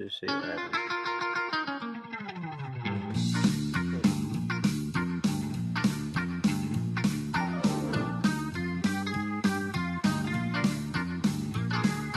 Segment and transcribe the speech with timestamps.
[0.00, 0.76] just see what happens.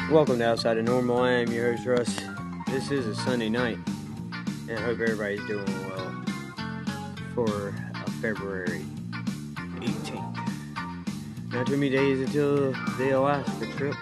[0.09, 1.17] Welcome to Outside of Normal.
[1.17, 2.19] I am your host Russ.
[2.67, 3.79] This is a Sunday night,
[4.69, 6.23] and I hope everybody's doing well
[7.35, 8.85] for uh, February
[9.81, 11.51] 18th.
[11.51, 13.95] Not too many days until the Alaska trip,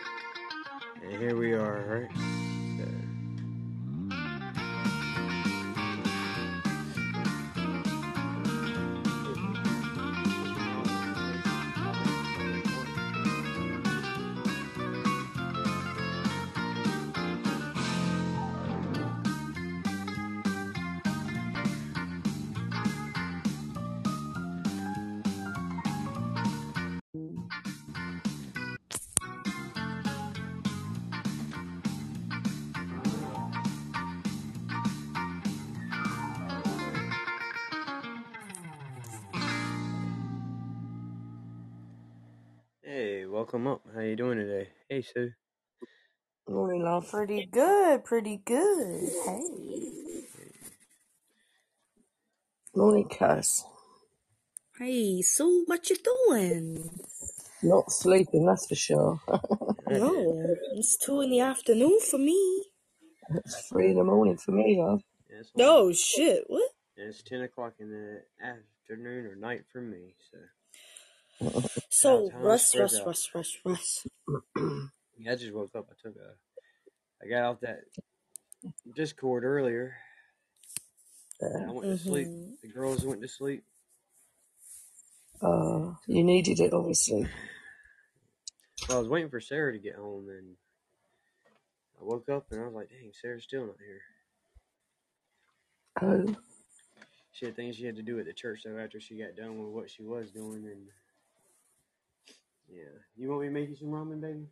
[47.12, 49.10] Pretty good, pretty good.
[49.26, 50.24] Hey.
[52.74, 53.66] Morning, Cass.
[54.80, 56.90] Hey, so what you doing?
[57.64, 59.20] Not sleeping, that's for sure.
[59.90, 62.64] No, it's two in the afternoon for me.
[63.30, 65.02] it's three in the morning for me, love.
[65.30, 66.72] Yeah, it's one- Oh shit, what?
[66.96, 70.16] yeah, it's 10 o'clock in the afternoon or night for me,
[71.42, 71.50] so.
[71.90, 73.30] So time Russ, spreads Russ.
[73.36, 74.08] Russ, Russ,
[74.56, 74.88] Russ.
[75.20, 75.88] Yeah, I just woke up.
[75.92, 76.36] I took a.
[77.24, 77.82] I got off that
[78.96, 79.96] Discord earlier.
[81.40, 81.72] and I Yeah.
[81.72, 82.28] went to sleep.
[82.28, 82.62] Mhm.
[82.62, 83.64] The girls went to sleep.
[85.42, 87.24] Uh, you needed it, obviously.
[88.88, 90.56] Well, I was waiting for Sarah to get home, and
[92.00, 94.04] I woke up and I was like, "Dang, Sarah's still not here."
[96.02, 96.36] Oh,
[97.34, 99.58] She had things she had to do at the church though after she got done
[99.58, 100.92] with what she was doing, and
[102.68, 102.90] yeah.
[103.16, 104.48] You want me to make you some ramen, baby?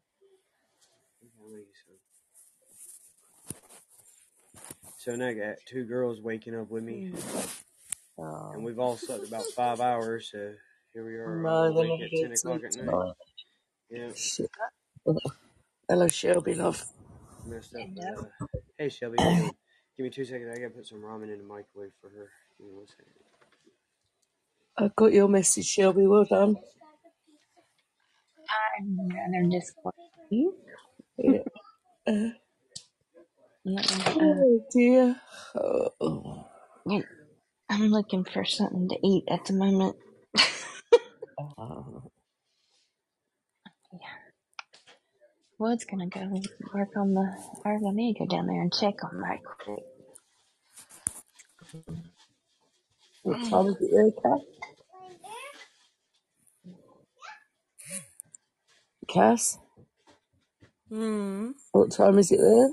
[1.22, 1.96] Okay, I'll make you some.
[5.09, 7.50] So now I got two girls waking up with me, and
[8.20, 10.30] um, we've all slept about five hours.
[10.31, 10.53] So
[10.94, 12.92] here we are, no, all they're awake not at ten o'clock at night.
[12.92, 13.14] tonight.
[13.90, 14.52] Yeah, Shit.
[15.90, 16.86] Hello, Shelby, love.
[17.48, 17.88] messed up.
[17.96, 19.52] But, uh, hey Shelby, how you doing?
[19.98, 20.56] give me two seconds.
[20.56, 22.30] I gotta put some ramen in the microwave for her.
[22.59, 23.14] Give me one second.
[24.78, 26.06] I got your message, Shelby.
[26.06, 26.56] Well done.
[28.48, 29.96] I'd rather Discord.
[30.30, 30.53] You?
[31.18, 32.30] Yeah.
[33.75, 35.16] Let me, oh, dear.
[35.56, 36.47] Oh.
[36.88, 37.06] you-
[37.69, 39.97] I'm looking for something to eat at the moment.
[41.57, 42.02] Uh,
[45.59, 46.22] Wood's gonna go
[46.74, 47.34] work on the.
[47.66, 49.84] Or I need to go down there and check on right quick.
[53.24, 54.41] what time is it there, Cass?
[59.09, 59.59] Cass?
[60.90, 61.51] Hmm.
[61.74, 62.69] What time is it there?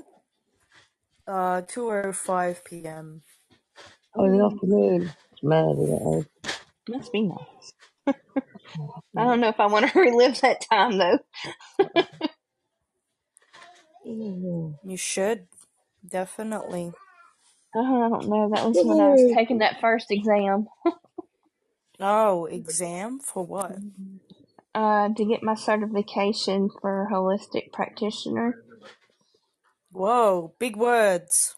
[1.27, 3.23] Uh, two five p.m.
[4.17, 5.13] Oh, in the afternoon.
[5.31, 6.27] It's mad, isn't it?
[6.89, 7.73] Must be nice.
[9.17, 11.19] I don't know if I want to relive that time though.
[14.07, 14.75] Oh.
[14.83, 15.47] You should
[16.07, 16.93] definitely.
[17.75, 18.49] Oh, I don't know.
[18.53, 20.67] That was when I was taking that first exam.
[21.99, 23.79] Oh, exam for what?
[24.75, 28.55] Uh, to get my certification for holistic practitioner.
[29.97, 31.55] Whoa, big words.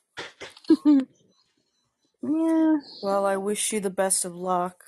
[2.23, 2.77] Yeah.
[3.01, 4.83] Well, I wish you the best of luck.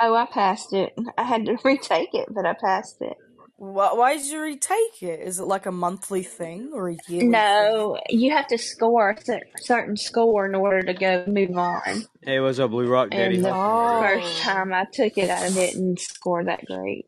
[0.00, 0.92] Oh, I passed it.
[1.18, 3.16] I had to retake it, but I passed it.
[3.56, 5.20] Why, why did you retake it?
[5.20, 7.76] Is it like a monthly thing or a yearly thing?
[7.80, 12.06] No, you have to score a cer- certain score in order to go move on.
[12.22, 13.38] Hey, what's up, Blue Rock Daddy?
[13.38, 13.98] And the Oh.
[13.98, 17.06] first time I took it, I didn't score that great.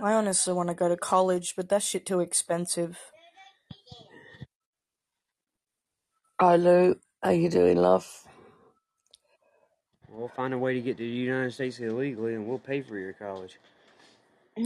[0.00, 2.98] I honestly want to go to college, but that shit too expensive.
[6.38, 6.96] Hi, Lou.
[7.22, 8.06] How you doing, love?
[10.08, 12.98] We'll find a way to get to the United States illegally, and we'll pay for
[12.98, 13.58] your college.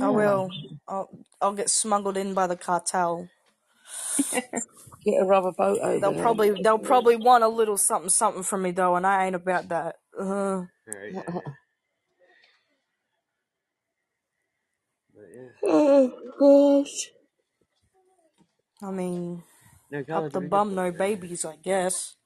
[0.01, 0.11] I Yeah.
[0.11, 0.51] will.
[0.89, 3.29] I'll, I'll get smuggled in by the cartel.
[5.05, 6.23] Get a rubber boat over They'll there.
[6.23, 9.69] probably they'll probably want a little something something from me though, and I ain't about
[9.71, 9.97] that.
[10.21, 11.15] Uh, All right.
[11.15, 11.41] Yeah, yeah.
[15.15, 16.13] But yeah, Oh,
[16.85, 17.11] gosh.
[18.83, 19.45] I mean,
[19.91, 22.17] no up the bum, could no babies, I guess.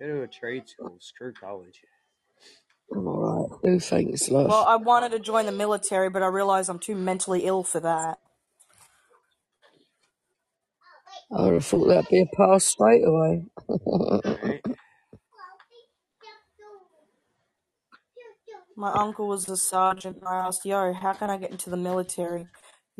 [0.00, 0.96] go to a trade school.
[1.00, 1.80] Screw college.
[2.92, 3.82] I'm alright.
[3.82, 4.46] Thanks, love.
[4.48, 7.80] Well, I wanted to join the military, but I realized I'm too mentally ill for
[7.80, 8.18] that.
[11.36, 13.44] I would have thought that'd be a pass straight away.
[14.42, 14.62] Right?
[18.76, 21.76] My uncle was a sergeant, and I asked, Yo, how can I get into the
[21.76, 22.48] military?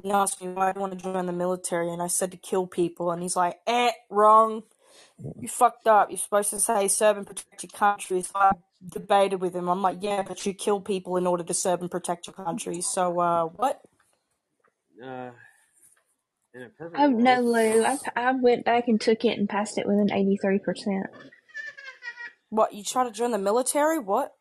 [0.00, 2.66] He asked me why I want to join the military, and I said to kill
[2.66, 4.62] people, and he's like, eh, wrong.
[5.40, 6.10] You fucked up.
[6.10, 8.22] You're supposed to say serve and protect your country.
[8.22, 8.52] So I
[8.86, 9.68] debated with him.
[9.68, 12.80] I'm like, yeah, but you kill people in order to serve and protect your country.
[12.80, 13.80] So, uh, what?
[15.02, 15.30] Uh,
[16.54, 17.84] in a perfect Oh no, Lou!
[17.84, 21.06] I, I went back and took it and passed it with an eighty-three percent.
[22.50, 22.74] What?
[22.74, 23.98] You try to join the military?
[23.98, 24.32] What?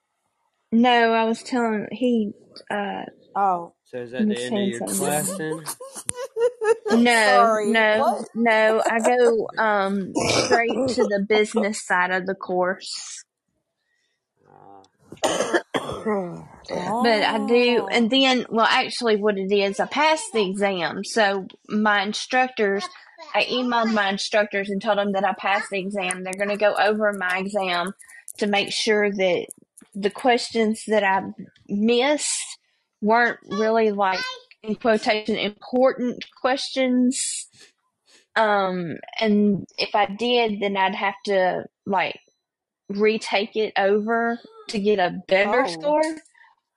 [0.72, 2.32] No, I was telling he.
[2.70, 3.04] uh
[3.36, 3.74] Oh.
[3.92, 5.70] So is he that was the end of your class then?
[6.90, 8.28] No, no, What?
[8.36, 8.84] no.
[8.88, 13.24] I go um straight to the business side of the course.
[14.48, 14.84] Uh,
[17.00, 17.88] But I do, Oh.
[17.92, 21.04] and then, well, actually, what it is, I passed the exam.
[21.06, 22.90] So my instructors,
[23.36, 26.24] I emailed my instructors and told them that I passed the exam.
[26.24, 27.94] They're going to go over my exam
[28.40, 29.48] to make sure that
[29.96, 31.22] the questions that I
[31.70, 32.60] missed
[33.02, 34.20] weren't really like,
[34.64, 37.48] in quotation, important questions.
[38.36, 42.20] Um, and if I did, then I'd have to like
[42.90, 44.40] retake it over
[44.70, 45.68] to get a better Oh.
[45.68, 46.04] score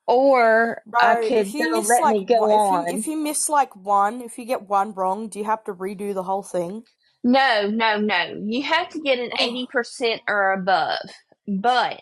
[0.06, 2.70] or I could if you miss let like me go one, if on.
[2.70, 5.74] you if you miss like one, if you get one wrong, do you have to
[5.74, 6.84] redo the whole thing?
[7.22, 8.42] No, no, no.
[8.46, 9.40] You have to get an Oh.
[9.40, 10.98] eighty percent or above.
[11.46, 12.00] But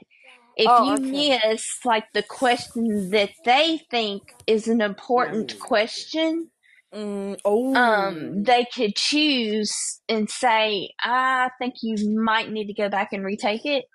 [0.56, 1.38] if Oh, you okay.
[1.46, 6.50] miss like the question that they think is an important question,
[6.94, 8.42] Mm, um, oh.
[8.44, 9.72] they could choose
[10.08, 13.86] and say, I think you might need to go back and retake it.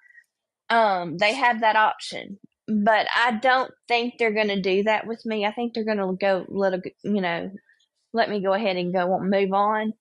[0.69, 2.39] Um, they have that option.
[2.67, 5.45] But I don't think they're going to do that with me.
[5.45, 7.51] I think they're going to go let a, you know,
[8.13, 9.93] let me go ahead and go move on.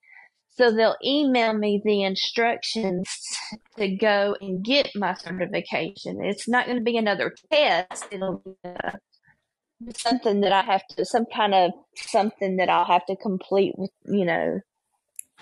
[0.56, 3.08] So they'll email me the instructions
[3.78, 6.22] to go and get my certification.
[6.22, 8.06] It's not going to be another test.
[8.10, 8.92] It'll be uh,
[9.96, 13.90] something that I have to, some kind of something that I'll have to complete with,
[14.06, 14.60] you know,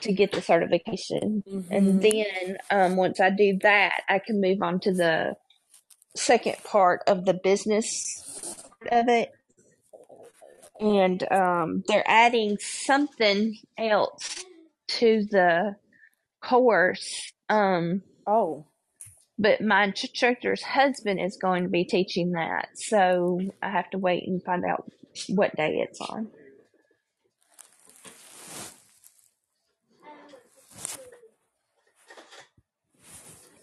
[0.02, 1.44] to get the certification.
[1.70, 2.02] And Mhm.
[2.02, 5.36] then um, once I do that, I can move on to the
[6.16, 8.22] second part of the business
[8.82, 9.30] part of it.
[10.80, 14.44] And um, they're adding something else
[14.98, 15.76] to the
[16.42, 17.32] course.
[17.48, 18.66] Um, Oh.
[19.38, 22.68] but my instructor's husband is going to be teaching that.
[22.74, 24.90] So I have to wait and find out
[25.28, 26.28] what day it's on.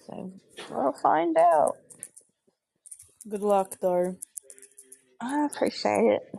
[0.07, 0.31] So
[0.69, 1.77] we'll find out.
[3.29, 4.15] Good luck though.
[5.21, 6.35] I appreciate it.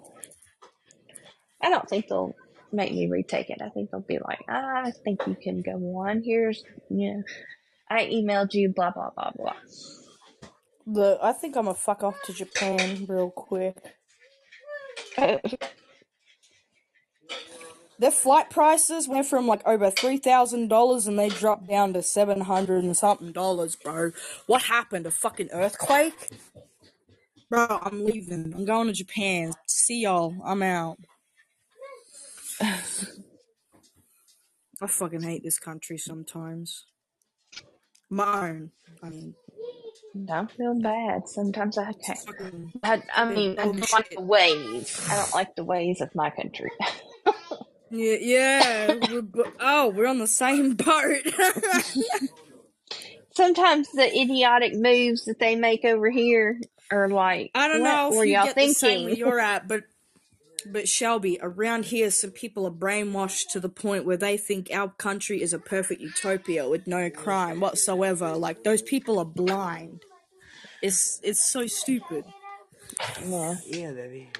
[1.62, 2.34] I don't think they'll
[2.72, 3.62] make me retake it.
[3.62, 5.72] I think they'll be like, I think you can go
[6.06, 6.22] on.
[6.24, 7.22] Here's, you know,
[7.90, 9.54] I emailed you, blah, blah, blah, blah.
[10.86, 13.76] Look, I think I'm gonna fuck off to Japan real quick.
[17.98, 22.02] Their flight prices went from like over three thousand dollars and they dropped down to
[22.02, 24.12] seven hundred and something dollars, bro.
[24.46, 25.06] What happened?
[25.06, 26.30] A fucking earthquake?
[27.50, 28.52] Bro, I'm leaving.
[28.56, 29.52] I'm going to Japan.
[29.66, 30.36] See y'all.
[30.44, 30.98] I'm out.
[32.62, 32.80] I
[34.86, 36.84] fucking hate this country sometimes.
[38.10, 38.70] Mine.
[39.02, 39.34] I mean,
[40.26, 41.28] Don't feel bad.
[41.28, 42.18] Sometimes I can't.
[42.18, 45.06] fucking I, I mean, I don't like the ways.
[45.10, 46.70] I don't like the ways of my country.
[47.94, 48.94] Yeah, yeah.
[49.10, 51.26] we're, oh, we're on the same boat.
[53.34, 56.58] Sometimes the idiotic moves that they make over here
[56.90, 59.82] are like, I don't know if you y'all get the same where you're at, but
[60.66, 64.88] but Shelby, around here, some people are brainwashed to the point where they think our
[64.90, 68.36] country is a perfect utopia with no crime whatsoever.
[68.36, 70.02] Like those people are blind.
[70.82, 72.24] It's it's so stupid.
[73.24, 73.56] Yeah.
[73.66, 74.30] yeah, baby.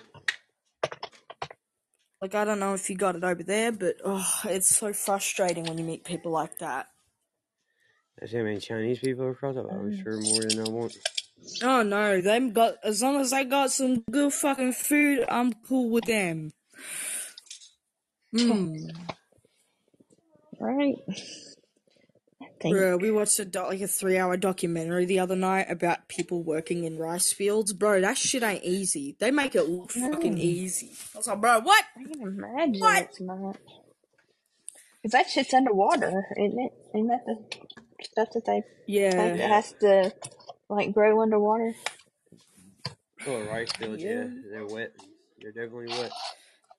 [2.21, 5.64] Like I don't know if you got it over there, but oh, it's so frustrating
[5.64, 6.88] when you meet people like that.
[8.23, 9.57] I see how many Chinese people are across.
[9.57, 10.02] I'm Mm.
[10.02, 10.97] sure more than I want.
[11.63, 15.91] Oh no, they got as long as I got some good fucking food, I'm cool
[15.91, 16.53] with them.
[18.37, 18.75] Hmm.
[20.61, 20.95] Right.
[22.61, 22.77] Think.
[22.77, 26.85] Bro, we watched a doc- like a three-hour documentary the other night about people working
[26.85, 27.73] in rice fields.
[27.73, 29.17] Bro, that shit ain't easy.
[29.19, 30.41] They make it look fucking No.
[30.41, 30.93] easy.
[31.13, 31.85] I was like, bro, what?
[31.99, 33.03] I can imagine What?
[33.03, 33.57] it's not.
[35.03, 36.73] Because that shit's underwater, isn't it?
[36.95, 37.37] Isn't that the
[38.05, 40.13] stuff that they Yeah, has to,
[40.76, 41.75] like, grow underwater?
[43.21, 44.25] Full rice fields, yeah.
[44.25, 44.26] Yeah.
[44.50, 44.93] They're wet.
[45.41, 46.12] They're definitely wet.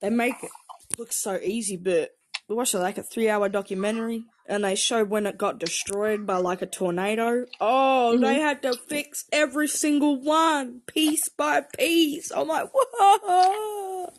[0.02, 0.52] They make it
[0.98, 2.12] look so easy, but
[2.50, 6.38] we watched like a three hour documentary and they showed when it got destroyed by
[6.38, 7.46] like a tornado.
[7.62, 12.32] Oh, they had to fix every single one piece by piece.
[12.32, 14.12] I'm like, whoa.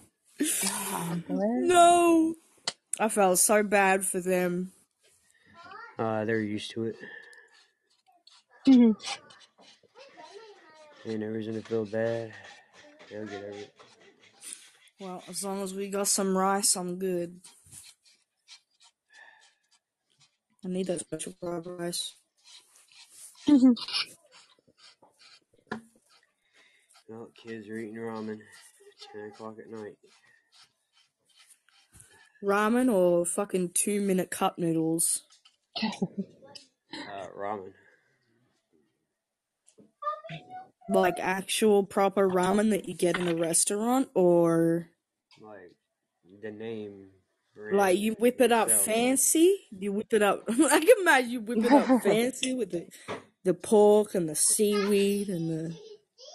[1.29, 2.35] No.
[2.99, 4.73] I felt so bad for them.
[5.99, 6.97] Uh, they're used to it.
[8.67, 8.95] Mhm.
[11.07, 12.33] Ain't no reason to feel bad.
[13.11, 13.75] They'll get over it.
[15.01, 17.41] Well, as long as we got some rice, I'm good.
[20.65, 22.15] I need that special fried rice.
[27.07, 28.39] Well, kids are eating ramen.
[28.41, 29.97] at 10 o'clock at night.
[32.43, 35.23] Ramen or fucking two minute cup noodles?
[35.83, 37.73] Uh, ramen.
[40.89, 44.89] Like actual proper ramen that you get in a restaurant or
[45.41, 45.73] Like,
[46.43, 47.09] the name.
[47.73, 48.85] like you whip it up itself.
[48.85, 49.67] fancy?
[49.71, 52.87] You whip it up I can imagine you whip it up fancy with the
[53.45, 55.75] the pork and the seaweed and the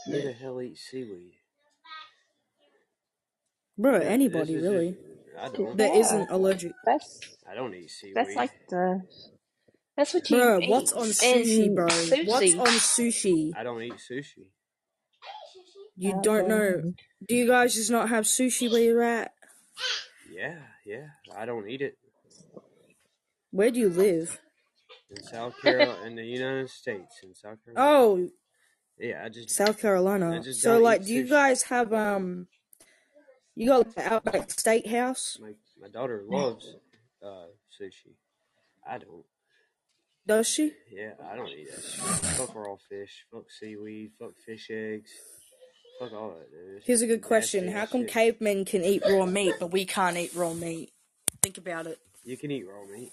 [0.05, 1.33] Who the hell eats seaweed?
[3.77, 4.91] bro, anybody really.
[4.91, 5.05] just-
[5.41, 5.77] I don't.
[5.77, 5.99] That Yeah.
[6.01, 6.73] isn't allergic.
[6.85, 8.15] That's I don't eat seaweed.
[8.15, 9.01] that's like the
[9.99, 11.87] that's what you Bro, eat what's on sushi, bro?
[11.87, 12.25] Sushi.
[12.25, 13.53] What's on sushi?
[13.55, 14.45] I don't eat sushi.
[15.97, 16.93] You don't know.
[17.27, 19.33] Do you guys just not have sushi where you're at?
[20.31, 21.07] Yeah, yeah.
[21.35, 21.97] I don't eat it.
[23.51, 24.39] Where do you live?
[25.11, 27.91] In South Carolina, in the United States, in South Carolina.
[27.99, 28.29] Oh,
[28.99, 30.41] Yeah, I just South Carolina.
[30.43, 31.29] just So like do you sushi.
[31.29, 32.47] guys have um
[33.55, 35.39] you got like the Outback Steakhouse?
[35.41, 36.75] my my daughter loves
[37.23, 37.47] uh
[37.81, 38.13] sushi.
[38.87, 39.25] I don't.
[40.29, 40.73] Does she?
[40.91, 42.03] Yeah, I don't eat that shit.
[42.37, 43.25] Fuck raw fish.
[43.33, 44.11] Fuck seaweed.
[44.19, 45.09] Fuck fish eggs.
[45.99, 46.51] Fuck all that.
[46.51, 46.83] Dude.
[46.85, 47.67] Here's a good question.
[47.71, 48.11] How come shit.
[48.11, 50.91] cavemen can eat raw meat but we can't eat raw meat?
[51.41, 51.97] Think about it.
[52.23, 53.11] You can eat raw meat.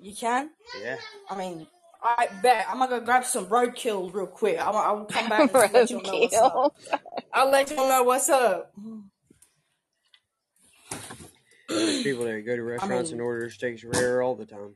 [0.00, 0.50] You can?
[0.82, 0.96] Yeah.
[1.30, 1.68] I mean,
[2.02, 2.66] I bet.
[2.68, 4.58] I'm gonna go grab some roadkill real quick.
[4.58, 6.76] I'll, I'll come back and let you know what's up.
[7.32, 8.74] I'll let you know what's up.
[11.68, 14.74] There's people that go to restaurants and mean- order steaks rare all the time.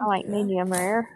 [0.00, 1.08] I like medium rare.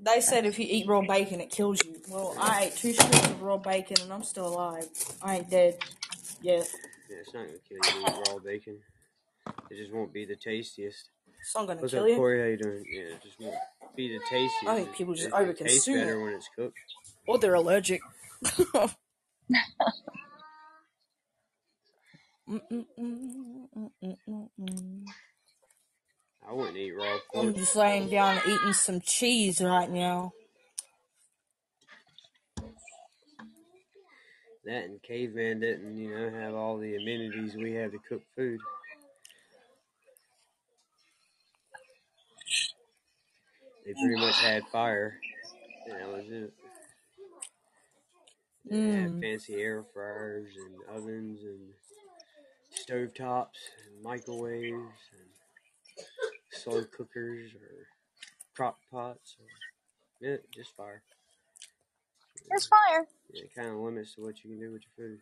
[0.00, 1.96] They said if you eat raw bacon, it kills you.
[2.08, 4.86] Well, I ate two strips of raw bacon and I'm still alive.
[5.22, 5.78] I ain't dead
[6.42, 6.66] yet.
[7.10, 8.78] Yeah, it's not gonna kill you to eat raw bacon.
[9.70, 11.10] It just won't be the tastiest.
[11.40, 12.16] It's not gonna What's kill up, you.
[12.16, 12.40] Corey?
[12.40, 12.84] How you doing?
[12.90, 13.54] Yeah, it just won't
[13.96, 14.66] be the tastiest.
[14.66, 16.78] I think It- people just it- it tastes better when it's cooked.
[17.26, 18.00] Or they're allergic.
[22.48, 22.56] I
[26.52, 27.48] wouldn't eat raw food.
[27.48, 30.32] I'm just laying down eating some cheese right now.
[34.64, 38.60] That and caveman didn't, you know, have all the amenities we have to cook food.
[43.86, 45.16] They pretty much had fire.
[45.86, 46.52] And that was it.
[48.66, 49.20] They didn't have Mm.
[49.20, 51.70] fancy air fryers and ovens and
[52.84, 56.06] stove tops and microwaves and
[56.52, 57.86] slow cookers or
[58.54, 59.36] crock pots.
[59.40, 59.46] Or,
[60.28, 61.02] yeah, just fire.
[62.50, 63.06] There's fire.
[63.32, 65.20] Yeah, it kind of limits to what you can do with your food.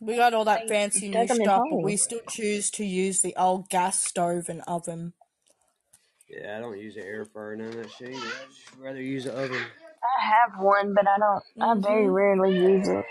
[0.00, 2.84] We got all that fancy new dug 'em in stuff, but we still choose to
[2.84, 5.14] use the old gas stove and oven.
[6.28, 8.14] Yeah, I don't use an air fryer, none of that shit.
[8.14, 9.66] I'd rather use an oven.
[10.04, 11.44] I have one, but I don't.
[11.60, 12.14] I very Mhm.
[12.14, 13.04] rarely use it.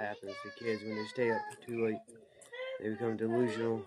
[0.00, 1.98] That's to kids when they stay up too late.
[2.80, 3.82] They become delusional.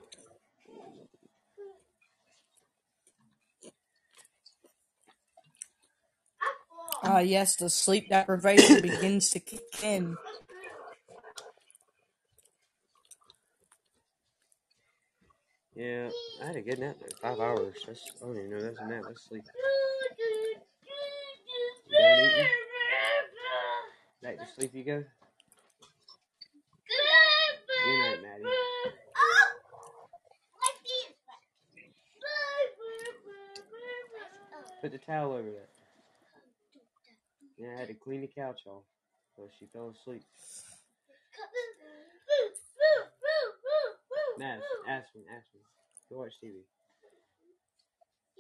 [7.04, 10.18] Ah, yes, the sleep deprivation begins to kick in.
[15.76, 16.10] Yeah,
[16.42, 17.10] I had a good nap there.
[17.22, 17.76] Five hours.
[17.88, 19.04] That's I don't even know that's a nap.
[19.08, 19.44] That's sleep.
[24.22, 25.04] Back to sleep you go?
[27.86, 28.44] Good night, Maddie.
[34.82, 35.70] Put the towel over that.
[37.58, 38.84] Yeah, I had to clean the couch off.
[39.36, 40.24] So she fell asleep.
[45.14, 45.60] Me, ask me.
[46.10, 46.64] Go watch TV.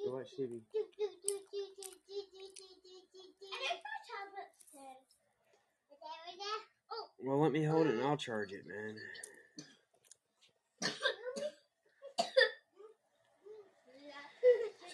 [0.05, 0.62] Go watch TV.
[7.22, 8.96] Well, let me hold it and I'll charge it, man.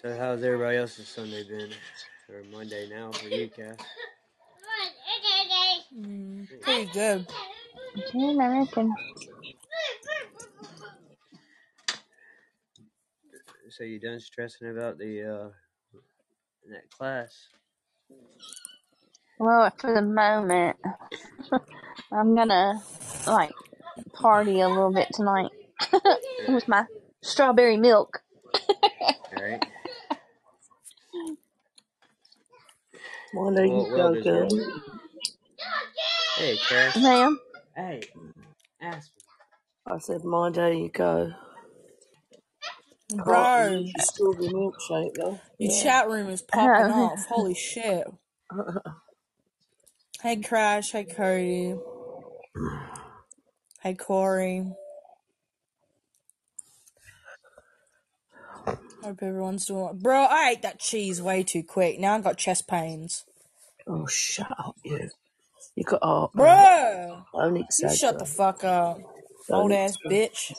[0.02, 1.70] So, how's everybody else's Sunday been?
[2.30, 3.78] Or Monday now for you, Cass?
[5.96, 7.26] Mm, pretty good.
[8.14, 8.94] Yeah, I reckon.
[13.70, 15.48] So, you done stressing about the uh
[16.70, 17.48] that class?
[19.38, 20.76] Well, for the moment,
[22.12, 22.82] I'm gonna
[23.26, 23.52] like
[24.14, 25.50] party a little bit tonight
[26.48, 26.86] with my
[27.22, 28.22] strawberry milk.
[29.36, 29.62] All right.
[33.32, 34.48] Why don't Well, you well go, girl?
[36.36, 36.94] Hey, Cass.
[36.96, 37.40] Ma'am,
[37.76, 38.08] Hey,
[38.82, 39.22] Aspen.
[39.86, 41.32] I said, my day you go.
[43.32, 45.40] Can't Bro, eat your strawberry milkshake though.
[45.58, 45.72] your Yeah.
[45.72, 47.26] chat room is popping off.
[47.26, 48.06] Holy shit.
[50.22, 50.92] Hey, Crash.
[50.92, 51.76] Hey, Cody.
[53.82, 54.66] Hey, Corey.
[59.06, 59.94] Hope everyone's doing well.
[59.94, 62.00] Bro, I ate that cheese way too quick.
[62.00, 63.24] Now I've got chest pains.
[63.88, 65.10] Oh, shut up, you.
[65.76, 66.68] You got heart, man.
[67.06, 67.24] Bro!
[67.32, 69.02] Don't You shut the fuck up.
[69.48, 70.04] Don't Old ass exaggerate.
[70.10, 70.54] bitch.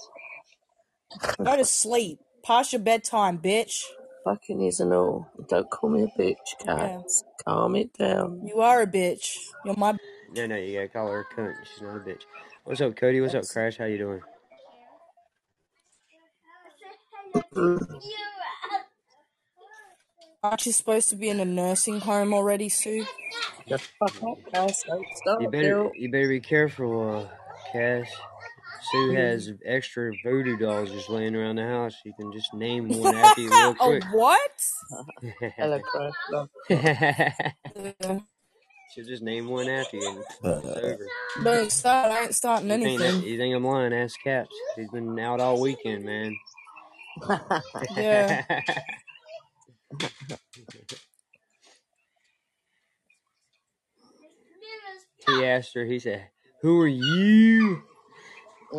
[1.43, 2.19] Go to sleep.
[2.45, 3.83] Past your bedtime, bitch.
[4.25, 5.27] Fucking is and all.
[5.49, 7.01] Don't call me a bitch, Yeah.
[7.01, 7.23] cats.
[7.45, 8.47] Calm it down.
[8.47, 9.37] You are a bitch.
[9.65, 9.97] You're my.
[10.33, 11.55] No, no, you gotta call her a cunt.
[11.73, 12.23] She's not a bitch.
[12.65, 13.21] What's up, Cody?
[13.21, 13.77] What's up, Crash?
[13.77, 14.21] How you doing?
[17.55, 17.79] Mm.
[20.43, 23.05] Aren't you supposed to be in a nursing home already, Sue?
[23.67, 24.83] The fuck up, Cass.
[25.25, 25.91] Don't You better, girl.
[25.95, 27.27] you better be careful, uh,
[27.73, 28.07] Cass.
[28.91, 31.95] Sue has extra voodoo dolls just laying around the house.
[32.05, 34.03] You can just name one after you real oh, quick.
[34.11, 34.63] what?
[35.57, 36.13] Hello, Crash.
[38.93, 40.37] She'll just name one after you, and it's
[40.77, 41.07] over.
[41.43, 42.11] Don't start.
[42.11, 43.29] I ain't starting You think, that, anything.
[43.29, 43.93] you think I'm lying?
[43.93, 44.55] Ask Caps.
[44.75, 46.37] He's been out all weekend, man.
[47.95, 48.45] Yeah.
[55.27, 55.85] He asked her.
[55.85, 56.29] He said,
[56.63, 57.83] "Who are you?"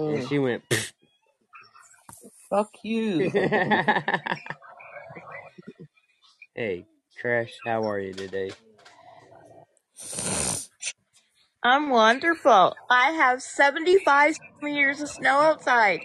[0.07, 0.29] And Mm.
[0.29, 0.65] she went.
[2.51, 3.31] Fuck you.
[6.55, 6.87] hey,
[7.21, 7.53] Crash.
[7.65, 8.53] How are you today?
[11.63, 12.77] I'm wonderful.
[12.91, 16.03] I have 75 meters of snow outside,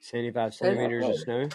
[0.00, 1.48] Seventy-five centimeters of snow.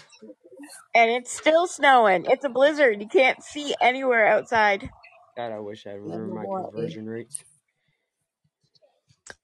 [0.95, 2.25] And it's still snowing.
[2.27, 3.01] It's a blizzard.
[3.01, 4.89] You can't see anywhere outside.
[5.37, 7.43] God, I wish I remember my conversion rates.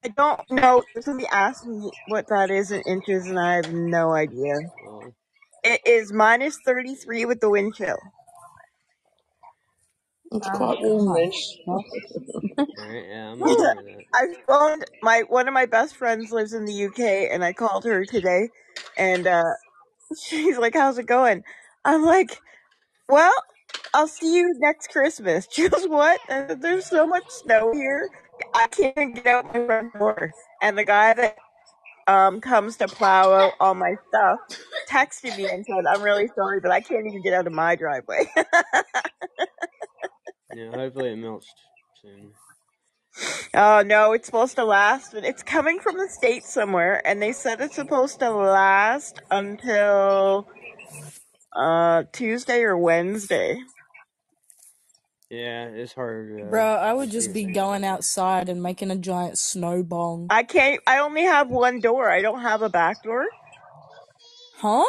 [0.03, 0.83] I don't know.
[1.01, 4.55] Somebody asked me what that is in inches, and I have no idea.
[4.85, 5.15] Well,
[5.63, 7.97] It is minus 33 with the wind chill.
[10.31, 11.07] It's Oh, quite warm
[12.77, 14.05] all right, yeah, I'm gonna remember that.
[14.13, 17.85] I phoned my one of my best friends lives in the UK, and I called
[17.85, 18.49] her today,
[18.97, 19.43] and uh,
[20.27, 21.43] she's like, "How's it going?"
[21.85, 22.41] I'm like,
[23.09, 23.33] "Well,
[23.93, 28.09] I'll see you next Christmas." Goes, "What?" Said, There's so much snow here,
[28.53, 30.33] I can't even get out my front door.
[30.61, 31.37] And the guy that
[32.07, 34.39] um comes to plow out all my stuff
[34.89, 37.75] texted me and said, "I'm really sorry, but I can't even get out of my
[37.75, 38.29] driveway."
[40.51, 41.55] Yeah, hopefully it melts
[42.01, 42.33] soon.
[43.53, 45.11] Oh no, it's supposed to last.
[45.13, 50.47] But it's coming from the state somewhere, and they said it's supposed to last until
[51.55, 53.57] uh Tuesday or Wednesday.
[55.29, 56.39] Yeah, it's hard.
[56.39, 60.27] Uh, Bro, I would just be going outside and making a giant snow bong.
[60.29, 60.81] I can't.
[60.85, 62.09] I only have one door.
[62.09, 63.25] I don't have a back door.
[64.57, 64.85] Huh?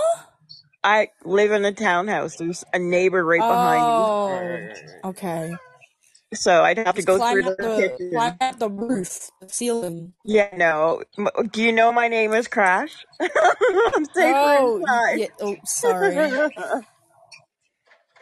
[0.85, 2.37] I live in a townhouse.
[2.37, 4.59] There's a neighbor right behind me, Oh,
[5.05, 5.57] okay.
[6.35, 8.11] So I'd have to go climb through up the the kitchen.
[8.12, 10.15] climb up the roof, the ceiling.
[10.25, 11.03] Yeah, no.
[11.19, 13.07] M- Do you know my name is Crash?
[13.21, 15.21] I'm safer Oh, inside.
[15.21, 15.29] yeah.
[15.41, 16.41] Oh, sorry.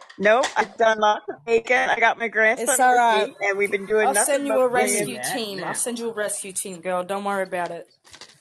[0.19, 1.89] nope, I've done lots of bacon.
[1.89, 3.29] I got my grandson It's all with right.
[3.29, 5.63] me, and we've been doing I'll nothing send you but a rescue team.
[5.63, 7.03] I'll send you a rescue team, girl.
[7.03, 7.87] Don't worry about it.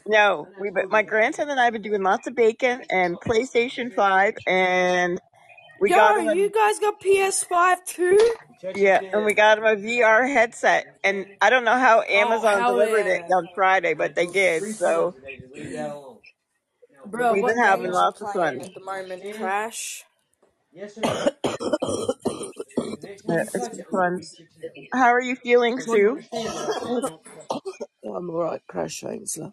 [0.07, 3.95] No, we but my grandson and I have been doing lots of bacon and PlayStation
[3.95, 5.21] Five, and
[5.81, 8.35] we got Yo, him you guys got PS5 too?
[8.75, 10.87] yeah, and we got him a VR headset.
[11.05, 13.35] And I don't know how Oh, Amazon hell delivered it yeah.
[13.37, 14.63] on Friday, but they did.
[14.77, 15.15] So
[17.07, 18.69] Bro, we've what been having games you lots of playing fun.
[18.69, 19.23] at the moment?
[19.37, 20.05] Crash?
[23.29, 24.21] Yeah, it's been fun.
[24.93, 26.21] How are you feeling, Sue?
[28.05, 29.01] I'm alright, Crash.
[29.01, 29.53] Thanks, love.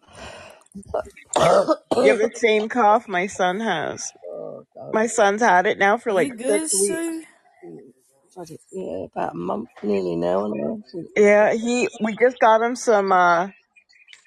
[1.98, 4.12] You have the same cough my son has.
[4.42, 4.94] Oh, God.
[4.94, 7.04] My son's had it now for You like good, six weeks.
[7.04, 7.24] Sue?
[8.72, 10.46] yeah, about a month nearly now.
[10.46, 10.84] And
[11.18, 11.90] Yeah, he.
[12.02, 13.12] We just got him some.
[13.12, 13.50] uh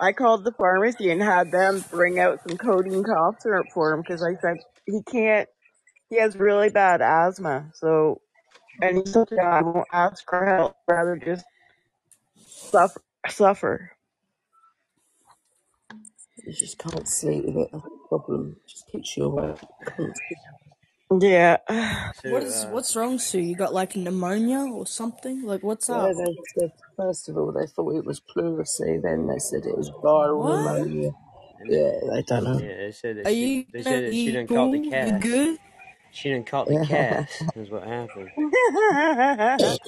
[0.00, 4.02] I called the pharmacy and had them bring out some codeine cough syrup for him
[4.02, 5.48] because I said he can't.
[6.10, 7.70] He has really bad asthma.
[7.74, 8.20] So,
[8.82, 10.76] and he said, "Yeah, I won't ask for help.
[10.88, 11.44] Rather just
[12.72, 13.02] suffer.
[13.28, 13.93] Suffer."
[16.46, 17.70] You just can't sleep with it.
[17.72, 18.56] That's the problem.
[18.64, 19.58] It just keeps you awake.
[19.86, 20.14] Constantly.
[21.20, 21.58] Yeah.
[22.12, 23.40] So, What is uh, what's wrong, Sue?
[23.40, 25.42] You got like pneumonia or something?
[25.42, 26.16] Like what's Yeah, up?
[26.18, 29.90] they said first of all they thought it was pleurisy, then they said it was
[30.02, 30.48] viral What?
[30.48, 31.12] pneumonia.
[31.60, 32.60] and Yeah, they don't know.
[32.60, 34.72] yeah, they said that Are she, you they gonna said that she be done caught
[34.72, 34.94] the cool?
[34.98, 35.20] You cast.
[35.20, 35.58] good?
[36.10, 37.48] She done caught the cast.
[37.56, 38.32] Is what happened.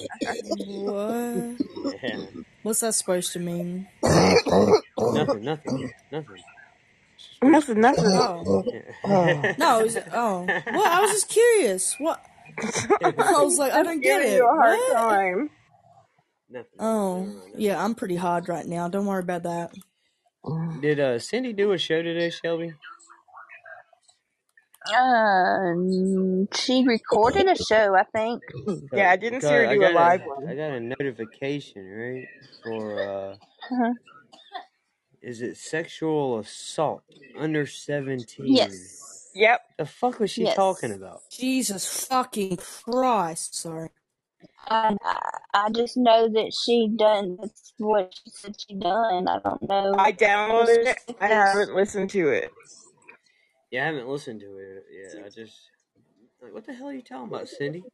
[0.41, 1.57] What?
[2.03, 2.27] Yeah.
[2.67, 3.87] What's that supposed to mean?
[4.03, 5.43] Nothing.
[5.45, 5.89] Nothing.
[6.11, 6.41] Nothing.
[7.41, 7.79] nothing.
[7.79, 8.03] Nothing.
[8.05, 8.63] Oh.
[8.67, 9.55] Yeah.
[9.57, 10.41] No, is it, oh.
[10.41, 10.65] What?
[10.67, 11.95] I was just curious.
[11.97, 12.21] What?
[13.01, 14.33] I was like, I don't get it.
[14.35, 14.93] you a hard What?
[14.93, 15.49] time.
[16.49, 16.69] nothing.
[16.77, 17.31] Oh, Never.
[17.37, 17.51] Nothing.
[17.55, 18.89] yeah, I'm pretty hard right now.
[18.89, 19.71] Don't worry about that.
[20.81, 22.73] Did uh Cindy do a show today, Shelby?
[24.95, 28.43] Um, she recorded a show, I think.
[28.93, 30.49] Yeah, I didn't see her do a live a one.
[30.49, 32.29] I got a notification right
[32.63, 33.37] for uh
[33.71, 33.93] Uh-huh.
[35.21, 37.03] is it sexual assault
[37.37, 38.55] under seventeen?
[38.55, 39.31] Yes.
[39.35, 39.61] Yep.
[39.77, 40.55] The fuck was she Yes.
[40.55, 41.21] talking about?
[41.31, 43.55] Jesus fucking Christ.
[43.55, 43.89] Sorry.
[44.67, 45.19] I, I
[45.53, 47.37] I just know that she done.
[47.41, 49.27] That's what she said she done.
[49.27, 49.93] I don't know.
[49.97, 50.99] I downloaded it.
[51.21, 52.51] I haven't listened to it.
[53.71, 55.25] Yeah, I haven't listened to it yet.
[55.25, 55.71] I just
[56.41, 57.87] like what the hell are you talking about, Cindy?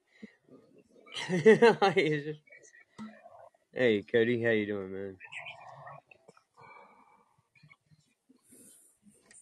[1.29, 2.41] Like, just-
[3.73, 5.17] hey Cody, how you doing, man?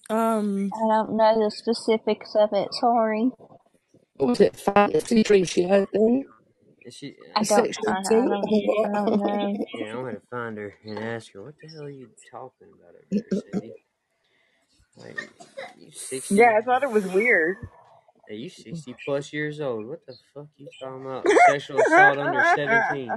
[0.10, 2.74] Um, I don't know the specifics of it.
[2.74, 3.32] Sorry.
[4.17, 4.56] What was it?
[4.58, 6.26] Fantasy dream she had then?
[6.86, 7.15] Is she?
[7.36, 7.72] I A don't.
[7.74, 8.56] sexual I, I don't.
[8.84, 9.65] I don't know.
[9.74, 12.96] Yeah, I'm gonna find her and ask her what the hell are you talking about
[12.96, 13.76] up there, Cindy?
[14.97, 15.17] Like,
[15.80, 16.36] you sixty?
[16.36, 17.58] Yeah, I thought it was weird.
[18.27, 19.88] Hey, you sixty plus years old.
[19.88, 21.25] What the fuck you talking about?
[21.47, 23.12] Sexual assault under seventeen?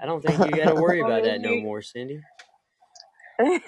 [0.00, 2.20] I don't think you got to worry about that no more, Cindy.
[3.38, 3.62] Like,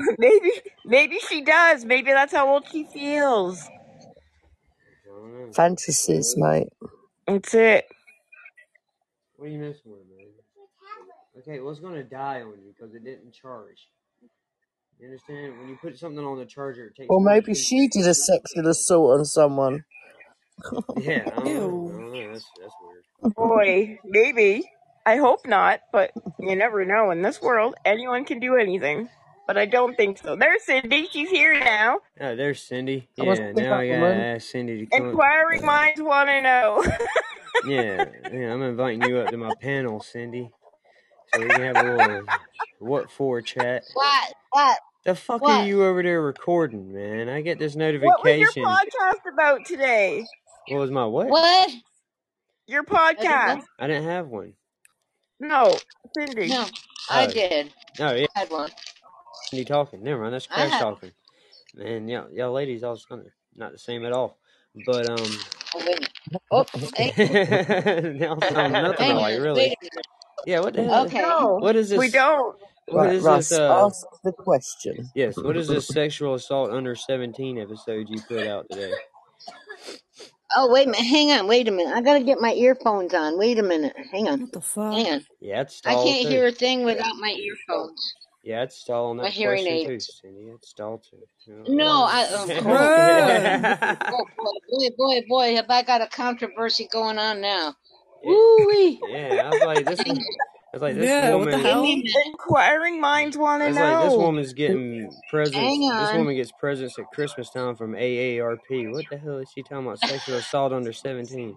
[0.18, 0.50] maybe,
[0.84, 1.84] maybe she does.
[1.84, 3.62] Maybe that's how old she feels.
[5.06, 5.52] I don't know.
[5.52, 6.68] Fantasies, mate.
[7.26, 7.86] That's it.
[9.36, 10.26] What are you messing with, man?
[11.38, 13.88] Okay, well, it's gonna die on you because it didn't charge.
[14.98, 15.58] You understand?
[15.58, 17.10] When you put something on the charger, it takes.
[17.10, 19.84] Or maybe she did a sexual assault on someone.
[20.96, 21.84] Yeah, I don't know.
[21.88, 22.00] I ew.
[22.00, 22.32] don't know.
[22.32, 23.04] That's that's weird.
[23.36, 24.70] Boy, maybe.
[25.06, 27.10] I hope not, but you never know.
[27.10, 29.08] In this world, anyone can do anything.
[29.46, 30.36] But I don't think so.
[30.36, 31.08] There's Cindy.
[31.12, 32.00] She's here now.
[32.20, 33.10] Oh, there's Cindy.
[33.20, 34.26] I must Yeah, pick now up I gotta man.
[34.36, 35.06] ask Cindy to come.
[35.12, 36.84] Inquiring minds want to know.
[37.62, 40.52] Yeah, yeah, I'm inviting you up to my panel, Cindy,
[41.26, 42.32] so we can have a little
[42.78, 43.84] what for chat.
[43.94, 44.34] What?
[44.54, 44.78] What?
[45.04, 47.28] The fuck are you over there recording, man?
[47.28, 48.08] I get this notification.
[48.14, 48.64] what was your notification.
[48.64, 50.24] podcast about today?
[50.68, 51.26] What was my what?
[51.28, 51.70] What?
[52.68, 53.62] Your I didn't podcast?
[53.80, 54.52] I didn't have one.
[55.40, 55.76] No,
[56.16, 56.46] Cindy.
[56.46, 56.66] No,
[57.10, 57.72] I Oh, did.
[57.98, 58.70] oh yeah, I had one.
[59.50, 60.04] Cindy talking.
[60.04, 61.10] Never mind, that's I Crash talking.
[61.74, 64.38] Man, y'all, y'all ladies all kind of not the same at all.
[64.86, 65.26] But um,
[65.74, 66.10] Oh, wait a minute.
[66.52, 66.64] Oh,
[66.96, 69.76] hang, nothing hang alike, really.
[69.82, 69.90] Wait.
[70.46, 71.06] Yeah, what the hell?
[71.06, 71.20] Okay.
[71.20, 71.98] No, What is this?
[71.98, 72.56] we don't.
[72.88, 73.58] What Right, is Russ, this?
[73.58, 75.10] Uh, ask the question.
[75.14, 75.36] yes.
[75.36, 78.92] What is this sexual assault under seventeen episode you put out today?
[80.56, 81.06] Oh, wait a minute.
[81.06, 81.46] Hang on.
[81.48, 81.94] Wait a minute.
[81.94, 83.38] I gotta get my earphones on.
[83.38, 83.96] Wait a minute.
[84.12, 84.42] Hang on.
[84.42, 84.92] What the fuck?
[84.92, 85.24] Hang on.
[85.40, 86.28] Yeah, it's I can't too.
[86.28, 88.14] hear a thing without my earphones.
[88.44, 90.20] Yeah, it's stall on My hearing question too, aids.
[90.22, 90.50] Cindy.
[90.54, 91.64] It's stall too.
[91.66, 92.26] No, I.
[92.30, 93.96] Oh, Bruh.
[94.12, 97.74] oh boy, boy, boy, boy, have I got a controversy going on now?
[98.22, 98.30] Yeah.
[98.30, 99.00] Woo wee.
[99.08, 99.98] Yeah, I was like this.
[100.06, 100.18] One,
[100.74, 101.60] I was like this Yeah, what the woman.
[101.60, 101.82] Hell?
[101.82, 102.12] me a minute.
[102.26, 105.56] Inquiring minds want I to was like this woman's getting presents.
[105.56, 108.90] Hang This woman gets presents at Christmas time from AARP.
[108.90, 110.00] What the hell is she talking about?
[110.00, 111.54] Sexual assault under seventeen.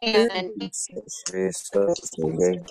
[0.00, 0.70] Hang on.
[0.72, 2.64] Sexually assaulting you.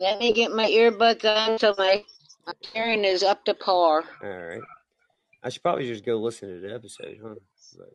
[0.00, 2.02] Let me get my earbuds on so my,
[2.46, 4.04] my hearing is up to par.
[4.22, 4.62] All right.
[5.42, 7.34] I should probably just go listen to the episode, huh?
[7.76, 7.92] But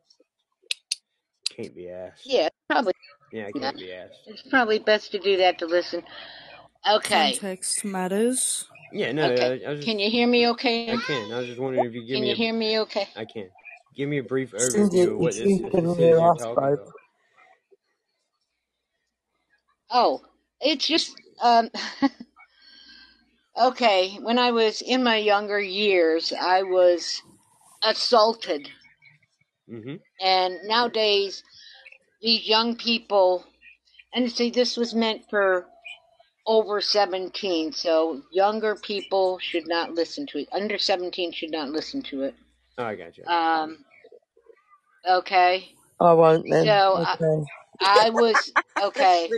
[1.50, 2.28] can't be asked.
[2.28, 2.94] Yeah, probably.
[3.32, 4.22] Yeah, I can't be asked.
[4.28, 6.04] it's probably best to do that to listen.
[6.90, 7.34] Okay.
[7.34, 8.66] Context matters.
[8.92, 9.46] Yeah, no, Okay.
[9.46, 11.32] I, I just, Can you hear me okay I can.
[11.32, 13.08] I was just wondering if you give Can me you a, hear me okay?
[13.16, 13.50] I can.
[13.96, 16.94] Give me a brief overview of what if this, this is hear you're talking about.
[19.92, 20.22] Oh,
[20.62, 21.70] it's just um
[23.62, 27.22] okay, when I was in my younger years, I was
[27.84, 28.70] assaulted
[29.70, 31.44] hmm And nowadays,
[32.22, 33.46] these young people,
[34.14, 35.66] and see, this was meant for
[36.46, 40.50] over 17, so younger people should not listen to it.
[40.52, 42.36] Under 17 should not listen to it.
[42.78, 43.26] Oh, I got you.
[43.26, 43.78] Um,
[45.08, 45.70] okay.
[46.00, 46.66] I won't then.
[46.66, 47.46] So I, Okay.
[47.82, 48.52] I was
[48.82, 49.30] okay.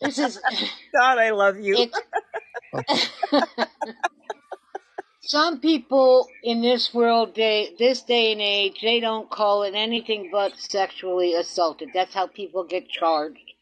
[0.00, 0.38] This is
[0.94, 1.86] God, I love you.
[5.26, 10.28] some people in this world day this day and age they don't call it anything
[10.30, 11.90] but sexually assaulted.
[11.92, 13.52] That's how people get charged.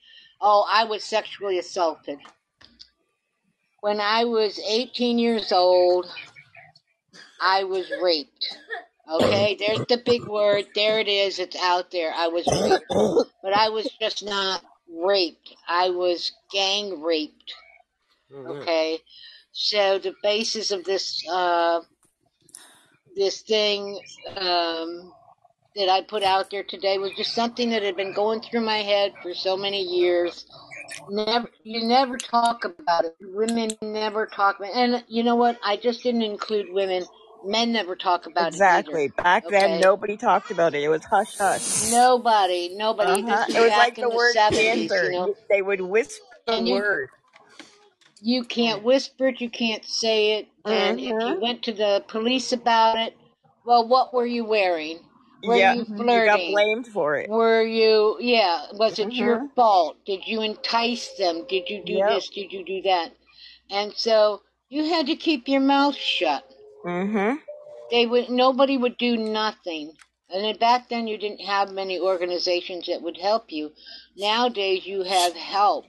[0.40, 2.18] Oh, I was sexually assaulted.
[3.80, 6.06] When I was 18 years old,
[7.40, 8.58] I was raped.
[9.10, 10.64] Okay, there's the big word.
[10.74, 11.38] There it is.
[11.38, 12.12] It's out there.
[12.14, 13.28] I was raped.
[13.42, 15.54] But I was just not raped.
[15.68, 17.52] I was gang raped.
[18.32, 18.50] Mm-hmm.
[18.50, 18.98] Oh, man.
[19.54, 19.60] Okay.
[19.76, 21.80] So the basis of this uh,
[23.16, 24.00] this thing
[24.36, 25.12] um,
[25.76, 28.78] that I put out there today was just something that had been going through my
[28.78, 30.46] head for so many years.
[31.08, 33.16] Never, you never talk about it.
[33.20, 35.58] Women never talk about, and you know what?
[35.64, 37.04] I just didn't include women.
[37.46, 39.04] Men never talk about Exactly.
[39.04, 39.22] it Exactly.
[39.22, 39.68] Back either.
[39.68, 40.82] then, nobody talked about it.
[40.82, 41.90] It was hush hush.
[41.92, 43.22] Nobody, nobody.
[43.22, 43.44] Uh huh.
[43.48, 45.04] It was like the the word seventies, cancer.
[45.04, 45.34] you know.
[45.50, 47.10] They would whisper the you word.
[48.24, 51.40] You can't whisper it, you can't say it, and if you Mm-hmm.
[51.40, 53.16] went to the police about it,
[53.66, 55.00] well, what were you wearing?
[55.44, 55.74] Were Yeah.
[55.74, 57.30] you You got blamed for it.
[57.30, 59.46] Were you, yeah, was it your Mm-hmm.
[59.56, 59.98] fault?
[60.06, 61.46] Did you entice them?
[61.48, 62.08] Did you do Yep.
[62.08, 62.30] this?
[62.30, 63.12] Did you do that?
[63.70, 66.44] And so you had to keep your mouth shut.
[66.86, 67.36] Mm-hmm.
[67.90, 69.92] They would, nobody would do nothing.
[70.30, 73.72] And back then you didn't have many organizations that would help you.
[74.16, 75.86] Nowadays you have help.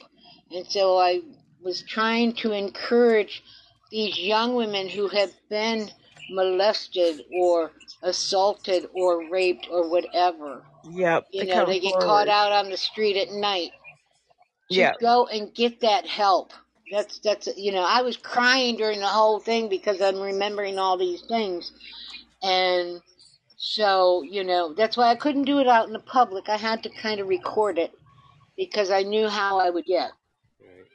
[0.51, 1.21] And so I
[1.65, 3.43] was trying to encourage
[3.91, 5.89] these young women who have been
[6.31, 7.71] molested or
[8.03, 10.65] assaulted or raped or whatever.
[10.91, 11.27] Yep.
[11.31, 13.71] You know, they get caught out on the street at night.
[14.71, 14.99] To Yep.
[15.01, 16.53] go and get that help.
[16.91, 20.97] That's that's you know, I was crying during the whole thing because I'm remembering all
[20.97, 21.71] these things.
[22.43, 23.01] And
[23.57, 26.49] so, you know, that's why I couldn't do it out in the public.
[26.49, 27.91] I had to kind of record it
[28.57, 30.11] because I knew how I would get.
[30.61, 30.87] Right.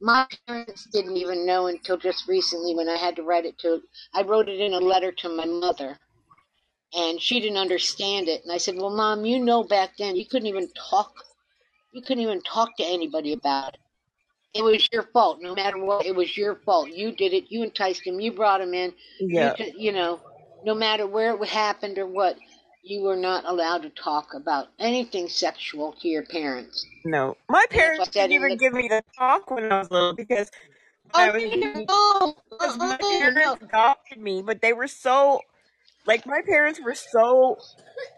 [0.00, 3.82] My parents didn't even know until just recently when I had to write it to
[4.14, 5.98] I wrote it in a letter to my mother
[6.94, 10.26] and she didn't understand it and I said, "Well, mom, you know back then you
[10.26, 11.12] couldn't even talk
[11.92, 13.80] you couldn't even talk to anybody about it.
[14.54, 16.06] It was your fault no matter what.
[16.06, 16.90] It was your fault.
[16.90, 17.46] You did it.
[17.50, 18.20] You enticed him.
[18.20, 18.94] You brought him in.
[19.36, 19.54] You Yeah.
[19.54, 20.20] could, you know,
[20.64, 22.36] no matter where it happened or what,
[22.82, 27.36] you were not allowed to talk about anything sexual to your parents." No.
[27.48, 29.90] My parents what I said didn't even the give me the talk when I was
[29.90, 30.50] little because
[31.14, 31.44] when I Oh was
[31.88, 32.36] no!
[32.50, 33.32] because my Oh no!
[33.34, 35.42] parents adopted me, but they were so
[36.06, 37.56] like my parents were so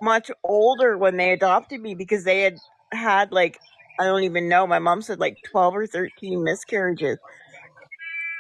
[0.03, 2.57] much older when they adopted me because they had
[2.93, 3.59] had like
[4.01, 4.67] I don't even know.
[4.67, 7.19] My mom said like twelve or thirteen miscarriages,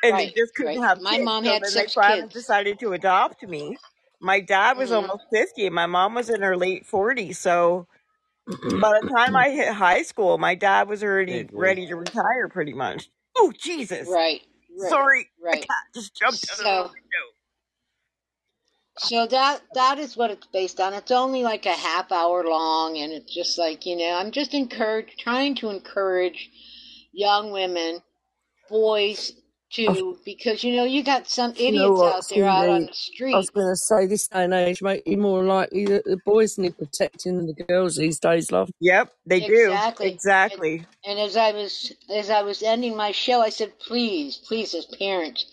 [0.04, 0.82] and they just couldn't right.
[0.82, 1.24] have My kids.
[1.24, 2.34] mom So had six kids.
[2.34, 3.78] decided to adopt me.
[4.22, 7.38] My dad was hmm almost fifty, my mom was in her late forties.
[7.40, 7.88] So
[8.80, 11.74] by the time I hit high school, my dad was Hey, already boy.
[11.74, 13.10] ready to retire, pretty much.
[13.36, 14.16] Oh Jesus!
[14.16, 14.42] Right,
[14.78, 15.58] right, Sorry, a right.
[15.58, 17.26] cat just jumped out of the So, window.
[18.96, 20.94] so that that is what it's based on.
[20.94, 24.54] It's only like a half hour long, and it's just like you know, I'm just
[24.54, 26.50] encourage, trying to encourage
[27.12, 28.02] young women,
[28.68, 29.32] boys
[29.72, 32.68] too, oh, because you know you got some You know idiots what, out there out
[32.68, 33.34] on the street.
[33.34, 36.18] I was going to say this day and age make you more likely that the
[36.26, 38.70] boys need protecting than the girls these days, love.
[38.80, 39.78] Yep, they do.
[40.00, 40.06] Exactly.
[40.06, 40.86] And Exactly.
[41.04, 44.86] and as I was as I was ending my show, I said, please, please, as
[44.86, 45.46] parents,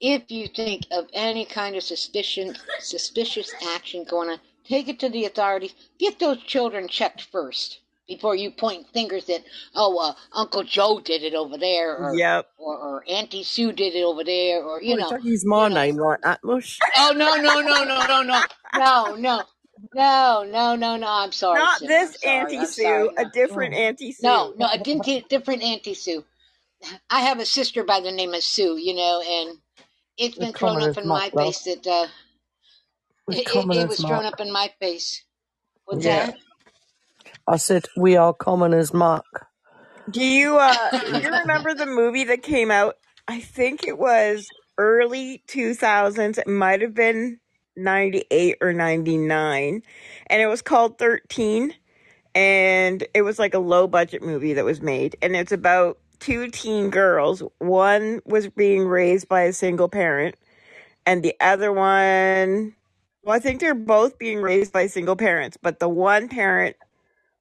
[0.00, 5.08] if you think of any kind of suspicion, suspicious action going on, take it to
[5.08, 5.74] the authorities.
[5.98, 9.44] Get those children checked first before you point fingers at,
[9.74, 12.46] oh, uh, Uncle Joe did it over there, or, Yep.
[12.58, 15.68] or or Auntie Sue did it over there, or you Boy, know, don't use my
[15.68, 15.82] you know.
[15.82, 16.78] name like that, mush.
[16.96, 18.22] Oh no no no no no no
[18.74, 19.42] no no
[19.94, 21.06] no no no no!
[21.08, 21.86] I'm sorry, Not Sue.
[21.86, 22.36] This sorry.
[22.40, 23.08] Auntie I'm Sue, sorry.
[23.16, 23.78] a different Oh.
[23.78, 24.26] Auntie Sue.
[24.28, 26.24] no, no, a different, different Auntie Sue.
[27.10, 29.58] I have a sister by the name of Sue, you know, and
[30.18, 32.08] it's We're been thrown up in my muck, face that uh,
[33.30, 35.24] it, it, it was thrown up in my face.
[35.84, 36.26] What's Yeah.
[36.26, 36.36] that?
[37.48, 39.48] I said, we are common as muck.
[40.10, 40.76] Do you uh
[41.10, 42.96] do you remember the movie that came out?
[43.28, 46.38] I think it was early 2000s.
[46.38, 47.40] It might have been
[47.76, 49.82] 98 or 99.
[50.28, 51.74] And it was called 13
[52.34, 56.48] and it was like a low budget movie that was made and it's about two
[56.50, 57.42] teen girls.
[57.58, 60.36] One was being raised by a single parent
[61.06, 62.74] and the other one
[63.24, 66.76] Well, I think they're both being raised by single parents, but the one parent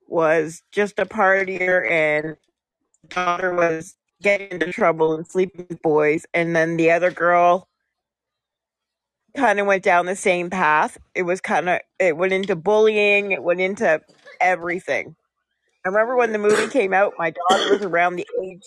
[0.07, 2.37] was just a partier and
[3.09, 7.69] daughter was getting into trouble and sleeping with boys, and then the other girl
[9.35, 10.97] kind of went down the same path.
[11.15, 14.01] It was kind of it went into bullying, it went into
[14.41, 15.15] everything.
[15.85, 18.63] I remember when the movie came out, my daughter was around the age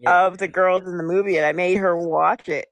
[0.00, 0.26] Yeah.
[0.26, 2.68] of the girls in the movie, and I made her watch it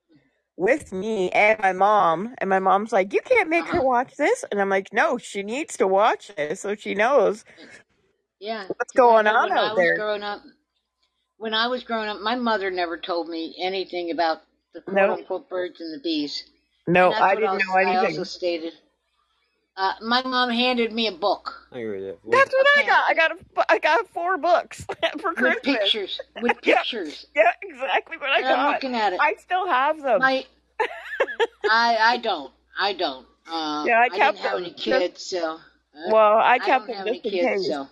[0.57, 2.35] with me and my mom.
[2.38, 3.83] And my mom's like, "You can't make her Uh-huh.
[3.83, 7.45] watch this," and I'm like, "No, she needs to watch this so she knows
[8.41, 10.43] Yeah, what's going on when I was there." growing up,
[11.38, 14.43] when I was growing up, my mother never told me anything about
[14.75, 16.45] the quote No, unquote birds and the bees,
[16.87, 18.25] no, I didn't else know I also anything.
[18.25, 18.75] stated.
[19.77, 22.31] Uh, my mom handed me a book, I agree with that.
[22.31, 23.05] That's what a I got.
[23.09, 24.85] I got a, I got four books
[25.21, 25.63] for with Christmas.
[25.63, 29.21] pictures, with pictures, yeah, exactly what I and I'm looking at it.
[29.21, 30.21] I still have them.
[30.21, 30.45] My,
[31.71, 33.27] I, I don't, I don't.
[33.47, 35.55] Uh, yeah, I kept I didn't kept have them any kids, so
[35.97, 37.69] uh, Well, I I kept don't them have any just in kids, case.
[37.69, 37.89] so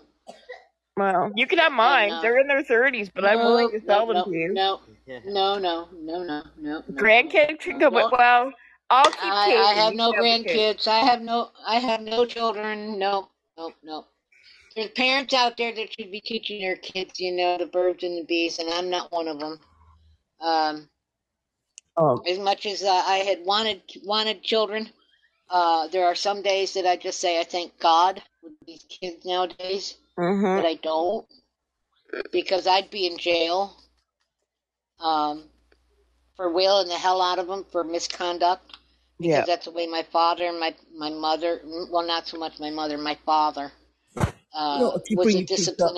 [0.97, 2.11] Well, you can have mine.
[2.13, 4.31] uh, They're in their thirties, but I'm willing no, to no, sell them no, to
[4.31, 4.53] you.
[4.55, 5.21] no, Yeah.
[5.25, 8.09] no, no, no, no, no, no, Grandkids can no, go, no.
[8.11, 8.53] well,
[8.91, 10.87] I'll keep I, I have no can have the kids.
[10.87, 10.89] grandkids.
[10.89, 12.99] I have no, I have no children.
[12.99, 14.07] No, no, no.
[14.77, 18.19] There's parents out there that should be teaching their kids, you know, the birds and
[18.19, 19.59] the bees, and I'm not one of them.
[20.41, 20.89] Um,
[21.97, 24.89] Oh, as much as uh, I had wanted wanted children,
[25.51, 29.25] uh, there are some days that I just say I thank God with these kids
[29.25, 30.43] nowadays mm-hmm.
[30.43, 31.27] that I don't,
[32.33, 33.77] because I'd be in jail
[34.99, 35.45] um,
[36.37, 38.79] for wailing the hell out of them for misconduct,
[39.23, 39.47] because Yeah.
[39.47, 42.99] that's the way my father and my my mother, well, not so much my mother,
[42.99, 43.73] my father
[44.55, 45.47] uh, Not if you was a your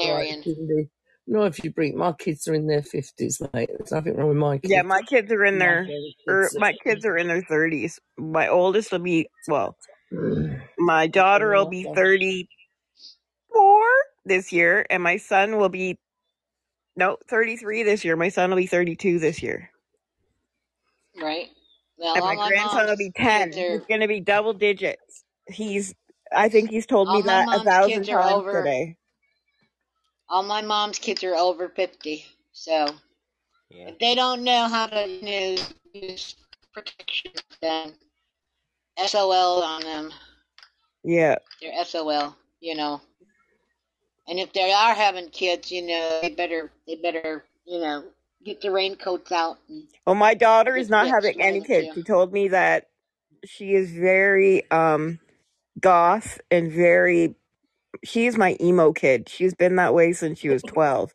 [0.03, 0.45] right, disciplinarian.
[0.45, 0.91] Cindy.
[1.27, 3.71] Not if you bring my kids are in their fifties, mate.
[3.79, 5.95] There's nothing wrong with my kids Yeah, my kids are in My their,
[6.29, 6.57] or kids.
[6.57, 8.01] my kids are in their thirties.
[8.19, 9.77] My oldest will be, well,
[10.79, 12.49] my daughter will be thirty-four
[14.27, 15.99] this year, and my son will be
[16.97, 18.17] no thirty-three this year.
[18.17, 19.71] My son will be thirty-two this year,
[21.21, 21.49] Right.
[22.03, 23.53] Well, and all my my grandson will mom's be ten.
[23.53, 25.25] kids He's are gonna be double digits.
[25.49, 25.95] He's,
[26.33, 28.53] I think he's told me my that a mom's thousand kids are times over.
[28.53, 28.97] today.
[30.29, 32.87] All my mom's kids are over fifty, so
[33.71, 33.91] Yeah.
[33.91, 35.57] if they don't know how to you know,
[35.95, 36.37] use
[36.73, 37.95] protection, then
[39.07, 40.13] SOL on them.
[41.05, 43.01] Yeah, They're SOL, you know.
[44.29, 48.05] And if they are having kids, you know, they better they better you know
[48.45, 51.89] get the raincoats out and Well, my daughter is get not having any kids.
[51.95, 52.87] She told me that
[53.45, 55.21] she is very um
[55.81, 57.37] goth and very
[58.05, 59.29] she's my emo kid.
[59.29, 61.13] She's been that way since she was 12.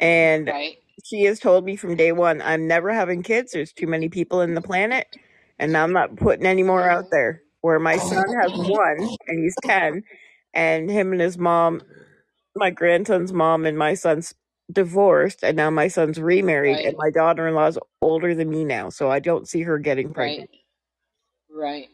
[0.00, 0.78] And Right.
[1.04, 3.52] she has told me from day one, I'm never having kids.
[3.52, 5.08] There's too many people in the planet
[5.58, 7.42] and I'm not putting any more out there.
[7.62, 10.04] Where my son has one and he's 10
[10.54, 11.82] and him and his mom,
[12.56, 14.34] my grandson's mom and my son's
[14.72, 16.96] divorced and now my son's remarried and Right.
[16.98, 18.88] my daughter-in-law's older than me now.
[18.90, 20.50] So I don't see her getting pregnant.
[21.50, 21.88] Right.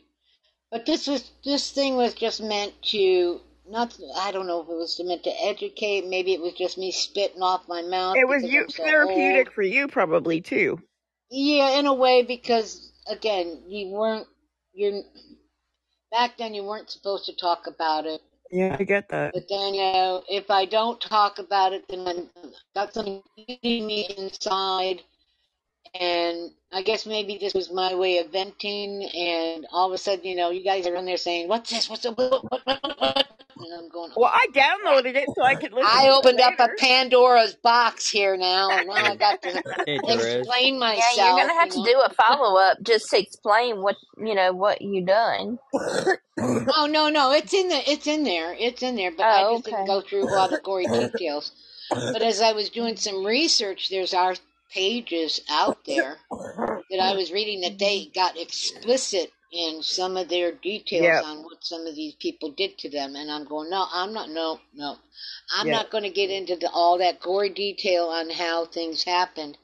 [0.70, 4.74] But this was this thing was just meant to not I don't know if it
[4.74, 8.42] was meant to educate, maybe it was just me spitting off my mouth It was
[8.42, 9.54] because you I'm so therapeutic old.
[9.54, 10.80] for you probably too.
[11.30, 14.26] Yeah, in a way because again, you weren't
[14.72, 15.02] you're
[16.10, 18.20] back then you weren't supposed to talk about it.
[18.50, 19.34] Yeah, I get that.
[19.34, 22.30] But then you know, if I don't talk about it then I'm
[22.74, 25.02] got something eating me inside
[25.98, 30.24] and I guess maybe this was my way of venting, and all of a sudden,
[30.24, 31.90] you know, you guys are in there saying, "What's this?
[31.90, 35.28] What's up?" What, what, what, what, what?" And I'm going, Well, I "Oh downloaded it
[35.36, 36.68] so I could listen I to it opened up a.
[36.78, 40.46] Pandora's box here now, and now I got to hey, Therese.
[40.46, 41.84] explain Yeah, you're gonna have You to know.
[41.92, 45.58] do a follow up just to explain what you know what you done.
[46.68, 49.10] Oh no, no, it's in the, it's in there, it's in there.
[49.10, 49.86] But I Oh, just didn't okay.
[49.86, 51.52] go through all the gory details.
[52.12, 54.34] But as I was doing some research, there's our
[54.70, 56.18] pages out there
[56.90, 61.44] that I was reading that they got explicit in some of their details Yeah, on
[61.44, 64.60] what some of these people did to them, and I'm going, no, I'm not, no,
[64.74, 64.96] no,
[65.56, 65.72] I'm yeah.
[65.72, 69.56] not going to get into the, all that gory detail on how things happened.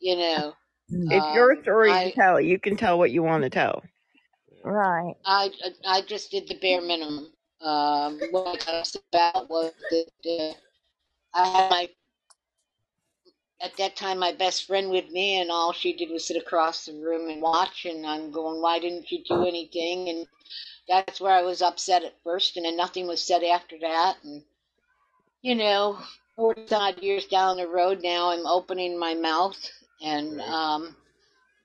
[0.00, 0.54] You know,
[0.90, 2.40] It's your um, story to I, tell.
[2.40, 3.82] You can tell what you want to tell.
[4.64, 5.14] Right.
[5.24, 5.50] I,
[5.86, 7.32] I just did the bare minimum.
[7.60, 10.54] Um, what I got upset about was that uh,
[11.34, 11.88] I had my
[13.62, 16.86] at that time my best friend with me and all she did was sit across
[16.86, 20.08] the room and watch and I'm going, Why didn't you do anything?
[20.08, 20.26] And
[20.88, 24.42] that's where I was upset at first and then nothing was said after that and
[25.42, 25.98] you know,
[26.36, 29.58] forty odd years down the road now I'm opening my mouth
[30.02, 30.96] and um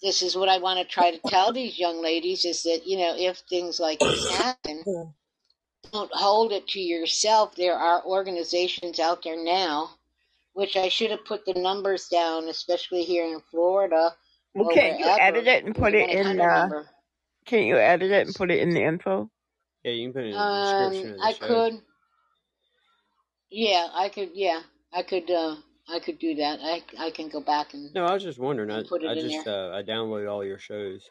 [0.02, 2.98] this is what I want to try to tell these young ladies is that, you
[2.98, 4.86] know, if things like this happen,
[5.92, 7.56] don't hold it to yourself.
[7.56, 9.92] There are organizations out there now,
[10.54, 14.16] which I should have put the numbers down, especially here in Florida
[14.56, 16.26] Well, can't you edit it and put it in?
[16.26, 16.90] hundred Uh, number.
[17.46, 19.30] can't you edit it and put it in the info?
[19.84, 21.48] Yeah, you can put it in the description Um, the I show.
[21.48, 21.82] could.
[23.50, 24.30] Yeah, I could.
[24.34, 25.30] Yeah, I could.
[25.30, 25.56] Uh,
[25.90, 26.60] I could do that.
[26.62, 28.72] I I can go back and, No, I was just wondering.
[28.72, 29.72] I put it I in just there.
[29.74, 31.10] uh, I downloaded all your shows,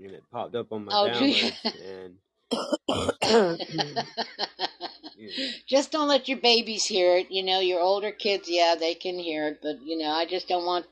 [0.00, 1.50] and it popped up on my Oh, do you?
[1.64, 2.08] and you know,
[5.66, 7.30] just don't let your babies hear it.
[7.30, 10.48] You know, your older kids, yeah, they can hear it, but you know, I just
[10.48, 10.86] don't want.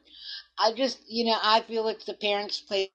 [0.58, 2.90] I just, you know, I feel it's the parents' place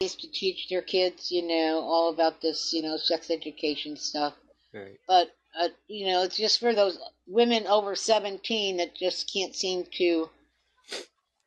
[0.00, 4.34] to teach their kids, you know, all about this, you know, sex education stuff.
[4.74, 4.98] right.
[5.06, 9.84] But uh, you know, it's just for those women over seventeen that just can't seem
[9.98, 10.28] to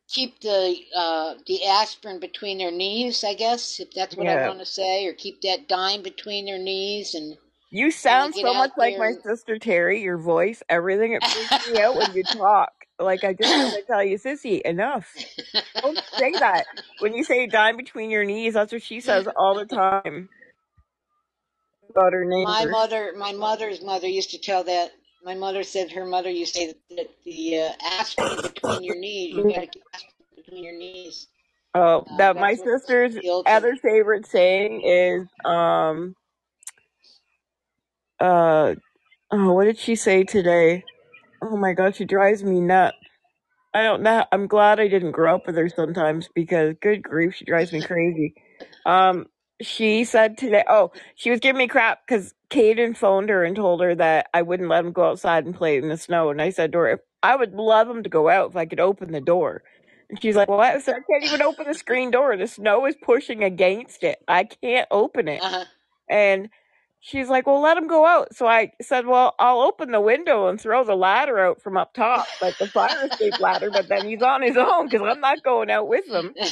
[0.08, 3.24] keep the uh, the aspirin between their knees.
[3.24, 4.38] I guess if that's what I Yeah.
[4.38, 7.36] want to say, or keep that dime between their knees and
[7.70, 10.02] You sound so much like my sister Terry.
[10.02, 11.12] Your voice, everything.
[11.14, 12.70] It freaks me out when you talk.
[12.98, 15.22] Like I just want to tell you, sissy, enough.
[15.82, 16.66] Don't say that.
[16.98, 20.30] When you say dime between your knees, that's what she says all the time
[21.90, 24.92] about her My mother, my mother's mother used to tell that.
[25.26, 29.34] My mother said her mother used to say that the uh, aspirin between your knees,
[29.34, 31.26] you got to keep aspirin between your knees.
[31.74, 36.14] Oh, Uh, that my that's what sister's the old other favorite saying is, um,
[38.20, 38.76] uh,
[39.32, 40.84] oh, what did she say today?
[41.42, 42.96] Oh my god, she drives me nuts.
[43.74, 44.24] I don't know.
[44.30, 47.82] I'm glad I didn't grow up with her sometimes because good grief, she drives me
[47.82, 48.32] crazy.
[48.86, 49.26] Um,
[49.60, 53.80] she said today, oh, she was giving me crap because Caden phoned her and told
[53.80, 56.30] her that I wouldn't let him go outside and play in the snow.
[56.30, 58.66] And I said to her, if I would love him to go out if I
[58.66, 59.62] could open the door.
[60.08, 62.36] And she's like, well, I said, I can't even open the screen door.
[62.36, 64.18] The snow is pushing against it.
[64.28, 65.42] I can't open it.
[65.42, 65.64] Uh-huh.
[66.08, 66.48] And
[67.06, 68.36] she's like, well, let him go out.
[68.36, 71.94] So I said, well, I'll open the window and throw the ladder out from up
[71.94, 75.44] top, like the fire escape ladder, but then he's on his own because I'm not
[75.44, 76.36] going out with him.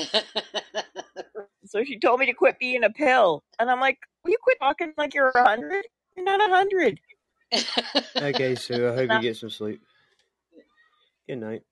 [1.66, 3.44] So she told me to quit being a pill.
[3.59, 5.84] And I'm like, will you quit talking like you're a 100?
[6.16, 7.00] You're not a 100.
[8.20, 9.82] Okay, so I hope you get some sleep.
[11.28, 11.62] Good night.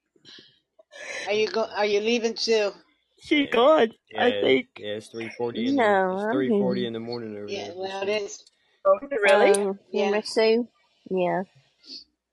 [1.26, 1.66] are you go?
[1.76, 2.72] Are you leaving Sue?
[3.18, 4.68] She's gone, Yeah, I think.
[4.78, 7.76] yeah, it's three forty No, it's three forty in the morning over Yeah, there.
[7.76, 8.44] well, it is.
[8.84, 9.52] Oh, really?
[9.52, 10.10] Um, Yeah.
[10.10, 11.42] Miss Yeah.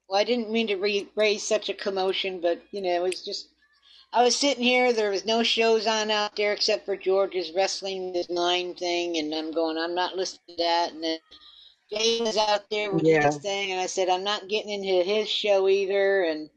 [0.07, 3.23] Well, I didn't mean to re- raise such a commotion, but you know, it was
[3.23, 3.49] just.
[4.11, 4.91] I was sitting here.
[4.91, 9.33] There was no shows on out there except for George's wrestling this nine thing, and
[9.35, 9.77] I'm going.
[9.77, 10.91] I'm not listening to that.
[10.93, 11.19] And then
[11.91, 13.25] Jay was out there with Yeah.
[13.27, 16.23] his thing, and I said I'm not getting into his show either.
[16.23, 16.49] And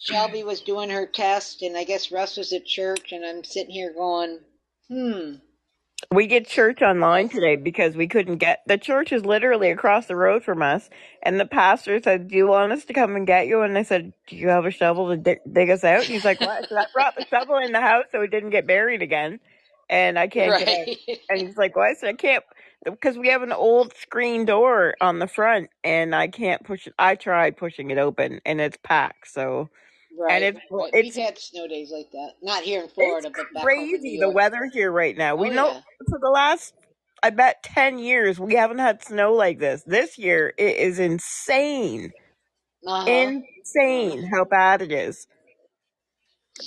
[0.00, 3.72] Shelby was doing her test, and I guess Russ was at church, and I'm sitting
[3.72, 4.40] here going,
[4.88, 5.34] hmm.
[6.10, 10.16] We get church online today because we couldn't get the church is literally across the
[10.16, 10.88] road from us,
[11.22, 13.82] and the pastor said, "Do you want us to come and get you?" And I
[13.82, 16.68] said, "Do you have a shovel to dig, dig us out?" And he's like, "What?"
[16.68, 19.40] So I brought the shovel in the house so it didn't get buried again,
[19.88, 20.86] and I can't get out.
[20.86, 21.18] Right.
[21.30, 22.44] And he's like, "What?" I said, "I can't
[22.84, 26.94] because we have an old screen door on the front, and I can't push it.
[26.98, 29.28] I tried pushing it open, and it's packed.
[29.28, 29.70] So,
[30.28, 30.44] and right.
[30.44, 30.94] it's Right.
[30.98, 32.34] We've it's had snow days like that.
[32.42, 35.36] Not here in Florida, but back home in crazy the weather here right now.
[35.36, 35.82] We Oh know yeah.
[36.08, 36.74] for the last,
[37.22, 39.84] I bet, 10 years, we haven't had snow like this.
[39.86, 42.12] This year, it is insane.
[42.86, 43.32] Uh huh.
[43.64, 45.26] Insane how bad it is.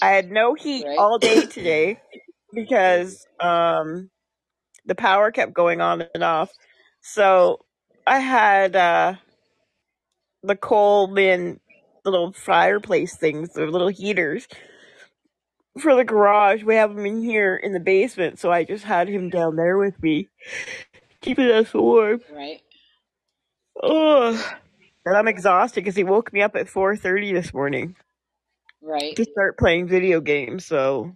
[0.01, 0.97] I had no heat Right.
[0.97, 1.99] all day today
[2.53, 4.09] because um
[4.85, 6.51] the power kept going on and off.
[7.01, 7.59] So
[8.07, 9.15] I had uh
[10.43, 10.55] the
[12.07, 14.47] Coleman little fireplace things, the little heaters
[15.81, 16.63] for the garage.
[16.63, 19.77] We have them in here in the basement, so I just had him down there
[19.77, 20.29] with me,
[21.21, 22.21] keeping us warm.
[22.29, 22.61] Right.
[23.83, 24.31] Oh,
[25.05, 27.95] and I'm exhausted because he woke me up at 4:30 this morning
[28.81, 29.17] Right.
[29.17, 30.65] to start playing video games.
[30.65, 31.15] So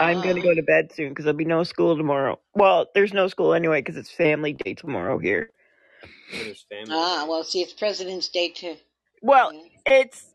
[0.00, 0.42] I'm gonna Ah.
[0.42, 2.40] go to bed soon because there'll be no school tomorrow.
[2.54, 5.50] Well, there's no school anyway because it's family day tomorrow here.
[6.30, 7.26] What is family Ah.
[7.28, 8.76] Well, see, it's President's Day too.
[9.22, 9.68] Well, Yeah.
[9.86, 10.26] it's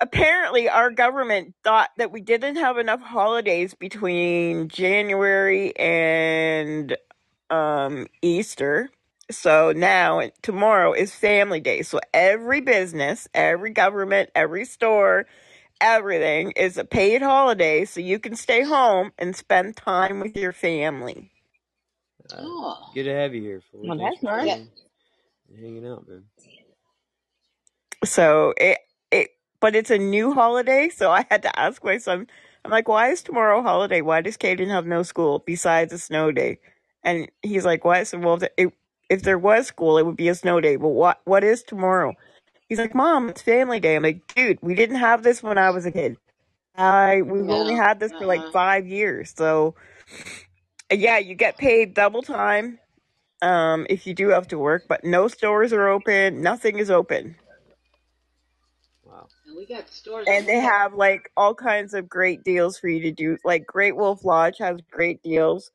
[0.00, 6.96] apparently our government thought that we didn't have enough holidays between January and
[7.50, 8.90] um Easter.
[9.30, 11.82] So now tomorrow is family day.
[11.82, 15.26] So every business, every government, every store,
[15.80, 20.52] everything is a paid holiday so you can stay home and spend time with your
[20.52, 21.32] family.
[22.32, 22.78] Uh, Oh.
[22.94, 23.88] good to have you here, Floyd.
[23.88, 24.46] Well, Thanks that's for nice.
[24.46, 24.56] Yeah.
[24.56, 24.70] coming
[25.50, 26.24] and hanging out, man.
[28.04, 28.78] So it
[29.10, 29.30] it
[29.60, 32.26] but it's a new holiday, so I had to ask my son
[32.64, 34.02] I'm like, why is tomorrow a holiday?
[34.02, 36.58] Why does Caden have no school besides a snow day?
[37.02, 38.06] And he's like, what?
[38.06, 38.72] So, well, if, it,
[39.08, 40.76] if there was school, it would be a snow day.
[40.76, 42.14] But what, what is tomorrow?
[42.68, 43.96] He's like, mom, it's family day.
[43.96, 46.18] I'm like, dude, we didn't have this when I was a kid.
[46.76, 48.52] I, we've only had this for like Uh-uh.
[48.52, 49.32] five years.
[49.36, 49.74] So,
[50.92, 52.78] yeah, you get paid double time
[53.40, 56.42] um, if you do have to work, but no stores are open.
[56.42, 57.36] Nothing is open.
[59.58, 60.28] We got stores.
[60.28, 63.38] And they have like all kinds of great deals for you to do.
[63.44, 65.72] Like Great Wolf Lodge has great deals.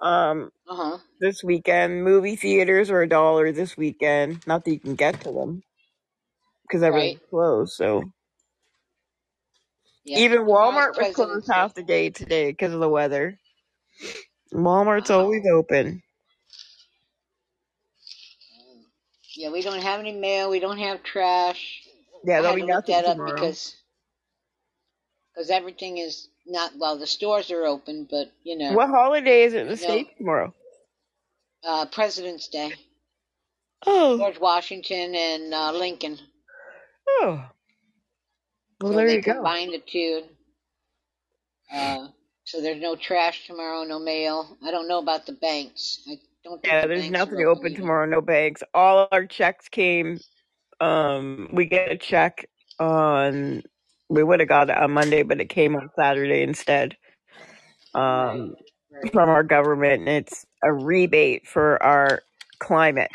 [0.00, 0.98] Um, Uh-huh.
[1.20, 4.46] this weekend, movie theaters are a dollar this weekend.
[4.46, 5.64] Not that you can get to them
[6.62, 7.30] because everything's Right.
[7.30, 7.72] closed.
[7.72, 8.04] So
[10.04, 10.18] Yeah.
[10.18, 13.40] even Walmart was closed half the day today because of the weather.
[14.54, 15.20] Walmart's Wow.
[15.20, 16.02] always open.
[19.34, 20.50] Yeah, we don't have any mail.
[20.50, 21.85] We don't have trash.
[22.26, 23.34] Yeah, I there'll had be to look nothing that up tomorrow.
[23.34, 23.76] because
[25.34, 26.98] because everything is not well.
[26.98, 30.02] The stores are open, but you know, What holiday is it in the No.
[30.02, 30.54] states tomorrow?
[31.64, 32.72] uh, President's Day,
[33.86, 36.18] Oh, George Washington and uh, Lincoln.
[37.08, 37.44] oh.
[38.80, 39.32] Well, so there they you go.
[39.42, 40.24] combined the two.
[41.72, 42.08] Uh,
[42.44, 44.56] so there's no trash tomorrow, no mail.
[44.64, 46.00] I don't know about the banks.
[46.08, 47.74] I don't think Yeah, the there's banks nothing open either.
[47.74, 48.06] tomorrow.
[48.06, 48.62] No banks.
[48.74, 50.20] All our checks came.
[50.80, 52.46] Um, we get a check
[52.80, 53.62] on.
[54.10, 56.96] We would have got it on Monday, but it came on Saturday instead.
[57.94, 58.54] Um,
[58.92, 59.12] Right.
[59.12, 62.22] from our government, and it's a rebate for our
[62.60, 63.10] climate.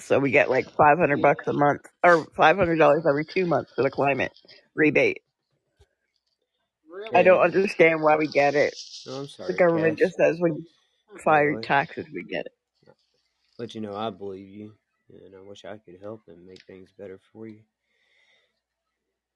[0.00, 3.82] So we get like 500 bucks a month, or 500 dollars every two months for
[3.84, 4.32] the climate
[4.74, 5.20] rebate.
[6.90, 7.14] Really?
[7.14, 8.74] I don't understand why we get it.
[9.06, 9.48] No, I'm sorry.
[9.48, 10.00] The government Cass.
[10.00, 10.64] just says when you
[11.26, 11.62] Really?
[11.62, 12.52] taxes, we get it.
[13.58, 14.74] But you know, I believe you,
[15.24, 17.60] and I wish I could help and make things better for you.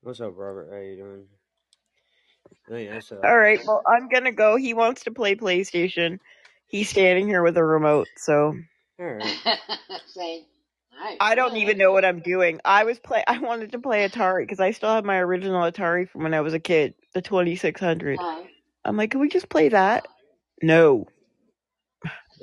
[0.03, 0.71] What's up, Robert?
[0.73, 1.27] How you doing?
[2.69, 4.57] I think that's uh, All right, well, I'm gonna go.
[4.57, 6.21] He wants to play PlayStation.
[6.69, 8.57] He's standing here with a remote, so
[9.01, 9.37] all right.
[10.07, 10.45] Saying,
[10.93, 12.61] all right, I don't even know what I'm doing.
[12.65, 13.25] I was play.
[13.29, 16.43] I wanted to play Atari because I still have my original Atari from when I
[16.43, 18.21] was a kid, the 2600.
[18.21, 18.43] uh,
[18.85, 20.07] I'm like, can we just play that?
[20.63, 21.07] No,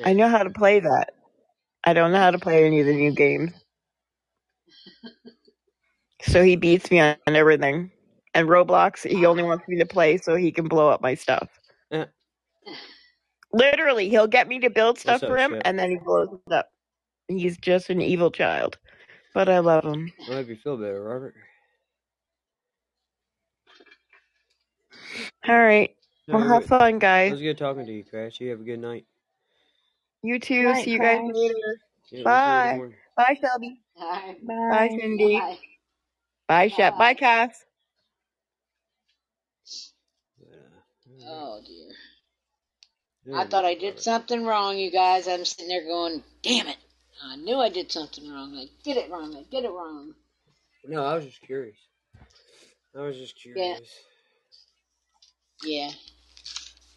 [0.04, 1.12] I know how to play that.
[1.84, 3.52] I don't know how to play any of the new games.
[6.24, 7.92] So he beats me on everything.
[8.34, 11.50] And Roblox, he only wants me to play so he can blow up my stuff.
[11.92, 12.06] Eh.
[13.54, 15.62] Literally, he'll get me to build stuff for him Shep?
[15.66, 16.70] and then he blows it up.
[17.28, 18.78] He's just an evil child.
[19.34, 20.12] But I love him.
[20.30, 21.36] I hope you feel better, Robert.
[25.48, 25.96] All right.
[26.28, 27.32] No, Well, it have fun, It guys.
[27.32, 28.40] was good talking to you, Crash.
[28.40, 29.06] You have a good night.
[30.24, 30.64] You too.
[30.64, 31.32] Night, See you guys Crash.
[31.34, 31.56] later.
[31.56, 31.70] Yeah,
[32.02, 32.80] we'll see you in the Bye.
[33.18, 33.82] Bye, Shelby.
[33.98, 34.98] all right, Bye, Bye.
[35.00, 35.40] Cindy.
[35.40, 35.58] bye.
[36.48, 36.94] Bye, Shep.
[36.94, 37.20] Bye, Bye.
[37.20, 37.66] Cass.
[40.40, 43.38] But, Oh dear.
[43.38, 45.28] I thought I did something wrong, you guys.
[45.28, 46.78] I'm sitting there going, damn it.
[47.24, 48.56] I knew I did something wrong.
[48.58, 49.36] I did it wrong.
[49.36, 50.14] I did it wrong.
[50.86, 51.78] No, I was just curious.
[52.98, 53.80] I was just curious.
[55.64, 55.92] Yeah.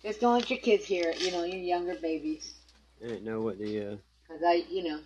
[0.03, 2.55] Just don't let your kids hear it, you know, your younger babies.
[3.03, 3.97] I didn't know what the uh,
[4.29, 4.99] Because I, you know,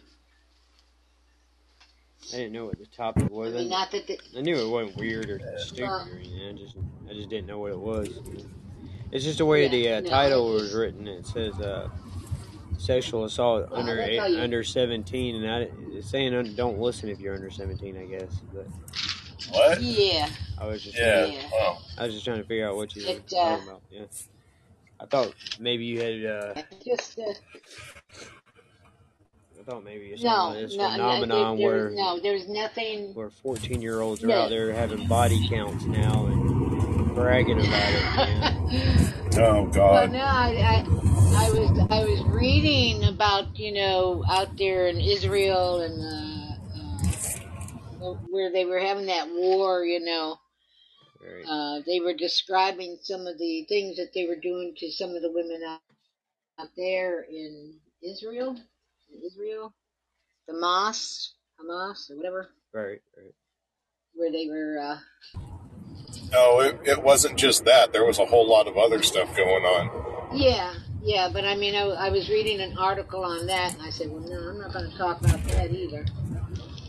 [2.33, 3.55] I didn't know what the topic I was.
[3.55, 6.49] mean, I, not that the, I knew it wasn't weird or stupid Uh, or anything.
[6.49, 6.77] I just
[7.09, 8.09] I just didn't know what it was.
[9.11, 11.09] It's just the way Yeah, the uh, no, title it's was written.
[11.09, 11.89] It says uh,
[12.77, 17.09] sexual assault Well, under eight, you- under seventeen, and I it's saying un- don't listen
[17.09, 17.97] if you're under seventeen.
[17.97, 18.67] I guess, but
[19.51, 19.81] What?
[19.81, 20.29] yeah,
[20.59, 21.25] I was just Yeah.
[21.27, 21.75] Yeah.
[21.97, 23.83] I was just trying to figure out what you were It, uh, talking about.
[23.91, 24.03] Yeah,
[25.01, 27.23] I thought maybe you had uh, just, uh,
[29.61, 32.21] I thought maybe it's no, something like this no, no, phenomenon there, where there's, no,
[32.21, 34.43] there's nothing, where 14 year olds are No.
[34.45, 38.17] out there having body counts now and bragging about it.
[38.17, 39.13] Man.
[39.37, 40.09] Oh Well, God.
[40.09, 40.85] no, I, I,
[41.37, 46.57] I was I was reading about you know out there in Israel and uh,
[48.05, 49.85] uh, where they were having that war.
[49.85, 50.39] You know,
[51.23, 51.45] Right.
[51.49, 55.23] uh, they were describing some of the things that they were doing to some of
[55.23, 55.81] the women out,
[56.61, 58.57] out there in Israel.
[59.13, 59.75] In Israel,
[60.49, 63.35] the Hamas, Hamas, or whatever, right, right.
[64.15, 64.79] where they were.
[64.81, 64.99] Uh,
[66.33, 67.93] No, it, it wasn't just that.
[67.93, 70.37] There was a whole lot of other stuff going on.
[70.37, 73.91] Yeah, yeah, but I mean, I, I was reading an article on that, and I
[73.91, 76.05] said, well, no, I'm not going to talk about that either.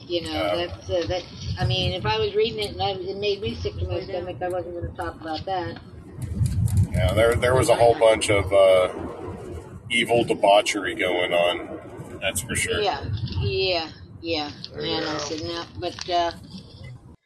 [0.10, 0.56] You know, Yeah.
[0.66, 1.24] that's uh, that.
[1.60, 4.02] I mean, if I was reading it and I, it made me sick to my
[4.02, 5.80] stomach, I wasn't going to talk about that.
[6.92, 8.90] Yeah, there there was a whole bunch of uh,
[9.92, 12.20] evil debauchery going on.
[12.20, 12.82] That's for sure.
[12.82, 13.06] Yeah,
[13.40, 13.88] yeah,
[14.22, 14.50] yeah.
[14.76, 16.32] And I said no, but uh,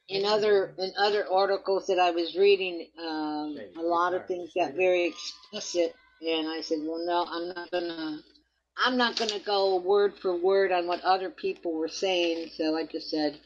[0.09, 4.73] in other in other articles that I was reading, um, a lot of things got
[4.73, 8.19] very explicit, and I said, "Well, no, I'm not gonna,
[8.77, 12.85] I'm not gonna go word for word on what other people were saying." So I
[12.85, 13.39] just said,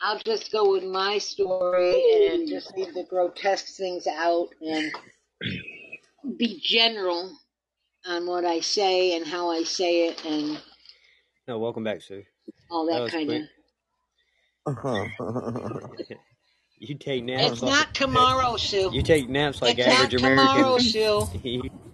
[0.00, 4.92] "I'll just go with my story and just leave the grotesque things out and
[6.36, 7.36] be general
[8.06, 10.60] on what I say and how I say it and
[11.46, 12.24] No, welcome back, Sue.
[12.70, 13.48] all That that kind
[14.66, 15.98] of."
[16.80, 18.90] You take naps It's like not tomorrow, Sue.
[18.92, 21.28] you take naps like It's not average tomorrow, Sue.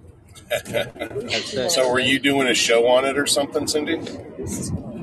[0.48, 1.70] That's it.
[1.72, 3.98] So were you doing a show on it or something, Cindy?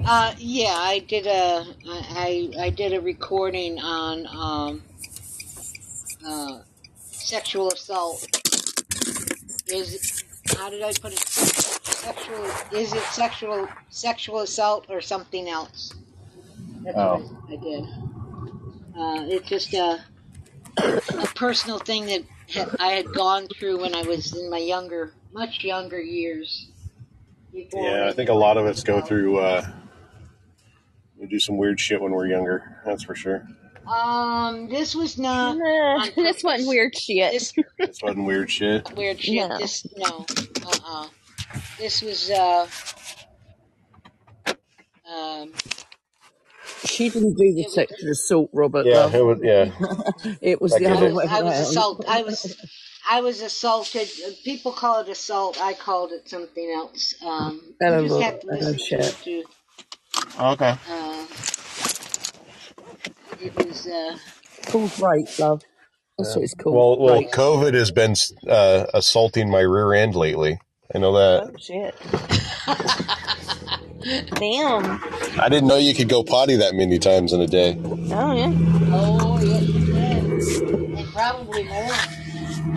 [0.05, 4.83] Uh, yeah, I did a I I I did a recording on um
[6.25, 6.59] uh
[7.11, 8.25] sexual assault.
[9.67, 10.23] Is
[10.57, 11.19] how did I put it?
[11.19, 15.93] Sexual is it sexual sexual assault or something else?
[16.83, 17.17] That's Oh.
[17.17, 17.83] what I, I did.
[18.97, 20.03] Uh, it's just a
[20.77, 25.13] a personal thing that ha- I had gone through when I was in my younger,
[25.33, 26.67] much younger years.
[27.53, 29.37] Yeah, I think a lot of us go through.
[29.39, 29.67] Uh,
[31.17, 32.81] we do some weird shit when we're younger.
[32.85, 33.45] That's for sure.
[33.87, 35.63] Um, this was not Nah,
[36.03, 37.31] on this wasn't weird shit.
[37.33, 38.89] This This wasn't weird shit.
[38.95, 39.49] weird shit.
[39.49, 39.57] No.
[39.57, 40.25] This no.
[40.65, 41.07] Uh uh
[41.77, 42.67] This was uh
[45.11, 45.51] um
[46.85, 49.13] She didn't do the it was sexual assault, Robert, Yeah, love.
[49.15, 49.39] it was.
[49.41, 49.71] Yeah,
[50.41, 51.11] It was that the could I other be.
[51.11, 51.61] was way I was around.
[51.61, 52.57] assault I was
[53.09, 54.09] I was assaulted.
[54.45, 55.61] People call it assault.
[55.61, 57.15] I called it something else.
[57.25, 58.41] Um, you Hello, just have Robert.
[58.41, 59.01] to Hello, listen to Shep.
[59.03, 59.43] it to.
[60.39, 60.75] Okay.
[60.87, 61.27] Uh,
[63.41, 63.87] it was.
[63.87, 64.17] Uh,
[64.67, 65.63] Called rape, love.
[66.17, 66.35] That's Yeah.
[66.35, 66.75] what it's called.
[66.75, 67.31] Well, well, Rape.
[67.31, 68.15] COVID has been
[68.47, 70.59] uh, assaulting my rear end lately.
[70.93, 71.43] I know that.
[71.43, 71.95] Oh shit!
[74.01, 74.99] Damn.
[75.39, 77.77] I didn't know you could go potty that many times in a day.
[77.83, 78.51] Oh yeah.
[78.91, 81.91] oh yes, you did, and probably more,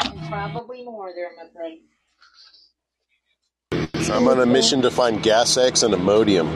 [0.04, 1.80] and probably more there, my friend.
[4.10, 6.46] I'm on a mission to find gas X and Imodium.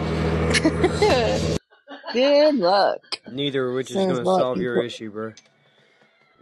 [2.12, 3.00] Good luck.
[3.30, 5.32] Neither of which is going to solve you your issue, bro.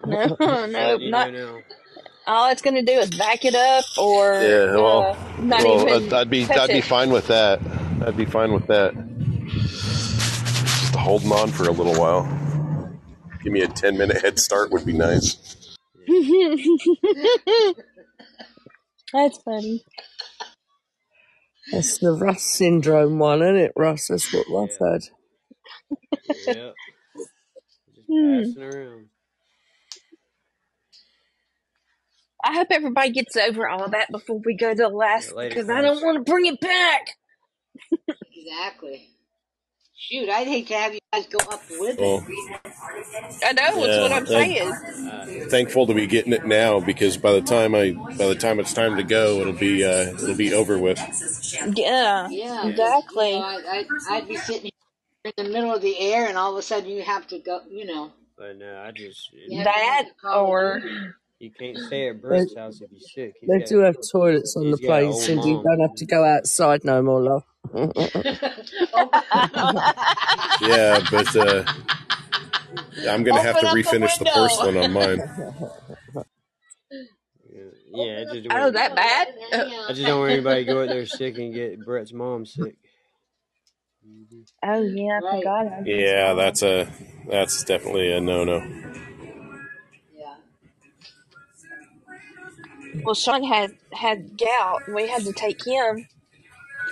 [0.06, 1.32] No, Just no, letting not.
[1.32, 1.60] know.
[2.28, 6.06] All it's gonna do is back it up, or Yeah, well, uh, not well, even
[6.06, 7.60] I'd, I'd be touch I'd be fine with that.
[8.04, 8.94] I'd be fine with that.
[9.48, 12.28] Just holding on for a little while.
[13.42, 15.36] Give me a ten minute head start would be nice.
[19.12, 19.84] That's funny.
[21.72, 24.08] That's the Russ syndrome one, isn't it, Russ?
[24.08, 24.92] That's what Russ Yeah.
[24.92, 25.02] had.
[26.54, 26.74] Yep.
[27.94, 28.42] Just Hmm.
[28.46, 29.06] passing around.
[32.44, 35.68] I hope everybody gets over all that before we go to the last, later, because
[35.70, 37.16] I don't want to bring it back.
[38.34, 39.10] Exactly.
[39.96, 43.44] Shoot, I'd hate to have you guys go up with Well, it.
[43.44, 43.82] I know.
[43.82, 44.72] That's what I'm saying.
[45.08, 48.60] Uh, thankful to be getting it now because by the time I by the time
[48.60, 51.00] it's time to go, it'll be uh, it'll be over with.
[51.76, 53.32] Yeah, Yeah, 'cause, you exactly.
[53.32, 54.70] know, I, I, I'd be sitting
[55.24, 57.38] here in the middle of the air, and all of a sudden you have to
[57.40, 57.60] go.
[57.70, 60.50] You know, but no, I just you it, have to have That the Call of
[60.50, 60.80] or
[61.40, 63.34] you can't stay at They, Brent's house if you're sick.
[63.40, 65.50] He's they got do have toilets on the he's plane, Cindy.
[65.50, 67.44] You don't have to go outside no more, love.
[67.74, 67.92] Open,
[70.60, 71.64] Yeah, but uh,
[73.08, 74.32] I'm gonna have to open up the refinish the window.
[74.34, 75.22] porcelain on mine.
[77.50, 77.62] Yeah,
[77.92, 79.28] yeah, I just oh, that bad?
[79.52, 82.76] I just don't want anybody to go out there sick and get Brett's mom sick.
[84.64, 85.66] Oh yeah, I forgot.
[85.66, 86.88] I Yeah, that's a
[87.28, 88.58] that's definitely a no no.
[90.14, 90.36] Yeah.
[93.04, 94.82] Well, Sean had had gout.
[94.86, 96.08] and We had to take him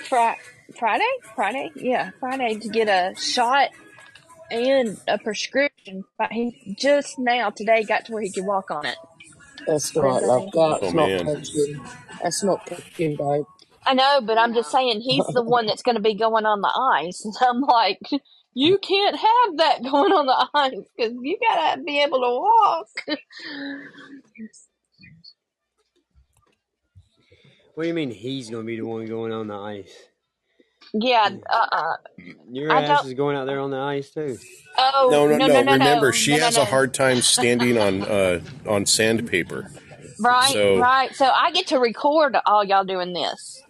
[0.09, 0.35] Fri
[0.85, 1.05] Friday.
[1.35, 3.70] Friday, yeah, Friday to get a shot
[4.51, 6.05] and a prescription.
[6.18, 8.99] But he just now today got to where he could walk on it.
[9.66, 10.45] That's What right, is love.
[10.47, 10.55] it?
[10.82, 11.24] Oh not man.
[11.24, 11.82] coaching.
[12.22, 13.45] That's not oh, coaching, babe.
[13.87, 16.61] I know, but I'm just saying he's the one that's going to be going on
[16.61, 17.24] the ice.
[17.24, 18.01] And I'm like,
[18.55, 22.30] you can't have that going on the ice because you got to be able to
[22.30, 22.89] walk.
[27.74, 30.09] What do you mean he's gonna be the one going on the ice?
[30.95, 31.97] Yeah, uh, uh
[32.53, 33.07] Your I ass don't.
[33.07, 34.38] is going out there on the ice too.
[34.78, 35.61] Oh No no no no.
[35.61, 38.86] no no Remember, no she no no has a hard time standing on uh, on
[38.86, 39.70] sandpaper.
[40.18, 41.14] Right, So right.
[41.14, 43.62] So I get to record all y'all doing this.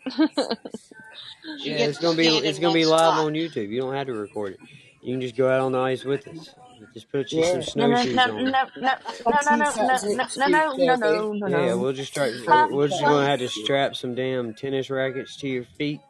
[1.57, 3.27] She Yeah, gets it's to gonna be stand it's in gonna one be live spot.
[3.27, 3.71] on YouTube.
[3.71, 4.61] You don't have to record it.
[5.03, 6.55] You can just go out on the ice with us.
[6.95, 7.53] Just put you Yeah.
[7.53, 8.45] some No no snowshoes no on.
[8.45, 8.93] no no
[9.27, 10.97] no no Let's no use no that as an no no excuse, no no Debbie.
[10.97, 11.79] no no Yeah, no.
[11.81, 12.31] we'll just try.
[12.47, 12.69] Huh?
[12.71, 13.65] We're just That gonna as have to an excuse.
[13.65, 16.01] strap some damn tennis rackets to your feet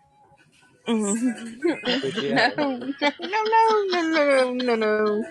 [0.87, 1.62] Mhm.
[2.22, 2.78] you no no
[3.91, 5.24] no no no no no.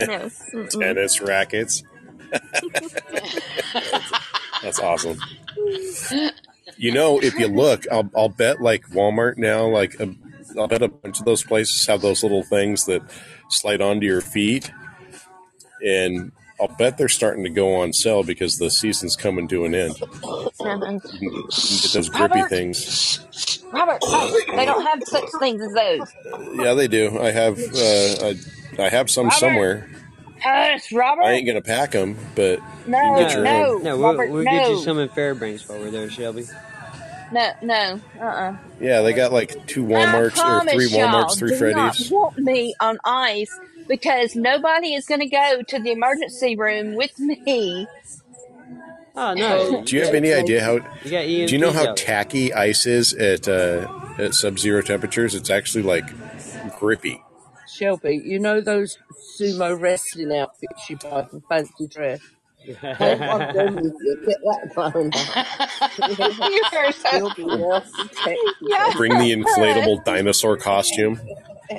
[0.00, 0.06] No.
[0.06, 0.70] Mm-mm.
[0.80, 1.82] tennis rackets.
[4.62, 5.18] That's awesome.
[6.76, 10.14] You know, if you look, I'll, I'll bet like Walmart now, like a,
[10.58, 13.02] I'll bet a bunch of those places have those little things that
[13.50, 14.70] slide onto your feet,
[15.84, 16.32] and
[16.64, 20.00] I'll bet they're starting to go on sale because the season's coming to an end.
[20.00, 20.06] You
[20.58, 23.62] can get those grippy Robert, things.
[23.70, 24.32] Robert, hush.
[24.56, 26.08] they don't have such things as those.
[26.54, 27.18] Yeah, they do.
[27.20, 28.36] I have uh, I,
[28.78, 29.90] I have some Robert, somewhere.
[30.40, 33.46] hush, I ain't gonna pack them, but you can No, get your own.
[33.46, 36.46] no, No, we'll, Robert, we'll get you some in Fairbanks while we're there, Shelby.
[37.34, 38.00] No, no.
[38.20, 38.56] Uh-uh.
[38.80, 41.94] Yeah, they got like two I Walmarts or three promise y'all, Walmarts, three do not
[41.96, 42.10] Freddies.
[42.10, 43.58] want me on ice
[43.88, 47.86] because nobody is going to go to the emergency room with me.
[49.16, 50.78] Oh no, Do you have any idea how?
[51.04, 55.34] you Do you know how out tacky ice is at uh, at sub-zero temperatures?
[55.34, 56.04] It's actually like
[56.78, 57.22] grippy.
[57.68, 58.98] Shelby, you know those
[59.38, 62.20] sumo wrestling outfits you buy from Fancy Dress?
[62.64, 65.10] Take one of with you, get that phone.
[66.50, 67.84] You're so You'll be well
[68.62, 68.90] yeah.
[68.96, 71.20] Bring the inflatable dinosaur costume.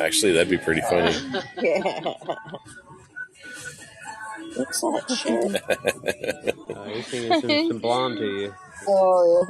[0.00, 1.12] Actually, that'd be pretty funny.
[1.60, 2.14] Yeah.
[4.56, 5.62] What's that shit?
[6.76, 8.54] Uh, he's singing some, some blonde to you.
[8.88, 9.46] Oh,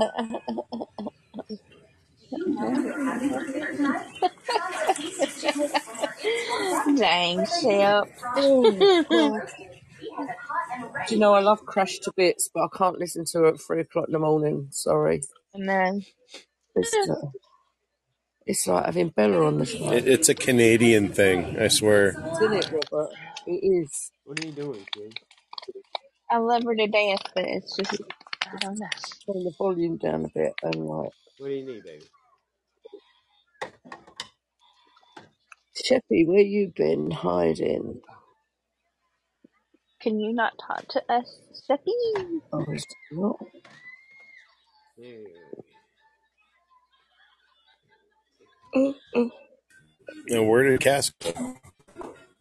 [6.97, 8.09] Dang, Shep.
[11.09, 13.61] Do you know I love Crash to Bits, but I can't listen to her at
[13.61, 14.69] three o'clock in the morning.
[14.71, 15.23] Sorry.
[15.55, 16.01] No.
[16.77, 17.29] It's, uh,
[18.47, 19.93] it's like having Bella on the show.
[19.93, 22.11] It, it's a Canadian thing, I swear.
[22.35, 23.11] Isn't it, Robert?
[23.47, 24.11] It is.
[24.25, 25.19] What are you doing, kid?
[26.31, 28.03] I love her to death, but it's just,
[28.43, 28.87] I don't know.
[29.27, 31.11] Turn the volume down a bit and like.
[31.39, 32.05] What do you need, baby?
[35.87, 38.03] Sheppy, where you been hiding?
[40.01, 42.43] Can you not talk to us, Stephanie?
[42.53, 43.39] Oh, is not?
[44.97, 45.17] Yeah.
[48.77, 49.31] Mm, mm.
[50.29, 51.57] Now, where did Cass go?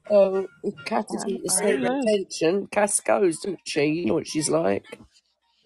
[0.10, 2.08] Oh, if Cat isn't the I centre don't know.
[2.08, 2.68] attention.
[2.72, 3.86] Cass goes, doesn't she?
[3.86, 5.00] You know what she's like.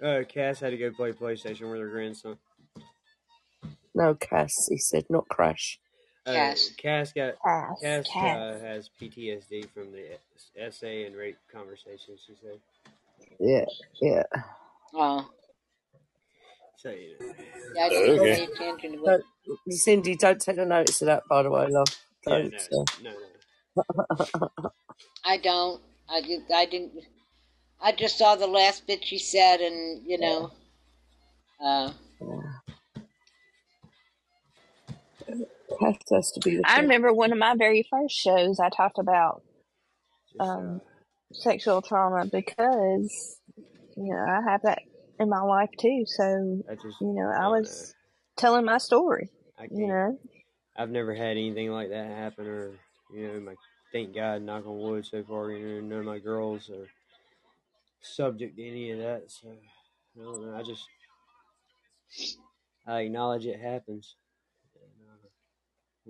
[0.03, 2.37] Uh, Cass had to go play PlayStation with her grandson.
[3.95, 5.79] No, Cass, he said, not Crash.
[6.25, 6.71] Uh, Cass.
[6.77, 8.21] Cass got Cass, Cass Cass.
[8.21, 10.17] uh, has PTSD from the
[10.57, 12.15] essay and rape conversation.
[12.27, 12.59] She said.
[13.39, 13.65] Yeah,
[14.01, 14.23] yeah.
[14.95, 15.27] Oh,
[16.77, 17.33] So you know.
[17.75, 18.37] yeah, Okay.
[18.37, 19.17] pay attention to what.
[19.47, 21.87] Don't, Cindy, don't take no notice of that, by the way, love.
[22.27, 22.53] Don't.
[22.53, 23.27] no, Uh, no, no.
[25.25, 25.81] I don't.
[26.09, 26.41] I did.
[26.55, 26.93] I didn't.
[27.81, 30.51] I just saw the last bit she said, and you know,
[31.63, 32.61] uh, Cass
[36.11, 36.81] has to be the I first.
[36.81, 39.43] remember one of my very first shows I talked about
[40.39, 40.81] um,
[41.33, 43.39] sexual trauma because,
[43.97, 44.79] you know, I have that
[45.19, 46.03] in my life too.
[46.05, 47.69] So, I just you know, I I don't know.
[47.69, 47.95] was
[48.37, 50.19] telling my story, I you know,
[50.77, 52.71] I've never had anything like that happen, or
[53.13, 53.55] you know, my
[53.93, 56.87] thank God, knock on wood, so far, you know, none of my girls are
[58.01, 59.23] subject to any of that.
[59.27, 60.57] So I don't know.
[60.57, 60.87] I just
[62.87, 64.15] I acknowledge it happens.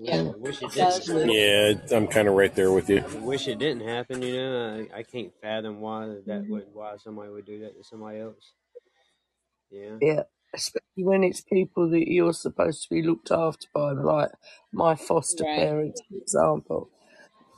[0.07, 1.29] And, yeah, wish, wish it it didn't.
[1.29, 3.03] Yeah, I'm kind of right there with you.
[3.21, 4.21] Wish it didn't happen.
[4.21, 6.49] You know, I, I can't fathom why that Mhm.
[6.49, 8.53] would why somebody would do that to somebody else.
[9.71, 9.97] Yeah.
[10.01, 10.23] Yeah,
[10.53, 14.31] especially when it's people that you're supposed to be looked after by, like
[14.73, 15.57] my foster Right.
[15.57, 16.89] parents, for example,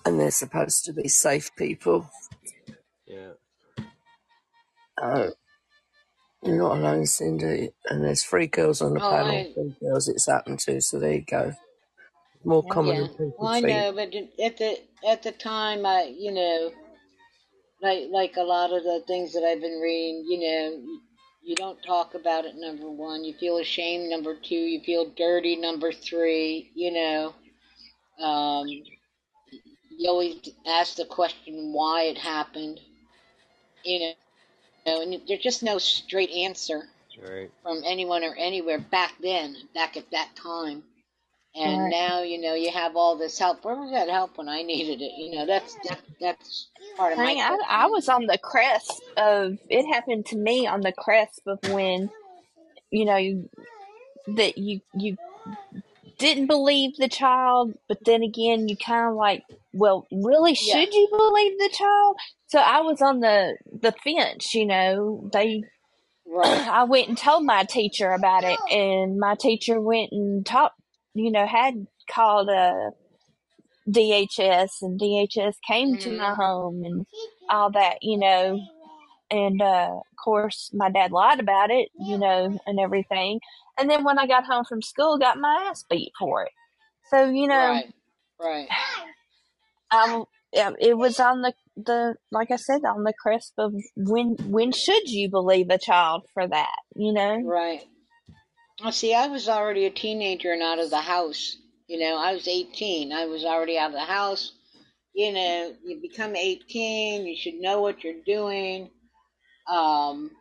[0.05, 2.09] and they're supposed to be safe people.
[3.07, 3.33] Yeah.
[5.01, 5.29] Uh,
[6.43, 7.71] you're not alone, Cindy.
[7.89, 9.53] And there's three girls on the Oh, panel, I.
[9.53, 11.53] three girls it's happened to, so there you go.
[12.45, 12.99] More common Yeah.
[12.99, 13.87] than people Well, I think.
[13.87, 14.13] know, but
[14.43, 14.77] at the
[15.07, 16.71] at the time, I you know,
[17.81, 20.83] like like a lot of the things that I've been reading, you know,
[21.43, 22.55] you don't talk about it.
[22.57, 24.09] Number one, you feel ashamed.
[24.09, 25.55] Number two, you feel dirty.
[25.57, 27.35] Number three, you know,
[28.23, 28.67] um,
[29.89, 30.37] you always
[30.67, 32.79] ask the question why it happened.
[33.85, 34.13] You
[34.87, 36.83] know, and there's just no straight answer
[37.21, 37.51] Right.
[37.63, 40.83] from anyone or anywhere back then, back at that time.
[41.55, 41.89] And Right.
[41.89, 43.63] now, you know, you have all this help.
[43.65, 45.13] Where was that help when I needed it?
[45.17, 47.57] You know, that's that, that's part of my I.
[47.69, 52.09] I was on the crest of it happened to me on the crest of when
[52.91, 53.49] you know you,
[54.35, 55.17] that you you
[56.19, 59.43] didn't believe the child, but then again you kind of like,
[59.73, 62.17] well, really, Yeah, should you believe the child?
[62.47, 64.53] So I was on the the fence.
[64.53, 65.63] You know, they
[66.25, 66.61] right.
[66.67, 70.75] I went and told my teacher about it, and my teacher went and talked
[71.13, 72.91] you know, had called a
[73.89, 76.35] DHS and DHS came to my Mhm.
[76.37, 77.05] home and
[77.49, 78.59] all that, you know.
[79.31, 83.39] And uh, of course, my dad lied about it, you know, and everything.
[83.77, 86.51] And then when I got home from school, got my ass beat for it.
[87.09, 87.93] So you know, Right.
[88.39, 88.69] Right.
[89.91, 90.25] I
[90.79, 95.09] it was on the the like I said on the cusp of when when should
[95.09, 97.39] you believe a child for that, you know?
[97.43, 97.83] Right.
[98.91, 101.57] See, I was already a teenager and out of the house.
[101.87, 103.11] You know, I was 18.
[103.11, 104.51] I was already out of the house.
[105.13, 108.89] You know, you become 18, you should know what you're doing.
[109.71, 110.31] Um,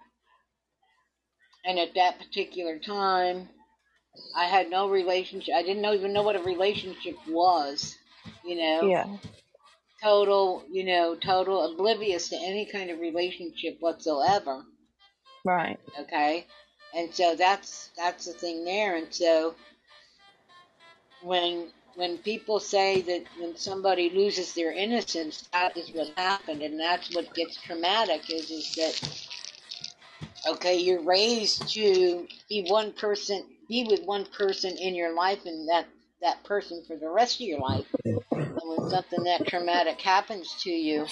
[1.65, 3.51] and at that particular time,
[4.35, 5.55] I had no relationship.
[5.55, 7.97] I didn't even know what a relationship was.
[8.45, 9.19] You know, Yeah.
[10.03, 14.65] total, you know, total oblivious to any kind of relationship whatsoever.
[15.45, 15.79] Right.
[15.99, 16.47] okay
[16.95, 18.97] and so that's that's the thing there.
[18.97, 19.55] And so
[21.23, 26.63] when when people say that when somebody loses their innocence that is what happened.
[26.63, 29.29] And that's what gets traumatic is is that
[30.51, 35.69] okay you're raised to be one person be with one person in your life and
[35.69, 35.87] that
[36.21, 37.87] that person for the rest of your life.
[38.05, 41.07] And when something that traumatic happens to you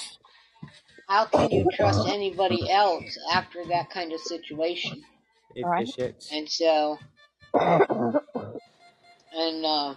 [1.09, 5.03] how can you trust anybody else after that kind of situation
[5.63, 5.89] Right.
[6.33, 6.99] And so,
[9.33, 9.95] and uh,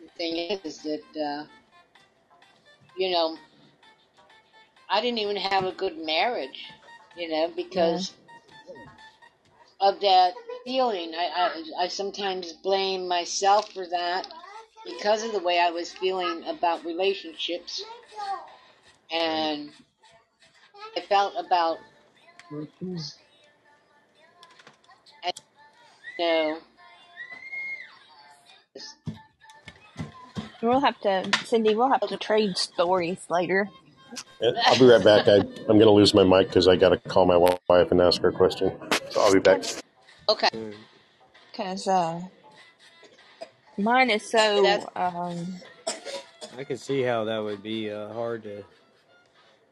[0.00, 1.44] the thing is, is that uh,
[2.96, 3.36] you know,
[4.90, 6.64] I didn't even have a good marriage,
[7.16, 8.12] you know, because
[9.80, 11.14] of that feeling.
[11.14, 11.28] I,
[11.78, 14.26] I I sometimes blame myself for that
[14.84, 17.82] because of the way I was feeling about relationships,
[19.12, 19.70] and
[20.96, 21.78] I felt about
[26.20, 26.58] you.
[30.62, 31.74] We'll have to, Cindy.
[31.74, 33.68] We'll have to trade stories later.
[34.66, 35.28] I'll be right back.
[35.28, 38.00] I, I'm going to lose my mic because I got to call my wife and
[38.00, 38.72] ask her a question.
[39.10, 39.64] So I'll be back.
[40.28, 40.74] Okay, Mm.
[41.54, 42.20] Cause uh,
[43.76, 45.56] mine is so um,
[46.56, 48.64] I can see how that would be uh, hard to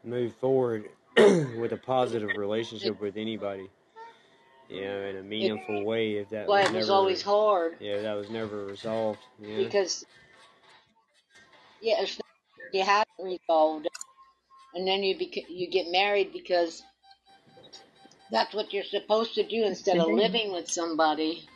[0.05, 3.71] move forward with a positive relationship with anybody.
[4.69, 6.13] You know, in a meaningful way.
[6.17, 7.77] If that why was it was never, always hard.
[7.81, 9.19] yeah, that was never resolved.
[9.41, 9.65] Yeah.
[9.65, 10.05] because
[11.81, 12.19] yeah, it's,
[12.73, 13.89] you have it resolved,
[14.75, 16.83] and then you bec- you get married because
[18.31, 20.17] that's what you're supposed to do instead of Mhm.
[20.17, 21.49] living with somebody.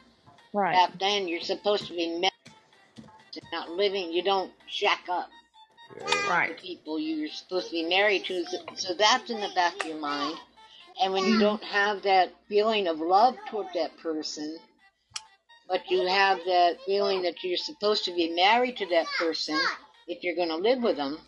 [0.55, 0.73] right.
[0.75, 2.33] Back then, you're supposed to be married,
[3.53, 4.13] not living.
[4.13, 5.31] You don't shack up
[5.97, 6.05] Yeah.
[6.05, 6.57] with Right.
[6.59, 8.45] people you're supposed to be married to.
[8.47, 10.39] So, so that's in the back of your mind.
[11.01, 14.59] And when you don't have that feeling of love toward that person,
[15.68, 19.59] but you have that feeling that you're supposed to be married to that person
[20.07, 21.18] if you're going to live with them,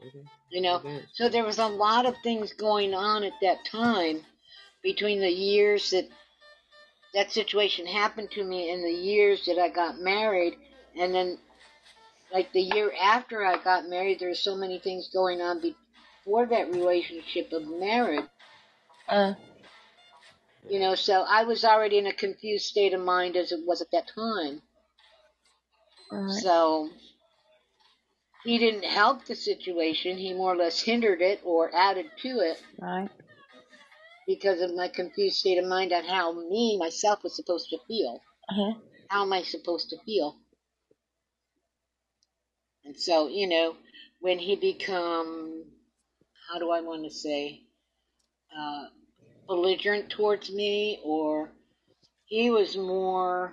[0.00, 0.24] Okay.
[0.50, 0.76] you know.
[0.76, 1.00] Okay.
[1.14, 4.22] So there was a lot of things going on at that time
[4.82, 6.08] between the years that
[7.14, 10.54] that situation happened to me and the years that I got married,
[10.98, 11.38] and then
[12.32, 16.46] like the year after I got married, there were so many things going on before
[16.46, 18.24] that relationship of marriage.
[19.08, 19.34] Uh,
[20.68, 23.82] You know, so I was already in a confused state of mind as it was
[23.82, 24.62] at that time.
[26.10, 26.30] right.
[26.42, 26.88] So
[28.44, 30.16] he didn't help the situation.
[30.18, 33.10] He more or less hindered it or added to it Right.
[34.26, 38.20] because of my confused state of mind on how me, myself, was supposed to feel.
[38.50, 38.74] Uh-huh.
[39.08, 40.36] How am I supposed to feel?
[42.84, 43.76] And so, you know,
[44.20, 45.64] when he become,
[46.48, 47.62] how do I want to say,
[48.58, 48.86] uh,
[49.46, 51.50] belligerent towards me, or
[52.26, 53.52] he was more,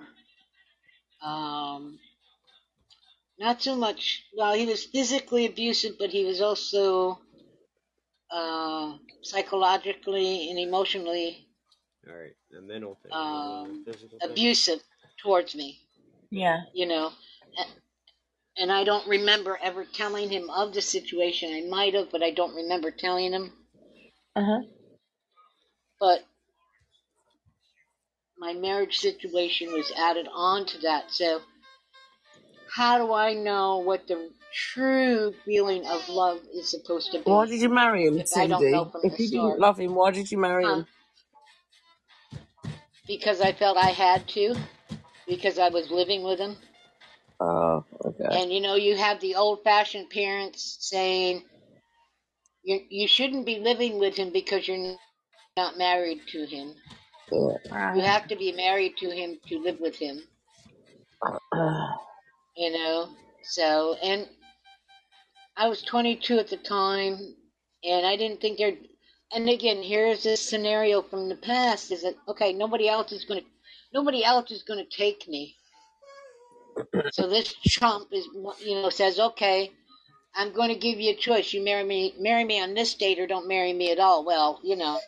[1.22, 1.98] um,
[3.38, 7.18] not so much, well, he was physically abusive, but he was also
[8.30, 11.46] uh, psychologically and emotionally
[12.08, 12.34] All right.
[12.50, 13.12] The mental thing.
[13.12, 14.30] Um, the physical thing.
[14.30, 14.80] abusive
[15.22, 15.80] towards me.
[16.30, 16.62] Yeah.
[16.74, 17.12] you know.
[18.56, 21.52] And I don't remember ever telling him of the situation.
[21.52, 23.52] I might have, but I don't remember telling him.
[24.36, 24.60] Uh huh.
[26.00, 26.20] But
[28.38, 31.12] my marriage situation was added on to that.
[31.12, 31.42] So,
[32.74, 37.24] how do I know what the true feeling of love is supposed to be?
[37.30, 38.72] Why did you marry him, If I don't Cindy?
[38.72, 39.60] know from If the you didn't start.
[39.60, 40.86] love him, why did you marry him?
[43.06, 44.56] Because I felt I had to,
[45.26, 46.56] because I was living with him.
[47.40, 48.36] Oh, okay.
[48.36, 51.42] And you know, you have the old fashioned parents saying,
[52.62, 54.96] you, you shouldn't be living with him because you're
[55.56, 56.74] not married to him.
[57.30, 57.94] Yeah.
[57.94, 60.22] You have to be married to him to live with him.
[61.22, 61.88] Uh, uh.
[62.56, 63.08] you know.
[63.42, 64.28] So, and
[65.56, 67.34] I was 22 at the time,
[67.84, 68.74] and I didn't think there.
[69.32, 72.52] And again, here's this scenario from the past: is that okay?
[72.52, 73.46] Nobody else is going to,
[73.92, 75.56] nobody else is going to take me.
[77.12, 78.26] So this chump is,
[78.64, 79.72] you know, says, okay,
[80.34, 81.52] I'm going to give you a choice.
[81.52, 84.24] You marry me, marry me on this date, or don't marry me at all.
[84.24, 84.98] Well, you know,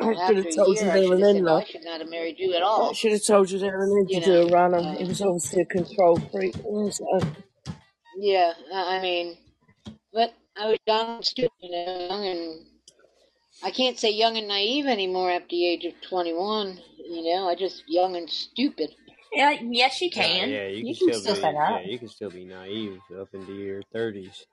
[0.00, 1.44] I should after have a told you year, I there should and have then, said,
[1.46, 1.64] well, I love.
[1.64, 2.90] should not have married you at all.
[2.90, 2.94] I all.
[2.94, 4.82] should have told you there and then You to do a know, runner.
[4.82, 6.56] uh, He was obviously a control freak.
[6.92, 7.20] So,
[8.16, 8.54] yeah.
[8.74, 9.38] I I mean,
[10.12, 12.66] but I was young and stupid, you know, young and
[13.62, 16.80] I can't say young and naive anymore after the age of 21.
[16.98, 18.90] You know, I just young and stupid.
[19.32, 20.56] Yeah, yes, you Yeah, can.
[20.56, 21.82] yeah, you You can can still still be say yeah, that.
[21.82, 24.46] you can still be naive up into your thirties,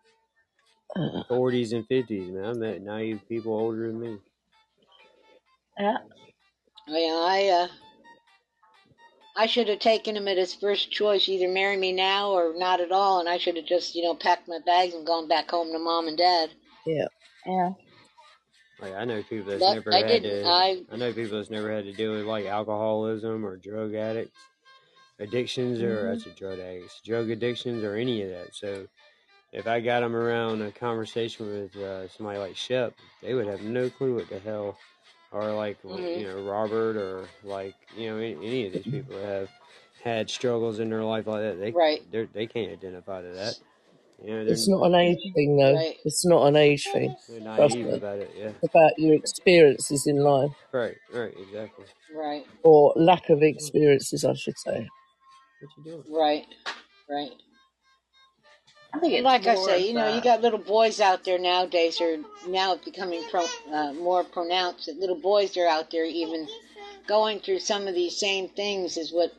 [0.95, 2.31] uh, forties, and fifties.
[2.31, 4.17] Man, I met naive people older than me.
[5.79, 5.97] Yeah.
[6.87, 7.67] Yeah, I uh,
[9.35, 12.81] I should have taken him at his first choice, either marry me now or not
[12.81, 15.51] at all, and I should have just, you know, packed my bags and gone back
[15.51, 16.51] home to mom and dad.
[16.85, 17.07] yeah.
[17.45, 17.71] Yeah.
[18.81, 20.45] Like I know people that's But never I had didn't.
[20.45, 20.45] to.
[20.45, 24.37] I I know people that's never had to deal with like alcoholism or drug addicts,
[25.19, 28.53] addictions or hmm that's a drug addicts, drug addictions or any of that.
[28.55, 28.87] So
[29.53, 33.61] if I got them around a conversation with uh, somebody like Shep, they would have
[33.61, 34.77] no clue what the hell,
[35.31, 39.15] or like you hmm know Robert or like you know any, any of these people
[39.15, 39.49] that have
[40.03, 41.59] had struggles in their life like that.
[41.59, 43.55] They right, they they can't identify to that.
[44.23, 45.75] You know It's not an age thing, though.
[45.75, 47.15] right, It's not an age thing.
[47.29, 47.93] they're naive me.
[47.93, 48.31] about it.
[48.37, 51.85] Yeah, It's about your experiences in life, right, right, exactly.
[52.15, 54.87] right, or lack of experiences, I should say.
[55.59, 56.03] What you doing?
[56.09, 56.45] right,
[57.09, 57.31] right.
[58.97, 62.01] I think it's like I say, you know, you got little boys out there nowadays,
[62.01, 62.17] are
[62.47, 64.87] now becoming pro, uh, more pronounced.
[64.87, 66.47] That little boys are out there even
[67.07, 69.31] going through some of these same things as what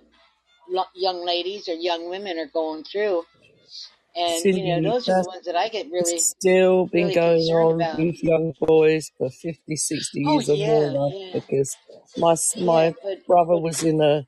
[0.71, 3.25] lo- young ladies or young women are going through.
[4.17, 7.15] And you know, those are the ones that I get really, it's still been really
[7.15, 7.97] going on about.
[7.97, 11.79] with young boys for 50, 60 Oh years or more yeah, now yeah, because
[12.17, 12.65] my, s- yeah.
[12.65, 14.27] my But brother but was in a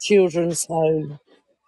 [0.00, 1.20] children's home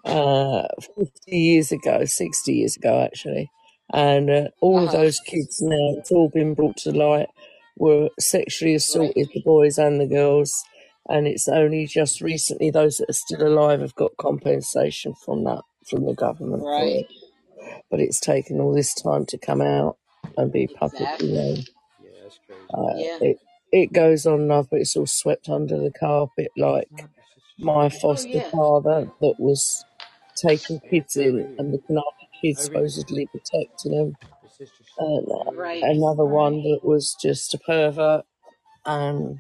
[0.07, 3.51] uh, 50 years ago, 60 years ago actually.
[3.93, 4.93] And uh, all of huh.
[4.93, 7.29] those kids now, it's all been brought to light,
[7.77, 10.65] were sexually Right, assaulted, the boys and the girls.
[11.09, 15.63] And it's only just recently those that are still alive have got compensation from that,
[15.89, 16.97] from the government for right.
[17.01, 17.07] it.
[17.91, 19.99] But it's taken all this time to come out
[20.37, 21.33] and be publicly Exactly.
[21.35, 21.59] known.
[22.01, 22.69] Yeah, that's crazy.
[22.75, 23.19] Uh, Yeah.
[23.21, 23.39] it,
[23.73, 26.91] it goes on, love, but it's all swept under the carpet like
[27.59, 28.51] my Oh foster yeah.
[28.53, 29.85] father that was
[30.37, 34.17] taking kids in and looking after kids, supposedly protecting them,
[34.99, 35.83] and uh, Right.
[35.83, 38.25] another one that was just a pervert
[38.87, 39.39] and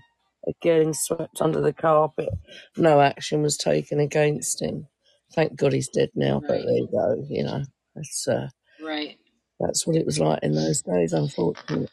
[0.63, 2.31] getting swept under the carpet.
[2.77, 4.89] No action was taken against him.
[5.35, 6.65] Thank God he's dead now, but Right.
[6.65, 7.27] there you go.
[7.31, 7.63] You know,
[7.97, 8.49] that's uh,
[8.81, 9.19] Right.
[9.61, 11.13] that's what it was like in those days.
[11.13, 11.89] Unfortunately,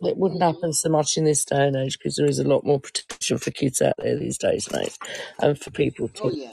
[0.00, 0.46] but it wouldn't Mhm.
[0.54, 3.38] happen so much in this day and age because there is a lot more protection
[3.38, 4.96] for kids out there these days, mate,
[5.40, 6.52] and for people Oh to, yeah.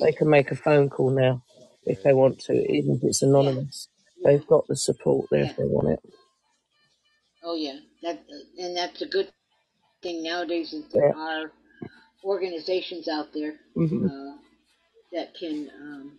[0.00, 1.42] They can make a phone call now
[1.86, 3.88] if they want to, even if it's anonymous.
[4.18, 4.30] Yeah.
[4.32, 5.50] They've got the support there Yeah.
[5.50, 6.00] if they want it.
[7.42, 7.78] Oh yeah.
[8.02, 8.24] That
[8.58, 9.30] and that's a good
[10.02, 10.72] thing nowadays.
[10.72, 11.12] Is Yeah.
[11.12, 11.52] there are
[12.24, 14.36] organizations out there hmm uh,
[15.12, 16.18] that can um,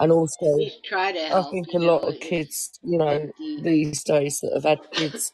[0.00, 1.46] And also, try to I help.
[1.50, 3.30] think a You lot know, of kids, you know,
[3.62, 5.32] these days that have had kids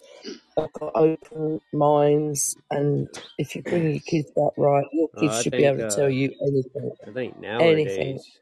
[0.58, 3.08] have got open minds, and
[3.38, 5.84] if you bring your kids up right, your kids I should be think able to
[5.84, 8.20] tell uh, you anything, I think anything.
[8.20, 8.40] nowadays,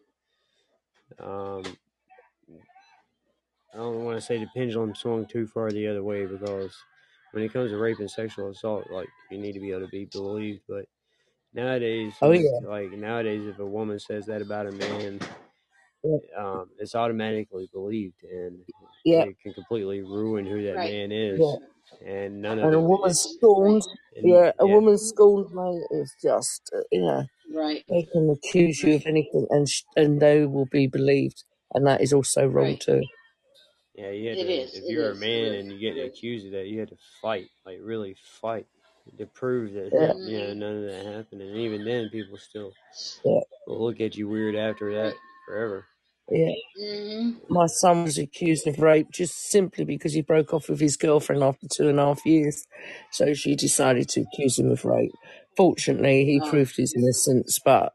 [1.18, 1.64] um,
[3.74, 6.74] I don't want to say the pendulum swung too far the other way because
[7.32, 9.88] when it comes to rape and sexual assault, like you need to be able to
[9.88, 10.62] be believed.
[10.68, 10.86] But
[11.54, 15.20] nowadays, Oh yeah, like nowadays, if a woman says that about a man,
[16.36, 18.64] um, it's automatically believed, and
[19.04, 20.82] yeah, it can completely ruin who that right.
[20.82, 21.46] man yeah.
[21.46, 21.58] is,
[22.04, 22.80] and none of And a it.
[22.80, 23.82] woman It's scorned,
[24.16, 27.84] and yeah, a yeah, woman scorned, mate, is just, uh, you know, Right.
[27.88, 31.44] they can accuse you of anything, and sh- and they will be believed,
[31.74, 32.80] and that is also wrong Right.
[32.80, 33.02] too.
[33.94, 34.10] yeah.
[34.10, 34.72] You had It to, is.
[34.72, 35.28] if It you're a is.
[35.30, 38.66] It man and you get accused of that, you had to fight, like really fight,
[39.18, 40.54] to prove that Yeah, you know Mhm.
[40.54, 41.42] none of that happened.
[41.42, 42.76] And even then, people still
[43.24, 45.86] yeah, will look at you weird after that forever.
[46.30, 46.52] Yeah.
[46.80, 47.36] Mhm.
[47.50, 51.42] My son was accused of rape just simply because he broke off with his girlfriend
[51.42, 52.66] after two and a half years.
[53.12, 55.12] So she decided to accuse him of rape.
[55.56, 56.50] Fortunately, he Oh.
[56.50, 57.94] proved his innocence, but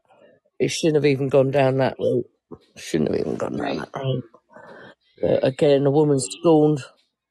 [0.60, 2.28] it shouldn't have even gone down that route.
[2.76, 3.78] Shouldn't have even gone down Right.
[3.78, 4.24] that route.
[5.22, 6.80] But again, a woman scorned,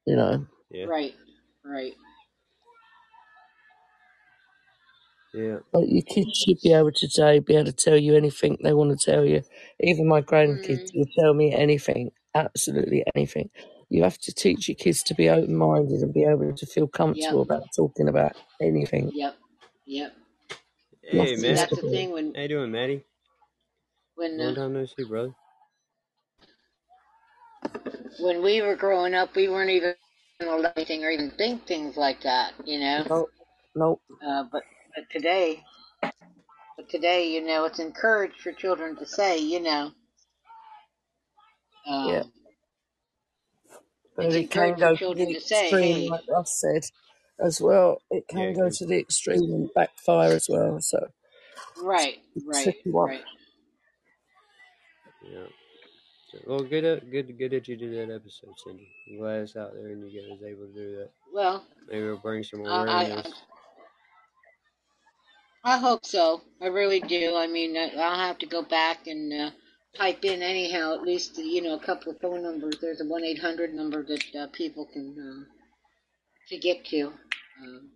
[0.05, 0.47] you know.
[0.71, 0.85] Yeah.
[0.85, 1.15] Right.
[1.63, 1.95] Right.
[5.37, 5.59] Yeah.
[5.73, 8.73] Like your kids should be able to today be able to tell you anything they
[8.73, 9.43] want to tell you.
[9.81, 13.51] Even my grandkids Mm, will tell me anything, absolutely anything.
[13.89, 16.87] You have to teach your kids to be open minded and be able to feel
[17.07, 19.13] yep, comfortable about talking about anything.
[19.13, 19.37] yep,
[19.85, 20.13] yep.
[21.03, 21.61] Hey, See, Nothing's Matt.
[21.61, 21.91] that's the taboo.
[21.91, 23.05] thing when How you doing, Matty?
[24.15, 25.33] when Long uh, time no see, brother.
[28.19, 29.95] when we were growing up, we weren't even
[30.41, 33.05] allowed anything or even think things like that, you know.
[33.09, 33.29] Nope,
[33.75, 34.01] nope.
[34.25, 34.63] Uh, but
[34.97, 35.63] but today,
[36.77, 39.91] but today, you know, it's encouraged for children to say, you know,
[42.03, 42.23] Yeah.
[42.23, 42.31] um,
[44.15, 46.59] But it's it can encouraged for go to the to say, extreme, hey, like Russ
[46.61, 46.83] said,
[47.39, 48.01] as well.
[48.11, 50.79] It can it go to the extreme and backfire as well.
[50.81, 51.07] So
[51.83, 53.23] right, right, right.
[55.23, 55.47] Yeah.
[56.31, 58.87] So, well, good, uh, good, good that you did that episode, Cindy.
[59.09, 61.11] I'm glad it's out there and you guys able to do that.
[61.33, 63.33] Well, Maybe it'll bring some I, I awareness.
[65.63, 66.41] I hope so.
[66.61, 67.37] I really do.
[67.37, 69.51] I mean, I- I'll have to go back and uh,
[69.97, 72.77] type in anyhow, at least you know a couple of phone numbers.
[72.81, 75.45] There's a one eight hundred number that uh, people can uh,
[76.49, 77.13] to get to.
[77.61, 77.91] Um,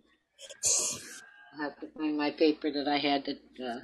[1.58, 3.80] I have to find my paper that I had that uh,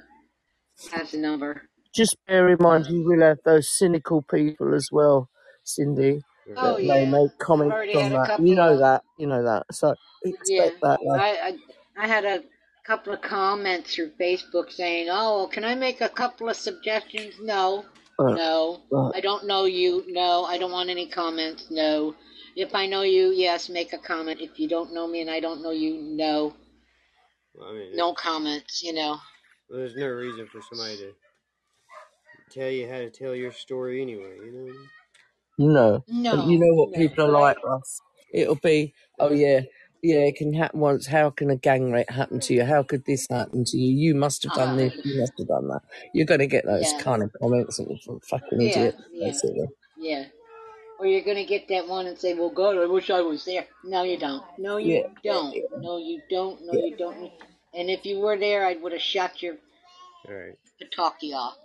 [0.97, 1.63] has the number.
[1.95, 5.29] Just bear in mind, you will have those cynical people as well,
[5.65, 6.57] Cindy, Right.
[6.57, 8.27] oh that may yeah, make I've comments already on had a that.
[8.27, 9.03] couple You know of that.
[9.17, 9.63] You know that.
[9.71, 9.95] So
[10.45, 10.69] yeah.
[10.69, 11.21] expect that, love.
[11.21, 11.29] I,
[11.97, 12.43] I I had a
[12.89, 17.85] couple of comments through Facebook saying, "Oh, can I make a couple of suggestions?" No,
[18.17, 20.03] Uh, no, uh, I don't know you.
[20.07, 21.69] No, I don't want any comments.
[21.69, 22.15] No.
[22.55, 24.41] If I know you, yes, make a comment.
[24.41, 26.55] If you don't know me and I don't know you, no,
[27.53, 28.81] Well, I mean, no comments.
[28.83, 29.19] You know.
[29.69, 31.13] well, there's no reason for somebody to
[32.51, 34.35] tell you how to tell your story anyway.
[34.45, 34.63] You know.
[34.63, 34.89] what I mean?
[36.09, 36.31] no.
[36.33, 38.01] And you know what no, people are but I like, Russ.
[38.33, 39.61] It'll be, oh yeah,
[40.01, 41.07] yeah, it can happen once.
[41.07, 42.63] How can a gang rape happen to you?
[42.65, 43.95] How could this happen to you?
[43.95, 44.93] You must have done uh this.
[45.03, 45.81] You must have done that.
[46.13, 49.67] You're going to get those yeah, kind of comments from fucking yeah, idiots, yeah, basically.
[49.97, 50.25] yeah.
[50.99, 53.65] Or you're gonna get that one and say, "Well, God, I wish I was there."
[53.85, 54.43] No, you don't.
[54.57, 55.55] No, Yeah, you don't.
[55.81, 56.61] No, you don't.
[56.65, 57.31] No, yeah, you don't.
[57.73, 59.55] And if you were there, I would have shot your
[60.27, 60.57] All right.
[60.81, 61.57] pataki off.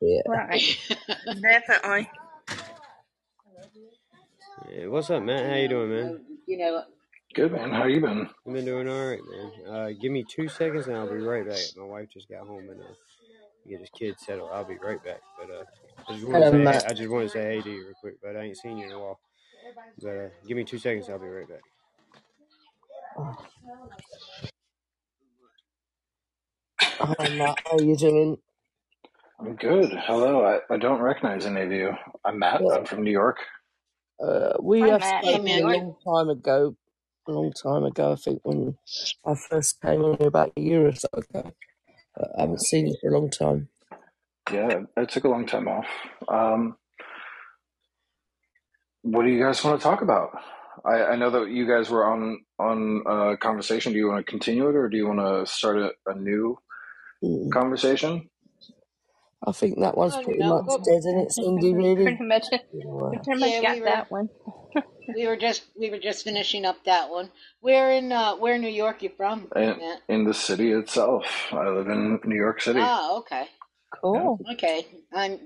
[0.00, 0.22] yeah.
[0.26, 0.78] Right.
[1.42, 2.10] Definitely.
[4.70, 5.46] Yeah, what's up, Matt?
[5.46, 6.20] How you doing, man?
[6.46, 6.84] You know,
[7.34, 7.72] Good man.
[7.72, 8.28] How you been?
[8.46, 9.52] I've been doing all right, man.
[9.74, 11.66] Uh, give me two seconds and I'll be right back.
[11.76, 12.94] My wife just got home and uh,
[13.68, 14.50] get his kids settled.
[14.52, 15.20] I'll be right back.
[15.38, 15.64] But uh,
[16.08, 16.86] I just want to say, Matt.
[16.88, 18.16] I just want to say hey to you real quick.
[18.22, 19.20] But I ain't seen you in a while.
[20.02, 21.08] But uh, give me two seconds.
[21.10, 21.62] I'll be right back.
[27.00, 27.58] Hi, Matt.
[27.70, 28.38] How you doing?
[29.40, 29.90] I'm good.
[30.06, 30.44] Hello.
[30.44, 31.92] I, I don't recognize any of you.
[32.24, 32.62] I'm Matt.
[32.62, 32.68] Yeah.
[32.70, 33.38] I'm from New York.
[34.22, 35.24] Uh, we Hi, have Matt.
[35.24, 36.76] hey spoken man, a I, long time ago.
[37.28, 38.78] A long time ago, I think, when
[39.26, 41.52] I first came on here about a year or so ago.
[42.16, 43.68] But I haven't seen you for a long time.
[44.52, 45.86] Yeah, it took a long time off.
[46.28, 46.76] Um,
[49.02, 50.30] what do you guys want to talk about?
[50.84, 53.92] I, I know that you guys were on on a conversation.
[53.92, 56.58] Do you want to continue it, or do you want to start a, a new
[57.24, 57.52] Mm.
[57.52, 58.30] conversation?
[59.46, 61.74] I think that one's oh pretty no, much well, dead, isn't it, Cindy?
[61.74, 62.02] Really?
[62.04, 62.46] pretty much.
[62.52, 62.58] Yeah.
[63.10, 64.28] We pretty much yeah, got we were that one.
[65.16, 67.30] we were just we were just finishing up that one.
[67.60, 70.02] Where in uh, where in New York you from, In, Matt?
[70.08, 71.24] in the city itself.
[71.52, 72.80] I live in New York City.
[72.82, 73.46] Oh, okay,
[74.12, 74.24] Yeah.
[74.24, 74.40] Cool.
[74.52, 74.86] okay.
[75.14, 75.38] I'm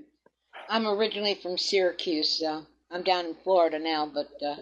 [0.68, 4.56] I'm originally from Syracuse, so I'm down in Florida now, but uh,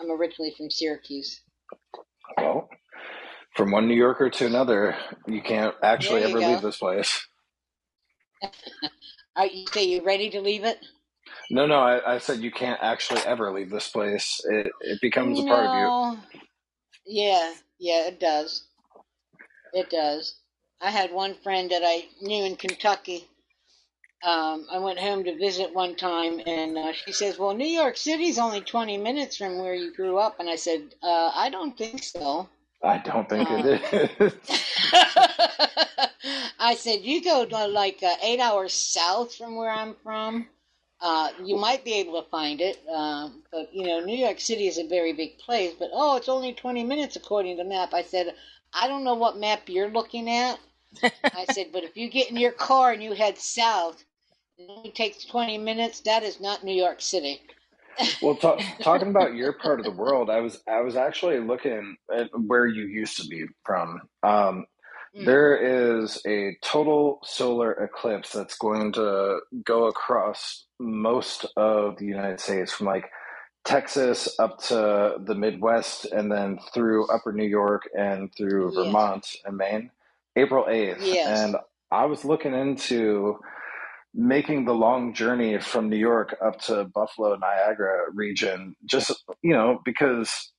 [0.00, 1.40] I'm originally from Syracuse.
[2.36, 2.68] Well,
[3.56, 4.96] from one New Yorker to another,
[5.28, 6.66] you can't There actually you ever leave go.
[6.68, 7.26] this place.
[9.36, 10.78] Are you say you ready to leave it?
[11.50, 14.40] No, no, I, I said you can't actually ever leave this place.
[14.44, 15.90] It it becomes a part of you.
[17.06, 18.64] Yeah, yeah, it does.
[19.72, 20.36] It does.
[20.80, 23.26] I had one friend that I knew in Kentucky.
[24.24, 27.96] Um, I went home to visit one time, and uh, she says, "Well, New York
[27.96, 31.76] City's only 20 minutes from where you grew up." And I said, uh, "I don't
[31.76, 32.48] think so."
[32.82, 34.34] I don't think Um, it is.
[36.58, 40.48] I said, "You go to like uh, eight hours south from where I'm from.
[41.00, 44.66] Uh, you might be able to find it, um, but you know, New York City
[44.66, 45.74] is a very big place.
[45.78, 48.34] But oh, it's only 20 minutes according to map." I said,
[48.72, 50.58] "I don't know what map you're looking at."
[51.02, 54.02] I said, "But if you get in your car and you head south,
[54.56, 56.00] it only takes 20 minutes.
[56.00, 57.40] That is not New York City."
[58.22, 61.96] Well, ta- talking about your part of the world, I was I was actually looking
[62.12, 64.00] at where you used to be from.
[64.22, 64.66] Um,
[65.16, 65.24] Mm.
[65.26, 72.40] there is a total solar eclipse that's going to go across most of the United
[72.40, 73.10] States, from like
[73.64, 78.84] Texas up to the Midwest, and then through Upper New York and through Yes.
[78.86, 79.90] Vermont and Maine.
[80.36, 80.98] April 8th.
[81.00, 81.40] Yes.
[81.40, 81.56] And
[81.92, 83.38] I was looking into
[84.12, 89.12] making the long journey from New York up to Buffalo, Niagara region, just,
[89.42, 90.52] you know, because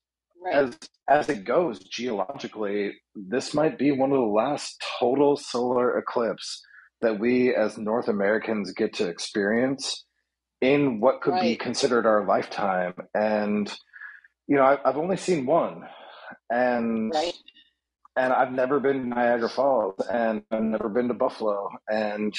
[0.45, 0.55] Right.
[0.55, 0.77] as
[1.09, 6.61] as it goes geologically, this might be one of the last total solar eclipse
[7.01, 10.05] that we as North Americans get to experience
[10.61, 12.93] in what could be considered our lifetime.
[13.15, 13.71] And
[14.47, 15.83] you know, I, I've only seen one,
[16.51, 17.33] and Right.
[18.15, 22.33] and I've never been to Niagara Falls, and I've never been to Buffalo, and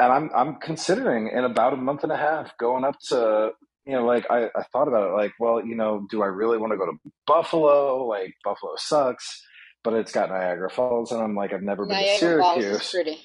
[0.00, 3.52] and I'm I'm considering in about a month and a half going up to
[3.86, 6.58] you know like I, I thought about it like well you know do I really
[6.58, 9.44] want to go to Buffalo like Buffalo sucks
[9.82, 12.64] but it's got Niagara Falls and I'm like I've never been to Niagara Falls is
[12.64, 13.20] Syracuse pretty.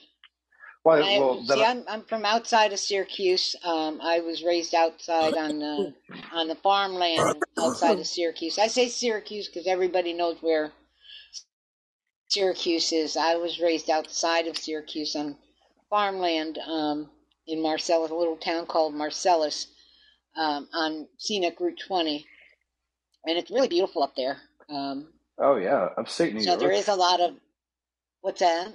[0.83, 3.55] well, I, well, see, I'm, I'm from outside of Syracuse.
[3.63, 5.93] Um, I was raised outside on the
[6.33, 8.57] on the farmland outside of Syracuse.
[8.57, 10.71] I say Syracuse because everybody knows where
[12.29, 13.15] Syracuse is.
[13.15, 15.37] I was raised outside of Syracuse on
[15.89, 17.09] farmland um,
[17.47, 19.67] in Marcellus, a little town called Marcellus,
[20.37, 22.25] um, on scenic Route 20,
[23.25, 24.37] and it's really beautiful up there.
[24.69, 25.09] Um,
[25.39, 27.35] oh yeah upstate New so York So there is a lot of
[28.21, 28.69] what's that?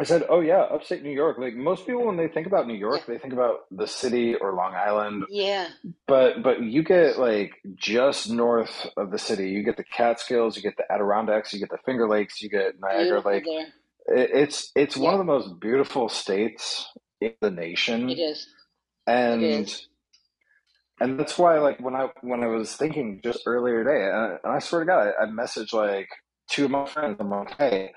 [0.00, 2.74] I said oh yeah upstate New York like most people when they think about New
[2.74, 3.06] York Yeah.
[3.08, 5.68] they think about the city or Long Island Yeah,
[6.08, 10.62] But but you get like just north of the city, you get the Catskills, you
[10.62, 13.44] get the Adirondacks, you get the Finger Lakes, you get Niagara beautiful Lake.
[13.46, 13.66] there.
[14.08, 16.86] It, it's it's one of the most beautiful states
[17.22, 18.48] in the nation, It is.
[19.06, 19.88] and It is.
[21.02, 24.54] And that's why like when I when I was thinking just earlier today, and, and
[24.54, 26.08] I swear to God, I, I messaged like
[26.50, 27.18] two of my friends.
[27.20, 27.92] I'm like, hey,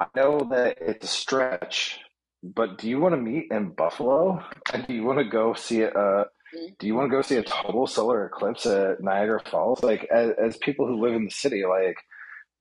[0.00, 2.00] I know that it's a stretch,
[2.42, 4.44] but do you want to meet in Buffalo?
[4.72, 6.78] And do you want to go see a Mhm.
[6.78, 9.82] do you want to go see a total solar eclipse at Niagara Falls?
[9.82, 11.96] Like, as, as people who live in the city, like,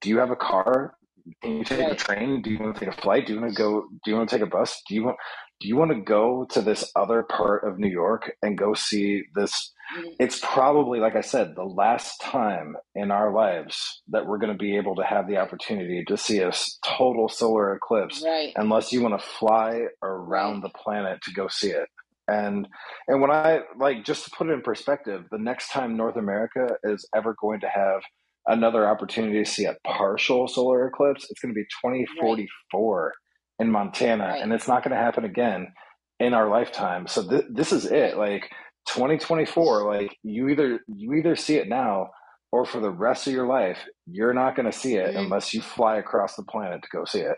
[0.01, 0.95] do you have a car?
[1.41, 2.41] Can you take a train?
[2.41, 3.27] Do you want to take a flight?
[3.27, 3.87] Do you want to go?
[4.03, 4.81] Do you want to take a bus?
[4.87, 5.17] Do you want?
[5.61, 9.23] Do you want to go to this other part of New York and go see
[9.35, 9.72] this?
[9.97, 10.15] Mhm.
[10.19, 14.57] It's probably, like I said, the last time in our lives that we're going to
[14.57, 16.51] be able to have the opportunity to see a
[16.85, 18.53] total solar eclipse Right.
[18.55, 21.89] unless you want to fly around the planet to go see it.
[22.27, 22.67] And
[23.09, 26.77] and when I like just to put it in perspective, the next time North America
[26.83, 28.01] is ever going to have
[28.47, 33.13] another opportunity to see a partial solar eclipse, it's going to be 2044
[33.59, 34.41] in Montana, Right.
[34.41, 35.73] and it's not going to happen again
[36.19, 37.07] in our lifetime.
[37.07, 38.17] So th- this is it.
[38.17, 38.49] Like
[38.87, 42.11] 2024, like you either you either see it now
[42.51, 45.17] or for the rest of your life, you're not going to see it Mhm.
[45.17, 47.37] unless you fly across the planet to go see it.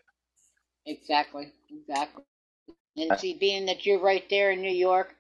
[0.86, 1.54] Exactly.
[1.70, 2.24] Exactly.
[2.98, 5.16] And see, being that you're right there in New York,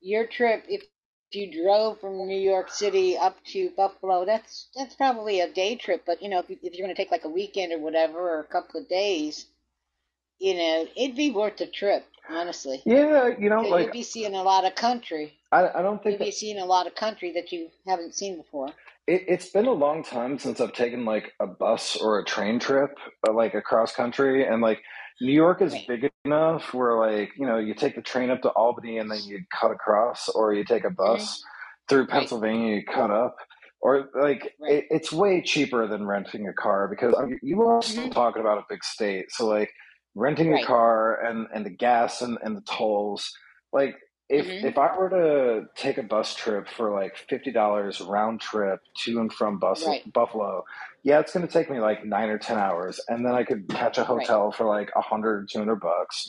[0.00, 0.84] your trip, if
[1.32, 6.04] you drove from New York City up to Buffalo, that's that's probably a day trip.
[6.06, 8.18] But you know, if, you, if you're going to take like a weekend or whatever,
[8.18, 9.46] or a couple of days,
[10.38, 12.82] you know, it'd be worth the trip, honestly.
[12.86, 15.37] Yeah, you know, like you'd be seeing a lot of country.
[15.52, 18.68] I, I don't think that seeing a lot of country that you haven't seen before.
[19.06, 22.58] it, it's been a long time since I've taken like a bus or a train
[22.58, 22.90] trip,
[23.26, 24.80] uh, like across country, and like
[25.20, 25.86] New York is Right.
[25.88, 29.20] big enough where like you know you take the train up to Albany and then
[29.24, 31.42] you cut across, or you take a bus
[31.88, 32.12] through Mm-hmm.
[32.12, 32.20] Right.
[32.20, 33.36] Pennsylvania, you cut up,
[33.80, 37.82] or like it, it's way cheaper than renting a car because I mean, you are
[37.82, 38.12] still Mhm.
[38.12, 39.70] talking about a big state, so like
[40.14, 43.32] renting a car and and the gas and and the tolls,
[43.72, 43.96] like
[44.28, 44.64] if Mhm.
[44.64, 49.20] if I were to take a bus trip for like fifty dollars round trip to
[49.20, 50.12] and from bus, Right.
[50.12, 50.64] Buffalo,
[51.04, 53.68] yeah, it's going to take me like nine or ten hours, and then I could
[53.68, 56.26] catch a hotel for like a hundred two hundred bucks,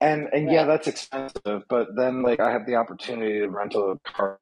[0.00, 3.96] and and yeah, that's expensive, but then like I have the opportunity to rent a
[4.04, 4.38] car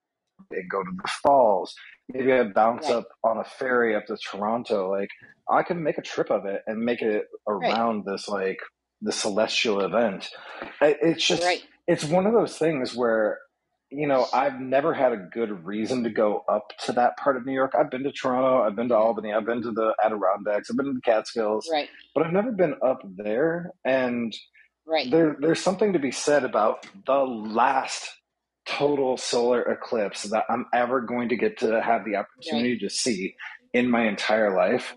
[0.52, 1.74] and go to the falls.
[2.08, 2.96] Maybe I bounce Right.
[2.96, 4.90] up on a ferry up to Toronto.
[4.90, 5.10] Like
[5.50, 7.72] I can make a trip of it and make it Right.
[7.72, 8.58] around this like
[9.02, 10.28] the celestial event.
[10.80, 11.64] It's just Right.
[11.88, 13.38] It's one of those things where
[13.90, 17.46] you know i've never had a good reason to go up to that part of
[17.46, 20.70] new york i've been to toronto i've been to albany i've been to the adirondacks
[20.70, 21.88] i've been to the catskills Right.
[22.14, 24.34] but i've never been up there and
[24.86, 25.10] Right.
[25.10, 28.10] there there's something to be said about the last
[28.66, 33.34] total solar eclipse that i'm ever going to get to have the opportunity to see
[33.74, 34.96] in my entire life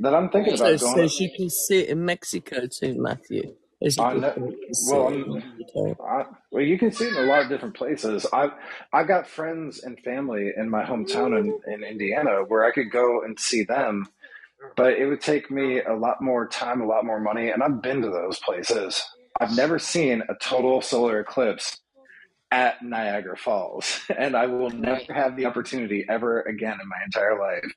[0.00, 0.58] that i'm thinking Right.
[0.58, 3.54] So about it going says you can see it in Mexico too, Matthew.
[3.82, 4.30] There's I know.
[4.30, 7.48] point you can see Well, I, well, you can see it in a lot of
[7.48, 8.24] different places.
[8.32, 8.52] I've
[8.92, 13.22] I've got friends and family in my hometown in, in Indiana where I could go
[13.22, 14.06] and see them,
[14.76, 17.82] but it would take me a lot more time, a lot more money, and I've
[17.82, 19.02] been to those places.
[19.40, 21.78] I've never seen a total solar eclipse
[22.52, 27.36] at Niagara Falls, and I will never have the opportunity ever again in my entire
[27.40, 27.72] life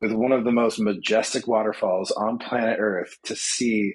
[0.00, 3.94] with one of the most majestic waterfalls on planet Earth to see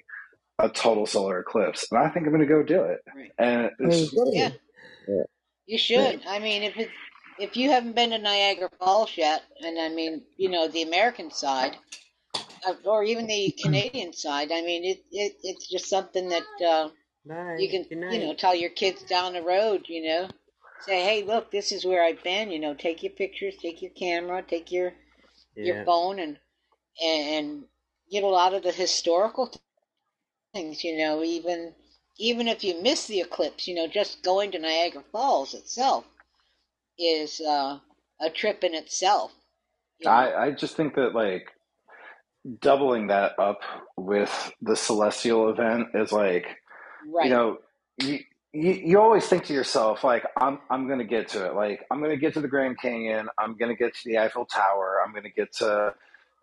[0.62, 1.86] a total solar eclipse.
[1.90, 3.00] And I think I'm going to go do it.
[3.14, 3.32] Right.
[3.38, 4.50] And it's, Yeah,
[5.66, 6.22] you should.
[6.26, 6.90] I mean, if it,
[7.38, 11.30] if you haven't been to Niagara Falls yet, and I mean, you know, the American
[11.30, 11.76] side,
[12.34, 16.88] uh, or even the Canadian side, I mean, it, it it's just something that uh,
[17.58, 20.28] you can, you know, tell your kids down the road, you know,
[20.82, 22.50] say, hey, look, this is where I've been.
[22.50, 24.92] You know, take your pictures, take your camera, take your
[25.56, 26.38] your phone, and
[27.02, 27.64] and
[28.10, 29.52] get a lot of the historical
[30.52, 30.84] things.
[30.84, 31.72] You know, even
[32.18, 36.04] even if you miss the eclipse, you know, just going to Niagara Falls itself
[36.98, 37.78] is uh,
[38.20, 39.32] a trip in itself.
[39.98, 40.12] You know?
[40.12, 41.48] I, I just think that like
[42.60, 43.60] doubling that up
[43.96, 46.46] with the celestial event is like
[47.06, 47.26] right.
[47.26, 47.58] you know
[47.98, 48.18] you,
[48.54, 52.00] you you always think to yourself like I'm I'm gonna get to it like I'm
[52.00, 55.28] gonna get to the Grand Canyon I'm gonna get to the Eiffel Tower I'm gonna
[55.28, 55.92] get to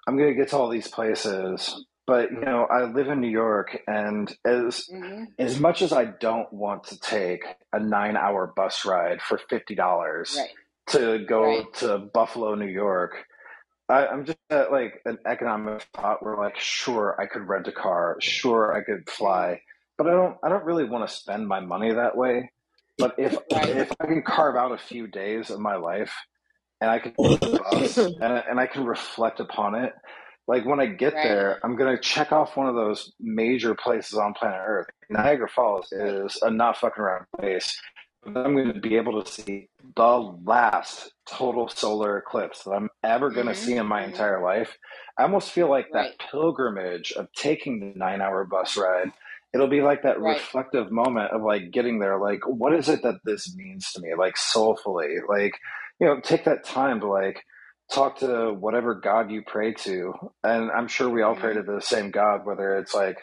[0.05, 3.79] I'm gonna get to all these places but you know I live in New York
[3.87, 7.43] and as hmm as much as I don't want to take
[7.73, 10.49] a nine hour bus ride for fifty dollars Right.
[10.89, 11.73] to go Right.
[11.75, 13.13] to Buffalo, New York.
[13.89, 17.71] I, I'm just at like an economic thought where like, sure, I could rent a
[17.71, 19.61] car, sure, I could fly,
[19.97, 20.37] but I don't.
[20.43, 22.51] I don't really want to spend my money that way.
[22.99, 23.69] But if Right.
[23.69, 26.13] if I can carve out a few days of my life
[26.81, 29.93] and I can take the bus and, and I can reflect upon it,
[30.47, 31.23] like when I get Right.
[31.23, 34.87] there, I'm gonna check off one of those major places on planet Earth.
[35.09, 37.79] Niagara Falls is a not fucking around place.
[38.25, 40.03] I'm going to be able to see the
[40.45, 44.07] last total solar eclipse that I'm ever going to Mhm, see in my mhm.
[44.07, 44.77] entire life.
[45.17, 49.11] I almost feel like that pilgrimage of taking the nine hour bus ride.
[49.53, 50.37] It'll be like that Right.
[50.37, 52.19] reflective moment of like getting there.
[52.19, 54.13] Like, what is it that this means to me?
[54.17, 55.53] Like, soulfully, like,
[55.99, 57.43] you know, take that time to like
[57.93, 60.13] talk to whatever God you pray to.
[60.43, 61.55] And I'm sure we all pray Mhm.
[61.55, 63.17] to the same God, whether it's like,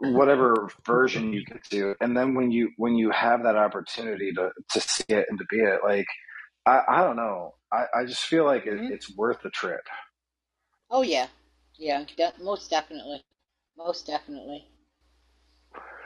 [0.00, 4.50] whatever version you get to and then when you when you have that opportunity to
[4.70, 6.06] to see it and to be it like
[6.66, 8.88] i i don't know i i just feel like it, Mhm.
[8.88, 9.82] it's worth the trip
[10.90, 11.28] Oh yeah,
[11.76, 13.22] yeah, de- most definitely,
[13.76, 14.66] most definitely,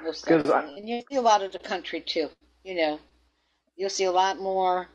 [0.00, 0.78] most because I, definitely.
[0.80, 2.30] And you see a lot of the country too.
[2.64, 3.00] You know,
[3.76, 4.88] you'll see a lot more.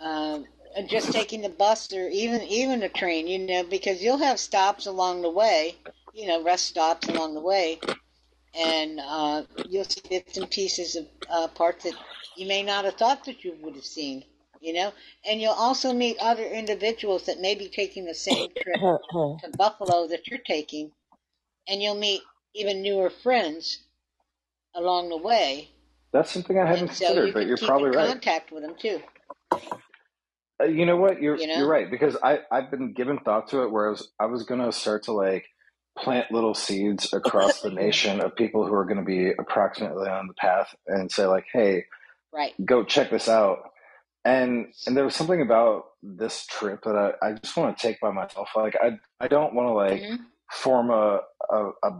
[0.00, 0.46] Um,
[0.86, 4.86] just taking the bus or even even the train, you know, because you'll have stops
[4.86, 5.76] along the way,
[6.12, 7.80] you know, rest stops along the way,
[8.58, 11.94] and uh, you'll see bits and pieces of uh, parts that
[12.36, 14.24] you may not have thought that you would have seen,
[14.60, 14.92] you know,
[15.24, 20.08] and you'll also meet other individuals that may be taking the same trip to Buffalo
[20.08, 20.90] that you're taking,
[21.68, 22.22] and you'll meet
[22.54, 23.78] even newer friends
[24.74, 25.68] along the way,
[26.12, 28.08] that's something i hadn't and so you considered but you're probably right.
[28.08, 29.02] contact with them too.
[30.62, 31.56] Uh, you know what you're You know?
[31.58, 34.44] you're right because i i've been giving thought to it where i was i was
[34.44, 35.46] gonna start to like
[35.98, 40.26] plant little seeds across the nation of people who are going to be approximately on
[40.28, 41.84] the path and say like hey
[42.32, 42.54] Right.
[42.64, 43.58] go check this out.
[44.24, 48.00] And and there was something about this trip that I, I just want to take
[48.00, 48.50] by myself.
[48.56, 50.16] Like I I don't want to like hmm
[50.52, 51.20] form a,
[51.50, 51.90] a a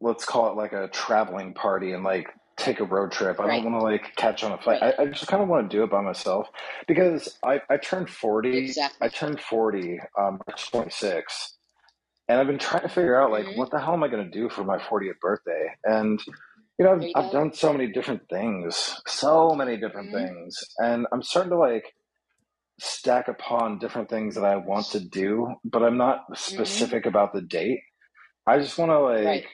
[0.00, 3.40] let's call it like a traveling party and like take a road trip.
[3.40, 3.62] I Right.
[3.62, 4.82] don't want to like catch on a flight.
[4.82, 4.94] Right.
[4.98, 6.48] I, I just kind of want to do it by myself
[6.86, 8.58] because I, I turned 40.
[8.58, 9.06] Exactly.
[9.06, 11.56] I turned 40 um, March 26.
[12.28, 13.56] And I've been trying to figure out like Mhm.
[13.56, 15.68] what the hell am I going to do for my 40th birthday?
[15.84, 16.20] And
[16.78, 20.26] you know, I've, you I've done so many different things, so many different Mhm.
[20.26, 21.94] things, and I'm starting to like
[22.80, 27.42] stack upon different things that I want to do, but I'm not specific about the
[27.42, 27.80] date.
[28.46, 29.28] I just want to like Mm-hmm.
[29.28, 29.46] Right.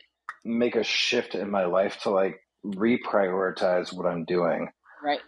[0.44, 4.68] make a shift in my life to like reprioritize what I'm doing.
[5.02, 5.20] Right.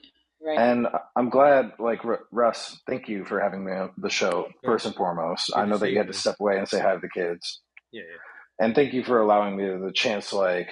[0.44, 0.58] Right.
[0.58, 0.86] And
[1.16, 4.94] I'm glad, like Ru- Russ, thank you for having me on the show first and
[4.94, 5.48] foremost.
[5.48, 7.62] Good I know that you had to step away and say hi to the kids,
[7.90, 8.64] Yeah, yeah.
[8.64, 10.68] and thank you for allowing me the chance to like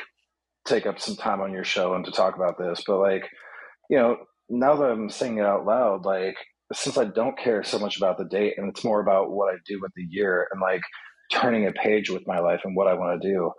[0.67, 2.85] take up some time on your show and to talk about this.
[2.87, 3.25] But like,
[3.91, 4.19] you know,
[4.49, 6.37] now that I'm saying it out loud, like
[6.73, 9.59] since I don't care so much about the date and it's more about what I
[9.67, 10.83] do with the year and like
[11.33, 13.51] turning a page with my life and what I want to do.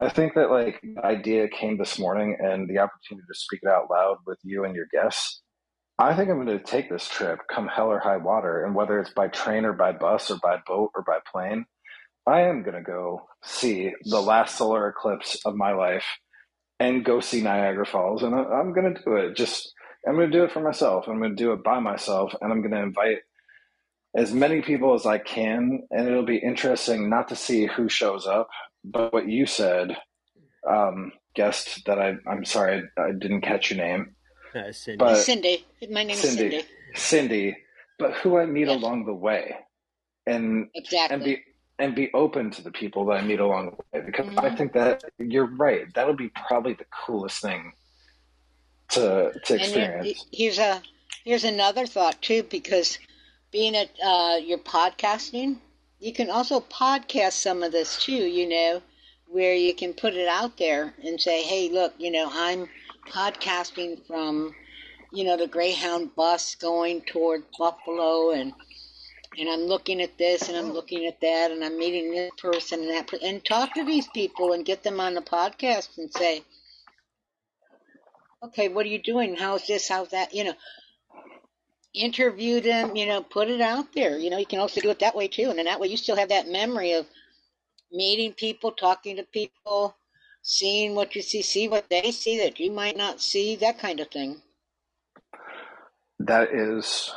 [0.00, 3.68] I think that like the idea came this morning and the opportunity to speak it
[3.68, 5.42] out loud with you and your guests.
[5.98, 8.64] I think I'm going to take this trip come hell or high water.
[8.64, 11.66] And whether it's by train or by bus or by boat or by plane,
[12.24, 16.04] I am going to go see the last solar eclipse of my life
[16.78, 18.22] and go see Niagara Falls.
[18.22, 19.34] And I'm going to do it.
[19.34, 19.72] Just,
[20.06, 21.08] I'm going to do it for myself.
[21.08, 22.32] I'm going to do it by myself.
[22.40, 23.18] And I'm going to invite
[24.16, 25.82] as many people as I can.
[25.90, 28.48] And it'll be interesting not to see who shows up,
[28.92, 29.96] but what you said,
[30.68, 34.16] um, guest that I, I'm sorry, I, I didn't catch your name,
[34.54, 35.00] Uh, Cindy.
[35.00, 35.66] but Cindy.
[35.90, 36.64] My name is Cindy, Cindy.
[36.94, 37.58] Cindy,
[37.98, 38.82] but who I meet Yes.
[38.82, 39.56] along the way.
[40.26, 40.68] and
[41.10, 41.42] and be
[41.78, 44.56] and be open to the people that I meet along the way because I hmm
[44.56, 45.86] think that you're right.
[45.94, 47.72] That'll be probably the coolest thing
[48.90, 50.26] to to And experience.
[50.32, 50.82] here's a
[51.24, 52.98] here's another thought too, because
[53.52, 55.58] being at uh, you're podcasting,
[56.00, 58.12] you can also podcast some of this too.
[58.12, 58.82] You know,
[59.26, 62.68] where you can put it out there and say, "Hey, look, you know, I'm
[63.08, 64.54] podcasting from,
[65.12, 68.52] you know, the Greyhound bus going toward Buffalo, and
[69.38, 72.80] and I'm looking at this and I'm looking at that, and I'm meeting this person
[72.80, 76.12] and that, per- and talk to these people and get them on the podcast and
[76.12, 76.42] say."
[78.40, 79.34] Okay, what are you doing?
[79.34, 79.88] How's this?
[79.88, 80.32] How's that?
[80.32, 80.54] You know,
[81.94, 84.18] interview them, you know, put it out there.
[84.18, 85.50] You know, you can also do it that way too.
[85.50, 87.06] And then that way you still have that memory of
[87.92, 89.96] meeting people, talking to people,
[90.42, 94.00] seeing what you see, see what they see that you might not see, that kind
[94.00, 94.42] of thing.
[96.20, 97.12] That is,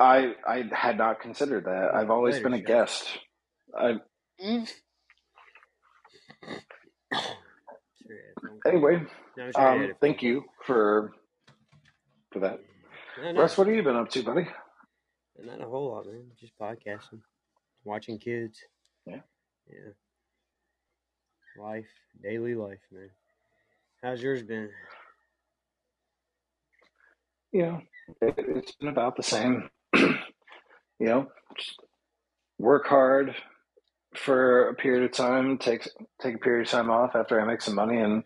[0.00, 1.94] I I had not considered that.
[1.94, 2.62] I've always Later, been a Sean.
[2.62, 3.06] guest.
[3.78, 3.96] I
[4.44, 4.68] Mm.
[8.02, 8.72] Sure, yeah, phone call.
[8.72, 9.04] anyway.
[9.36, 11.12] No, sure, I had Um, thank you for
[12.32, 12.60] for that.
[13.22, 14.48] Russ, what have you been up to, buddy?
[15.38, 16.24] not a whole lot, man.
[16.40, 17.20] Just podcasting,
[17.84, 18.58] watching kids.
[19.06, 19.20] Yeah.
[19.68, 19.92] Yeah.
[21.56, 21.86] Life,
[22.20, 23.10] daily life, man.
[24.02, 24.70] How's yours been?
[27.52, 27.82] You know,
[28.22, 29.68] it, it's been about the same.
[29.94, 30.16] you
[31.00, 31.80] know, just
[32.58, 33.34] work hard
[34.16, 35.88] for a period of time, take
[36.20, 38.24] take a period of time off after I make some money, and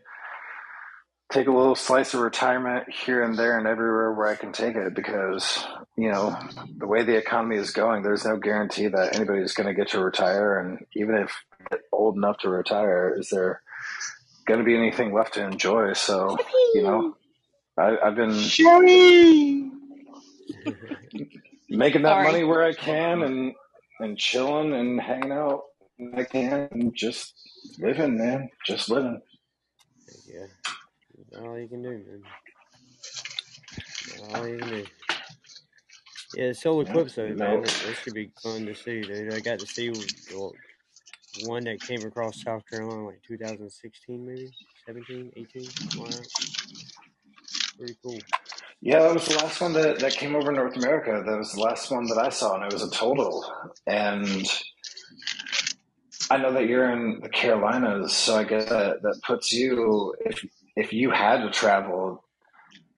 [1.32, 4.76] take a little slice of retirement here and there and everywhere where I can take
[4.76, 4.94] it.
[4.94, 5.64] Because
[5.96, 6.36] you know,
[6.78, 10.00] the way the economy is going, there's no guarantee that anybody's going to get to
[10.00, 11.32] retire, and even if
[11.70, 13.62] they're old enough to retire, is there
[14.46, 15.92] going to be anything left to enjoy?
[15.94, 16.38] So,
[16.74, 17.16] you know,
[17.78, 18.52] I, I've been
[21.68, 22.24] making that Sorry.
[22.24, 23.54] money where I can and
[24.00, 25.62] and chilling and hanging out
[25.98, 27.34] when I can and just
[27.78, 28.50] living, man.
[28.66, 29.20] Just living.
[30.26, 30.46] yeah.
[31.40, 32.22] All you can do, man.
[34.34, 34.84] All you can do.
[36.34, 36.90] Yeah, the solar Yeah.
[36.90, 37.62] eclipse, though, man.
[37.62, 39.32] that should be fun to see, dude.
[39.34, 39.92] I got to see
[41.44, 44.50] one that came across South Carolina like 2016, maybe
[44.86, 46.26] 17, 18, something like.
[47.78, 48.18] Pretty cool.
[48.80, 51.22] yeah, that was the last one that, that came over North America.
[51.26, 53.44] That was the last one that I saw, and it was a total.
[53.86, 54.44] And
[56.30, 60.42] I know that you're in the Carolinas, so I guess that, that puts you if
[60.76, 62.24] if you had to travel,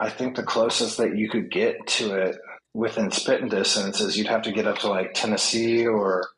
[0.01, 2.37] I think the closest that you could get to it
[2.75, 6.29] within spitting distance is you'd have to get up to like Tennessee or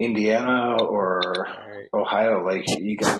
[0.00, 1.90] Indiana or Right.
[1.94, 2.44] Ohio.
[2.44, 3.18] Like you can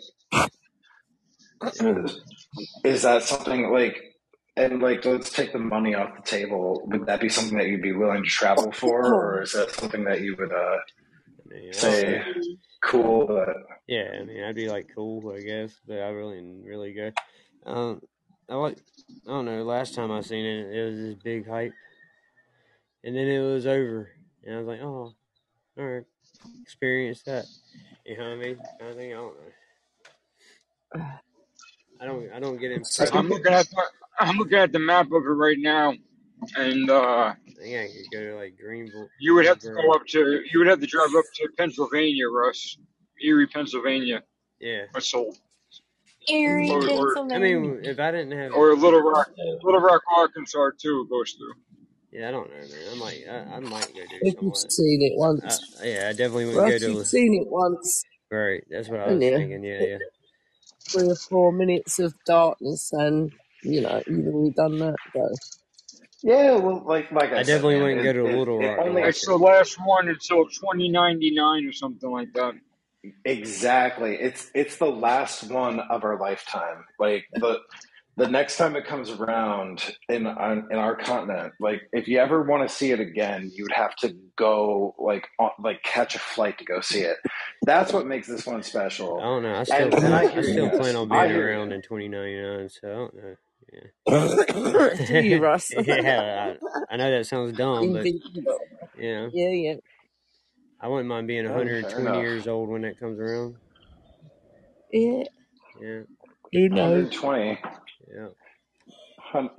[1.74, 2.04] Yeah.
[2.04, 2.20] is,
[2.84, 3.96] is that something like
[4.56, 6.82] and like let's take the money off the table.
[6.86, 10.04] Would that be something that you'd be willing to travel for, or is that something
[10.04, 10.76] that you would uh,
[11.30, 12.22] I mean, I don't say
[12.84, 13.56] cool but
[13.88, 17.10] Yeah, I mean, I'd be like cool, I guess, but I really really go.
[17.66, 18.02] Um,
[18.48, 18.78] I like,
[19.26, 19.64] I don't know.
[19.64, 21.74] Last time I seen it, it was this big hype,
[23.04, 24.10] and then it was over,
[24.44, 25.14] and I was like, oh,
[25.78, 26.04] all right,
[26.62, 27.46] experience that.
[28.06, 28.58] You know what I mean?
[28.80, 29.12] Of thing.
[29.12, 29.42] I don't know.
[32.00, 32.32] I don't.
[32.32, 33.14] I don't get impressed.
[33.14, 33.82] I'm looking at the
[34.18, 35.94] I'm looking at the map of it right now,
[36.56, 39.92] and uh, I think I could go to like Greenville, you would have to go
[39.92, 42.78] up to you would have to drive up to Pennsylvania, Russ,
[43.22, 44.22] Erie, Pennsylvania,
[44.60, 44.84] Yeah.
[44.94, 45.32] or so,
[46.28, 49.28] Erie, or or, I mean, if I didn't have, or Little Rock,
[49.62, 51.06] Little Rock, Arkansas too.
[51.10, 51.54] Goes through.
[52.12, 52.68] yeah, I don't know, man.
[52.92, 54.70] I might, I, I might go do if you've something.
[54.70, 56.92] seen it I, once, yeah, I definitely wouldn't go Russ, to.
[56.92, 59.30] you've seen it once, Right, that's what I was you?
[59.30, 59.64] thinking.
[59.64, 59.98] Yeah, yeah.
[60.88, 63.32] Three or four minutes of darkness, and
[63.62, 64.96] you know you've already done that.
[65.14, 65.28] Go.
[66.22, 68.60] yeah, well, like like I I said, definitely man, wouldn't go it to it, Little
[68.60, 68.88] it Rock though.
[68.88, 72.54] only It's the last one until 2099 or something like that.
[73.24, 74.16] Exactly.
[74.16, 76.84] It's it's the last one of our lifetime.
[76.98, 77.60] Like the
[78.16, 82.42] the next time it comes around in on, in our continent, like if you ever
[82.42, 86.18] want to see it again, you would have to go like on, like catch a
[86.20, 87.16] flight to go see it.
[87.62, 89.18] That's what makes this one special.
[89.20, 89.54] I don't know.
[89.56, 90.38] I still And and I plan.
[90.38, 92.68] I still plan on being hear around in 2099.
[92.70, 93.36] So I don't know.
[95.08, 95.38] Do you, Yeah.
[95.38, 95.72] Russ?
[95.86, 96.54] yeah.
[96.90, 98.58] I, I know that sounds dumb, but Invincible.
[98.94, 99.74] you know, Yeah, yeah.
[100.84, 102.22] I wouldn't mind being Oh, 120 enough.
[102.22, 103.56] years old when that comes around.
[104.92, 105.24] Yeah.
[105.80, 106.00] Yeah.
[106.52, 107.10] Who knows?
[107.10, 107.58] 120.
[108.14, 108.26] Yeah.
[109.18, 109.50] Hun-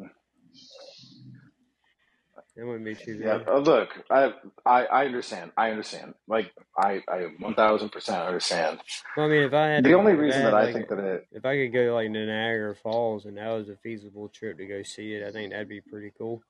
[2.55, 3.47] That wouldn't be too Yeah, bad.
[3.49, 4.33] uh, look, I,
[4.65, 5.51] I I understand.
[5.57, 6.13] I understand.
[6.27, 8.79] Like I I one thousand percent understand.
[9.17, 11.27] Well, I mean, if I had The only reason had that I think that it
[11.31, 14.65] if I could go like to Niagara Falls and that was a feasible trip to
[14.67, 16.43] go see it, I think that'd be pretty cool.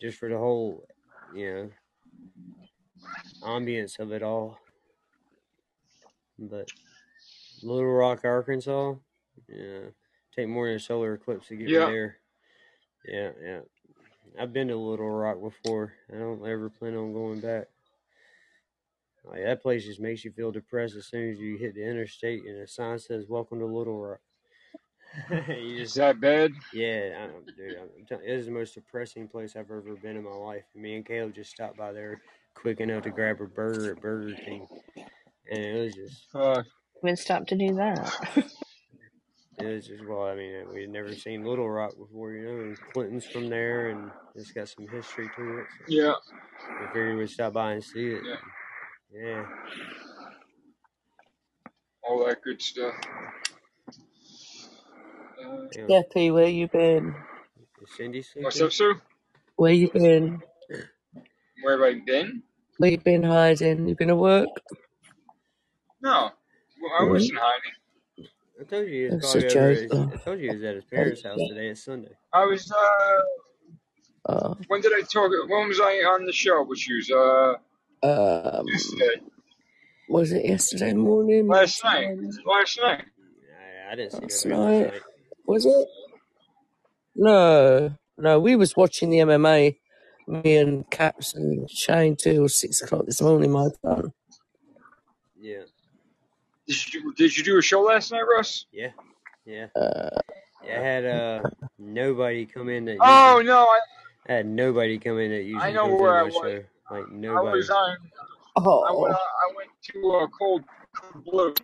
[0.00, 0.86] Just for the whole,
[1.34, 1.70] you know,
[3.42, 4.58] ambience of it all.
[6.38, 6.68] But
[7.62, 8.94] Little Rock, Arkansas,
[9.48, 9.80] yeah,
[10.34, 11.86] take more than a solar eclipse to get Yeah.
[11.86, 12.16] me there.
[13.06, 13.60] Yeah, yeah.
[14.38, 15.94] I've been to Little Rock before.
[16.12, 17.68] I don't ever plan on going back.
[19.24, 22.44] Like that place just makes you feel depressed as soon as you hit the interstate
[22.44, 24.20] and a sign says "Welcome to Little Rock."
[25.30, 26.52] you Is just that bad?
[26.72, 27.76] yeah, I don't, dude.
[27.78, 30.64] I'm telling, it is the most depressing place I've ever been in my life.
[30.74, 32.20] Me and Caleb just stopped by there
[32.54, 34.66] quick enough to grab a burger at Burger King,
[35.50, 36.66] and it was just Fuck.
[37.02, 38.12] Would stop to do that.
[39.58, 42.60] it was just well, I mean, we had never seen Little Rock before, you know.
[42.64, 45.66] And Clinton's from there, and it's got some history to it.
[45.80, 46.12] So Yeah.
[46.80, 48.22] we figured we'd stop by and see it.
[48.24, 48.36] Yeah.
[49.22, 49.44] Yeah.
[52.02, 52.94] All that good stuff.
[55.38, 55.86] Uh, yeah.
[56.02, 57.14] Deppy, where you been?
[57.82, 58.66] Is Cindy what's sleeping?
[58.66, 58.94] up, Sue?
[59.56, 60.42] Where you been?
[61.64, 62.42] Where have I been?
[62.78, 63.88] Where you been hiding?
[63.88, 64.48] You've been at work?
[66.02, 66.30] No.
[66.82, 68.28] Well, I wasn't hiding.
[68.60, 69.74] I told you he was That's a probably over.
[69.74, 70.12] Joke.
[70.12, 70.20] his.
[70.20, 71.68] I told you he was at his parents' house today.
[71.68, 72.10] It's Sunday.
[72.32, 75.30] I was, uh, Uh, when did I talk?
[75.48, 77.00] When was I on the show with you?
[77.16, 77.54] Uh,
[78.06, 79.22] um, yesterday.
[80.08, 81.46] was it yesterday morning?
[81.48, 82.16] Last night.
[82.46, 83.04] Last night.
[83.88, 84.92] I, I didn't see last last night.
[84.92, 85.02] night.
[85.46, 85.86] Was it?
[87.16, 88.40] No, no.
[88.40, 89.76] We was watching the MMA.
[90.26, 93.50] Me and Caps and Shane till six o'clock this morning.
[93.52, 94.12] My time.
[95.38, 95.62] Yeah,
[96.66, 98.66] Did you, did you do a show last night, Russ?
[98.72, 98.90] yeah,
[99.44, 99.66] yeah.
[99.76, 100.08] Uh,
[100.62, 101.42] I had uh
[101.78, 103.46] nobody come in that Oh, usually.
[103.46, 103.58] no.
[103.64, 103.80] I,
[104.28, 106.40] I had nobody come in that I usually know comes where I in my was.
[106.42, 106.64] show.
[106.90, 107.58] Like I nobody.
[107.58, 107.96] was on.
[108.56, 108.66] I went.
[108.66, 110.64] oh, I went to uh, Cold
[111.24, 111.54] Blue.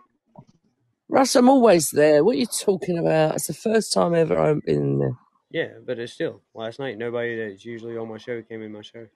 [1.08, 2.22] Russ, I'm always there.
[2.24, 3.36] What are you talking about?
[3.36, 5.16] It's the first time ever I've been there.
[5.50, 6.96] Yeah, but it's still last night.
[6.98, 9.06] Nobody that's usually on my show came in my show.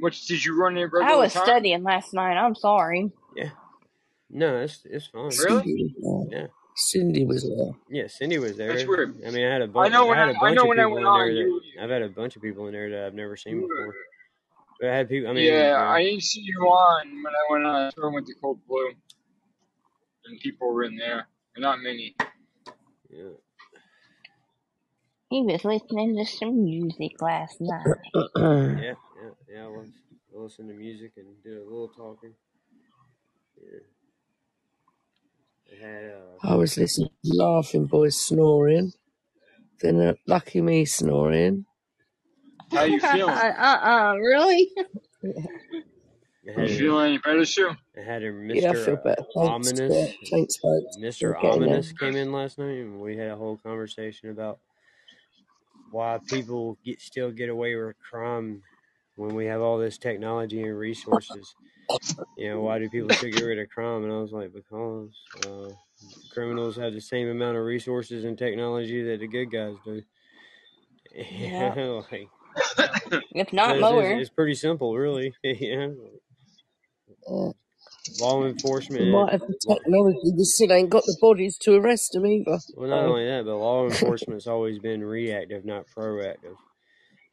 [0.00, 1.44] Which did you run it I was time?
[1.44, 2.36] studying last night.
[2.36, 3.12] I'm sorry.
[3.36, 3.50] Yeah,
[4.30, 5.30] no, it's it's fine.
[5.44, 5.94] Really?
[5.94, 6.40] Cindy was there.
[6.40, 7.72] Yeah, Cindy was there.
[7.88, 8.06] yeah.
[8.08, 8.72] Cindy was there.
[8.72, 9.14] That's weird.
[9.26, 9.92] I mean, I had a I bunch.
[9.92, 10.32] I know when I had I.
[10.32, 11.60] a I bunch know of when I people went in there on.
[11.76, 13.94] that I've had a bunch of people in there that I've never seen before.
[14.80, 15.30] But I had people.
[15.30, 17.92] I mean, yeah, you I didn't see you on when I went on.
[17.92, 18.90] So I went to Cold Blue,
[20.26, 21.28] and people were in there.
[21.54, 22.16] And not many.
[23.10, 23.28] yeah.
[25.34, 27.86] He was listening to some music last night.
[28.36, 28.94] Yeah, yeah,
[29.52, 29.64] yeah.
[29.64, 29.88] I was.
[30.32, 32.34] I listened to music and did a little talking.
[33.60, 33.80] Yeah.
[35.72, 38.92] I had uh, I was listening to Laughing Boys snoring.
[39.80, 41.66] Then uh, Lucky Me snoring.
[42.70, 43.34] How you feeling?
[43.34, 44.70] uh-uh, really?
[46.44, 47.74] Yeah, I You had a, feeling any better, Sue?
[47.98, 49.02] I had a yeah I feel Mr.
[49.02, 49.22] better.
[49.34, 50.14] Uh, Thanks, Ominous.
[50.30, 50.96] Thanks, folks.
[51.00, 51.22] Mr.
[51.22, 51.68] We're getting there.
[51.70, 54.60] Ominous came in last night, and we had a whole conversation about
[55.94, 58.62] why people get still get away with crime
[59.14, 61.54] when we have all this technology and resources.
[62.36, 64.02] You know, why do people still get rid of crime?
[64.02, 65.10] And I was like, because
[65.46, 65.72] uh,
[66.32, 70.02] criminals have the same amount of resources and technology that the good guys do.
[71.14, 71.74] Yeah.
[72.10, 72.28] like,
[73.32, 75.32] If not it's, it's, it's pretty simple, really.
[75.44, 75.90] yeah.
[78.20, 80.32] Law we enforcement, might have the law, technology.
[80.36, 82.58] We still ain't got the bodies to arrest them either.
[82.76, 86.56] Well, not So, only that, but law enforcement's always been reactive, not proactive.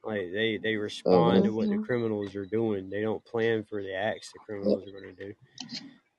[0.03, 1.84] Like they they respond to what the uh-huh.
[1.84, 2.89] criminals are doing.
[2.89, 5.34] They don't plan for the acts the criminals are going to do.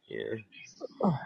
[0.09, 1.11] Yeah,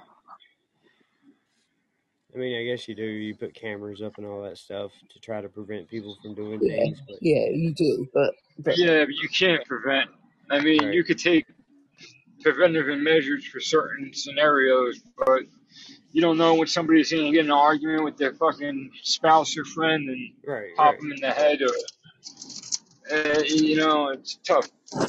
[2.35, 3.03] I mean, I guess you do.
[3.03, 6.61] You put cameras up and all that stuff to try to prevent people from doing
[6.63, 8.07] yeah, things, but yeah, you do.
[8.15, 10.11] But but Yeah, but you can't prevent.
[10.51, 11.47] I mean, right, you could take
[12.43, 15.43] preventive measures for certain scenarios, but
[16.13, 19.57] you don't know when somebody's going to get in an argument with their fucking spouse
[19.57, 21.01] or friend and right, pop right.
[21.01, 21.75] them in the head, or
[23.13, 24.69] uh, you know, it's tough.
[24.95, 25.03] yeah.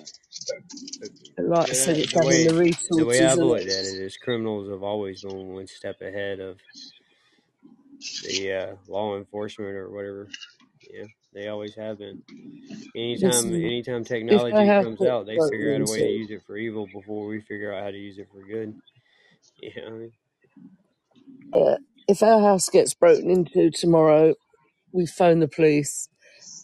[0.00, 1.10] It's tough.
[1.36, 3.48] But, like I said, uh, it's the having way the the way resources I've and
[3.48, 6.58] looked at it's criminals have always gone one step ahead of
[8.24, 10.28] the uh, law enforcement or whatever.
[10.92, 12.18] Yeah, they always have been.
[12.96, 13.54] Anytime, listen.
[13.54, 16.56] anytime If technology comes gets out, they figure out a way to use it for
[16.58, 18.74] evil before we figure out how to use it for good.
[19.62, 20.12] Yeah, I mean,
[21.54, 21.76] uh,
[22.08, 24.34] if our house gets broken into tomorrow,
[24.92, 26.08] we phone the police.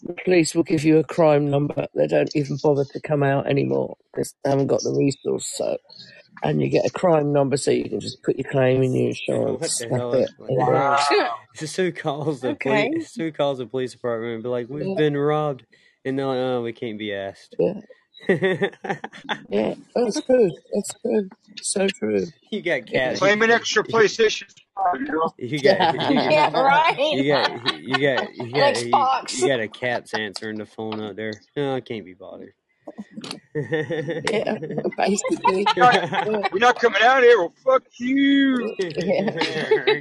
[0.03, 1.87] The police will give you a crime number.
[1.95, 5.47] They don't even bother to come out anymore because they haven't got the resource.
[5.57, 5.77] So,
[6.43, 9.13] and you get a crime number so you can just put your claim in your
[9.27, 9.79] what insurance.
[9.79, 10.13] the That's hell?
[10.13, 10.29] it.
[10.37, 10.93] What the hell?
[10.99, 11.65] it's, Wow.
[11.67, 12.89] Sue calls the okay.
[12.89, 13.11] police.
[13.11, 15.65] Sue calls the police department and be like, "We've yeah, been robbed,"
[16.05, 17.73] and they're like, "Oh, we can't be asked." yeah,
[19.49, 19.75] yeah.
[19.95, 20.51] That's true.
[20.73, 21.29] That's true.
[21.61, 22.25] So true.
[22.51, 23.09] you got Yeah.
[23.11, 23.17] cat.
[23.19, 25.33] Claim an extra PlayStation 5, you know?
[25.37, 26.97] You got you got yeah, right.
[27.13, 29.39] you got you got you An got you, Xbox.
[29.39, 31.33] you got a cat's answering the phone out there.
[31.55, 32.53] No, I can't be bothered.
[33.55, 34.57] Yeah,
[34.97, 35.65] basically.
[35.75, 36.47] You're not, Yeah.
[36.51, 37.39] you're not coming out here.
[37.39, 38.75] Well, fuck you.
[38.79, 38.85] Yeah.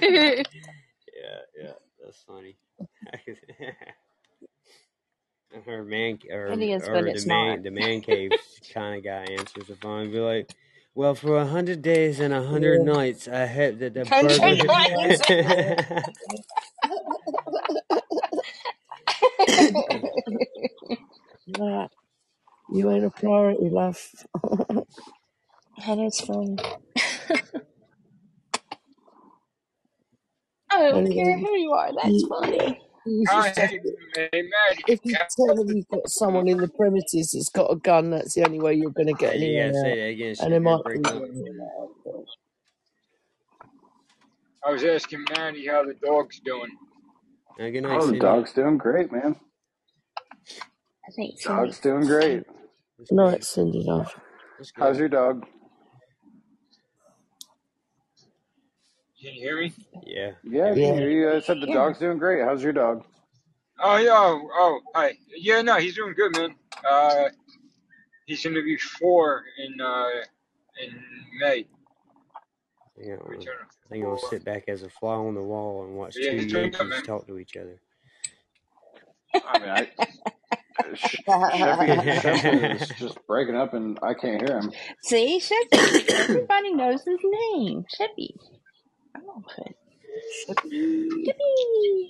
[0.02, 0.42] yeah,
[1.60, 1.72] yeah,
[2.04, 2.56] that's funny.
[5.64, 7.62] her man or, It is, or the it's man not.
[7.64, 8.30] the man cave
[8.74, 10.50] kind of guy answers the phone and be like,
[10.94, 12.92] "Well, for a hundred days and a hundred Yeah.
[12.92, 16.02] nights, I had the, the Hundred burger."
[21.46, 21.88] Nah,
[22.72, 23.98] you ain't a priority, love.
[25.86, 26.56] that is funny.
[30.72, 31.90] I don't care Anyway, who you are.
[32.02, 32.80] That's you, funny.
[33.06, 33.92] you I have hate to,
[34.32, 34.86] hey, Maddie.
[34.86, 38.34] if you tell them you've got someone in the premises that's got a gun, that's
[38.34, 39.74] the only way you're going to get you anyone gotta out.
[39.74, 40.64] say that again, And they Chef.
[40.64, 41.24] You're might breaking up.
[41.24, 41.90] anyone out.
[42.04, 42.24] But
[44.68, 46.72] I was asking Maddie how the dog's doing.
[47.60, 48.18] Uh, good night, Oh, the Cindy.
[48.18, 49.36] dog's doing great, man.
[51.08, 51.70] I think Cindy.
[51.70, 52.44] Dog's doing great.
[52.98, 53.34] That's no, good.
[53.34, 54.14] it's Cindy, love.
[54.58, 55.00] That's How's good.
[55.00, 55.46] your dog?
[59.20, 59.72] Can you hear me?
[60.06, 60.32] Yeah.
[60.44, 60.74] Yeah, I Yeah.
[60.78, 60.94] can Yeah.
[60.94, 61.30] hear you.
[61.32, 62.44] I said the dog's doing great.
[62.44, 63.04] How's your dog?
[63.80, 64.10] Oh yeah.
[64.12, 65.18] Oh, oh hi.
[65.36, 66.54] Yeah, no, he's doing good, man.
[66.88, 67.28] Uh,
[68.26, 70.08] he's gonna be four in uh
[70.82, 71.00] in
[71.40, 71.66] May.
[72.96, 74.30] I think I'm gonna, I think I'm gonna four.
[74.30, 76.80] sit back as a fly on the wall and watch Yeah, two he's doing good,
[76.80, 77.02] Yankees man.
[77.06, 77.80] talk to each other.
[79.46, 79.88] I mean, I,
[80.94, 84.72] Sh- Sheppy, Sheppy is just breaking up, and I can't hear him.
[85.02, 86.08] See, Sheppy.
[86.10, 87.84] Everybody knows his name.
[88.00, 88.30] Sheppy.
[89.16, 89.74] Oh, good.
[90.48, 92.08] Sheppy.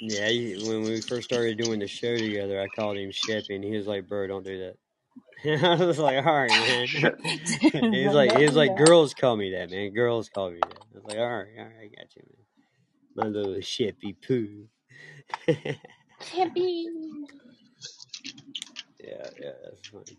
[0.00, 3.64] Yeah, he, when we first started doing the show together, I called him Sheppy, and
[3.64, 4.76] he was like, "Bro, don't do that."
[5.80, 9.36] I was like, "All right, man." Shep- he was like, he was like, "Girls call
[9.36, 9.92] me that, man.
[9.94, 12.46] Girls call me that." I was like, "All right, all right, I got you, man."
[13.16, 14.68] My little Sheppy poo.
[16.32, 16.84] yeah, Sheppy.
[19.00, 20.18] yeah, that's funny.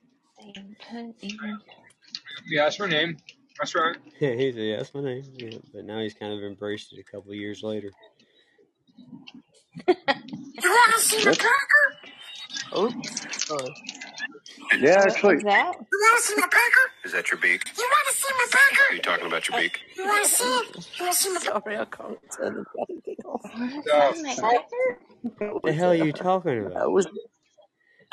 [2.49, 3.18] Yeah, that's my name.
[3.60, 3.95] That's right.
[4.19, 6.99] Yeah, he said, "Yeah, that's my name." Yeah, but now he's kind of embraced it
[6.99, 7.91] a couple of years later.
[11.26, 11.38] Yep.
[12.77, 13.45] Oops.
[13.48, 13.73] Sorry.
[14.80, 15.73] Yeah, What actually, was that?
[15.91, 16.86] You want to see my burger?
[17.06, 17.64] Is that your beak?
[17.77, 18.82] You want to see my burger?
[18.90, 19.80] Are you talking about your uh, beak?
[19.98, 20.88] You want to see it?
[20.99, 21.61] You want to see my burger?
[21.61, 23.41] Sorry, I can't turn the bloody thing off.
[23.44, 24.41] What's So, that, MacGyver?
[24.41, 24.98] That
[25.38, 26.91] What the hell are you talking that about?
[26.91, 27.07] was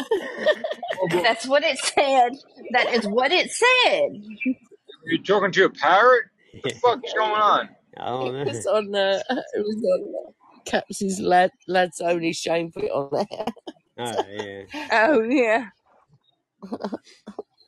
[0.01, 1.09] oh.
[1.11, 2.33] That's what it said.
[2.73, 4.57] That is what it said.
[5.05, 6.25] You're talking to a parrot?
[6.53, 7.69] What the fuck's going on?
[7.99, 10.33] I don't it was on uh, it was on uh,
[10.65, 13.47] Caps's lad lads only Shane put it on there.
[13.99, 14.65] Oh yeah.
[14.93, 15.69] Oh yeah.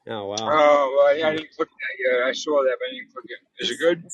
[0.07, 0.37] Oh wow.
[0.41, 2.27] Oh, well, yeah, I didn't click that yet.
[2.27, 3.65] I saw that, but I didn't click it.
[3.65, 4.05] Is it good?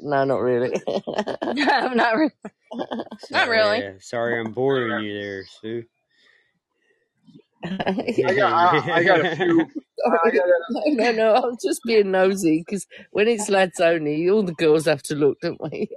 [0.00, 0.80] no, not really.
[1.54, 2.32] No, not really.
[3.30, 3.80] Not really.
[3.80, 5.84] Sorry, uh, sorry, I'm boring you there, Sue.
[7.64, 9.60] I got, I, I got a few.
[9.62, 10.32] I Sorry.
[10.32, 11.34] got a, No, no, no.
[11.34, 15.38] I'm just being nosy because when it's lads only, all the girls have to look,
[15.40, 15.88] don't we?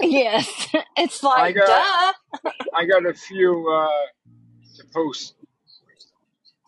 [0.00, 0.68] Yes.
[0.96, 1.66] It's I like got,
[2.44, 2.50] duh.
[2.74, 5.34] I got a few uh, to post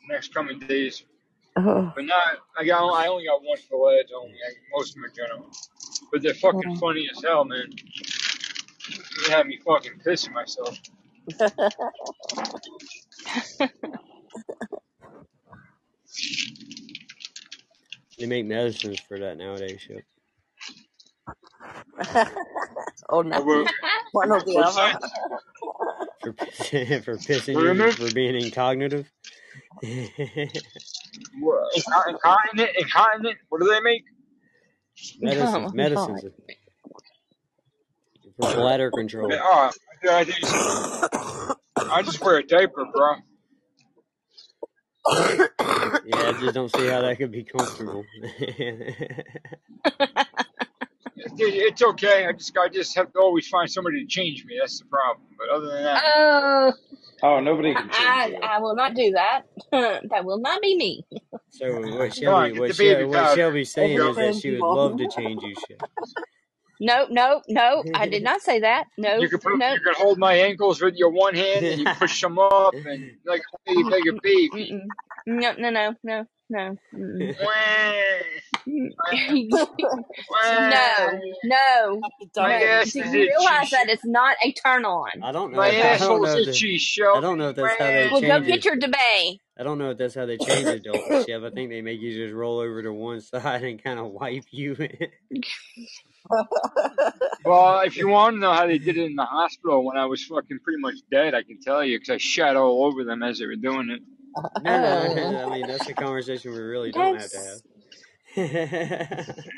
[0.09, 1.05] next coming days,
[1.57, 2.39] Oh, but not.
[2.59, 2.87] I got.
[2.93, 4.35] I only got one for lads only.
[4.35, 5.51] I, most of them are general,
[6.13, 6.77] but they're fucking oh.
[6.77, 7.71] funny as hell, man.
[9.27, 10.79] They had me fucking pissing myself.
[18.19, 19.87] They make medicines for that nowadays.
[19.89, 20.05] Yep.
[23.09, 23.73] or Uh, no, what,
[24.13, 24.93] one or the what'd other.
[24.93, 24.99] say?
[26.23, 26.69] For piss-
[27.05, 29.07] for pissing What you you for being incognitive.
[31.41, 32.71] What, incon- incontinent?
[32.79, 33.39] Incontinent?
[33.49, 34.05] What do they make?
[35.23, 36.25] Oh medicines, Oh, medicines
[38.41, 39.31] for bladder control.
[39.31, 39.71] Yeah, Oh,
[40.11, 40.43] I, just,
[41.77, 43.17] I just wear a diaper, bro.
[45.09, 48.05] Yeah, I just don't see how that could be comfortable.
[51.37, 52.27] Dude, it's okay.
[52.27, 54.57] I just I just have to always find somebody to change me.
[54.61, 55.27] That's the problem.
[55.39, 56.73] But other than that, Oh,
[57.23, 58.39] oh, nobody can change I, you.
[58.43, 59.43] I will not do that.
[59.73, 61.07] that will not be me.
[61.51, 63.37] so what come on, Shelby, get what, the Shel- baby what powder.
[63.37, 65.81] Shelby's saying Every is that she would love to change you, shit.
[66.79, 67.83] No, no, no.
[67.95, 68.85] I did not say that.
[68.99, 69.73] No, You can put, no.
[69.73, 73.13] you can hold my ankles with your one hand and you push them up and
[73.25, 74.51] like you like a baby.
[74.75, 74.87] Mm-mm.
[75.27, 76.77] No, no, no, no, no.
[76.95, 77.37] Mm-mm.
[77.43, 77.93] Wah,
[80.31, 80.71] wah.
[80.71, 82.01] no, no,
[82.37, 82.65] My no.
[82.67, 83.77] ass Do is you realize itchy.
[83.77, 85.23] that it's not a turn on?
[85.23, 85.59] I don't know.
[85.59, 86.37] My If, I don't know.
[86.37, 88.65] If the, itchy, I don't know if that's how they Well, go change get it.
[88.65, 89.41] your debate.
[89.59, 91.43] I don't know if that's how they change adults, Chef.
[91.43, 94.45] I think they make you just roll over to one side and kind of wipe
[94.51, 94.77] you.
[97.45, 100.07] Well, if you want to know how they did it in the hospital when I
[100.07, 103.23] was fucking pretty much dead, I can tell you because I shat all over them
[103.23, 104.03] as they were doing it.
[104.63, 107.63] No, no, Oh, I mean that's a conversation we really don't have to have.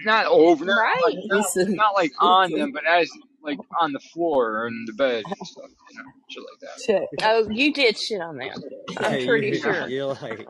[0.05, 1.17] Not over, not like right.
[1.27, 3.11] not, not like on them, but as
[3.43, 6.79] like on the floor and the bed and stuff, you know, shit like that.
[7.25, 8.51] Oh, you did shit on them.
[8.99, 9.89] I'm pretty you sure.
[9.89, 10.49] you're like,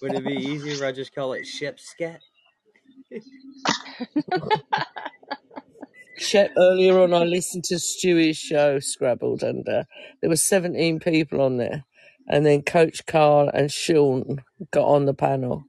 [0.00, 2.20] would it be easier if I just call it ship scat?
[6.18, 9.84] Shep, earlier on, I listened to Stewie's show, Scrabbled, and uh,
[10.20, 11.84] there were 17 people on there.
[12.28, 14.42] And then Coach Carl and Sean
[14.72, 15.64] got on the panel,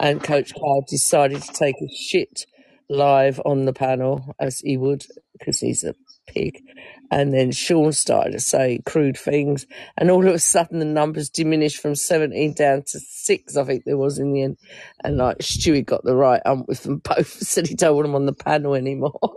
[0.00, 2.46] and Coach Carl decided to take a shit
[2.88, 5.06] live on the panel, as he would,
[5.38, 5.94] because he's a
[6.28, 6.62] pig.
[7.10, 9.66] And then Sean started to say crude things,
[9.98, 13.84] and all of a sudden the numbers diminished from 17 down to six, I think
[13.84, 14.58] there was in the end.
[15.04, 18.16] And like Stewie got the right ump with them both, said he don't want them
[18.16, 19.18] on the panel anymore.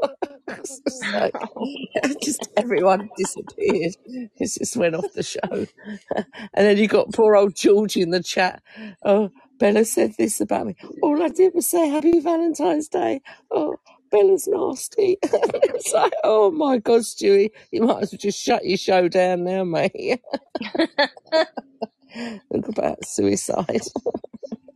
[0.50, 1.34] It's just like,
[2.24, 3.96] just everyone disappeared.
[4.06, 5.40] It just went off the show.
[5.52, 8.62] and then you got poor old Georgie in the chat.
[9.04, 10.76] Oh, Bella said this about me.
[11.02, 13.22] All I did was say Happy Valentine's Day.
[13.52, 13.78] Oh,
[14.12, 15.18] Bella's nasty.
[15.24, 19.44] it's like, oh my God, Stewie, you might as well just shut your show down
[19.44, 20.22] now, mate.
[22.52, 23.82] Look about suicide.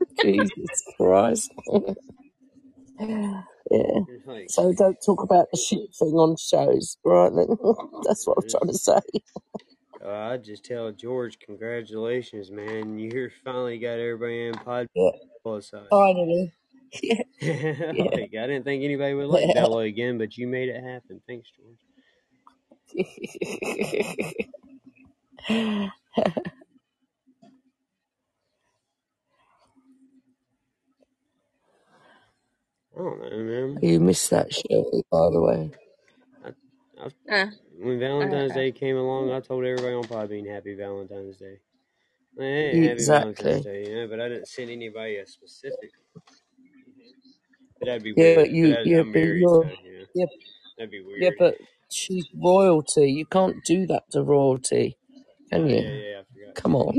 [0.21, 1.51] Jesus Christ.
[2.99, 3.99] yeah.
[4.47, 7.47] So don't talk about the shit thing on shows, right then?
[8.07, 8.99] That's what I'm trying to say.
[10.03, 12.97] uh, I just tell George, congratulations, man.
[12.97, 15.11] You finally got everybody in pod Yeah,
[15.43, 15.89] publicized.
[15.89, 16.53] finally.
[17.03, 17.23] Yeah,
[17.91, 18.09] yeah.
[18.11, 21.21] like, I didn't think anybody would like Bella again, but you made it happen.
[21.27, 21.79] Thanks, George.
[32.95, 33.77] I don't know, man.
[33.81, 35.71] you missed that show, by the way.
[36.45, 36.49] I,
[37.01, 37.47] I, Uh,
[37.79, 41.59] when Valentine's uh, Day came along, I told everybody on Podbean Happy Valentine's Day.
[42.37, 43.61] Like, hey, Happy Valentine's Exactly.
[43.61, 45.91] Day, you know, but I didn't send anybody a specific.
[47.79, 48.37] But that'd be Yeah, weird.
[48.37, 50.25] but you, But I, yeah, I'm but married, you're, so you know, yeah,
[50.77, 51.37] that'd be yeah, weird.
[51.37, 51.55] but
[51.91, 53.11] she's royalty.
[53.11, 54.97] You can't do that to royalty,
[55.51, 55.91] can Oh yeah, you?
[55.91, 56.55] yeah, I forgot.
[56.55, 56.95] Come on.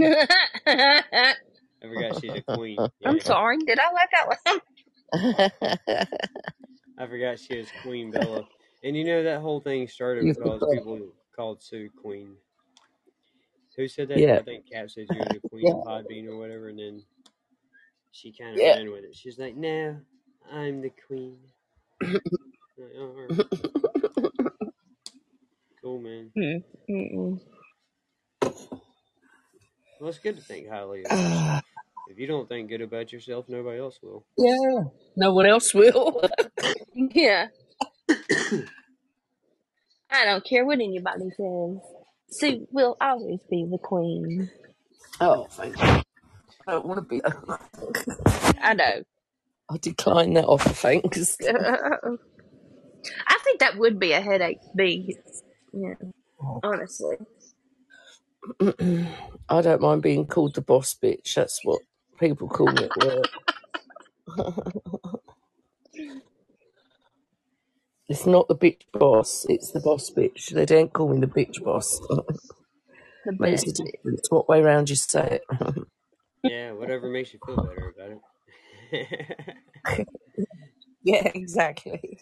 [0.67, 2.87] I forgot she's a queen.
[3.05, 3.59] I'm Yeah, sorry.
[3.59, 4.61] Did I laugh out loud?
[6.99, 8.45] I forgot she was Queen Bella.
[8.85, 10.71] And you know that whole thing started you because forgot.
[10.71, 11.01] people
[11.35, 12.35] called Sue Queen.
[13.77, 14.19] Who said that?
[14.19, 16.79] Yeah, I think Cap said she was a queen yeah, of Podbean or whatever, and
[16.79, 17.03] then
[18.13, 18.75] she kind of yeah.
[18.77, 19.15] ran with it.
[19.15, 19.99] She's like, "No,
[20.53, 21.39] I'm the queen."
[22.03, 23.47] I'm like, oh, all right.
[25.83, 26.33] Cool, man.
[26.37, 27.41] Mm, mm-mm.
[30.01, 31.63] Well, it's good to think highly of yourself.
[32.09, 34.25] If you don't think good about yourself, nobody else will.
[34.39, 34.85] yeah,
[35.17, 36.23] no one else will.
[36.95, 37.49] Yeah.
[40.11, 41.79] I don't care what anybody says.
[42.31, 44.51] Sue will always be the queen.
[45.21, 45.85] oh, thank you.
[46.67, 47.21] I don't want to be.
[48.63, 49.03] I know.
[49.71, 51.37] I decline that offer, thanks.
[53.27, 55.17] I think that would be a headache to be.
[55.73, 55.95] Yeah,
[56.43, 56.61] oh.
[56.63, 57.17] honestly.
[59.49, 61.35] I don't mind being called the boss bitch.
[61.35, 61.81] That's what
[62.19, 63.29] people call me at work.
[68.09, 70.51] it's not the bitch boss, it's the boss bitch.
[70.51, 72.01] They don't call me the bitch boss.
[73.25, 73.81] The Makes best.
[73.81, 75.43] a difference what way round you say it.
[76.45, 78.19] Yeah, whatever makes you feel better about it.
[81.03, 82.19] yeah, exactly.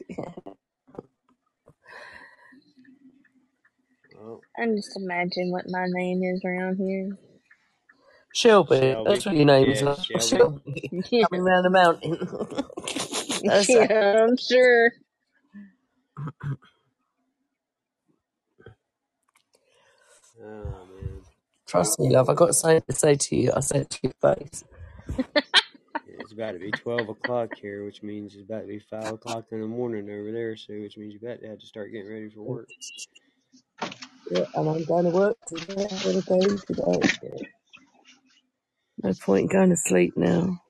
[4.15, 7.19] well, I just imagine what my name is around here.
[8.35, 9.05] Shelby, Shelby.
[9.05, 9.81] that's what your name is.
[9.81, 9.97] Yeah, huh?
[9.97, 10.21] Shelby.
[10.21, 10.93] Shelby.
[11.11, 12.19] Yeah, Coming round the mountain.
[13.69, 14.91] Yeah I'm sure.
[20.43, 21.23] Oh man,
[21.67, 22.31] Trust me, love.
[22.31, 23.53] I got something to say to you.
[23.57, 24.65] I said it to your face.
[26.25, 29.47] It's about to be twelve o'clock here, which means it's about to be five o'clock
[29.53, 30.57] in the morning over there.
[30.57, 32.71] So, which means you about to have to start getting ready for work.
[34.31, 35.87] Yeah, and I'm going to work today.
[35.91, 37.47] I'm going to go today.
[39.03, 40.61] No point in going to sleep now.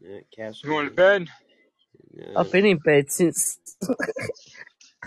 [0.00, 1.28] Yeah, Caps You going to bed?
[2.14, 2.24] No.
[2.36, 3.58] I've been in bed since.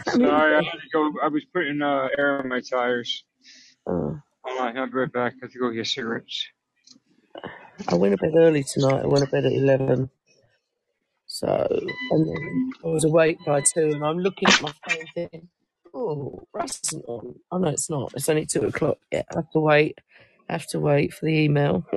[0.07, 0.63] I'm in Sorry, I bed.
[0.63, 1.11] had to go.
[1.23, 3.25] I was putting uh, air in my tires.
[3.87, 5.33] Uh, Hold on, I'll be right back.
[5.33, 6.47] I have to go get cigarettes.
[7.87, 9.03] I went to bed early tonight.
[9.03, 10.09] I went to bed at 11.
[11.25, 11.67] So,
[12.11, 15.47] and then I was awake by 2, and I'm looking at my phone thinking,
[15.93, 17.35] oh, Russ isn't on.
[17.51, 18.13] Oh, no, it's not.
[18.15, 18.97] It's only 2 o'clock.
[19.11, 19.99] Yeah, I have to wait.
[20.49, 21.85] I have to wait for the email.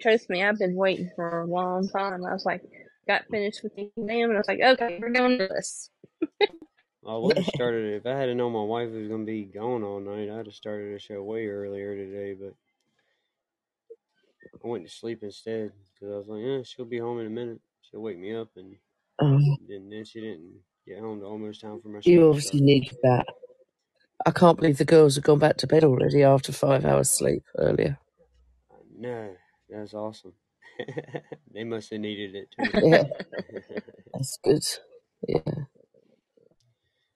[0.00, 2.24] Trust me, I've been waiting for a long time.
[2.24, 2.62] I was like,
[3.06, 5.90] got finished with the exam, and I was like, okay, we're doing this.
[7.06, 9.44] I would have started it if I had known my wife was going to be
[9.44, 10.30] gone all night.
[10.30, 12.54] I'd have started the show way earlier today, but
[14.64, 17.30] I went to sleep instead because I was like, "Yeah, she'll be home in a
[17.30, 17.60] minute.
[17.82, 18.76] She'll wake me up," and
[19.20, 22.34] Um, then, then she didn't get home to almost time for my you sleep.
[22.34, 23.26] So obviously needed that.
[24.26, 27.44] I can't believe the girls have gone back to bed already after five hours sleep
[27.58, 27.98] earlier.
[28.96, 29.36] no,
[29.68, 30.34] that's awesome.
[31.54, 32.74] they must have needed it too.
[32.82, 33.04] Yeah,
[34.14, 34.64] that's good.
[35.28, 35.40] Yeah,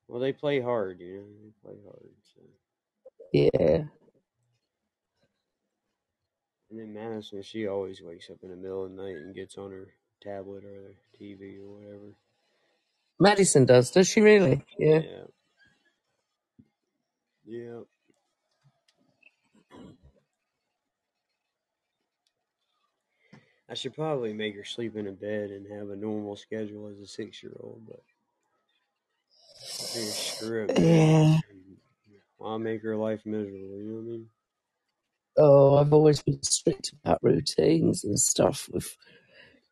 [0.09, 1.24] well, they play hard, you know.
[1.43, 2.10] They play hard.
[2.35, 2.40] So.
[3.32, 3.85] yeah.
[6.70, 9.56] And then Madison, she always wakes up in the middle of the night and gets
[9.59, 9.89] on her
[10.20, 12.14] tablet or the TV or whatever.
[13.20, 14.64] Madison does, does she really?
[14.78, 15.01] Yeah.
[15.01, 15.24] Yeah.
[17.47, 17.81] Yeah.
[23.68, 26.98] I should probably make her sleep in a bed and have a normal schedule as
[26.98, 28.02] a six year old, but
[29.56, 30.85] I figure screw it, man.
[30.85, 31.39] Yeah.
[32.40, 34.26] I'll make her life miserable, you know what I mean?
[35.36, 38.97] Oh, I've always been strict about routines and stuff with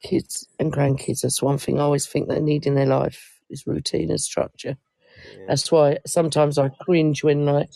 [0.02, 1.20] kids and grandkids.
[1.22, 4.76] That's one thing I always think they need in their life is routine and structure.
[5.38, 5.44] Yeah.
[5.48, 7.70] That's why sometimes I cringe when like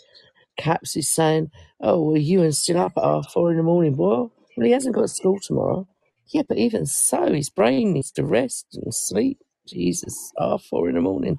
[0.57, 1.51] Caps is saying,
[1.81, 4.95] "Oh, well, Ewan's still up at half four in the morning." Well, well, he hasn't
[4.95, 5.87] got school tomorrow.
[6.29, 9.39] Yeah, but even so, his brain needs to rest and sleep.
[9.67, 11.39] Jesus, half four in the morning.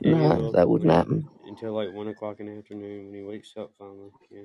[0.00, 1.28] Yeah, No, that wouldn't happen.
[1.46, 4.10] until like one o'clock in the afternoon when he wakes up finally.
[4.30, 4.42] Yeah.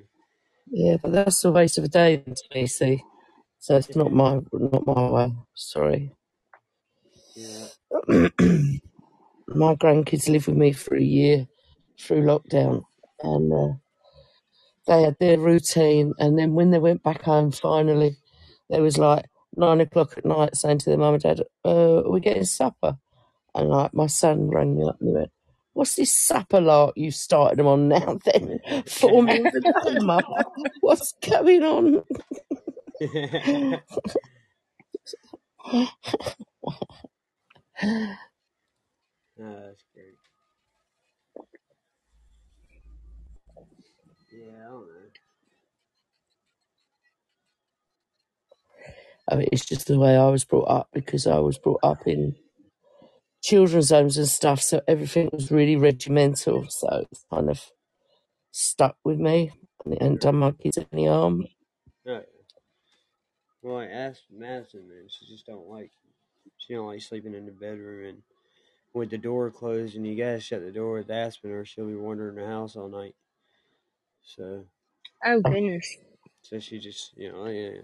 [0.72, 2.68] Yeah, but that's a waste of a day to me.
[2.68, 3.04] See,
[3.60, 5.34] so it's not my not my way.
[5.56, 6.14] Sorry.
[7.36, 7.68] Yeah.
[9.48, 11.48] my grandkids lived with me for a year
[12.00, 12.84] through lockdown,
[13.24, 13.76] and uh,
[14.88, 16.14] they had their routine.
[16.20, 18.18] And then when they went back home, finally,
[18.70, 19.26] there was like
[19.56, 22.98] nine o'clock at night, saying to their mum and dad, uh, "Are we getting supper?"
[23.56, 25.32] And like my son rang me up and he went,
[25.78, 28.20] "What's this supper lark you started them on now?
[28.26, 30.24] Then four meals a day, mum.
[30.82, 32.04] What's going on?"
[33.04, 33.82] Ah,
[39.38, 40.16] that's great.
[44.32, 45.10] Yeah, I don't know.
[49.30, 52.08] I mean, it's just the way I was brought up because I was brought up
[52.08, 52.36] in
[53.48, 56.68] children's homes and stuff, so everything was really regimental.
[56.70, 57.62] So it's kind of
[58.52, 59.52] stuck with me,
[59.86, 61.48] and it hadn't done my kids any harm.
[62.06, 62.26] Right.
[63.64, 65.08] Well, I asked Madison, man.
[65.10, 65.92] She just don't like.
[66.58, 68.24] She don't like sleeping in the bedroom and
[68.94, 71.96] with the door closed, and you gotta shut the door with Aspen, or she'll be
[71.96, 73.16] wandering the house all night.
[74.24, 74.66] So,
[75.26, 75.98] Oh goodness.
[76.44, 77.82] so she just, you know, yeah.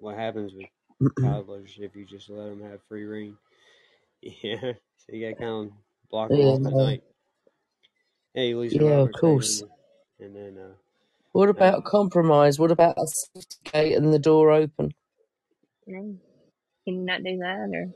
[0.00, 0.68] What happens with
[1.20, 3.36] toddlers if you just let them have free reign?
[4.24, 4.74] Yeah.
[5.06, 5.72] So you gotta kind of
[6.10, 6.76] blocked them Yeah, off at no.
[6.76, 7.02] night.
[8.34, 9.62] Hey, Lisa yeah, of Roberts, course.
[9.62, 9.70] doing?
[10.20, 10.92] And then, uh,
[11.32, 12.58] What uh, about compromise?
[12.58, 14.94] What about a safety gate and the door open?
[15.86, 15.98] No.
[16.84, 17.90] Can you not do that, or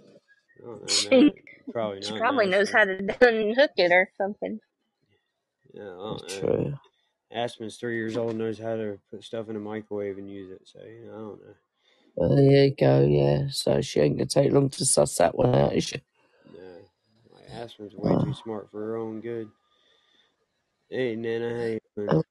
[0.63, 1.35] I don't know, she.
[1.73, 2.51] Probably she not probably now.
[2.51, 4.61] knows So, how to unhook it or something.
[5.75, 6.41] yeah, I don't That's know.
[6.41, 6.75] true.
[7.33, 10.63] Aspen's three years old, knows how to put stuff in a microwave and use it.
[10.67, 11.55] So, you know, I don't know.
[12.21, 13.01] Uh, there you go.
[13.03, 13.49] Yeah.
[13.51, 16.03] So she ain't gonna take long to suss that one out, is she?
[17.53, 18.35] Aspen's way too Oh.
[18.35, 19.51] smart for her own good.
[20.91, 22.17] Hey, Nana, how you doing?
[22.17, 22.25] Oh.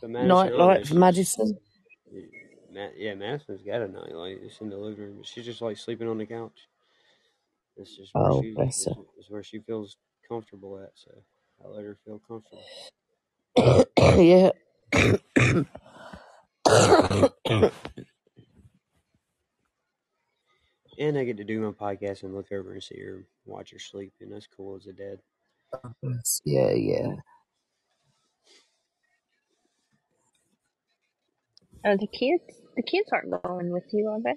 [0.00, 0.78] But Madison, I don't know.
[0.78, 1.58] Nightlight for Madison.
[2.72, 4.38] Ma- yeah, Madison's got a nightlight.
[4.42, 5.22] It's in the living room.
[5.24, 6.68] She's just like sleeping on the couch.
[7.76, 9.96] It's just where Oh, she bless is, is where she feels
[10.28, 10.92] comfortable at.
[10.94, 11.12] So
[11.64, 12.64] I let her feel comfortable.
[14.18, 14.50] yeah.
[21.02, 23.80] And I get to do my podcast and look over and see her watch her
[23.80, 25.18] sleep, and that's cool as a dad.
[26.44, 27.14] Yeah, yeah.
[31.84, 32.44] Oh, the kids.
[32.76, 34.36] The kids aren't going with you, are they?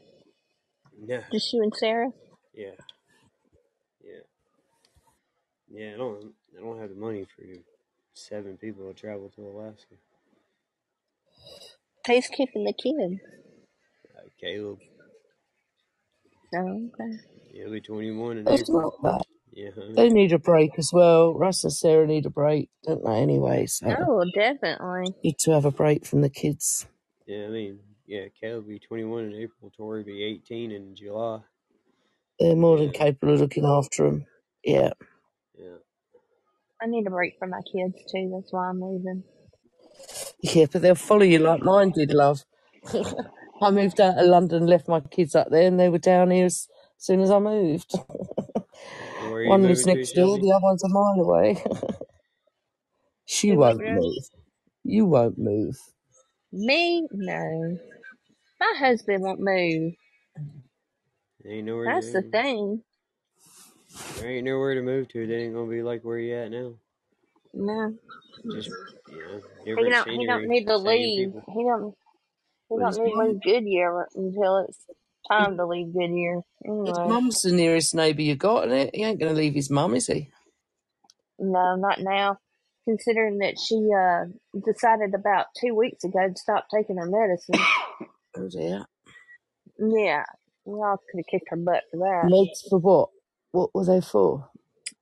[1.06, 2.10] Yeah, Just you and Sarah.
[2.54, 2.72] yeah,
[4.04, 4.22] yeah,
[5.70, 5.94] yeah.
[5.94, 7.44] I don't, I don't have the money for
[8.14, 9.96] seven people to travel to Alaska.
[12.08, 13.22] Who's keeping the kids?
[14.18, 14.80] Uh, Caleb,
[16.54, 17.18] Oh, okay.
[17.54, 18.94] he'll be 21 in It's April.
[19.02, 19.22] not bad.
[19.52, 21.34] Yeah, They need a break as well.
[21.34, 23.16] Russ and Sarah need a break, don't they?
[23.22, 25.14] Anyway, so Oh, definitely.
[25.24, 26.86] need to have a break from the kids.
[27.28, 27.46] yeah.
[27.46, 28.26] I mean, yeah.
[28.40, 29.72] Caleb will be 21 in April.
[29.76, 31.40] Tori will be 18 in July.
[32.40, 34.26] They're more than Yeah, capable of looking after them.
[34.64, 34.92] Yeah.
[35.58, 35.78] yeah.
[36.82, 38.32] I need a break from my kids too.
[38.34, 39.24] That's why I'm leaving.
[40.42, 42.44] Yeah, but they'll follow you like mine did, love.
[43.62, 46.48] I moved out of London, left my kids up there, and they were down here
[46.48, 46.68] as
[46.98, 47.94] soon as I moved.
[49.18, 50.40] Where are you One lives moving to, next door, Shelby?
[50.40, 51.64] the other one's a mile away.
[53.26, 53.90] she Do won't Russ?
[53.90, 54.24] move.
[54.84, 55.76] You won't move.
[56.54, 57.08] Me?
[57.12, 57.80] No.
[58.60, 59.94] My husband won't move.
[61.46, 62.34] Ain't nowhere That's to the move.
[62.34, 62.84] thing.
[64.16, 65.28] There ain't nowhere to move to.
[65.28, 66.76] That ain't gonna be like where you at now.
[67.54, 67.96] No.
[68.52, 68.72] Just
[69.08, 69.44] you know,
[69.76, 71.32] He different don't he don't scenery, need to same leave.
[71.32, 71.44] people.
[71.48, 71.96] He don't
[72.70, 74.86] he Well, don't his need to mum, leave Goodyear until it's
[75.32, 76.42] time to leave Goodyear.
[76.86, 77.06] his Anyway.
[77.06, 80.08] mum's the nearest neighbour you got, and he ain't going to leave his mum, is
[80.08, 80.30] he?
[81.40, 82.40] No, not now.
[82.86, 84.26] Considering that she uh
[84.66, 87.68] decided about two weeks ago to stop taking her medicine.
[88.38, 88.86] Oh dear.
[89.80, 90.24] Yeah.
[90.66, 92.32] We all could have kicked her butt for that.
[92.32, 93.10] Meds for what?
[93.52, 94.50] What were they for?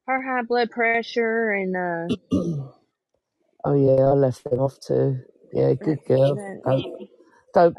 [0.08, 2.68] Her high blood pressure and uh oh
[3.76, 5.22] yeah, I left them off too.
[5.54, 6.42] Yeah, good girl.
[6.66, 6.88] Don't,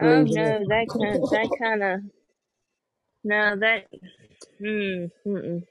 [0.03, 2.01] oh no, that kind that kind of
[3.25, 3.87] no that
[4.63, 5.63] mm, mm-mm.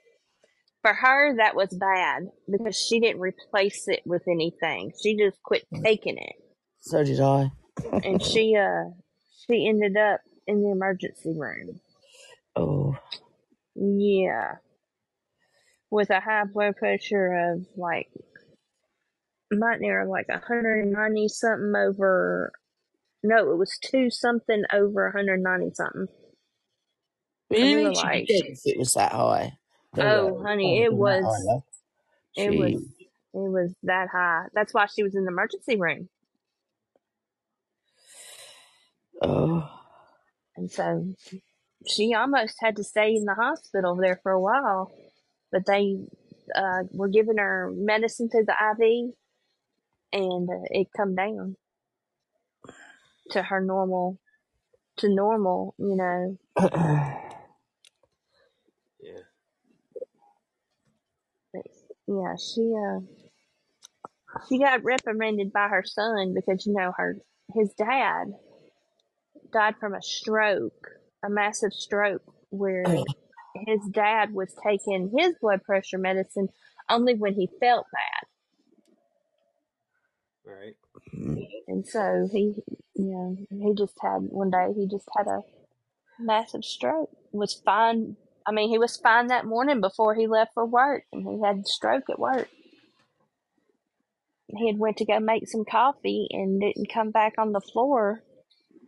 [0.81, 4.91] for her that was bad because she didn't replace it with anything.
[5.01, 6.35] She just quit taking it,
[6.81, 7.51] so did I.
[8.03, 8.91] and she uh
[9.47, 11.79] she ended up in the emergency room.
[12.55, 12.95] Oh,
[13.75, 14.55] Yeah,
[15.91, 18.09] with a high blood pressure of like
[19.51, 22.51] might near like 190 something over.
[23.23, 26.07] No, it was two something over 190 something.
[27.49, 27.75] We really?
[27.77, 28.25] were She'd like,
[28.65, 29.53] it was that high.
[29.95, 29.99] Way.
[29.99, 31.25] "Oh, honey, Can't it was
[32.35, 32.73] it was
[33.33, 36.09] it was that high." That's why she was in the emergency room.
[39.23, 39.69] Oh,
[40.57, 41.15] And so
[41.87, 44.91] she almost had to stay in the hospital there for a while,
[45.51, 45.97] but they
[46.55, 49.15] uh, were giving her medicine through the IV,
[50.13, 51.57] and uh, it come down
[53.31, 54.19] to her normal,
[54.97, 56.37] to normal, you know.
[59.01, 59.19] Yeah.
[61.53, 61.63] But
[62.07, 62.99] yeah, she uh,
[64.47, 67.17] she got reprimanded by her son because you know her
[67.53, 68.27] his dad
[69.51, 70.89] died from a stroke,
[71.23, 72.83] a massive stroke, where
[73.67, 76.47] his dad was taking his blood pressure medicine
[76.89, 78.27] only when he felt bad.
[80.45, 80.75] Right.
[81.67, 82.55] And so he,
[82.95, 85.41] know, he just had one day, he just had a
[86.19, 87.09] massive stroke.
[87.31, 88.15] Was fine.
[88.45, 91.59] I mean, he was fine that morning before he left for work, and he had
[91.59, 92.49] a stroke at work.
[94.55, 98.21] He had went to go make some coffee and didn't come back on the floor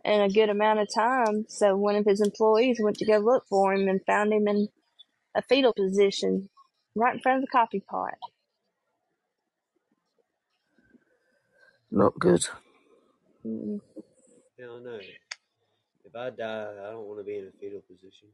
[0.04, 1.46] in a good amount of time.
[1.48, 4.68] So one of his employees went to go look for him and found him in
[5.34, 6.48] a fetal position
[6.94, 8.14] right in front of the coffee pot.
[11.90, 12.46] not good.
[13.44, 13.80] Mm,
[14.58, 14.98] Hell no.
[16.04, 18.28] If I die, I don't want to be in a fetal position.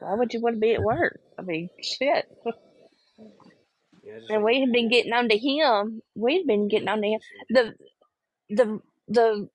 [0.00, 1.20] Why would you want to be at work?
[1.38, 2.26] I mean, shit.
[4.04, 6.02] Yeah, And we had been getting on to him.
[6.14, 7.20] We'd been getting on to him.
[7.48, 7.74] The
[8.50, 9.48] the the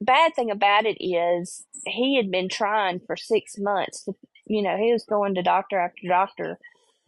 [0.00, 4.04] bad thing about it is he had been trying for six months.
[4.04, 4.14] To,
[4.46, 6.58] you know, he was going to doctor after doctor,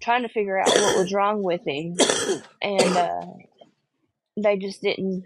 [0.02, 1.97] trying to figure out what was wrong with him,
[2.60, 3.27] and uh,
[4.36, 5.24] they just didn't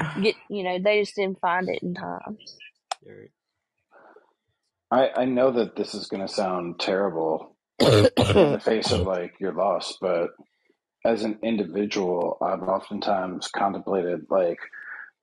[0.22, 0.36] get.
[0.48, 2.38] You know, they just didn't find it in time.
[4.90, 9.34] I, I know that this is going to sound terrible in the face of like
[9.40, 10.30] your loss, but
[11.04, 14.58] as an individual, I've oftentimes contemplated like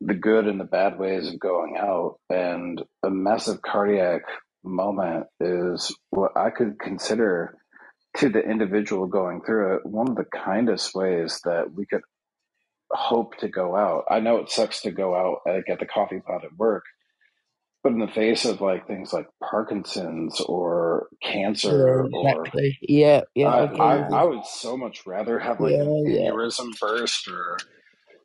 [0.02, 4.22] the good and the bad ways of going out, and a massive cardiac
[4.64, 7.56] moment is what I could consider
[8.18, 12.02] to the individual going through it one of the kindest ways that we could
[12.92, 14.06] hope to go out.
[14.10, 16.86] I know it sucks to go out like get the coffee pot at work,
[17.84, 21.10] but in the face of like things like Parkinson's or
[21.64, 22.52] Yeah, cancer or.
[22.82, 25.94] Yeah, yeah, I I, agree I, I would so much rather have like Yeah, an
[26.06, 27.68] yeah, aneurysm first or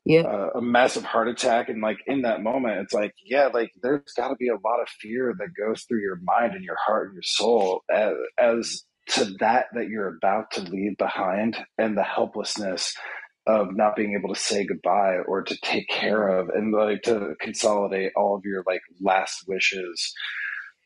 [0.04, 0.24] yeah.
[0.24, 4.02] uh, a massive heart attack and like in that moment it's like yeah like there's
[4.16, 7.08] got to be a lot of fear that goes through your mind and your heart
[7.08, 12.02] and your soul as, as to that that you're about to leave behind and the
[12.02, 12.94] helplessness
[13.46, 17.34] of not being able to say goodbye or to take care of and like to
[17.40, 20.12] consolidate all of your like last wishes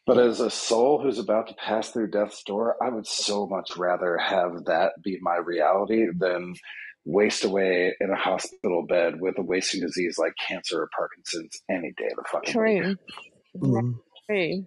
[0.06, 3.76] but as a soul who's about to pass through death's door, I would so much
[3.76, 6.54] rather have that be my reality than
[7.04, 11.92] waste away in a hospital bed with a wasting disease like cancer or Parkinson's any
[11.96, 12.82] day of the fucking week.
[12.82, 12.96] True.
[13.54, 14.00] That's Mm.
[14.28, 14.66] true.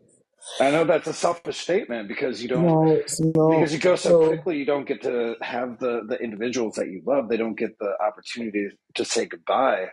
[0.59, 4.01] I know that's a selfish statement because you don't No, not because you go at
[4.01, 7.57] so quickly you don't get to have the the individuals that you love they don't
[7.57, 9.87] get the opportunity to say goodbye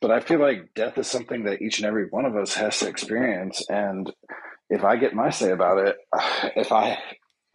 [0.00, 2.78] but i feel like death is something that each and every one of us has
[2.80, 4.12] to experience and
[4.70, 5.96] if i get my say about it
[6.56, 6.98] if i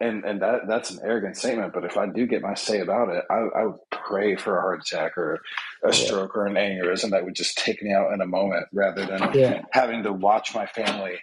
[0.00, 1.74] and and that that's an arrogant statement.
[1.74, 4.62] But if I do get my say about it, I, I would pray for a
[4.62, 5.40] heart attack or
[5.84, 5.94] a Yeah.
[5.94, 9.22] stroke or an aneurysm that would just take me out in a moment, rather than
[9.34, 9.62] Yeah.
[9.72, 11.18] having to watch my family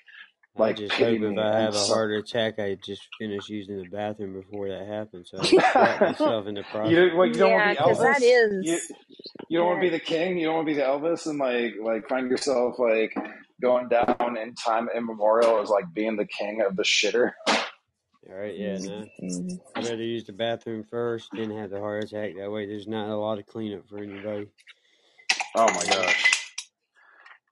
[0.59, 3.89] I just hope if I have a so- heart attack, I just finish using the
[3.89, 5.29] bathroom before that happens.
[5.31, 5.41] So I
[5.99, 6.91] don't myself in the process.
[6.91, 8.59] You, well, you don't Yeah, want to 'cause be that Elvis.
[8.59, 8.95] is- you,
[9.49, 10.37] you don't want to be the king.
[10.37, 13.15] You don't want to be the Elvis and like like find yourself like
[13.61, 17.31] going down in time immemorial as like being the king of the shitter.
[17.47, 19.05] All right, yeah, no.
[19.23, 19.59] Mhm.
[19.75, 22.35] I'd rather use the bathroom first, then have the heart attack.
[22.37, 24.47] That way, there's not a lot of cleanup for anybody.
[25.55, 26.36] Oh my gosh.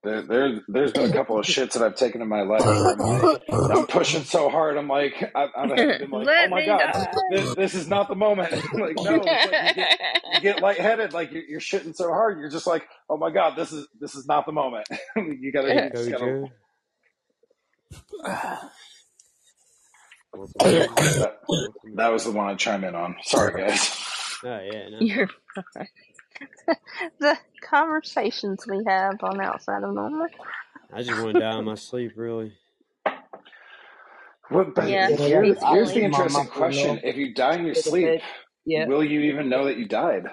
[0.05, 3.19] There, there, there's been a couple of shits that I've taken in my life I'm
[3.23, 4.77] like, I'm pushing so hard.
[4.77, 5.79] I'm like, I, I've like,
[6.11, 7.07] Let oh my god, die.
[7.31, 8.51] this, this is not the moment.
[8.73, 9.89] like, no, like you get,
[10.35, 12.39] you get lightheaded, like you're, you're shitting so hard.
[12.39, 14.87] You're just like, oh my god, this is this is not the moment.
[15.17, 16.25] you gotta, you just gotta.
[16.25, 16.51] Kojo.
[20.59, 21.37] That,
[21.95, 23.15] that was the one I chimed in on.
[23.23, 23.91] Sorry, guys.
[24.43, 24.97] Oh yeah, no.
[24.99, 25.29] You're
[25.73, 25.87] fine.
[27.19, 30.27] the conversations we have on outside of normal.
[30.93, 32.53] I just want to die in my sleep, really.
[34.49, 38.17] What, but Yeah, here, here's the interesting question: If you die in your sleep,
[38.65, 38.87] Yeah.
[38.87, 40.25] will you even know that you died?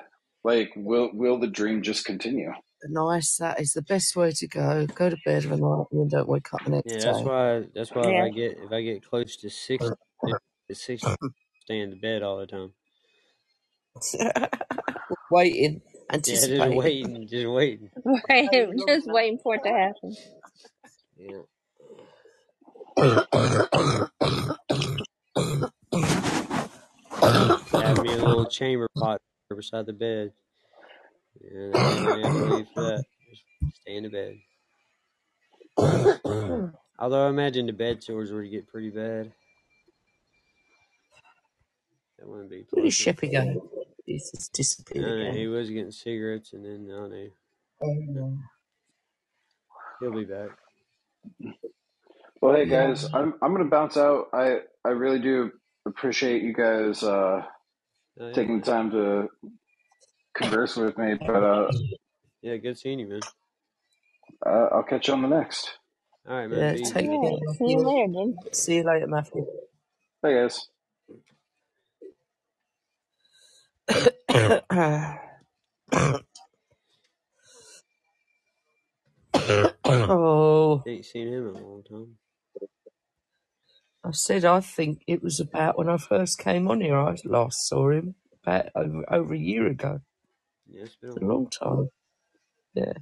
[0.45, 2.53] Like, will will the dream just continue?
[2.89, 3.37] Nice.
[3.39, 4.89] That is the best way to go.
[4.95, 7.01] Go to bed of a night and then don't wake up the next day.
[7.01, 7.13] Yeah, day.
[7.13, 7.65] that's why.
[7.75, 8.13] That's why Yeah.
[8.13, 9.93] if I get if I get close to six,
[10.71, 11.17] at sixty,
[11.65, 12.73] stay in the bed all the time.
[15.31, 17.91] Waiting, Yeah, just waiting, just waiting.
[18.29, 20.17] Wait, just waiting for it to happen.
[21.17, 21.43] Yeah.
[27.73, 29.21] Have me a little chamber pot
[29.55, 30.33] beside the bed.
[31.41, 33.05] And I don't have to leave for that.
[33.31, 33.43] Just
[33.81, 34.39] stay in the bed.
[36.99, 39.33] Although I imagine the bed sores would get pretty bad.
[42.19, 43.19] That wouldn't be Where did pleasant.
[43.19, 43.69] Sheppy go?
[44.07, 45.49] He's just I disappeared don't he again.
[45.49, 47.33] was getting cigarettes and then I don't.
[47.83, 48.39] Oh, no.
[50.01, 50.51] He'll be back.
[52.41, 54.29] Well, hey guys, I'm I'm gonna bounce out.
[54.33, 55.53] I I really do
[55.87, 57.43] appreciate you guys uh,
[58.21, 58.61] Oh, yeah, taking man.
[58.61, 59.29] the time to
[60.37, 61.73] converse with me, but uh,
[62.43, 63.21] Yeah, good seeing you, man.
[64.47, 65.71] uh, I'll catch you on the next.
[66.29, 66.59] All right, man.
[66.59, 66.95] Yeah, Be easy.
[66.95, 67.33] take care.
[67.59, 67.87] See you Matthew.
[67.87, 68.39] later, then.
[68.53, 69.47] See you later, Matthew.
[70.23, 70.69] Hey guys.
[79.85, 82.17] Oh, Ain't seen him in a long time.
[84.05, 86.99] I said I think it was about when I first came on here.
[86.99, 90.01] I last saw him about over, over a year ago.
[90.69, 91.27] Yeah, it's been a It's a while.
[91.27, 91.91] long time.
[92.75, 92.95] Yeah,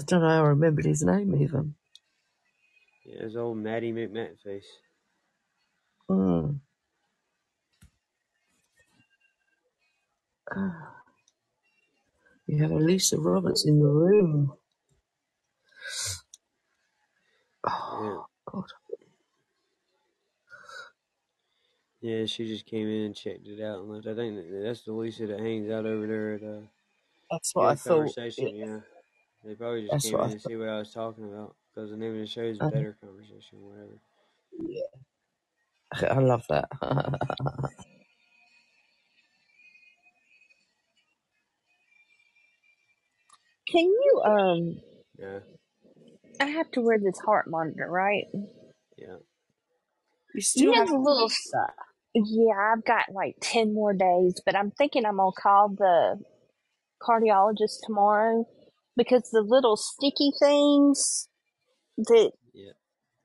[0.00, 1.74] I don't know how I remembered his name even.
[3.04, 4.68] Yeah, his old Matty McMat face.
[6.08, 6.52] Hmm.
[10.52, 10.70] Hmm.
[12.46, 14.54] You have Elisa Roberts in the room.
[17.92, 18.14] Yeah.
[18.14, 18.64] Oh God.
[22.02, 24.06] Yeah, she just came in and checked it out and left.
[24.08, 26.62] I think that- that's the Lisa that hangs out over there at uh,
[27.30, 28.16] That's what I thought.
[28.36, 28.54] Conversation.
[28.56, 28.80] Yeah, Yeah,
[29.44, 31.56] they probably just that's came what I in to see what I was talking about
[31.74, 32.72] because the name of the show is thought.
[32.72, 34.00] Better Conversation, whatever.
[34.58, 34.82] Yeah,
[36.10, 36.68] I love that.
[43.70, 44.80] Can you um?
[45.18, 45.40] Yeah,
[46.40, 48.24] I have to wear this heart monitor, right?
[48.98, 49.16] yeah.
[50.34, 51.28] you You still know have the to little.
[51.28, 51.70] stuff.
[52.14, 56.18] Yeah, I've got like ten more days, but I'm thinking I'm gonna call the
[57.02, 58.46] cardiologist tomorrow
[58.96, 61.28] because the little sticky things
[61.98, 62.72] that Yeah.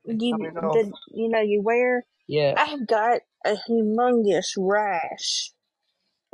[0.06, 0.74] you Coming off.
[0.74, 2.04] that you know you wear.
[2.28, 2.54] Yeah.
[2.56, 5.50] I've got a humongous rash,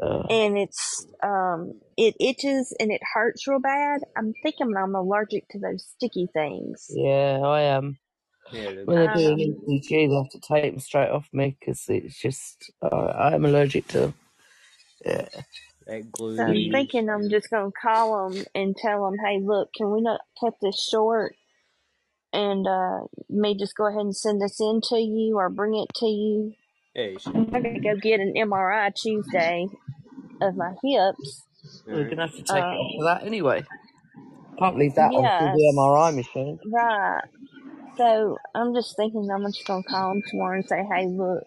[0.03, 4.03] Uh, and it's um it itches and it hurts real bad.
[4.17, 6.99] I'm thinking I'm allergic to those sticky things.
[6.99, 7.99] yeah, I am.
[8.53, 11.57] Yeah, When they do an Um, ECG, they have to take them straight off me
[11.61, 14.15] because it's just uh, I'm allergic to them.
[15.05, 15.29] Yeah.
[16.13, 19.93] glue so I'm thinking I'm just gonna call them and tell them, hey, look, can
[19.93, 21.31] we not cut this short?
[22.35, 23.01] and uh,
[23.31, 26.55] may just go ahead and send this in to you or bring it to you.
[26.95, 27.19] Yeah, you.
[27.27, 29.69] I'm gonna go get an MRI Tuesday
[30.41, 31.45] of my hips.
[31.89, 33.65] All We're gonna have to take Uh, it for that anyway.
[34.59, 36.59] Can't leave that on for yes, the MRI machine.
[36.67, 37.23] right.
[37.97, 41.45] So I'm just thinking I'm just gonna call them tomorrow and say, hey, look,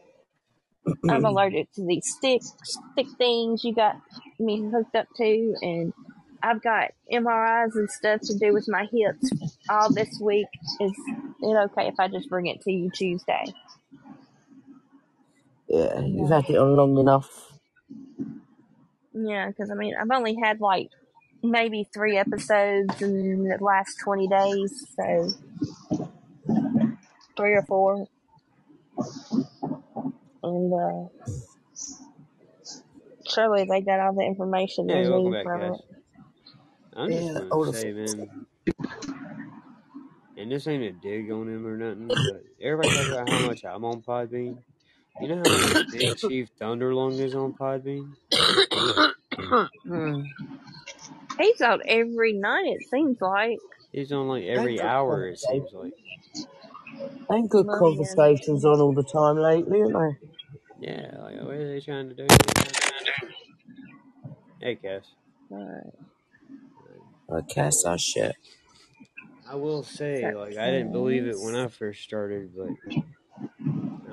[1.10, 3.96] I'm allergic to these stick stick things you got
[4.40, 5.94] me hooked up to, and
[6.42, 9.32] I've got MRIs and stuff to do with my hips
[9.70, 10.48] all this week.
[10.80, 10.92] Is
[11.42, 13.46] it okay if I just bring it to you Tuesday?
[15.76, 17.30] Yeah, you've had it on long enough.
[19.14, 20.90] Yeah, because I mean, I've only had like
[21.44, 25.34] maybe three episodes in the last 20 days, so
[27.38, 28.08] three or four.
[30.44, 31.10] And uh,
[33.30, 35.76] surely they got all the information Yeah, they welcome need back, from guys.
[35.76, 35.82] it.
[36.96, 38.32] I'm just Yeah, gonna all of say, man,
[40.38, 43.66] and this ain't a dig on him or nothing, but everybody talks about how much
[43.66, 44.58] I'm on Podbean.
[45.22, 48.14] You know how much Big Chief Thunderlung is on Podbean?
[49.88, 50.22] Hmm.
[51.40, 53.58] He's out every night, it seems like.
[53.92, 55.94] He's on like every good hour, it seems like.
[57.32, 57.80] Ain't good Well, yeah.
[57.80, 60.88] conversations on all the time lately, aren't they?
[60.88, 62.28] Yeah, like what are they trying to do?
[64.62, 65.04] Hey, Cass.
[65.52, 65.94] Alright.
[67.32, 68.36] I guess I shit.
[69.50, 73.04] I will say, like, I didn't believe it when I first started, but I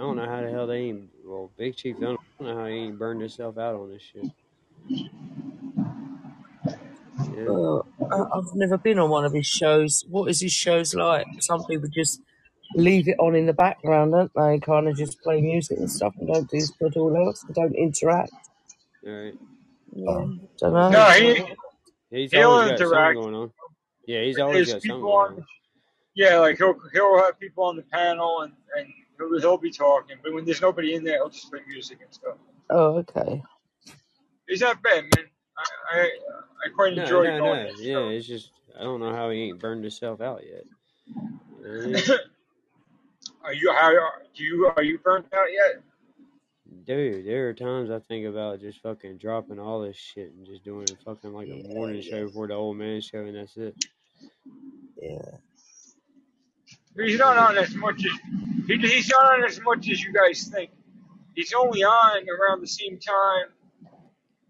[0.03, 1.09] don't know how the hell they ain't.
[1.25, 4.25] Well, Big Chief, I don't know how he ain't burned himself out on this shit.
[7.35, 10.05] Yeah, Well, I- I've never been on one of his shows.
[10.09, 11.27] What is his shows like?
[11.41, 12.21] Some people just
[12.75, 14.59] leave it on in the background, don't they?
[14.61, 17.43] Kind of just play music and stuff and don't do split all else.
[17.43, 18.33] They don't interact.
[19.07, 19.35] alright.
[19.95, 20.09] Yeah.
[20.11, 20.89] Oh, don't know.
[20.91, 21.45] No, he
[22.11, 23.21] He's he'll always got something interact.
[23.21, 23.53] going on.
[24.07, 25.39] Yeah, he's always There's got something people going on.
[25.39, 25.47] on.
[26.15, 28.87] Yeah, like he'll he'll have people on the panel and and
[29.19, 32.13] he'll, he'll be talking, but when there's nobody in there, he'll just play music and
[32.13, 32.37] stuff.
[32.71, 33.43] Oh, okay.
[34.49, 35.27] He's not bad, man.
[35.59, 36.11] I I,
[36.67, 37.69] I quite No, enjoy no, going no.
[37.69, 38.15] to Yeah, show.
[38.17, 40.65] it's just I don't know how he ain't burned himself out yet.
[41.59, 42.11] You know what I mean?
[43.45, 43.91] are you how
[44.35, 45.83] do you are you burnt out yet?
[46.85, 50.65] Dude, there are times I think about just fucking dropping all this shit and just
[50.65, 53.57] doing fucking like a Yeah, morning yeah, show before the old man show and that's
[53.57, 53.77] it.
[55.03, 55.39] yeah.
[56.97, 58.13] He's not on as much as
[58.67, 60.71] he, he's not on as much as you guys think.
[61.35, 63.47] He's only on around the same time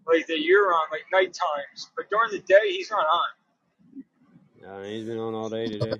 [0.07, 1.89] like that you're on, like night times.
[1.95, 4.03] But during the day, he's not on.
[4.67, 5.93] Uh, he's been on all day today.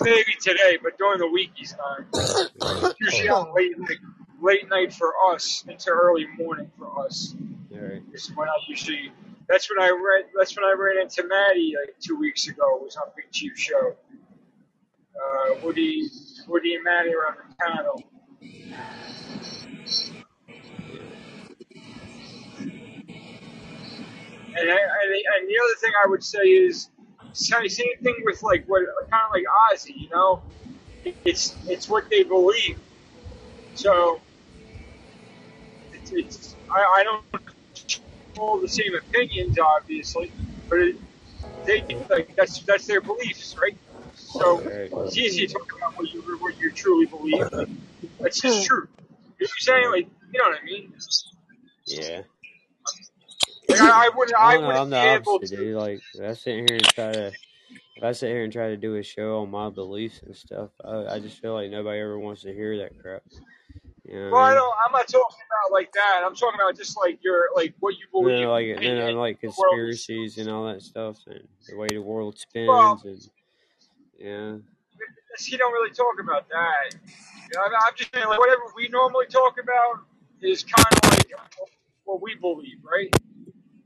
[0.00, 2.94] Maybe today, but during the week he's not.
[3.00, 3.98] Usually on late like,
[4.40, 7.34] late night for us into early morning for us.
[7.72, 8.02] alright.
[8.12, 9.12] Is when I usually.
[9.48, 10.26] That's when I read.
[10.36, 12.76] That's when I ran into Maddie like two weeks ago.
[12.76, 13.96] It was on Big Chief show.
[15.20, 16.08] Uh, Woody,
[16.48, 18.02] Woody and the panel.
[24.56, 26.90] And, I, and, and the other thing I would say is,
[27.32, 30.42] same same thing with like what kind of like Ozzy, you know,
[31.24, 32.78] it's it's what they believe.
[33.74, 34.22] So
[35.92, 37.24] it's, it's I, I don't
[38.38, 40.32] all the same opinions, obviously,
[40.68, 40.96] but it,
[41.66, 43.78] they like that's that's their beliefs, right?
[44.32, 47.50] So it's easy to talk about what you what you truly believe.
[48.20, 48.88] That's just true.
[49.38, 50.92] If you're saying like, you know what I mean?
[51.86, 52.22] Yeah.
[53.68, 54.98] Like I, I wouldn't I I wouldn't I'm be the
[55.30, 55.56] opposite, to.
[55.56, 55.76] dude.
[55.76, 57.26] Like, I sit here and try to,
[57.96, 60.70] if I sit here and try to do a show on my beliefs and stuff,
[60.84, 63.22] I, I just feel like nobody ever wants to hear that crap.
[64.04, 64.74] You know Well, what I I don't.
[64.86, 66.22] I'm not talking about like that.
[66.24, 68.66] I'm talking about just like your like what you believe then like,
[69.16, 70.06] like the world is.
[70.06, 72.36] conspiracies and all that stuff, and the way the world
[72.66, 73.30] Well, spins, and
[74.20, 74.56] yeah,
[75.38, 76.94] He don't really talk about that.
[76.94, 80.04] You know, I'm I'm just saying like whatever we normally talk about
[80.42, 81.32] is kind of like
[82.04, 83.14] what we believe, right?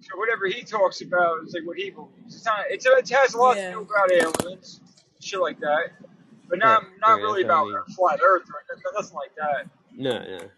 [0.00, 2.36] So whatever he talks about is like what he believes.
[2.36, 2.64] It's not.
[2.70, 3.72] It's, it has a lot to Yeah.
[3.72, 4.80] do about aliens,
[5.20, 5.92] shit like that,
[6.48, 7.22] but right, not not right.
[7.22, 7.96] really That's I about mean.
[7.96, 9.66] flat Earth or anything, nothing like that.
[9.92, 10.50] No, no.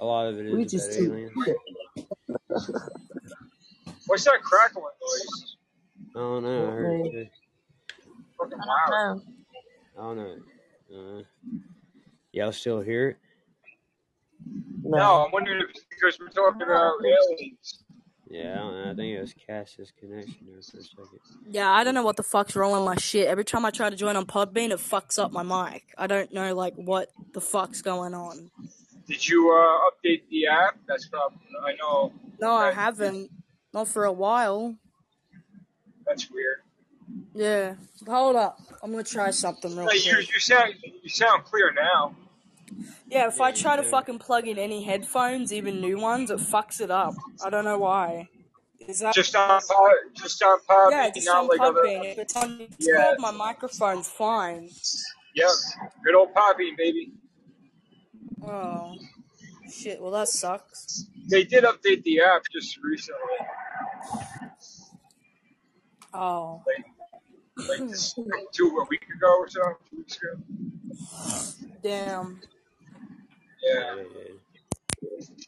[0.00, 1.32] A lot of it We just about aliens.
[4.06, 5.56] What's that crackling noise?
[6.16, 6.68] I don't know.
[6.68, 7.10] I heard it me.
[7.10, 7.26] too.
[7.30, 7.41] Fucking
[8.44, 9.22] I don't know.
[9.98, 11.18] I don't know.
[11.18, 11.22] Uh,
[12.32, 13.16] y'all still hear it?
[14.84, 15.24] No, No.
[15.26, 17.34] I'm wondering if it's because we're talking No, about don't think so.
[17.34, 17.78] aliens.
[18.28, 18.90] Yeah, I don't know.
[18.90, 21.20] I think it was Cass's connection there for a second.
[21.50, 23.28] Yeah, I don't know what the fuck's wrong with my shit.
[23.28, 25.84] Every time I try to join on Podbean, it fucks up my mic.
[25.98, 28.50] I don't know like what the fuck's going on.
[29.06, 30.78] Did you uh, update the app?
[30.88, 33.30] That's probably I know No, I haven't.
[33.74, 34.76] Not for a while.
[36.06, 36.61] that's weird.
[37.34, 37.74] Yeah.
[38.06, 38.60] Hold up.
[38.82, 40.28] I'm gonna try something real Hey, you quick.
[40.32, 42.14] you sound you sound clear now.
[43.08, 43.90] Yeah, if Yeah, I try to sound.
[43.90, 47.14] fucking plug in any headphones, even new ones, it fucks it up.
[47.44, 48.28] I don't know why.
[48.80, 51.84] Is that Just on pod, just on Podbean, yeah, just not on like other.
[51.84, 54.68] If it's on Yeah, Discord, my microphone's fine.
[55.34, 55.50] yep.
[56.04, 57.12] Good old Podbean, baby.
[58.44, 58.96] Oh
[59.70, 60.00] shit.
[60.02, 61.04] Well, that sucks.
[61.28, 63.20] They did update the app just recently,
[66.14, 66.62] Oh.
[66.66, 66.84] like
[67.56, 67.88] like hmm.
[67.88, 69.60] this, like two a week ago or so,
[69.90, 71.68] two weeks ago.
[71.82, 72.40] Damn.
[73.62, 73.94] Yeah.
[73.94, 75.46] Yeah, they did.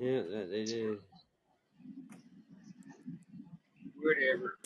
[0.00, 0.98] Yeah, that they did.
[4.00, 4.58] Whatever.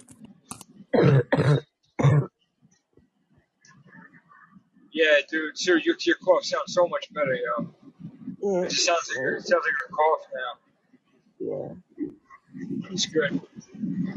[4.92, 5.58] Yeah, dude.
[5.58, 7.74] Sir, your your cough sounds so much better, yo.
[8.42, 11.74] Yeah, It just sounds like it sounds like a cough now.
[11.98, 12.06] yeah.
[12.90, 13.40] It's good.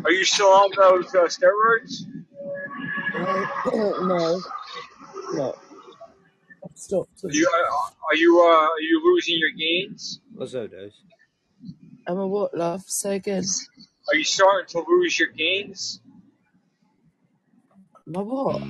[0.04, 2.06] Are you still on those uh, steroids?
[3.16, 3.46] Uh,
[4.06, 4.42] no,
[5.34, 5.56] no.
[6.64, 10.20] I've stopped Are you uh, are you uh, are you losing your gains?
[10.34, 10.94] What's up, Dose?
[12.08, 12.84] Am a what, love?
[12.86, 13.44] Say again.
[14.10, 16.00] Are you starting to lose your gains?
[18.06, 18.62] My what?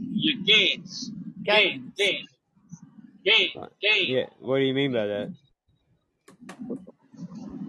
[0.00, 1.10] Your gains,
[1.44, 2.28] gain, Gains.
[3.24, 4.10] gain, gain, gain.
[4.16, 5.32] Yeah, what do you mean by that?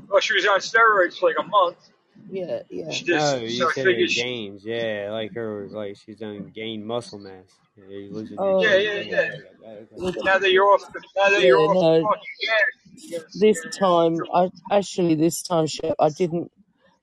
[0.10, 1.77] Well, she was on steroids for like a month.
[2.30, 2.91] Yeah, yeah.
[2.91, 4.65] She just Oh, you I said her figured she, gains.
[4.65, 7.60] Yeah, like her, was like she's done gained muscle mass.
[7.77, 8.77] Yeah, you're losing your Oh, yeah, gains.
[8.77, 9.26] yeah, Okay, yeah.
[9.65, 10.22] okay, okay.
[10.23, 12.02] Now that you're off, the, now that yeah, you're off no.
[12.02, 12.57] fucking gas,
[13.10, 16.52] you're gonna, This time, I actually this time, Shep, I didn't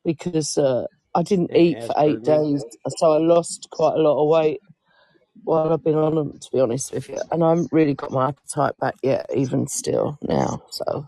[0.05, 2.65] because uh, I didn't Hey, eat for eight days,
[2.99, 4.61] so I lost quite a lot of weight
[5.45, 6.39] while I've been on them.
[6.39, 9.69] To be honest with you, and I haven't really got my appetite back yet, even
[9.69, 10.63] still now.
[10.71, 11.07] So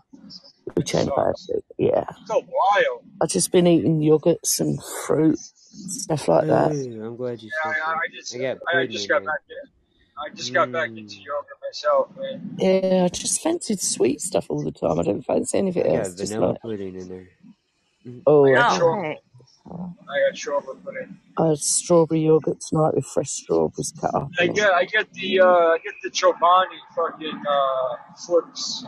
[0.77, 1.49] we that change about sucks.
[1.49, 1.63] it.
[1.77, 3.03] Yeah, So wild.
[3.21, 6.73] I've just been eating yogurts and fruit, stuff like that.
[6.73, 8.01] Ooh, I'm glad you Yeah, said I, I that.
[8.15, 9.25] just I got I just got here.
[9.25, 9.69] back in.
[10.17, 11.25] I just got back into Mmm.
[11.25, 12.59] yoga myself, man.
[12.59, 14.99] Yeah, I just fancied sweet stuff all the time.
[14.99, 16.15] I don't fancy anything I got else.
[16.15, 17.27] Just vanilla like, pudding in there.
[18.07, 18.23] Mm.
[18.27, 19.01] oh, I I got had, Oh, chocolate.
[19.01, 19.19] heck.
[20.09, 21.17] I got chocolate put in.
[21.37, 24.57] I had strawberry yogurt tonight with fresh strawberries cut up I in it.
[24.57, 28.85] get I get the uh, I get the Chobani fucking uh, flips.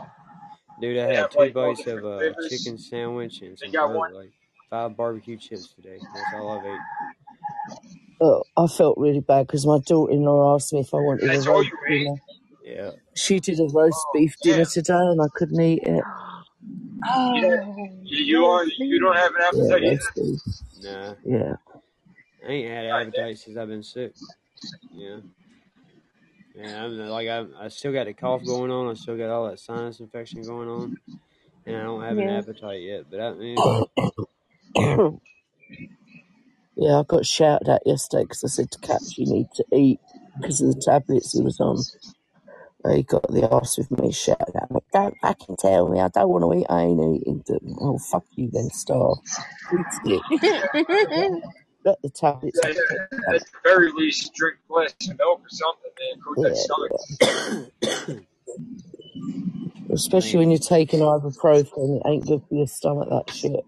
[0.82, 2.48] Dude, I had two like bites of a flavors.
[2.50, 4.32] chicken sandwich and some got bar- like
[4.68, 6.00] five barbecue chips today.
[6.12, 6.78] That's all I've ate.
[8.20, 11.46] Oh, I felt really bad because my daughter-in-law asked me if I wanted a That's
[11.46, 12.14] all roast dinner.
[12.64, 12.90] Yeah.
[13.14, 14.66] She did a roast Oh beef dinner damn.
[14.66, 15.88] today, and I couldn't eat it.
[15.88, 19.90] You don't Oh, you, you are you don't have an appetite either.
[19.92, 20.40] roast beef.
[20.84, 21.54] Nah, Yeah.
[22.46, 24.12] I ain't had an appetite since I've been sick.
[24.92, 25.18] Yeah.
[26.54, 28.90] Yeah, I'm like I, I still got the cough going on.
[28.90, 30.92] I still got all that sinus infection going on,
[31.66, 32.30] and I don't have an Yeah.
[32.30, 33.10] appetite yet.
[33.10, 33.70] But I mean,
[36.76, 40.00] yeah, I got shouted at yesterday because I said to Caps, "You need to eat,"
[40.40, 41.78] because of the tablets he was on.
[42.94, 44.80] He got the arse with me, shouted at me.
[44.92, 46.66] Don't fucking tell me I don't want to eat.
[46.70, 47.76] I ain't eating.
[47.80, 49.18] Oh fuck you then, starve.
[49.72, 50.24] Eat it.
[51.84, 52.76] Let the tablets At, off.
[52.88, 53.00] take
[53.34, 56.20] at the very least, drink a glass of milk or something, man.
[56.22, 56.92] Coat Yeah, that stomach.
[57.22, 58.16] yeah.
[59.92, 63.08] Especially when you're taking ibuprofen, it ain't good for your stomach.
[63.10, 63.60] That shit.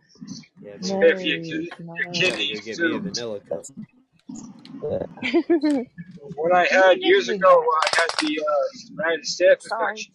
[0.62, 2.98] yeah, man, No, Yeah, for your, it's your I gotta go kidneys get me a
[2.98, 3.00] too.
[3.00, 3.66] vanilla cup.
[4.82, 5.82] Yeah.
[6.36, 9.90] When I had years ago, I had the uh, when I had the staph Sorry.
[9.92, 10.12] infection.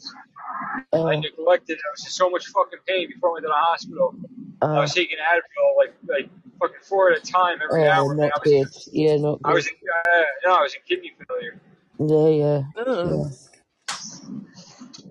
[0.94, 1.78] I Uh, neglected.
[1.78, 4.16] I was in so much fucking pain before I went to the hospital.
[4.62, 6.30] I uh, was taking Advil like like
[6.60, 8.16] fucking four at a time every oh, hour.
[8.16, 8.94] Man, not I was good.
[8.94, 9.56] Yeah, not I good.
[9.56, 11.62] was in, uh, no, I was in kidney failure.
[12.00, 13.32] Yeah, yeah, Ugh.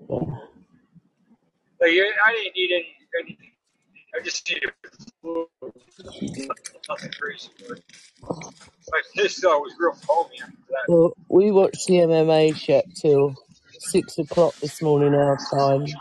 [0.09, 0.37] yeah, yeah.
[1.81, 3.48] Like I I didn't need any anything.
[4.15, 4.71] I just needed
[5.21, 5.47] fluid.
[6.89, 7.49] nothing crazy.
[7.67, 7.79] But
[8.91, 10.87] my piss though was real foamy after that.
[10.87, 13.37] Well, we watched the MMA shit till
[13.77, 15.99] six o'clock this morning our time,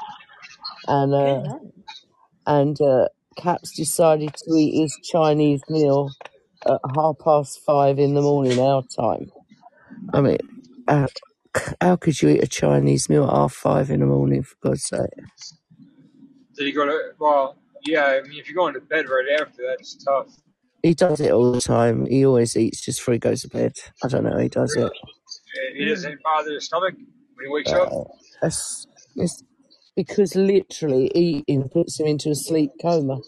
[0.88, 1.60] and Good uh, night.
[2.46, 6.16] and uh, Caps decided to eat his Chinese meal
[6.66, 9.30] at half past five in the morning our time.
[10.12, 10.38] I mean,
[10.88, 11.08] uh,
[11.80, 14.42] how could you eat a Chinese meal at half five in the morning?
[14.44, 15.10] For God's sake!
[16.56, 17.12] Did he go to?
[17.18, 18.20] Well, yeah.
[18.22, 20.28] I mean, if you're going to bed right after, that's tough.
[20.82, 22.06] He does it all the time.
[22.06, 23.72] He always eats just before he goes to bed.
[24.04, 24.80] I don't know how he does it.
[24.80, 27.90] Really, it doesn't bother his stomach when he wakes up.
[27.92, 28.04] Uh,
[28.42, 28.86] it's,
[29.96, 33.18] because literally eating puts him into a sleep coma,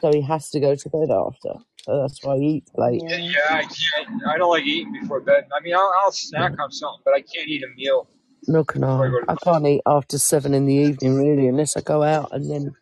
[0.00, 1.60] so he has to go to bed after.
[1.82, 3.02] So that's why he eats late.
[3.04, 3.30] Yeah, Yeah.
[3.30, 4.22] yeah, I can't.
[4.26, 5.46] I don't like eating before bed.
[5.54, 8.08] I mean, I'll, I'll snack on something, but I can't eat a meal
[8.48, 9.20] No, can I I.
[9.28, 12.74] I can't eat after seven in the evening really, unless I go out, and then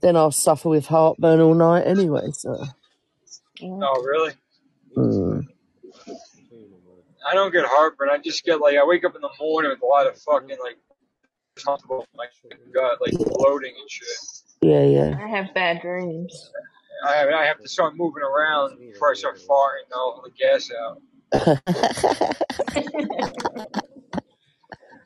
[0.00, 2.30] then I'll suffer with heartburn all night anyway.
[2.32, 2.56] So,
[3.60, 3.78] Yeah.
[3.82, 4.32] Oh, really?
[4.96, 5.42] mm,
[7.26, 8.08] I don't get heartburn.
[8.10, 10.58] I just get like I wake up in the morning with a lot of fucking
[10.62, 10.78] like
[11.56, 12.26] comfortable in my
[12.72, 14.08] gut, like bloating and shit.
[14.62, 15.18] yeah, yeah.
[15.22, 16.50] I have bad dreams.
[17.06, 20.70] I have, I have to start moving around before I start farting all the gas
[20.70, 21.00] out.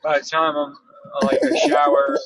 [0.03, 0.73] By the time I'm,
[1.21, 2.17] I like a shower,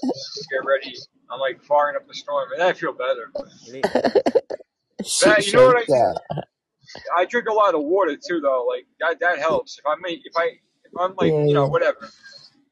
[0.52, 0.96] get ready,
[1.32, 3.30] I'm like firing up a storm, and I feel better.
[3.34, 4.44] That,
[5.46, 5.86] you know what I?
[5.88, 6.22] that.
[7.16, 8.66] I drink a lot of water too, though.
[8.68, 9.78] Like that, that helps.
[9.80, 10.46] If I make, if I,
[10.84, 11.70] if I'm like, Yeah, you know, yeah.
[11.70, 11.98] whatever.
[12.04, 12.12] if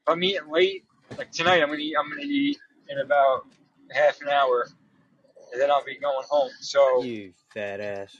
[0.07, 0.84] I'm eating late,
[1.17, 1.95] like tonight, I'm gonna eat.
[1.99, 2.57] I'm gonna eat
[2.89, 3.41] in about
[3.91, 4.67] half an hour,
[5.53, 6.49] and then I'll be going home.
[6.61, 8.17] So You fat ass.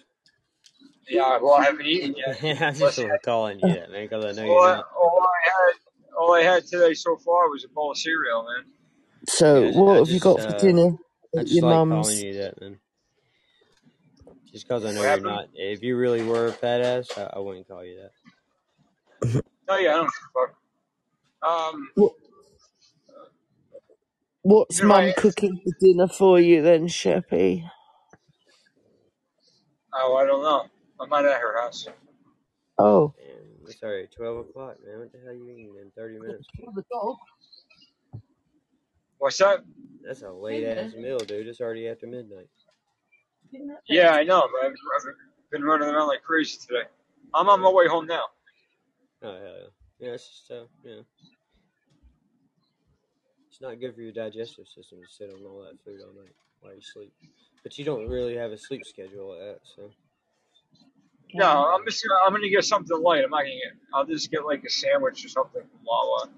[1.09, 2.38] yeah, well, I haven't eaten yet.
[2.61, 4.85] I'm just Plus, sort calling you that, man, because I know all, you're I, not.
[4.95, 8.65] all I had, all I had today so far was a bowl of cereal, man.
[9.29, 10.97] So, Yeah, I, what I have you just, got for uh, dinner
[11.37, 12.25] I at just your like calling mum's?
[12.25, 12.79] you that, man.
[14.51, 15.21] Just because I know What you're happened?
[15.21, 15.47] not.
[15.55, 18.11] If you really were a fat ass, I, I wouldn't call you that.
[19.69, 20.13] Oh yeah, I don't give
[20.43, 20.55] a fuck.
[21.75, 22.13] Um, What,
[24.43, 27.63] what's even mum my cooking for dinner for you then, Sheppy?
[29.93, 30.65] oh, I don't know.
[30.99, 31.87] I'm not at her house.
[32.79, 34.99] Oh, Man, it's already 12 o'clock, man.
[34.99, 36.47] What the hell are you eating in 30 minutes?
[39.19, 39.27] The dog.
[39.27, 39.65] What's up?
[40.06, 41.48] That's a late ass meal, dude.
[41.48, 42.49] It's already after midnight.
[43.88, 46.88] Yeah, I know, but I've, I've been running around like crazy today.
[47.34, 48.23] I'm on my way home now.
[49.23, 50.07] Oh, hell yeah.
[50.07, 51.02] Yeah, it's just, uh, yeah.
[53.49, 56.34] It's not good for your digestive system to sit on all that food all night
[56.61, 57.11] while you sleep.
[57.64, 59.89] But you don't really have a sleep schedule like that, so.
[61.34, 63.23] No, I'm just gonna, I'm gonna get something light.
[63.23, 63.73] I'm not gonna get.
[63.94, 66.30] I'll just get like a sandwich or something from Wawa,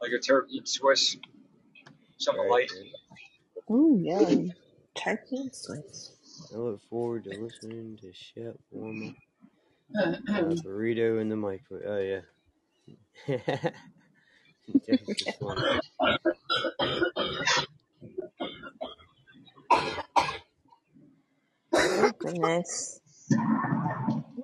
[0.00, 1.16] like a turkey and Swiss,
[2.20, 2.70] something Right, light.
[2.70, 2.92] man.
[3.70, 4.52] Ooh, yum.
[4.94, 6.12] Turkey and Swiss.
[6.52, 9.14] I look forward to listening to Shep warm up
[10.38, 11.86] a burrito in the microwave.
[11.86, 12.20] Oh, yeah.
[14.88, 15.62] That's just funny.
[21.96, 23.00] Oh, goodness.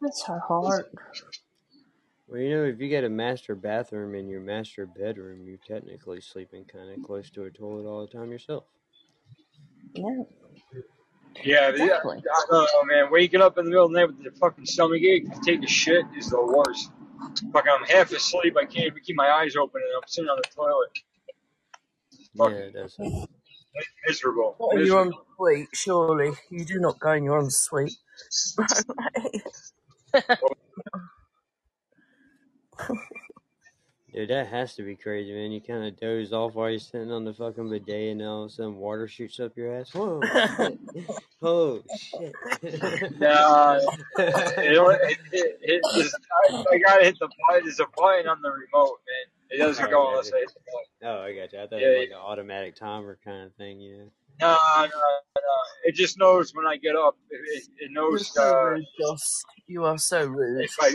[0.01, 0.93] Bless her heart.
[2.29, 6.21] Well, you know, if you got a master bathroom in your master bedroom, you're technically
[6.23, 8.65] sleeping kind of close to a toilet all the time yourself.
[9.95, 10.23] Yeah,
[11.45, 12.01] Yeah, but yeah.
[12.01, 12.19] exactly.
[12.33, 13.13] I don't know, man.
[13.13, 15.63] Waking up in the middle of the night with the fucking stomach ache to take
[15.65, 16.91] a shit is the worst.
[17.53, 18.57] Fucking, I'm half asleep.
[18.59, 20.91] I can't even keep my eyes open, and I'm sitting on the toilet.
[22.35, 22.99] Yeah, Fucking it does.
[24.09, 24.57] miserable.
[24.61, 25.27] Not when you're on Miserable.
[25.37, 26.33] suite, surely.
[26.51, 27.97] You do not go in your own en suite.
[34.15, 35.53] Dude, that has to be crazy, man.
[35.53, 38.51] You kind of doze off while you're sitting on the fucking bidet, and all of
[38.51, 39.93] a sudden water shoots up your ass.
[39.95, 40.21] Whoa.
[41.43, 42.35] Oh, shit.
[43.21, 46.17] Nah, it, it, it, it just,
[46.51, 47.65] I, I gotta hit the button.
[47.65, 49.51] There's a button on the remote, man.
[49.51, 50.37] It doesn't Oh, go I unless gotcha.
[50.37, 51.19] I hit the button.
[51.19, 51.59] Oh, I got you.
[51.61, 54.11] I thought Yeah, it was like an automatic timer kind of thing, you know?
[54.41, 55.43] no, no, no.
[55.85, 57.17] It just knows when I get up.
[57.31, 59.45] It, it, it You're knows so uh, rude, Joss.
[59.67, 60.65] You are so rude.
[60.65, 60.95] if I,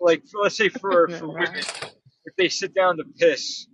[0.00, 1.56] like, let's say for for women,
[2.24, 3.66] if they sit down to piss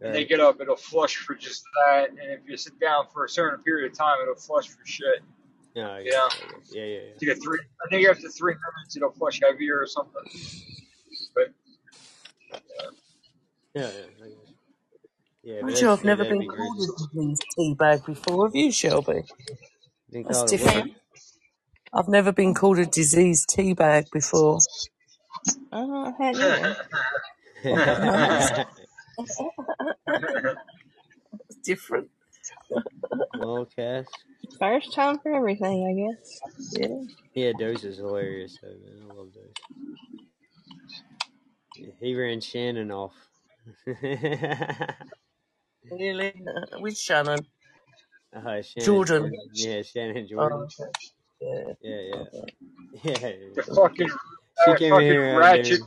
[0.00, 2.10] and they get up, it'll flush for just that.
[2.10, 5.20] And if you sit down for a certain period of time, it'll flush for shit.
[5.76, 6.46] No, I You got know, you.
[6.46, 6.80] I got you.
[6.80, 7.60] Yeah, yeah, you get three.
[7.84, 10.22] I think after three minutes, it'll flush heavier or something.
[11.34, 11.52] But
[12.80, 12.86] yeah.
[13.74, 14.54] Yeah, yeah, I got you.
[15.44, 16.92] Yeah, but Mind that's, you, I've never been be called crazy.
[17.14, 18.48] a disease tea bag before.
[18.48, 19.22] Have you, Shelby?
[20.24, 20.58] That's called a what?
[20.58, 20.92] different.
[21.94, 24.60] I've never been called a disease tea bag before.
[25.72, 26.76] Oh, I hadn't either.
[31.40, 32.10] It's different.
[33.38, 34.06] well, Cass.
[34.58, 36.40] First time for everything, I guess.
[36.72, 36.98] Yeah.
[37.34, 39.02] Yeah, Dose is hilarious, though, man.
[39.10, 39.52] I love Dose.
[42.00, 43.14] He ran Shannon off.
[45.90, 46.32] Really?
[46.80, 47.40] With Shannon.
[48.34, 49.22] Uh, Shannon Jordan.
[49.22, 49.32] Jordan.
[49.52, 50.58] Yeah, Shannon Oh, Jordan.
[50.80, 50.90] okay.
[51.42, 51.74] Yeah.
[51.82, 52.22] Yeah, yeah.
[53.02, 53.32] Yeah.
[53.54, 54.08] the fucking
[54.64, 55.80] She came in here, ratchet.
[55.80, 55.82] dude.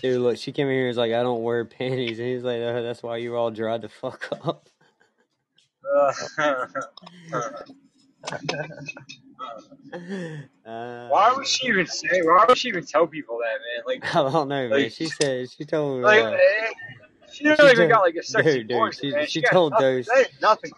[0.00, 2.18] Dude, look, she came in here and was like, I don't wear panties.
[2.18, 4.68] And he's like, oh, that's why you were all dried the fuck up.
[10.66, 12.20] Uh, why would she even say?
[12.22, 13.84] Why would she even tell people that, man?
[13.86, 14.90] Like, I don't know, man.
[14.90, 16.72] She said, she told, like uh, eh,
[17.32, 19.26] she doesn't even told, got like a sexy dude, dude, voice, she, man.
[19.26, 19.86] she She told nothing.
[19.86, 20.08] those,
[20.40, 20.72] nothing.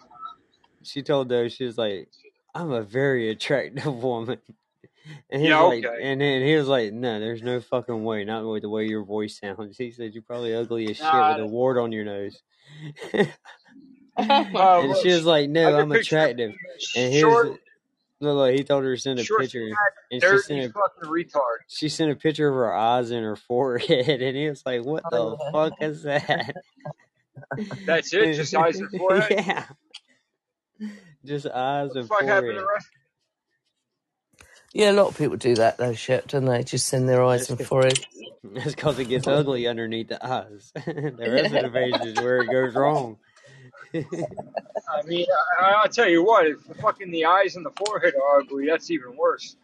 [0.83, 2.09] she told those, she was like,
[2.53, 4.37] I'm a very attractive woman.
[5.29, 6.03] And he Yeah, was like, okay.
[6.03, 9.03] and then he was like, no, there's no fucking way, not with the way your
[9.03, 9.77] voice sounds.
[9.77, 12.41] He said, you're probably ugly as shit Nah, with a wart on your nose.
[13.13, 13.25] uh,
[14.17, 16.53] and she was like, no, I'm attractive.
[16.95, 17.47] And here's, short,
[18.19, 19.69] look, look, he told her to send a short, picture,
[20.11, 21.57] and she sent a fucking retard.
[21.67, 25.03] she sent a picture of her eyes and her forehead, and he was like, "What
[25.11, 26.55] the fuck is that?"
[27.85, 28.33] That's it.
[28.33, 29.31] Just eyes and forehead.
[29.45, 29.65] yeah,
[31.25, 32.83] just eyes What the and fuck happened to forehead.
[34.73, 34.85] The rest?
[34.85, 36.63] Yeah, a lot of people do that though, Shep, don't they?
[36.63, 38.05] Just send their eyes That's and cause, forehead.
[38.43, 40.71] that's 'cause it gets ugly underneath the eyes.
[40.75, 43.17] the rest of the face is where it goes wrong.
[43.93, 45.25] I mean,
[45.61, 46.45] I, I'll tell you what.
[46.47, 49.55] If fucking the eyes and the forehead are ugly, that's even worse.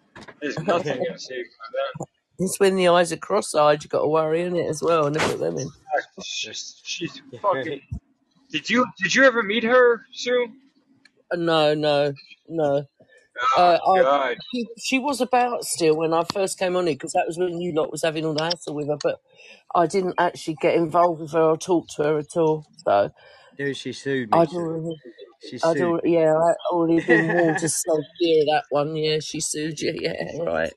[0.41, 2.07] There's nothing gonna save you from that.
[2.39, 5.15] It's when the eyes are cross-eyed, you got to worry in it as well, and
[5.15, 5.69] look at them in.
[6.17, 7.81] It's just she's fucking.
[8.51, 10.47] Did you did you ever meet her, Sue?
[11.31, 12.13] Uh, No, no,
[12.49, 12.85] no.
[13.41, 17.14] Oh Uh, I she, she was about still when I first came on it because
[17.14, 19.22] that was when you lot was having all the hassle with her, but
[19.76, 22.65] I didn't actually get involved with her or talk to her at all.
[22.85, 23.11] So
[23.57, 24.68] Dude, she sued me, I'd Sue.
[24.68, 24.97] already,
[25.39, 28.95] She I'd sued already, yeah, I'd already been warned to stay clear of that one.
[28.95, 29.93] Yeah, she sued you.
[29.99, 30.73] Yeah, right.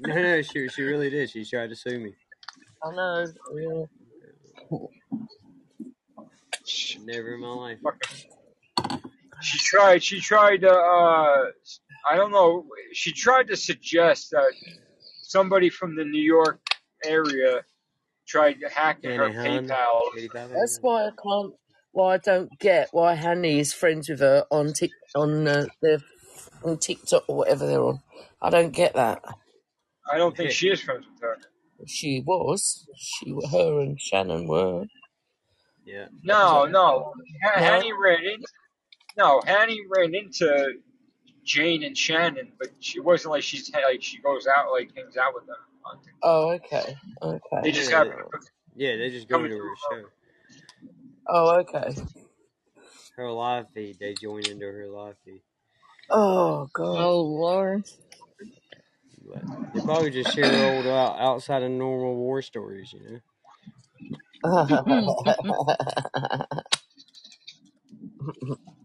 [0.00, 1.30] No, no, she she really did.
[1.30, 2.14] She tried to sue me.
[2.84, 3.26] I know.
[3.56, 3.84] Yeah.
[6.96, 7.78] Never in my life.
[9.38, 9.48] Fucking.
[9.48, 10.02] She tried.
[10.02, 10.70] She tried to.
[10.70, 11.44] Uh,
[12.10, 12.64] I don't know.
[12.92, 14.52] She tried to suggest that
[15.22, 16.60] somebody from the New York
[17.04, 17.62] area
[18.26, 20.00] tried hacking her Annie Han, PayPal.
[20.32, 20.78] That's 89.
[20.80, 21.54] why I can't.
[21.92, 25.98] Why I don't get why Hanny is friends with her on Tik on uh, their
[26.64, 28.00] on TikTok or whatever they're on.
[28.42, 29.22] I don't get that.
[30.10, 31.36] I don't think she is friends with her.
[31.86, 32.86] She was.
[32.96, 34.84] She, her and Shannon were.
[35.84, 36.06] yeah.
[36.22, 37.12] No, no.
[37.44, 37.62] Ha- no.
[37.62, 38.42] Hanny ran in.
[39.18, 40.74] No, Hanny ran into
[41.44, 45.34] Jane and Shannon, but she wasn't like she's like she goes out like hangs out
[45.34, 45.56] with them.
[46.22, 46.96] Oh, okay.
[47.22, 47.40] okay.
[47.62, 48.12] They just Yeah, got they,
[48.76, 49.76] yeah, they just go to her her.
[49.76, 50.04] show.
[51.28, 51.94] Oh, okay.
[53.16, 53.98] Her live feed.
[54.00, 55.42] They join into her live feed.
[56.10, 56.98] Oh God.
[56.98, 57.84] Oh Lord.
[59.26, 63.20] But they probably just share old out, outside of normal war stories, you know.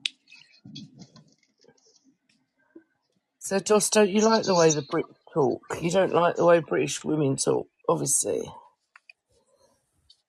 [3.43, 5.63] so, Joss, don't you like the way the Brits talk?
[5.81, 8.43] You don't like the way British women talk, obviously.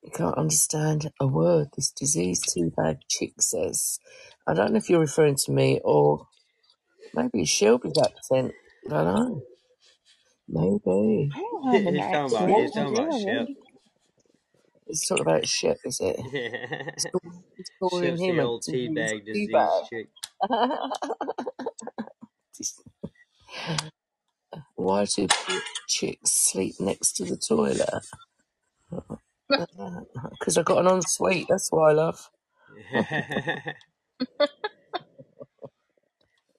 [0.03, 3.99] You can't understand a word this disease too bad chick says.
[4.47, 6.29] I don't know if you're referring to me or
[7.15, 8.53] maybe it's Shelby's accent.
[8.91, 9.43] I don't know.
[10.49, 11.31] Maybe.
[11.35, 12.57] I don't have an he's talking about accent.
[12.57, 13.49] he's talking about Shep.
[14.89, 16.17] It's talking about Shep, is it?
[16.97, 17.21] It's call-
[17.59, 19.69] it's calling Shep's him the a old disease teabag disease bad.
[19.91, 20.09] chick.
[24.77, 25.29] Why do
[25.89, 27.91] chicks sleep next to the toilet?
[30.41, 31.47] Because I got an ensuite.
[31.49, 32.31] That's why I love.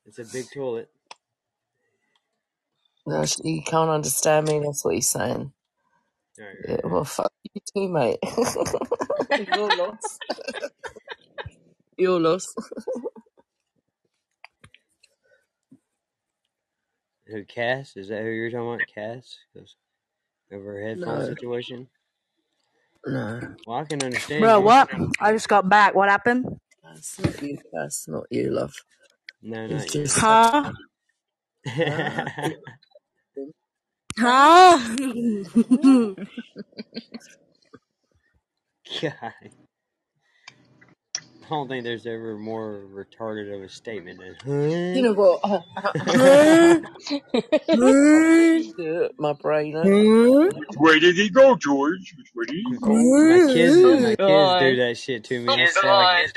[0.05, 0.89] it's a big toilet.
[3.07, 4.61] No, he can't understand me.
[4.65, 5.53] That's what he's saying.
[6.39, 8.19] All right, Yeah, right, well, fuck you too, mate.
[9.47, 10.23] You're lost.
[11.97, 12.57] You're lost.
[17.27, 17.97] Who Cass?
[17.97, 18.87] Is that who you're talking about?
[18.87, 19.39] Cass?
[19.53, 19.75] 'Cause
[20.51, 21.89] of her headphone No, situation.
[23.07, 23.41] no.
[23.65, 24.63] Well, I can understand Bro, you.
[24.63, 24.89] what?
[25.19, 25.95] I just got back.
[25.95, 26.59] What happened?
[26.83, 28.07] That's not you, Cass.
[28.07, 28.75] Not you, love.
[29.41, 30.09] No, It's not you.
[30.09, 30.73] just Huh?
[34.19, 34.71] Huh?
[39.01, 39.64] God.
[41.45, 44.37] I don't think there's ever more retarded of a statement than
[44.93, 45.41] you know what?
[45.43, 45.61] I,
[46.15, 46.79] Huh?
[48.77, 49.77] do my brain.
[49.77, 49.89] uh,
[50.51, 52.15] Which way did he go, George?
[52.17, 53.05] Which way did he go?
[53.21, 53.83] my kids.
[53.83, 55.55] Oh My kids do that shit to me.
[55.55, 56.33] Oh It's like,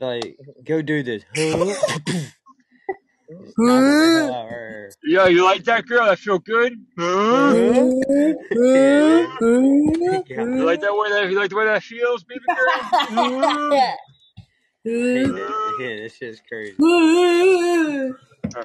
[0.00, 1.24] like, go do this.
[1.34, 1.76] Huh?
[3.40, 4.96] Just knock it the hell out right here.
[5.04, 6.06] Yeah, you like that girl?
[6.06, 6.74] That feel good?
[6.98, 7.54] Huh?
[7.54, 7.90] Huh?
[10.28, 10.46] yeah.
[10.54, 12.90] You like that way that you like the way that feels, baby girl?
[14.86, 14.92] Huh?
[15.12, 16.78] Hey, that, yeah, this shit's crazy.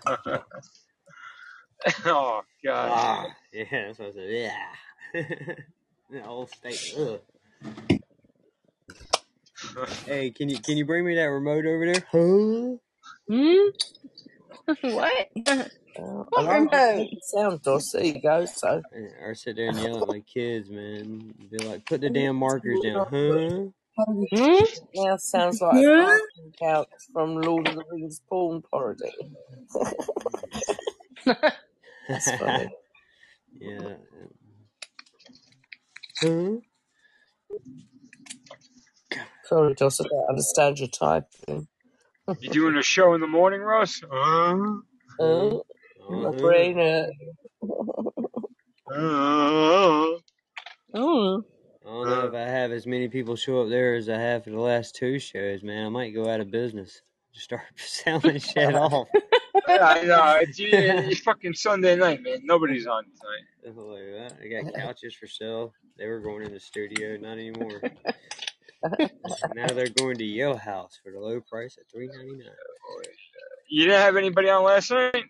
[2.05, 2.91] oh God.
[2.91, 4.31] Ah, yeah, that's what I said.
[4.31, 5.55] Yeah.
[6.11, 6.81] the whole state.
[6.97, 7.21] Ugh.
[10.05, 12.05] Hey, can you can you bring me that remote over there?
[12.11, 12.77] Huh?
[13.29, 13.69] Hmm?
[14.81, 15.27] what?
[15.99, 16.95] Uh, I What like you remote?
[16.95, 17.91] make it sound, Doss.
[17.93, 18.45] There you go.
[18.45, 18.83] So,
[19.21, 21.33] Or sit there and yell at my kids, man.
[21.51, 23.76] Be like, put the damn markers down, huh?
[23.97, 24.63] Hmm?
[24.95, 29.11] now sounds like a casting couch from Lord of the Rings porn parody.
[32.07, 32.69] That's funny.
[33.61, 33.95] yeah.
[36.21, 36.57] Huh?
[39.45, 41.67] Sorry, Doss, I don't understand your typing.
[42.39, 44.01] You doing a show in the morning, Russ?
[44.09, 44.57] Huh?
[45.19, 45.51] Uh,
[46.09, 46.31] Uh, my uh-huh.
[46.31, 47.09] brain hurt.
[48.95, 50.19] Uh,
[50.93, 51.43] Oh.
[51.87, 54.43] I don't know if I have as many people show up there as I have
[54.43, 55.85] for the last two shows, man.
[55.85, 57.01] I might go out of business.
[57.33, 59.07] Just start selling shit off.
[59.69, 60.37] yeah, I know.
[60.41, 62.39] It's, it's fucking Sunday night, man.
[62.43, 63.77] Nobody's on tonight.
[63.77, 64.41] Like.
[64.43, 65.73] I got couches for sale.
[65.97, 67.81] They were going in the studio, not anymore.
[69.55, 72.51] now they're going to your house for the low price of three ninety nine.
[73.69, 75.23] You didn't have anybody on last night?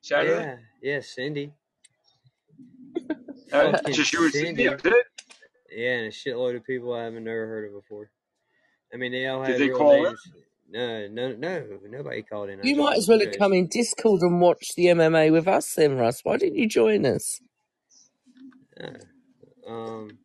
[0.00, 0.58] Saturday?
[0.82, 1.52] Yeah, yeah, Cindy.
[3.52, 5.06] Uh, just you and Cindy, that's it?
[5.74, 8.10] Yeah, and a shitload of people I haven't never heard of before.
[8.92, 10.16] I mean, they all Did had they real call in?
[10.70, 12.58] No, no, no, nobody called in.
[12.62, 15.74] You just might as well have come in Discord and watched the MMA with us
[15.74, 16.20] then, Russ.
[16.22, 17.40] Why didn't you join us?
[18.80, 18.96] Yeah.
[19.68, 20.18] Um,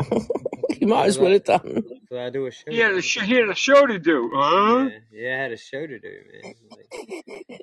[0.80, 1.82] You might as well have done.
[2.10, 2.70] so I do a show.
[2.70, 4.30] He had a sh- he had a show to do.
[4.34, 4.88] Huh?
[4.90, 6.08] Yeah, yeah, I had a show to do,
[6.42, 6.54] man.
[6.70, 7.60] Like,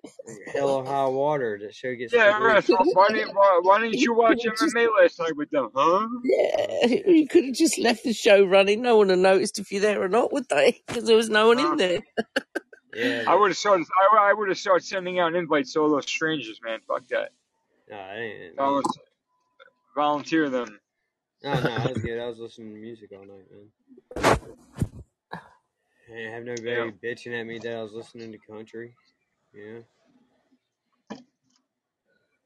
[0.53, 1.59] hell or high water.
[1.61, 2.69] That show gets Yeah, produced.
[2.69, 2.79] right.
[2.93, 5.69] Why didn't why, why didn't you watch MMA last night with them?
[5.75, 6.07] Huh?
[6.23, 8.81] Yeah, you could have just left the show running.
[8.81, 10.81] No one would have noticed if you're there or not, would they?
[10.87, 11.99] Because there was no one in there.
[12.95, 13.87] Yeah, I would have started.
[14.11, 16.79] I, I would have started sending out invites to all those strangers, man.
[16.87, 17.31] Fuck that.
[17.89, 18.59] No, I ain't.
[18.59, 18.85] I was
[19.95, 20.79] volunteer them.
[21.43, 22.19] Oh, no, no, I was good.
[22.19, 23.69] I was listening to music all night, man.
[26.09, 26.91] I didn't have nobody Yeah.
[27.03, 28.95] bitching at me that I was listening to country.
[29.53, 29.79] Yeah.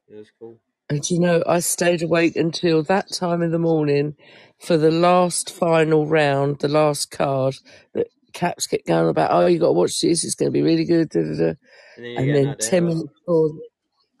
[0.08, 0.60] It was cool.
[0.90, 4.16] And you know, I stayed awake until that time in the morning
[4.60, 7.56] for the last final round, the last card.
[7.94, 10.24] That Caps kept going about, oh, you got to watch this.
[10.24, 11.10] It's going to be really good.
[11.10, 11.54] Da, da, da.
[11.96, 13.50] And then you And then ten minutes for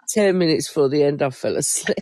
[0.08, 1.98] ten minutes for the end, I fell asleep.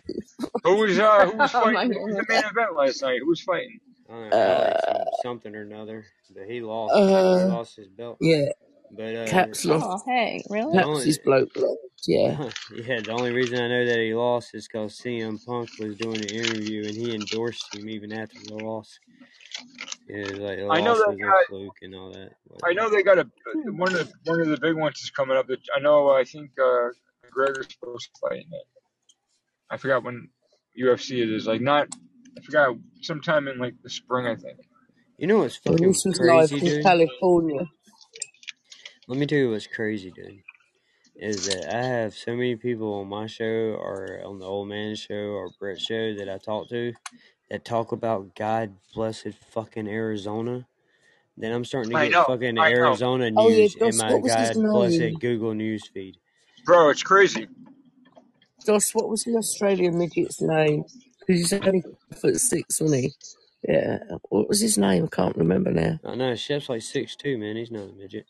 [0.63, 1.91] Who was uh who was Oh fighting?
[1.93, 3.19] Who was the main event last night?
[3.21, 3.79] Who was fighting?
[4.09, 6.05] I don't know, Alex and something or another.
[6.35, 6.95] But he lost.
[7.33, 8.19] he Uh, lost his belt.
[8.21, 8.47] yeah,
[8.91, 9.85] But uh, Caps lost.
[9.85, 10.77] Oh, hey, really?
[10.79, 11.79] the Caps only his bloke lost.
[12.07, 12.37] Yeah.
[12.75, 16.21] yeah, the only reason I know that he lost is because CM Punk was doing
[16.21, 18.99] an interview and he endorsed him even after the loss.
[20.07, 21.43] Yeah, like the I know loss that was guy.
[21.47, 22.31] fluke and all that.
[22.69, 23.27] I know they got a
[23.73, 25.47] one of the one of the big ones is coming up.
[25.47, 26.09] That I know.
[26.11, 26.89] I think uh,
[27.31, 28.67] Gregor's supposed to fight in it.
[29.71, 30.29] I forgot when
[30.79, 31.47] UFC it is.
[31.47, 31.87] Like not.
[32.37, 34.27] I forgot sometime in like the spring.
[34.27, 34.59] I think.
[35.17, 36.83] You know what's Well, fucking this was live crazy, from dude?
[36.83, 37.67] California.
[39.07, 40.41] Let me tell you what's crazy, dude.
[41.15, 43.45] Is that I have so many people on my show
[43.79, 46.93] or on the old man show or Brett show that I talk to
[47.49, 50.67] that talk about God blessed fucking Arizona.
[51.37, 52.27] Then I'm starting to I get know.
[52.27, 55.01] fucking I know, Arizona Oh yeah, news in my What was his God blessed?
[55.19, 56.17] Google news feed.
[56.67, 56.89] Bro.
[56.89, 57.47] It's crazy.
[58.65, 58.91] Dos.
[58.93, 60.83] What was the Australian midget's name?
[61.21, 63.13] Because he's only five foot six, wasn't he?
[63.67, 63.97] Yeah.
[64.29, 65.05] What was his name?
[65.05, 65.99] I can't remember now.
[66.05, 67.55] I know Chef's like six two, man.
[67.55, 68.25] He's not a midget.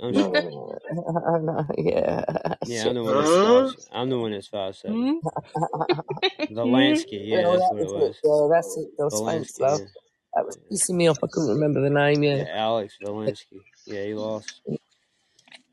[0.00, 0.78] I'm No, sure.
[0.92, 2.24] no, no, no, yeah.
[2.66, 3.66] Yeah, I'm the one that's Huh?
[3.66, 3.74] five.
[3.92, 5.20] I'm the one that's five seven.
[5.20, 5.92] Hmm?
[6.54, 7.98] Valansky, yeah, Well, that's that what it was it.
[7.98, 8.16] was.
[8.22, 8.88] Yeah, that's it.
[8.96, 9.22] Dos.
[9.26, 9.80] Thanks, Valansky, love.
[9.80, 9.86] yeah.
[10.34, 11.18] That was pissing me off.
[11.24, 12.22] I couldn't remember the name.
[12.22, 12.46] Yeah, Yeah.
[12.54, 13.60] Alex Valansky.
[13.86, 14.60] Yeah, he lost.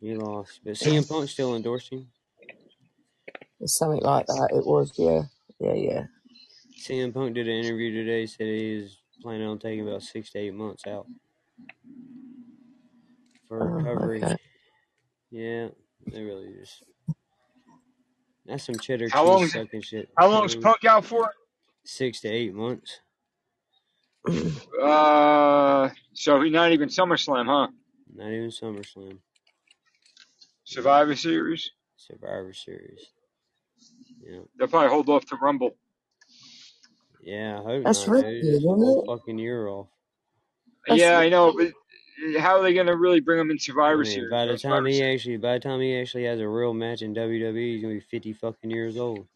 [0.06, 0.60] He lost.
[0.64, 2.06] But CM Punk still endorsed him.
[3.66, 4.50] Something like that.
[4.54, 4.94] It was.
[4.98, 5.24] Yeah.
[5.60, 5.74] Yeah.
[5.74, 6.04] Yeah.
[6.80, 8.28] CM Punk did an interview today.
[8.28, 11.08] Said he is planning on taking about six to eight months out
[13.48, 14.24] for Oh, recovery.
[14.24, 14.36] okay.
[15.32, 15.70] Yeah,
[16.12, 16.84] they really just
[18.46, 19.48] that's some cheddar How cheese long?
[19.66, 20.10] sucking shit.
[20.20, 20.62] How long's dude.
[20.64, 21.32] Punk out for?
[21.84, 23.00] Six to eight months.
[24.82, 27.68] Uh, so he's not even SummerSlam, huh?
[28.14, 29.18] Not even SummerSlam.
[30.66, 31.72] Survivor Series.
[31.96, 33.00] Survivor Series.
[34.22, 34.40] Yeah.
[34.58, 35.76] They'll probably hold off to Rumble.
[37.24, 38.64] Yeah, I hope That's not, right, dude.
[38.64, 39.88] A whole fucking year off.
[40.88, 41.72] That's Yeah, I know, but
[42.40, 44.32] how are they going to really bring him in I Survivor mean, Series?
[44.32, 45.20] by the time Survivor he Series?
[45.22, 48.00] actually, by the time he actually has a real match in WWE, he's gonna be
[48.00, 49.28] fifty fucking years old.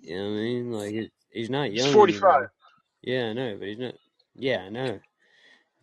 [0.00, 0.72] You know what I mean?
[0.72, 1.86] Like, it, he's not young.
[1.86, 2.22] He's 45.
[2.30, 2.52] anymore.
[3.02, 3.94] Yeah, I know, but he's not.
[4.34, 5.00] Yeah, I know.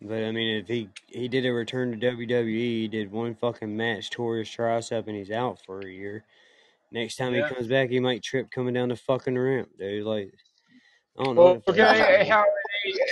[0.02, 2.46] But I mean, if he he did a return to WWE,
[2.82, 6.24] he did one fucking match, tore his tricep, and he's out for a year.
[6.92, 7.48] Next time Yeah.
[7.48, 10.04] he comes back, he might trip coming down the fucking ramp, dude.
[10.04, 10.32] Like,
[11.18, 12.26] I don't know Well, what the look fuck's at going on.
[12.26, 12.44] how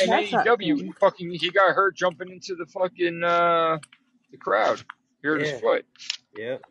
[0.02, 3.78] in, AEW, he fucking he got hurt jumping into the fucking uh
[4.30, 4.82] the crowd.
[5.22, 5.46] He hurt Yeah.
[5.52, 5.86] his foot
[6.36, 6.62] Yep.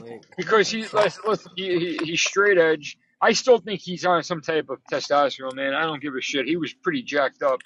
[0.00, 2.96] Like, because he listen, listen he, he he's straight edge.
[3.22, 5.74] I still think he's on some type of testosterone, man.
[5.74, 6.46] I don't give a shit.
[6.46, 7.60] He was pretty jacked up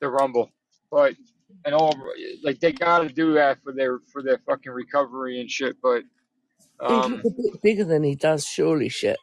[0.00, 0.50] the Rumble,
[0.90, 1.14] but
[1.66, 1.94] and all
[2.42, 5.76] like they got to do that for their for their fucking recovery and shit.
[5.82, 6.04] But
[6.80, 9.18] He'd um, look a bit bigger than he does, surely, Shep.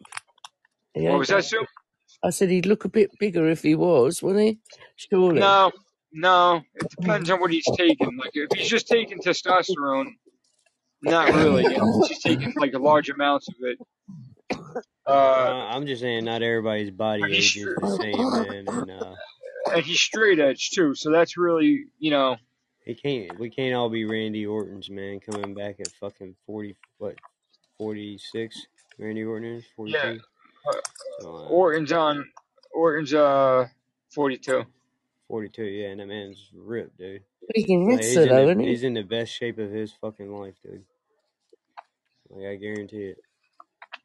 [0.93, 1.65] He what was that, Sue?
[2.23, 4.59] I said he'd look a bit bigger if he was, wouldn't he?
[4.95, 5.39] Surely.
[5.39, 5.71] No,
[6.13, 6.61] no.
[6.75, 8.17] It depends on what he's taking.
[8.17, 10.11] Like if he's just taking testosterone,
[11.01, 11.63] not really.
[11.63, 13.77] You know, he's just taking like large amounts of it.
[15.09, 19.15] Uh, I'm just saying, not everybody's body age is str- the same, man, and uh,
[19.73, 20.95] and he's straight edge too.
[20.95, 22.37] So that's really you know
[22.85, 23.39] he can't.
[23.39, 26.75] We can't all be Randy Orton's, man, coming back at fucking forty.
[26.97, 27.15] What?
[27.77, 28.67] Forty six.
[28.97, 30.13] Randy Orton is forty yeah.
[30.13, 30.19] two.
[31.21, 32.25] So, uh, Orton's on
[32.71, 33.67] Orton's uh
[34.09, 34.65] forty two.
[35.27, 35.63] forty two.
[35.65, 37.23] Yeah, and that man's ripped, dude.
[37.55, 38.69] He can Like he's wrestle, in though, the he?
[38.69, 40.83] he's in the best shape of his fucking life, dude.
[42.29, 43.17] Like I guarantee it.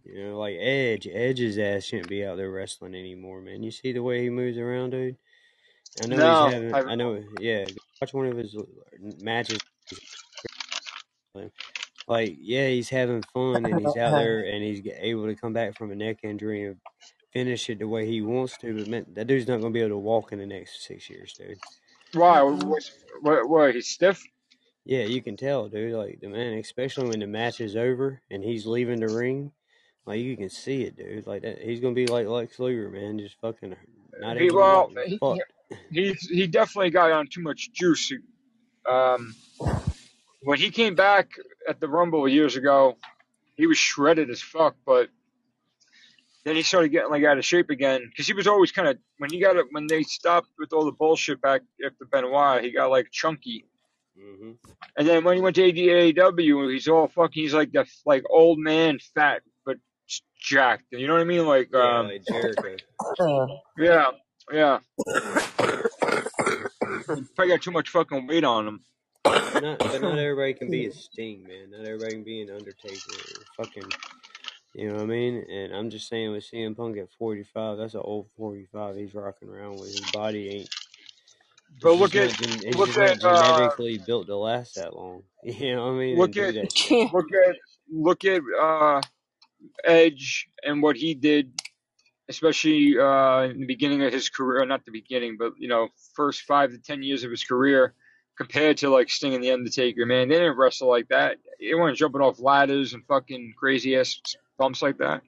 [0.04, 1.08] You know, like Edge.
[1.10, 3.62] Edge's ass shouldn't be out there wrestling anymore, man.
[3.62, 5.16] You see the way he moves around, dude.
[6.02, 6.74] I know No, he's having.
[6.74, 7.22] I- I know.
[7.40, 7.64] Yeah,
[8.00, 8.56] watch one of his
[9.22, 9.58] matches.
[12.06, 15.76] Like, yeah, he's having fun and he's out there and he's able to come back
[15.76, 16.76] from a neck injury and
[17.32, 18.76] finish it the way he wants to.
[18.78, 21.08] But man, that dude's not going to be able to walk in the next six
[21.08, 21.58] years, dude.
[22.12, 22.42] Why?
[22.42, 23.72] Why?
[23.72, 24.22] He's stiff.
[24.84, 25.94] Yeah, you can tell, dude.
[25.94, 29.50] Like the man, especially when the match is over and he's leaving the ring,
[30.06, 31.26] like you can see it, dude.
[31.26, 33.74] Like that, he's gonna be like Lex Luger, man, just fucking
[34.20, 35.38] not He, well, he, Fuck.
[35.90, 38.12] he he definitely got on too much juice.
[38.88, 39.34] Um,
[40.42, 41.30] when he came back
[41.68, 42.96] at the Rumble years ago,
[43.56, 45.08] he was shredded as fuck, but
[46.44, 48.98] then he started getting like out of shape again because he was always kind of
[49.18, 52.70] when he got it when they stopped with all the bullshit back after Benoit, he
[52.72, 53.64] got like chunky.
[54.18, 54.52] hmm
[54.98, 57.42] And then when he went to AEW, he's all fucking.
[57.42, 59.40] He's like the like old man, fat
[60.44, 60.84] jacked.
[60.92, 61.46] You know what I mean?
[61.46, 62.22] Like, Yeah, um, like
[63.18, 63.46] Uh,
[63.78, 64.10] yeah,
[64.52, 64.78] yeah.
[67.34, 68.80] Probably got too much fucking weight on him.
[69.24, 71.70] But not, but not everybody can be a Sting, man.
[71.70, 73.12] Not everybody can be an Undertaker
[73.58, 73.90] or fucking.
[74.74, 75.44] You know what I mean?
[75.48, 79.48] And I'm just saying, with CM Punk at 45, that's an old 45 he's rocking
[79.48, 79.88] around with.
[79.88, 80.70] His body ain't.
[81.80, 85.22] But look at gen- it's look at uh, genetically built to last that long.
[85.44, 86.18] You know what I mean?
[86.18, 86.54] Look at
[87.12, 87.56] look at
[87.92, 89.02] look at uh,
[89.84, 91.52] Edge and what he did,
[92.28, 94.64] especially uh, in the beginning of his career.
[94.64, 97.94] Not the beginning, but you know, first five to ten years of his career,
[98.36, 100.06] compared to like Sting and the Undertaker.
[100.06, 101.38] Man, they didn't wrestle like that.
[101.60, 104.20] They weren't jumping off ladders and fucking crazy ass
[104.58, 105.22] bumps like that.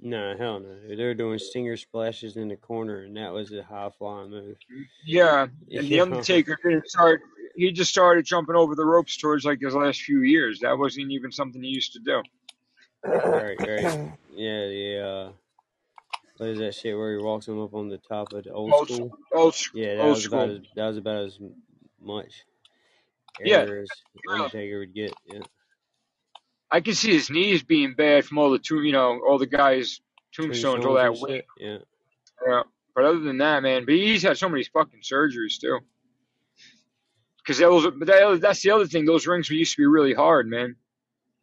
[0.00, 0.96] No, hell no.
[0.96, 4.56] They were doing stinger splashes in the corner, and that was a high flying move.
[5.04, 6.00] Yeah, and the?
[6.02, 7.20] Undertaker didn't start.
[7.56, 10.60] He just started jumping over the ropes towards like his last few years.
[10.60, 12.22] That wasn't even something he used to do.
[13.04, 14.12] Right, right.
[14.38, 15.00] Yeah, yeah.
[15.00, 15.32] uh,
[16.36, 18.72] what is that shit where he walks him up on the top of the old
[18.72, 19.18] Old, school?
[19.34, 21.38] old, sc- Yeah, that old was about as, that was about as
[22.00, 22.44] much
[23.40, 23.88] Yeah, as
[24.30, 25.12] Undertaker would get.
[25.26, 25.40] Yeah.
[26.70, 29.46] I can see his knees being bad from all the two, you know, all the
[29.46, 30.00] guys
[30.32, 31.44] tombstones, all that weight.
[31.58, 31.78] Yeah.
[32.46, 32.62] Yeah.
[32.94, 35.80] But other than that, man, but he's had so many fucking surgeries too.
[37.38, 39.04] Because those, but that, that's the other thing.
[39.04, 40.76] Those rings used to be really hard, man.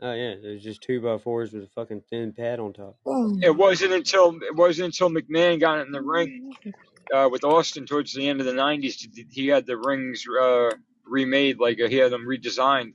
[0.01, 2.97] Oh yeah, it was just two by fours with a fucking thin pad on top.
[3.41, 6.53] It wasn't until it wasn't until McMahon got in the ring
[7.13, 10.71] uh, with Austin towards the end of the '90s did he had the rings uh,
[11.05, 12.93] remade, like uh, he had them redesigned.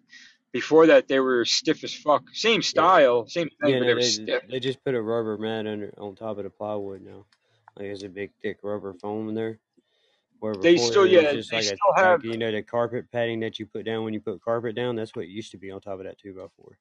[0.52, 2.24] Before that, they were stiff as fuck.
[2.32, 2.62] Same Yeah.
[2.62, 4.42] style, same thing, Yeah, but they were they stiff.
[4.50, 7.24] they just put a rubber mat under on top of the plywood now.
[7.76, 9.58] Like there's a big thick rubber foam in there.
[10.40, 12.22] Where They before still, it yeah, just they like a still have.
[12.22, 14.96] like you know the carpet padding that you put down when you put carpet down.
[14.96, 16.78] That's what used to be on top of that two by four.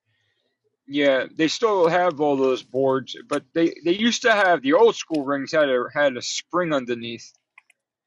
[0.92, 4.96] Yeah, they still have all those boards, but they they used to have the old
[4.96, 7.32] school rings had a had a spring underneath.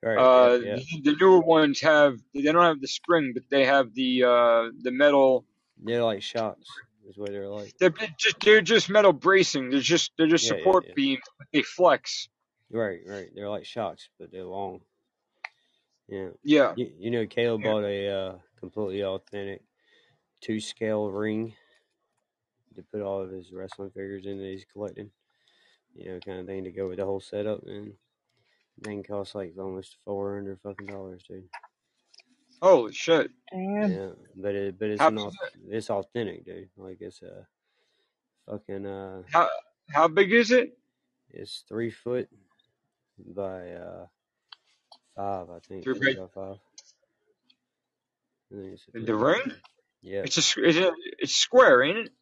[0.02, 0.18] Right.
[0.18, 0.68] Uh, Yeah.
[0.76, 0.76] Yeah.
[1.04, 4.62] the, the newer ones have they don't have the spring, but they have the uh
[4.82, 5.44] the metal.
[5.82, 6.66] They're like shocks.
[7.08, 7.72] Is what they're like.
[7.78, 9.70] They're just they're just metal bracing.
[9.70, 10.58] They're just they're just Yeah.
[10.58, 11.22] Support beams.
[11.38, 12.28] But they flex.
[12.70, 13.00] Right.
[13.06, 13.28] Right.
[13.34, 14.80] They're like shocks, but they're long.
[16.08, 16.30] Yeah.
[16.42, 19.62] Yeah, You, you know, Caleb bought a uh, completely authentic
[20.40, 21.54] two scale ring
[22.76, 25.10] to put all of his wrestling figures in that he's collecting.
[25.94, 27.94] You know, kind of thing to go with the whole setup, and
[28.82, 31.48] thing costs like almost four hundred fucking dollars, dude.
[32.62, 33.30] Holy shit!
[33.52, 35.30] Yeah, but it but it's How an
[35.68, 36.70] it's authentic, dude.
[36.76, 37.46] Like it's a
[38.48, 39.48] fucking uh, how
[39.90, 40.78] how big is it?
[41.30, 42.28] it's three foot
[43.18, 44.06] by uh
[45.16, 46.58] five, I think, Three three by by five.
[48.52, 49.42] I think it's a the ring?
[50.02, 52.12] Yeah, It's a s- is it it's square, ain't it?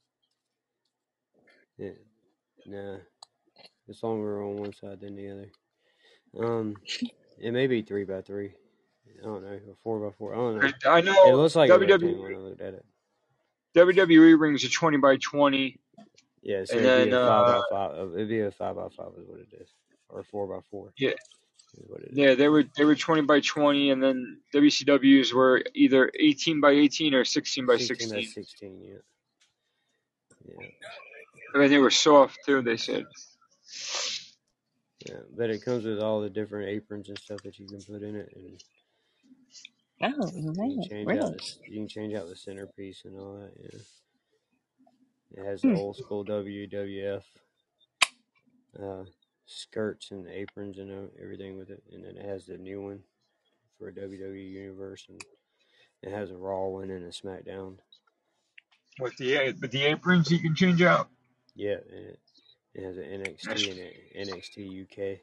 [1.81, 1.91] Yeah,
[2.67, 2.97] nah,
[3.89, 6.47] it's longer on one side than the other.
[6.47, 6.76] Um,
[7.39, 8.52] it may be three by three.
[9.20, 10.34] I don't know, or four by four.
[10.34, 10.91] I don't know.
[10.91, 11.28] I know.
[11.28, 12.84] It looks like WWE when I looked at it.
[13.76, 15.78] WWE rings are twenty by twenty,
[16.42, 17.99] Yeah, so and it'd be then a five uh by five.
[17.99, 19.68] uh, It'd be a five by five is what it is,
[20.09, 21.10] or four by four yeah
[21.86, 22.17] what it is.
[22.18, 26.70] yeah they were they were twenty by twenty, and then WCW's were either eighteen by
[26.70, 28.44] eighteen or sixteen by Sixteen by sixteen.
[28.44, 28.83] sixteen.
[28.84, 28.97] Yeah,
[30.60, 30.67] yeah,
[31.54, 32.62] I mean, they were soft too.
[32.62, 33.06] They said.
[35.06, 35.20] yeah.
[35.36, 38.16] But it comes with all the different aprons and stuff that you can put in
[38.16, 38.62] it, and
[40.02, 40.30] Oh
[40.62, 41.20] you can change really?
[41.20, 43.52] out the you can change out the centerpiece and all that.
[43.58, 45.74] Yeah, it has the Hmm.
[45.74, 47.24] old school WWF
[48.82, 49.04] uh,
[49.46, 53.02] skirts and aprons and uh, everything with it, and then it has the new one
[53.78, 55.20] for WWE Universe, and
[56.02, 57.78] it has a Raw one and a SmackDown.
[58.98, 61.08] With the with the aprons, you can change out.
[61.54, 62.20] Yeah, and it,
[62.74, 63.04] It has an
[63.44, 63.92] That's, NXT and an
[64.28, 65.20] NXT UK.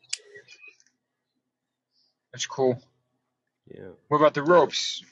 [2.32, 2.82] that's cool.
[3.68, 5.04] Yeah, What about the ropes?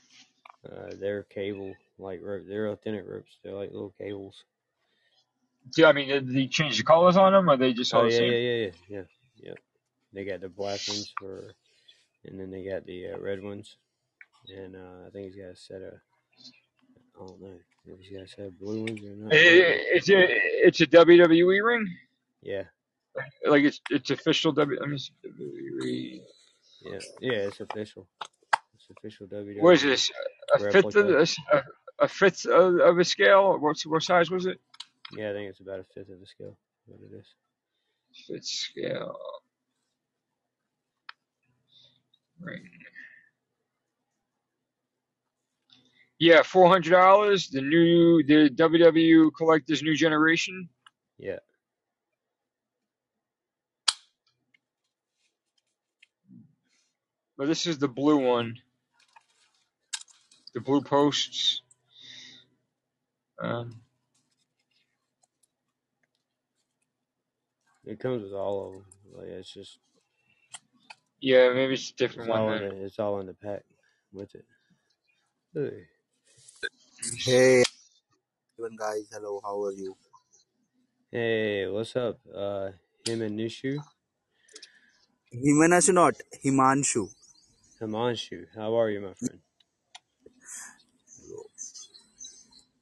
[0.71, 2.43] uh, they're cable like rope.
[2.47, 3.31] They're authentic ropes.
[3.43, 4.43] They're like little cables.
[5.77, 8.05] Yeah, I mean, did they change the colors on them, or they just all Oh
[8.05, 8.37] the yeah, same?
[8.37, 9.03] yeah, yeah, yeah, yeah,
[9.37, 9.53] yeah.
[10.13, 11.55] They got the black ones for,
[12.25, 13.77] and then they got the uh, red ones,
[14.49, 15.93] and uh, I think he's got a set of.
[17.15, 19.33] I don't know if he's got a set of blue ones or not.
[19.33, 20.15] It, it's a
[20.67, 21.87] it's a WWE ring.
[22.41, 22.63] Yeah,
[23.47, 24.79] Like it's it's official W.
[24.81, 26.21] I mean, it's WWE.
[26.81, 27.37] yeah, yeah.
[27.47, 28.07] It's official.
[28.75, 29.61] It's official WWE.
[29.61, 30.11] What is this?
[30.53, 31.37] A fifth of this?
[31.51, 31.63] A,
[31.99, 33.57] a fifth of, of a scale?
[33.59, 34.59] What's what size was it?
[35.15, 36.57] Yeah, I think it's about a fifth of a scale.
[36.87, 37.27] What it is.
[38.27, 39.17] Fifth scale.
[42.39, 42.69] Ring.
[46.25, 47.49] Yeah, four hundred dollars.
[47.49, 50.67] The new the WWE Collector's New Generation.
[51.19, 51.37] Yeah,
[57.37, 58.55] But this is the blue one.
[60.55, 61.61] The blue posts.
[63.39, 63.81] Um,
[67.85, 68.85] it comes with all of them.
[69.15, 69.77] Like it's just
[71.21, 72.79] yeah, maybe it's a it's different one all in then.
[72.79, 73.61] the it's all in the pack
[74.11, 74.45] with it.
[75.53, 75.85] Hey.
[77.13, 77.63] Hey
[78.57, 79.95] everyone guys, hello, how are you?
[81.11, 82.19] Hey, what's up?
[82.33, 82.71] Uh,
[83.05, 83.83] him and Nishu,
[85.33, 87.09] Himanshu not, Himanshu.
[87.79, 88.47] Himanshu.
[88.55, 89.41] How are you, my friend?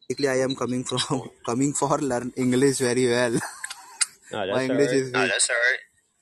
[0.08, 3.40] Basically I am coming from coming for learn English very well.
[4.32, 5.02] No, My that's all English right.
[5.02, 5.32] is weak.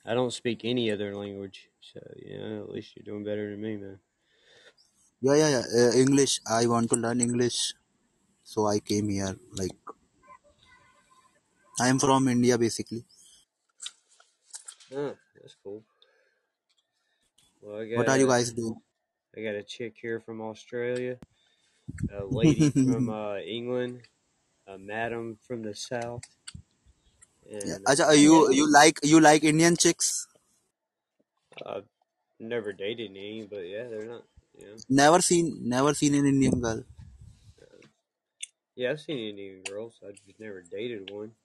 [0.06, 3.62] I don't speak any other language, so you know, at least you're doing better than
[3.62, 4.00] me, man.
[5.22, 5.66] Yeah, yeah, yeah.
[5.80, 6.40] Uh, English.
[6.48, 7.74] I want to learn English,
[8.52, 9.34] so I came here.
[9.56, 9.78] Like
[11.80, 13.06] I am from India basically.
[14.94, 15.84] Huh, that's cool.
[17.62, 18.76] Well, I What got are you guys doing?
[19.38, 21.18] I got a chick here from Australia,
[22.12, 24.02] a lady from uh, England,
[24.68, 26.24] a madam from the south,
[27.46, 27.76] yeah.
[27.76, 30.28] and Acha, uh, you you like you like Indian chicks?
[31.66, 31.88] I've
[32.40, 34.24] never dated any, but yeah, they're not.
[34.60, 34.76] Yeah.
[34.90, 36.84] Never seen never seen an Indian girl.
[38.76, 40.02] Yeah, I've seen Indian girls.
[40.06, 41.36] I just never dated one.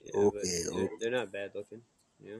[0.00, 0.98] Yeah, but Okay, they're, okay.
[0.98, 1.82] they're not bad looking.
[2.18, 2.38] Yeah,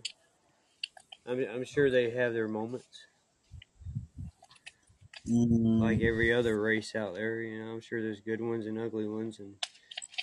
[1.27, 3.09] I'm I'm sure they have their moments,
[5.79, 7.41] like Mm, every other race out there.
[7.43, 9.57] You know, I'm sure there's good ones and ugly ones, and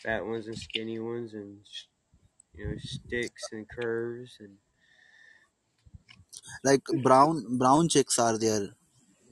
[0.04, 1.66] fat ones and skinny ones, and
[2.54, 4.60] you know, sticks and curves, and
[6.64, 8.66] like brown brown chicks are there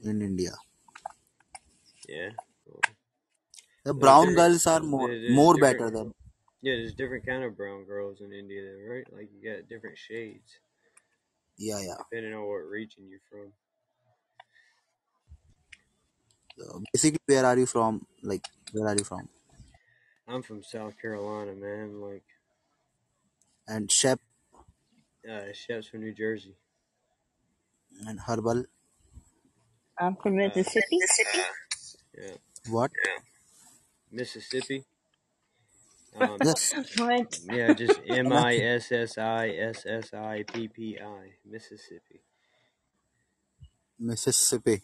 [0.02, 0.54] in India.
[2.08, 2.30] yeah.
[3.96, 5.66] Well, The brown there, girls are more there- there's more different.
[5.80, 6.12] better than.
[6.62, 9.12] Yeah, there's different kind of brown girls in India, though, right?
[9.12, 10.60] Like you got different shades
[11.56, 12.02] Yeah, yeah.
[12.10, 13.52] depending on what region you're from.
[16.58, 18.06] So basically, where are you from?
[18.22, 19.28] Like, where are you from?
[20.28, 22.00] I'm from South Carolina, man.
[22.00, 22.24] Like,
[23.68, 24.20] And Shep
[25.28, 26.56] uh, Shep's from New Jersey.
[28.06, 28.64] and Herbal.
[29.98, 30.98] I'm from Uh, Mississippi.
[32.16, 32.36] yeah,
[32.68, 32.92] What?
[34.10, 34.84] Mississippi.
[36.18, 36.38] Um,
[36.96, 37.38] What?
[37.52, 38.62] yeah, just M I nothing.
[38.62, 42.20] S S I S S I P P I, Mississippi.
[43.98, 44.82] Mississippi.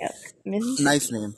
[0.00, 0.12] Yep.
[0.44, 0.84] Mississippi.
[0.84, 1.34] Nice name.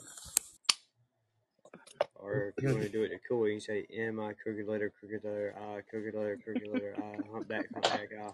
[2.15, 4.33] Or if you want to do it the cool way, you can say M I
[4.33, 8.29] crooked letter, crooked letter I, crooked letter, crooked letter I, humpback, humpback I.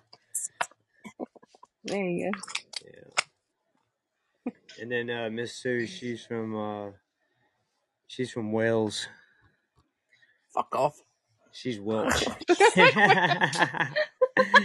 [1.84, 2.40] There you go.
[2.86, 4.54] Yeah.
[4.80, 6.92] And then uh, Miss Sue, she's from uh,
[8.12, 9.08] she's from Wales.
[10.54, 11.02] Fuck off.
[11.54, 12.26] She's Welsh.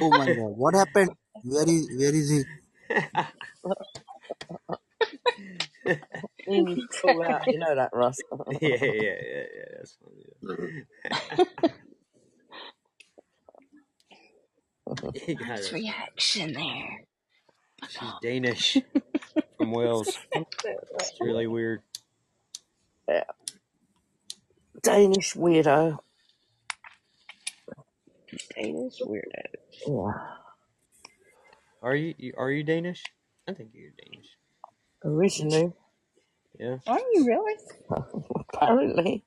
[0.01, 1.11] Oh my god, what happened?
[1.43, 2.45] Where is where is he?
[6.47, 7.47] You need to call out.
[7.47, 8.17] You know that, Russ.
[8.61, 9.65] yeah, yeah, yeah, yeah.
[9.77, 9.99] That's
[10.47, 10.85] funny.
[15.25, 17.05] he got Nice reaction there.
[17.89, 18.79] She's Danish
[19.59, 20.17] from Wales.
[20.33, 21.83] It's really weird.
[23.09, 23.25] Yeah.
[24.83, 25.99] Danish weirdo.
[28.55, 29.43] Danish weirdo.
[29.87, 30.13] Yeah.
[31.83, 33.03] Are you you- are you Danish?
[33.49, 34.27] I think you're Danish.
[35.05, 35.73] Originally,
[36.59, 36.79] Yeah.
[36.87, 37.55] Are you really?
[38.53, 39.25] apparently,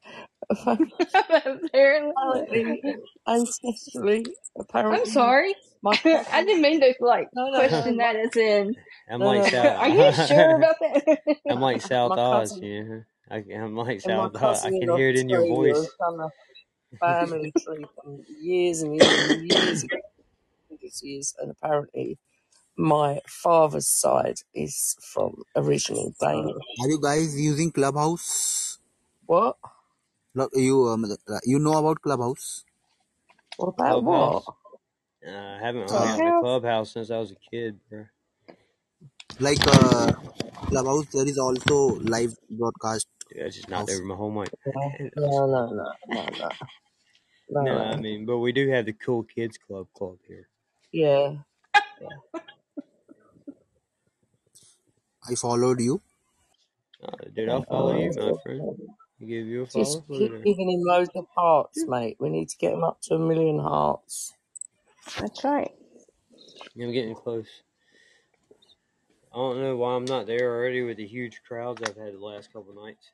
[0.49, 0.91] Apparently.
[1.13, 2.83] apparently,
[3.27, 5.55] ancestrally, I'm apparently, sorry.
[5.81, 5.93] my
[6.31, 7.67] I didn't mean to like No, no, no.
[7.69, 8.75] question that as in.
[9.09, 9.69] I'm No, like no, no.
[9.69, 10.27] Are you South.
[10.27, 11.19] sure about that?
[11.49, 12.49] I'm like South My Oz.
[12.51, 12.99] cousin Yeah.
[13.31, 15.81] I, I'm like and my South I can hear it in your Australia voice.
[15.81, 16.29] has done a
[16.99, 19.97] family tree from years and years and years ago,
[21.01, 22.17] years, and apparently
[22.77, 26.55] my father's side is from original Danish.
[26.79, 28.79] Are you guys using Clubhouse?
[29.25, 29.57] What?
[30.35, 31.05] Lo- You um,
[31.45, 32.65] you know about Clubhouse?
[33.57, 34.43] What about what?
[34.43, 34.49] Clubhouse.
[35.27, 36.45] Uh, I haven't hung Uh, out in the Clubhouse?
[36.45, 38.05] clubhouse since I was a kid, bro.
[39.39, 40.13] like uh,
[40.71, 43.69] Clubhouse, there is also live broadcast Dude, I just of.
[43.69, 44.51] knocked over my whole mic.
[44.65, 46.49] No, no, no, no, no, no.
[47.51, 50.47] No, no, I mean, but we do have the cool kids club club here.
[50.91, 51.35] Yeah.
[55.29, 56.01] I followed you.
[57.03, 58.61] Uh, dude, I'll follow you, my friend.
[58.61, 60.05] I'll give you a Just follow.
[60.09, 60.43] Look keep at that.
[60.43, 62.17] giving him loads of hearts, mate.
[62.19, 64.33] We need to get him up to a million hearts.
[65.19, 65.71] That's right.
[66.79, 67.47] I'm getting close.
[69.33, 72.19] I don't know why I'm not there already with the huge crowds I've had the
[72.25, 73.11] last couple nights.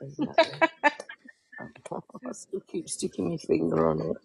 [0.00, 0.68] Exactly.
[1.60, 4.16] I still keep sticking my finger on it.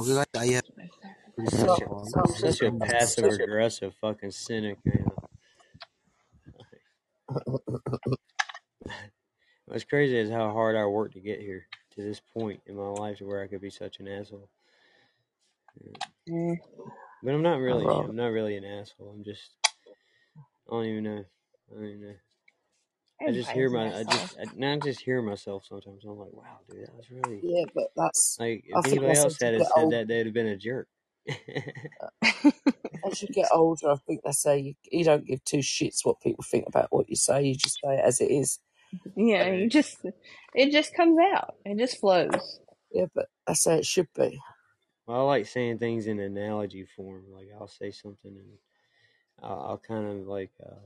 [0.00, 2.04] Okay, guys, I have to such start a call.
[2.04, 5.10] Some such a people, passive aggressive fucking cynic, man.
[9.66, 11.66] What's crazy is how hard I worked to get here
[11.96, 14.48] to this point in my life to where I could be such an asshole.
[16.28, 16.56] Mm.
[17.22, 17.84] But I'm not really.
[17.86, 19.14] I'm not really an asshole.
[19.16, 19.52] I'm just.
[20.68, 21.24] I don't even know.
[21.70, 22.14] I don't even know.
[23.28, 23.98] I just hear my.
[24.00, 24.36] I just.
[24.40, 26.04] I, now I just hear myself sometimes.
[26.04, 27.40] I'm like, wow, dude, that was really.
[27.42, 28.38] yeah, but that's.
[28.40, 29.96] Like, I if think anybody else had get said older.
[29.98, 30.88] that, they'd have been a jerk.
[32.02, 32.08] Uh,
[33.06, 36.20] as you get older, I think they say you, you don't give two shits what
[36.20, 37.42] people think about what you say.
[37.44, 38.60] You just say it as it is.
[39.16, 39.70] Yeah, you Right.
[39.70, 39.98] just
[40.54, 41.54] it just comes out.
[41.64, 42.60] It just flows.
[42.92, 44.40] Yeah, but I say it should be.
[45.08, 47.24] Well, I like saying things in analogy form.
[47.34, 48.58] Like I'll say something and
[49.42, 50.52] I'll, I'll kind of like.
[50.64, 50.76] Uh,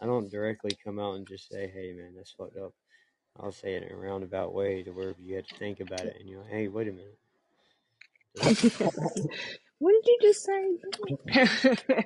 [0.00, 2.72] I don't directly come out and just say, "Hey, man, that's fucked up."
[3.38, 6.16] I'll say it in a roundabout way to where you had to think about it
[6.20, 7.18] and you're like, "Hey, wait a minute."
[9.78, 12.04] what did you just say?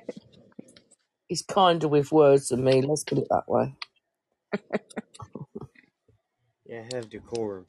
[1.29, 2.81] He's kinder with words than me.
[2.81, 3.75] Let's put it that way.
[6.65, 7.65] Yeah, have decorum.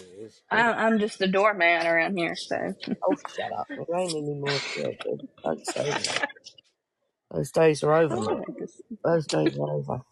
[0.00, 0.42] That's what it is.
[0.50, 2.74] I'm, I'm just the doorman around here, so
[3.06, 3.68] Oh, shut up!
[3.76, 4.98] There ain't any more shit.
[5.04, 5.22] dude.
[5.44, 6.22] Don't say that.
[7.32, 8.48] Those days are over, oh, mate.
[9.04, 10.02] Those days are over.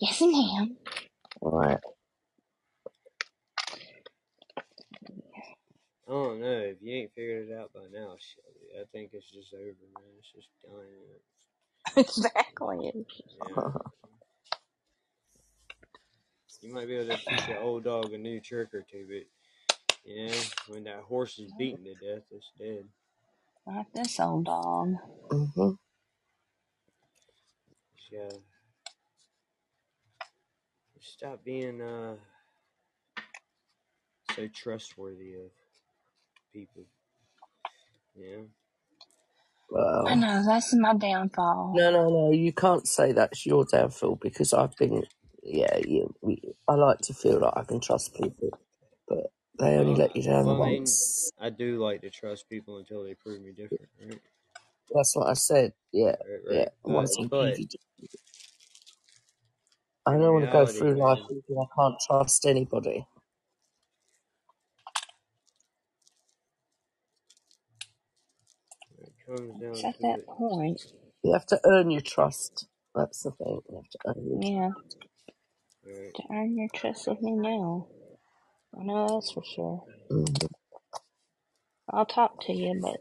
[0.00, 0.76] Yes, ma'am.
[1.42, 1.80] Right.
[6.08, 8.80] I don't know if you ain't figured it out by now, Shelby.
[8.80, 10.04] I think it's just over, man.
[10.18, 11.36] It's just done.
[11.96, 12.92] exactly.
[13.48, 13.56] Yeah.
[16.62, 19.26] You might be able to teach an old dog a new trick or two, but
[20.04, 20.32] yeah,
[20.68, 22.84] when that horse is beaten to death, it's dead.
[23.66, 24.94] Not this old dog.
[25.30, 25.72] hmm
[28.12, 28.30] Yeah.
[31.00, 32.16] Stop being uh
[34.36, 35.50] so trustworthy of
[36.52, 36.84] people.
[38.16, 38.42] Yeah.
[39.70, 41.74] Well, I know that's my downfall.
[41.74, 42.32] no, no, no.
[42.32, 45.04] You can't say that's your downfall because I've been.
[45.42, 46.04] Yeah, yeah.
[46.22, 48.50] We, I like to feel like I can trust people,
[49.08, 51.30] but they only Well, let you down well, I mean, once.
[51.40, 54.20] I do like to trust people until they prove me different, right?
[54.94, 55.72] That's what I said.
[55.92, 56.66] Yeah, Right, yeah.
[56.66, 56.68] right.
[56.84, 57.68] But Once I but you,
[60.06, 63.06] I in don't want to go reality, through life man, thinking I can't trust anybody.
[68.96, 70.82] when it comes down It's at to that it, point.
[71.24, 72.66] You have to earn your trust.
[72.94, 73.60] That's the thing.
[73.70, 74.40] You have to earn your.
[74.40, 75.09] Yeah, right?
[76.14, 77.88] To earn your trust with me now.
[78.78, 79.84] I know that's for sure.
[81.92, 83.00] I'll talk to you, but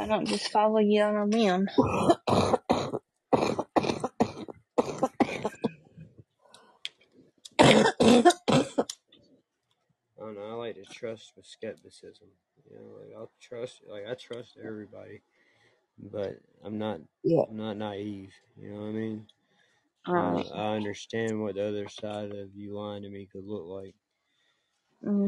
[0.00, 1.68] I don't just follow you on a whim.
[10.18, 10.50] I don't know.
[10.50, 12.28] I like to trust with skepticism.
[12.70, 15.22] You know, like I'll trust, like I trust everybody,
[15.98, 17.44] but I'm not, Yeah.
[17.48, 18.32] I'm not naive.
[18.56, 19.26] You know what I mean?
[20.08, 20.46] Right.
[20.54, 23.94] I understand what the other side of you lying to me could look like.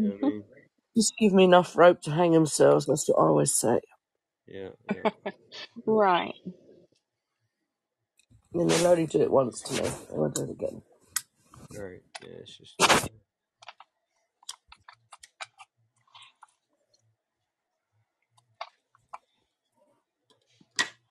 [0.00, 0.44] You know hmm what I mean?
[0.96, 2.86] Just give me enough rope to hang themselves.
[2.86, 3.80] That's what I always say.
[4.46, 5.06] Yeah, yeah.
[5.86, 6.34] Right.
[8.54, 9.88] And they'll only do it once to me.
[10.10, 10.82] They won't do it again.
[11.72, 12.02] Right.
[12.22, 12.76] Yeah, it's just.
[12.84, 13.08] Uh,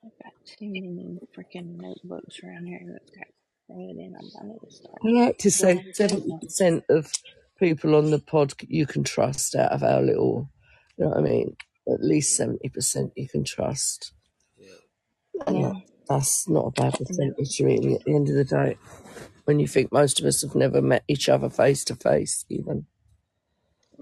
[0.05, 3.27] I've got too many freaking notebooks around here that's got
[3.69, 4.31] red in them.
[4.41, 6.41] I need to start I like to say seventy through them.
[6.41, 7.11] percent of
[7.59, 10.49] people on the pod you can trust out of our little.
[10.97, 11.57] You know what I mean?
[11.91, 14.13] At least seventy percent you can trust.
[14.57, 14.75] Yeah.
[15.49, 15.73] Yeah,
[16.09, 18.77] that's not a bad percentage, really, at the end of the day.
[19.45, 22.87] When you think most of us have never met each other face to face, even.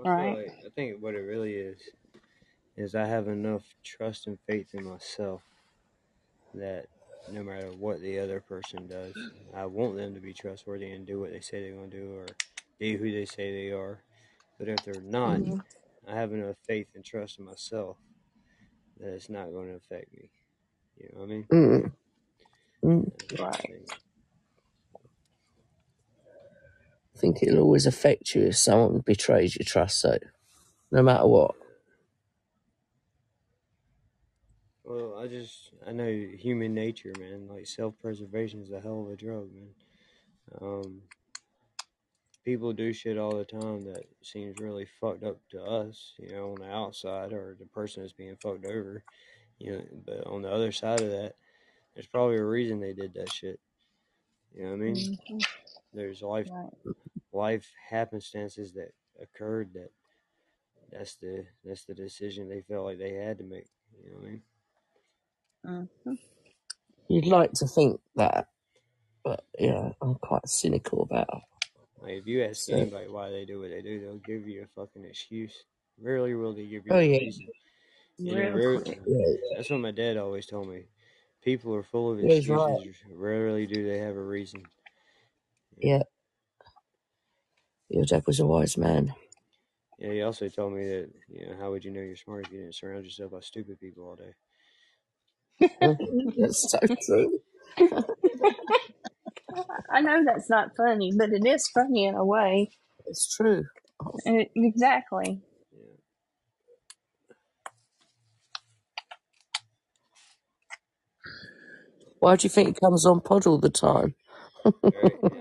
[0.04, 0.36] I feel Right.
[0.36, 1.80] like I think what it really is
[2.78, 5.44] is I have enough trust and faith in myself
[6.56, 6.88] that
[7.28, 9.16] no matter what the other person does,
[9.54, 12.14] I want them to be trustworthy and do what they say they're going to do
[12.16, 12.38] or
[12.80, 14.04] be who they say they are.
[14.60, 15.64] But if they're not, Mhm.
[16.08, 17.98] I have enough faith and trust in myself
[19.00, 20.32] that it's not going to affect me.
[20.98, 21.50] You know what I mean?
[21.54, 21.94] Mm.
[22.84, 23.12] Mm.
[23.38, 23.90] Right.
[27.16, 30.18] I think it'll always affect you if someone betrays your trust, so
[30.92, 31.56] no matter what.
[34.84, 37.48] Well, I just I know human nature, man.
[37.48, 39.70] Like self preservation is a hell of a drug, man.
[40.62, 41.02] Um,
[42.46, 46.52] people do shit all the time that seems really fucked up to us, you know,
[46.52, 49.04] on the outside, or the person that's being fucked over,
[49.60, 49.84] you know.
[50.06, 51.36] But on the other side of that,
[51.94, 53.60] there's probably a reason they did that shit.
[54.54, 55.18] You know what I mean?
[55.30, 55.46] Mhm.
[55.94, 56.74] There's life Right.
[57.34, 59.92] life happenstances that occurred that
[60.92, 63.68] that's the that's the decision they felt like they had to make.
[64.04, 64.44] You know what I mean?
[65.68, 66.18] Mhm.
[67.10, 68.50] You'd like to think that,
[69.24, 71.44] but yeah, I'm quite cynical about it.
[72.02, 74.64] Like if you ask So, anybody why they do what they do, they'll give you
[74.64, 75.66] a fucking excuse.
[76.00, 77.50] Rarely will they give you oh a yeah, reason.
[78.28, 79.02] And it rare, quick.
[79.08, 80.86] yeah, that's what my dad always told me.
[81.44, 82.78] People are full of yeah, he's right.
[82.78, 82.98] excuses.
[83.10, 84.70] Rarely do they have a reason.
[85.78, 85.90] Yeah.
[85.90, 86.04] Yeah,
[87.90, 89.14] your dad was a wise man.
[90.00, 90.12] Yeah.
[90.14, 92.60] He also told me that you know how would you know you're smart if you
[92.62, 94.34] didn't surround yourself by stupid people all day.
[96.38, 97.40] That's so true.
[99.92, 102.72] I know that's not funny, but it is funny in a way.
[103.06, 103.66] It's true.
[104.04, 105.42] Oh, Uh, Exactly.
[105.72, 105.98] Yeah.
[112.20, 114.16] Why do you think he comes on pod all the time?
[114.92, 115.10] Yeah.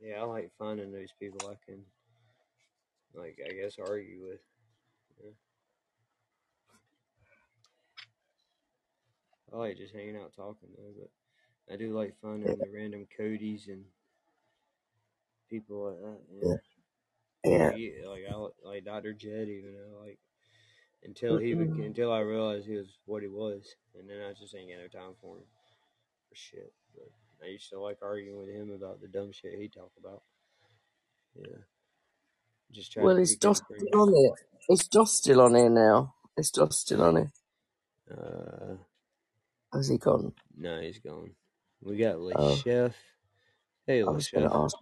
[0.00, 0.20] Yeah.
[0.22, 1.82] I like finding those people I can
[3.14, 4.40] like I guess argue with.
[5.22, 5.47] Yeah.
[9.52, 11.10] I like just hanging out talking though, but
[11.72, 13.84] I do like finding the random Codys and
[15.50, 16.18] people like that.
[16.42, 16.56] Yeah.
[17.44, 17.70] Yeah,
[18.08, 19.12] Like, I like Dr.
[19.14, 20.18] Jed even I like
[21.04, 21.86] until he Mm-mm.
[21.86, 24.88] until I realized he was what he was, and then I just ain't got no
[24.88, 25.44] time for him
[26.28, 26.72] for shit.
[26.94, 27.10] But
[27.44, 30.22] I used to like arguing with him about the dumb shit he talk about.
[31.40, 31.58] Yeah,
[32.72, 33.88] just try Well, to is pick Josh his brain.
[33.88, 34.34] still on here?
[34.70, 36.14] Is Josh still on here now?
[36.36, 37.32] Is Josh still on here?
[38.10, 38.76] Uh,
[39.72, 40.32] Has he gone?
[40.56, 41.30] no, he's gone.
[41.82, 42.94] We got Le Oh, Chef.
[43.86, 44.52] Hey, I Le oh, was going Chef.
[44.52, 44.76] to ask.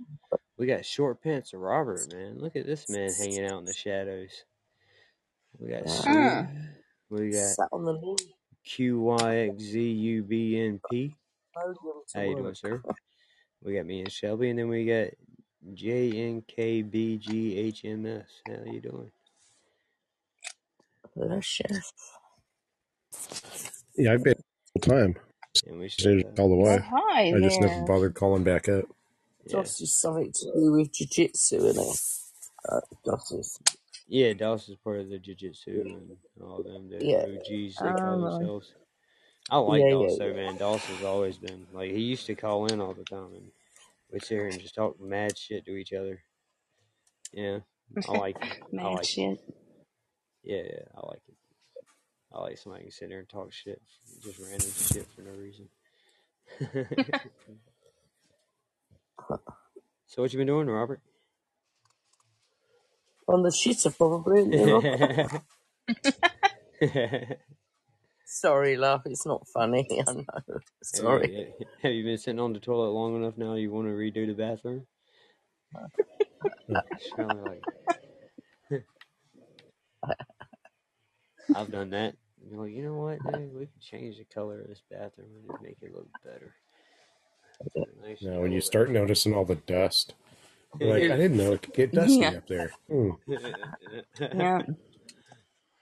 [0.58, 2.38] We got Short Pants Robert, man.
[2.38, 4.44] Look at this man hanging out in the shadows.
[5.58, 5.92] We got Wow.
[6.02, 6.46] Sweet.
[7.10, 8.16] We got Sat on the new
[8.64, 11.14] Q Y X Z U B N P.
[11.54, 12.82] How you doing, sir?
[13.64, 15.08] We got me and Shelby, and then we got
[15.74, 18.26] J N K B G H M S.
[18.46, 19.10] How you doing?
[21.16, 21.92] The chef.
[23.96, 25.16] Yeah, I've been all the time.
[25.66, 26.78] And we Just still didn't call the Well, way.
[26.78, 28.84] hi I just never bothered calling back up.
[29.46, 32.00] yeah, Josh is something to do with jiu-jitsu, isn't it?
[32.68, 33.58] Uh, Josh is.
[34.08, 34.32] yeah.
[34.34, 37.24] Doss is part of the jiu-jitsu and all them the Yeah.
[37.24, 38.74] OGs they call Um, uh, themselves.
[39.50, 40.32] I like Yeah, Doss yeah, though, yeah.
[40.34, 40.56] man.
[40.56, 43.52] Doss has always been like he used to call in all the time, and
[44.10, 46.22] we'd sit here and just talk mad shit to each other.
[47.32, 47.60] Yeah,
[48.08, 48.62] I like it.
[48.80, 49.06] I mad like it.
[49.06, 49.40] shit.
[50.42, 51.34] Yeah, yeah, I like it.
[52.36, 53.80] I like somebody who can sit there and talk shit,
[54.22, 55.68] just random shit for no reason.
[60.06, 61.00] so what you been doing, Robert?
[63.26, 65.32] On the sheets, probably, isn't?
[68.26, 69.00] Sorry, love.
[69.06, 69.88] It's not funny.
[70.06, 70.24] I know.
[70.82, 71.54] Sorry.
[71.58, 73.54] you have you been sitting on the toilet long enough now?
[73.54, 74.86] You want to redo the bathroom?
[76.68, 77.62] Like
[81.54, 82.14] I've done that.
[82.48, 83.52] You're like, you know what, dude?
[83.54, 86.54] We can change the color of this bathroom and just make it look better.
[88.02, 90.14] Nice Now, when you little start noticing all the dust,
[90.80, 92.28] like, I didn't know it could get dusty Yeah.
[92.30, 92.70] up there.
[92.90, 93.10] Hmm.
[94.20, 94.62] Yeah.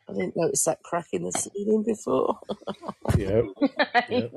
[0.06, 2.38] I didn't notice that crack in the ceiling before.
[3.18, 3.44] Yep.
[4.10, 4.32] Yep.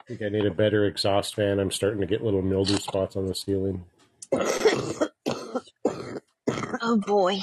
[0.00, 1.58] I think I need a better exhaust fan.
[1.58, 3.84] I'm starting to get little mildew spots on the ceiling.
[6.82, 7.38] Oh boy.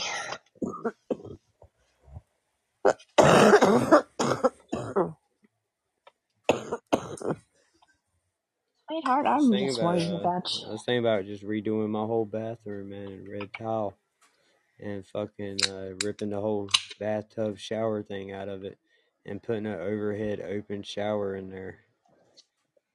[8.90, 10.72] Sweetheart, I was I'm thinking just about worried uh, about I you.
[10.72, 13.98] was thinking about just redoing my whole bathroom, man, in red tile,
[14.80, 18.78] and fucking uh, ripping the whole bathtub shower thing out of it
[19.26, 21.80] and putting an overhead open shower in there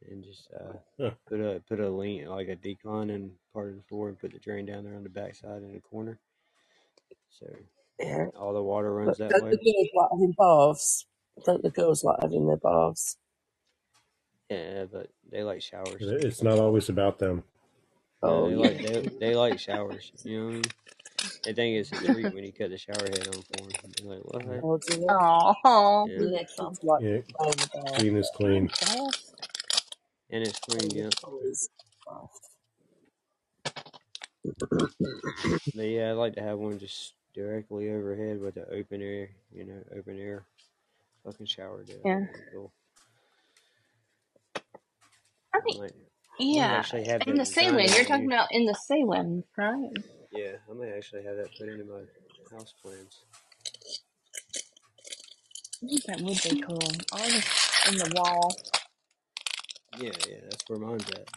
[0.09, 1.11] and just uh, Huh.
[1.29, 4.33] put a put a lean like a decline in part of the floor and put
[4.33, 6.19] the drain down there on the backside in the corner.
[7.31, 7.47] So
[7.99, 8.27] Yeah.
[8.39, 9.51] all the water But runs that don't way.
[9.51, 11.07] the girls like having baths?
[11.45, 13.17] Don't the girls like having their baths?
[14.51, 16.01] Yeah, but they like showers.
[16.01, 17.45] It's not always about them.
[18.23, 18.61] Yeah, Oh, they yeah.
[18.61, 20.11] like they they like showers.
[20.25, 20.63] You know what I mean?
[21.45, 23.93] They think it's a treat when you cut the shower head on for them.
[24.03, 24.65] They're like, what?
[24.65, 25.07] Oh, do they?
[25.11, 25.55] Oh,
[26.09, 28.69] Yeah, Yeah, that's kids like Yeah, to play in clean is clean.
[28.69, 29.35] fast.
[30.31, 30.89] and it's clean.
[30.91, 31.69] Clean Yeah, as toys.
[35.75, 39.31] but yeah, I like to have one just directly overhead with an open air.
[39.53, 40.47] You know, open air
[41.25, 41.85] fucking shower.
[41.85, 41.97] There.
[42.05, 42.27] Yeah.
[42.53, 42.73] Cool.
[45.55, 45.93] I think, might,
[46.39, 46.83] yeah.
[47.27, 49.91] In the ceiling, you're talking about in the ceiling, right?
[50.31, 52.03] Yeah, I might actually have that put into my
[52.57, 53.19] house plans.
[55.83, 56.93] I think that would be cool.
[57.13, 57.45] All the,
[57.89, 58.55] in the wall.
[59.99, 61.29] Yeah, yeah, that's where mine's at.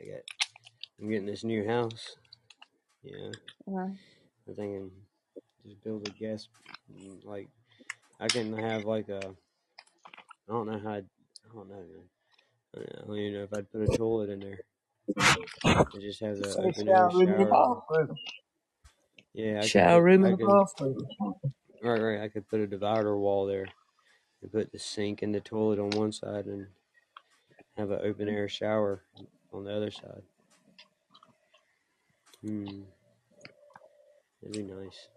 [0.00, 0.20] I got,
[1.00, 2.16] I'm getting this new house.
[3.02, 3.32] Yeah,
[3.66, 3.88] Uh,
[4.50, 4.92] I'm thinking
[5.64, 6.50] just build a guest
[6.92, 7.48] mm, like
[8.20, 9.34] I can have like a
[10.48, 11.06] I don't know how I'd,
[11.50, 12.10] I don't know man.
[12.76, 14.62] I don't even know if I'd put a toilet in there.
[15.94, 17.46] I just have a So open air shower room in the shower.
[17.46, 18.18] bathroom.
[19.34, 21.08] Yeah, I could Shower put room I in the could bathroom.
[21.82, 23.68] right right I could put a divider wall there
[24.42, 26.68] and put the sink and the toilet on one side and
[27.76, 29.04] have an open air shower
[29.52, 30.22] on the other side.
[32.42, 32.82] Hmm,
[34.42, 35.08] that'd be nice.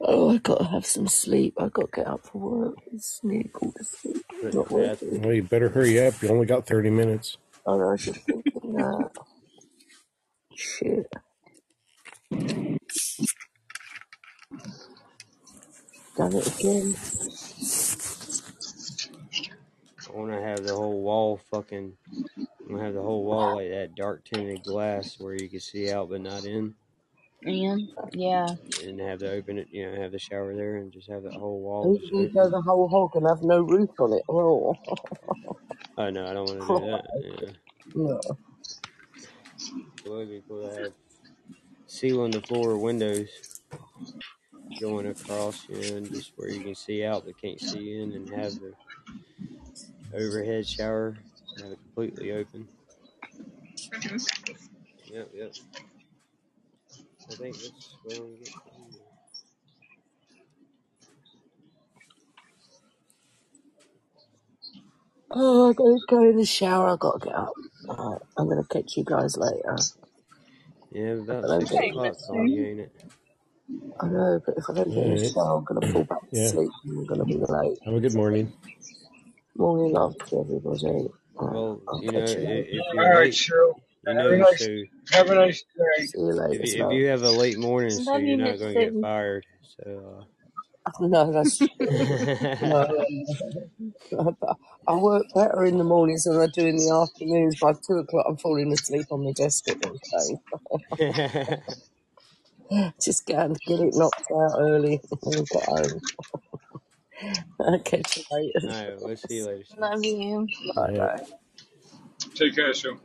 [0.00, 1.54] Oh, I gotta have some sleep.
[1.58, 2.76] I gotta get up for work.
[2.92, 4.24] It's nearly quarter to sleep.
[4.40, 5.22] Put in the Not working.
[5.22, 6.22] Well, you better hurry up.
[6.22, 7.38] You only got 30 minutes.
[7.66, 9.10] I know, I was just thinking that.
[10.56, 11.06] Shit.
[16.16, 16.96] Done it again.
[20.16, 21.92] I want to have the whole wall fucking.
[22.08, 25.60] I want to have the whole wall like that dark tinted glass where you can
[25.60, 26.74] see out but not in,
[27.42, 28.48] and yeah.
[28.82, 29.68] and have the open it.
[29.70, 32.32] You know, have the shower there and just have that whole wall Who just can
[32.32, 34.22] go the whole hog and have no roof on it?
[34.30, 34.74] Oh,
[35.98, 37.06] Oh no, I don't want to do that.
[37.22, 37.50] Yeah,
[37.94, 38.20] no.
[40.04, 40.92] it would be cool to have
[41.86, 43.60] ceiling to floor windows
[44.80, 48.12] going across, you know, and just where you can see out but can't see in,
[48.12, 48.72] and have the
[50.16, 51.18] overhead shower
[51.62, 52.68] have it completely open.
[55.08, 55.54] Yep, yep.
[57.30, 58.52] I think let's go and get.
[65.30, 66.90] Oh, I gotta go in the shower.
[66.90, 67.54] I gotta get up.
[67.88, 69.88] Alright, I'm gonna catch you guys later.
[70.92, 72.66] Yeah, If about I don't six get, Okay, o'clock that's on you, soon.
[72.66, 72.92] ain't it?
[74.00, 75.34] I know, but if I don't All get in the right.
[75.34, 76.52] shower, I'm gonna fall back to Yeah.
[76.52, 77.78] sleep and I'm gonna be late.
[77.84, 78.52] Have a good morning.
[79.56, 81.08] Morning love to everybody.
[81.38, 83.74] Alright, Well, I'll you know, catch you if you're right, late, Sue.
[84.06, 86.06] you Have a nice, so have a nice day.
[86.06, 88.58] See you if later, you, if you have a late morning, so Love you're not
[88.58, 89.46] gonna get fired.
[89.84, 90.26] So,
[91.00, 92.08] No, that's true.
[92.60, 92.86] No,
[94.88, 97.56] I work better in the mornings than I do in the afternoons.
[97.60, 100.38] By two o'clock, I'm falling asleep on my desk at the day.
[103.02, 106.00] Just get, get it knocked out early and get home.
[107.60, 108.60] I'll catch you later.
[108.62, 109.64] all right, we'll see you later.
[109.64, 109.80] Sue.
[109.80, 110.46] Love you.
[110.74, 111.24] Bye bye.
[112.34, 112.98] Take care, Sue.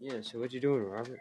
[0.00, 0.20] Yeah.
[0.22, 1.20] So what you doing, Robert?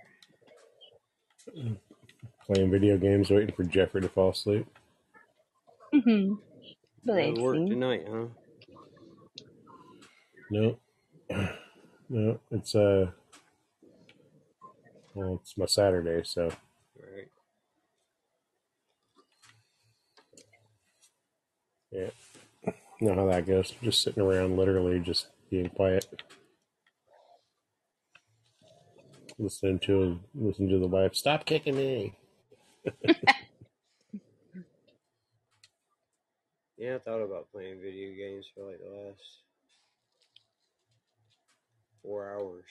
[2.45, 4.65] Playing video games, waiting for Jeffrey to fall asleep.
[5.93, 6.35] Mm-hmm.
[7.05, 7.69] No work Blessing.
[7.69, 8.25] tonight, huh?
[10.49, 10.77] No,
[12.09, 13.11] no, it's uh,
[15.13, 16.49] well, it's my Saturday, so
[16.95, 17.29] Right.
[21.91, 22.09] yeah.
[23.01, 23.71] Know how that goes.
[23.83, 26.05] Just sitting around, literally just being quiet,
[29.39, 31.15] listening to listening to the wife.
[31.15, 32.15] Stop kicking me.
[36.77, 39.43] Yeah, I thought about playing video games for like the last
[42.07, 42.63] four hours.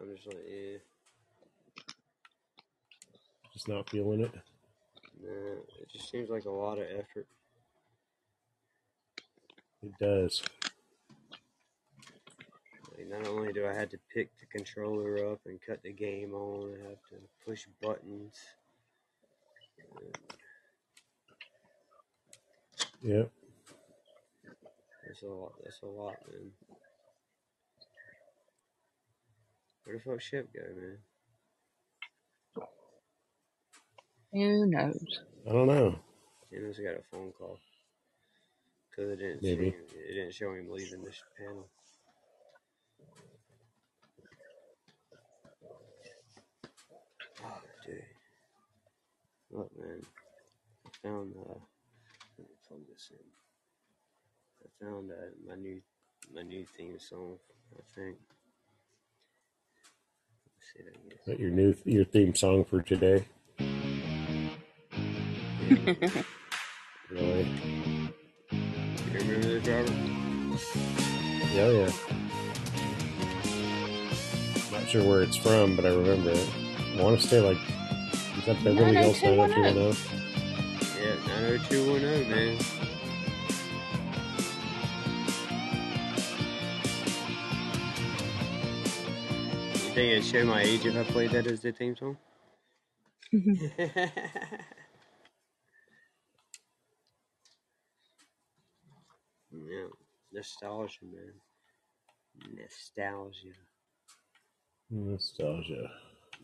[0.00, 0.78] I'm just like, yeah,
[3.52, 4.34] Just not feeling it.
[5.22, 7.26] nah, it just seems like a lot of effort.
[9.82, 10.42] It does.
[12.96, 16.34] Like not only do I have to pick the controller up and cut the game
[16.34, 17.16] on, I have to
[17.46, 18.34] push buttons.
[23.02, 23.30] Yep.
[25.06, 25.52] That's a lot.
[25.64, 26.50] That's a lot, man.
[29.88, 30.98] Where the fuck ship go, man?
[34.34, 35.20] Who knows?
[35.48, 35.98] I don't know.
[36.50, 37.58] He must have got a phone call.
[38.94, 39.70] Cause it didn't Maybe.
[39.70, 41.70] him, it didn't show him leaving this panel.
[47.42, 48.02] Oh, dude.
[49.50, 50.02] Look, man.
[50.84, 51.54] I found uh.
[52.36, 53.24] Let me plug this in.
[54.62, 55.14] I found uh,
[55.48, 55.80] my new
[56.34, 57.38] my new theme song.
[57.74, 58.18] I think.
[58.18, 58.26] Let's
[59.78, 63.24] see if I can get Is that your new your theme song for today?
[67.10, 67.48] Really?
[68.50, 68.58] You
[69.14, 69.90] remember this, Robert?
[71.54, 71.90] Yeah, yeah.
[74.70, 76.48] Not sure where it's from, but I remember it.
[76.98, 77.56] I want to say like
[78.36, 79.96] is that Beverly Hills 90210?
[81.02, 81.14] Yeah,
[81.48, 82.58] 90210, man.
[89.98, 92.16] You think it'd show my age if I played that as the theme song?
[93.32, 93.48] yeah,
[100.32, 101.32] nostalgia, man.
[102.54, 103.48] Nostalgia.
[104.88, 105.90] Nostalgia.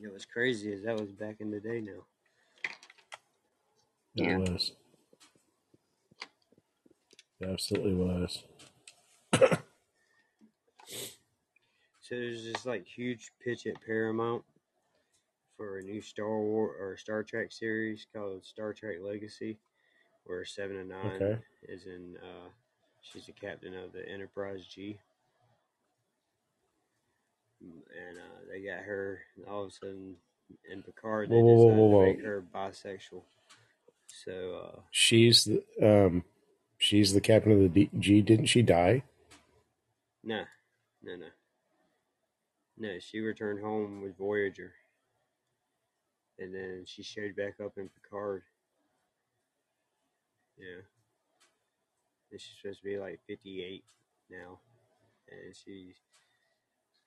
[0.01, 2.03] You know what's crazy is that was back in the day now.
[4.17, 4.37] It Yeah.
[4.37, 4.73] was.
[7.39, 8.43] It absolutely was.
[12.05, 14.45] So there's this like huge pitch at Paramount
[15.57, 19.57] for a new Star War or Star Trek series called Star Trek Legacy,
[20.25, 21.39] where Seven of Nine Okay.
[21.63, 22.19] is in.
[22.23, 22.51] Uh,
[23.01, 24.99] she's the captain of the Enterprise G,
[27.63, 29.21] and uh, they got her.
[29.37, 30.17] And all of a sudden,
[30.71, 33.23] in Picard, they Whoa, whoa, whoa, decided whoa, to make her bisexual.
[34.09, 36.25] So uh, She's the um
[36.77, 38.21] she's the captain of the D- G.
[38.21, 39.05] Didn't she die?
[40.23, 40.45] no,
[41.03, 41.27] no, no,
[42.85, 42.99] no.
[42.99, 44.73] She returned home with Voyager,
[46.39, 48.43] and then she showed back up in Picard.
[50.59, 50.83] Yeah.
[52.31, 53.85] And she's supposed to be like 58
[54.31, 54.59] now.
[55.31, 55.97] And she's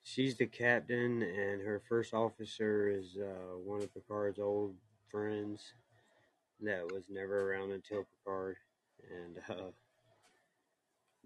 [0.02, 4.74] she's the captain and her first officer is uh, one of Picard's old
[5.10, 5.74] friends
[6.60, 8.56] that was never around until Picard
[9.10, 9.70] and uh,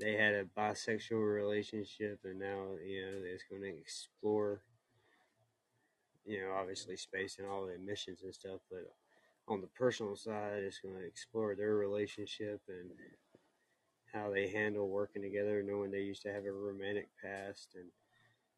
[0.03, 4.61] they had a bisexual relationship and now you know it's going to explore
[6.25, 8.93] you know obviously space and all the emissions and stuff but
[9.49, 12.91] on the personal side it's going to explore their relationship and
[14.13, 17.87] how they handle working together, knowing they used to have a romantic past, and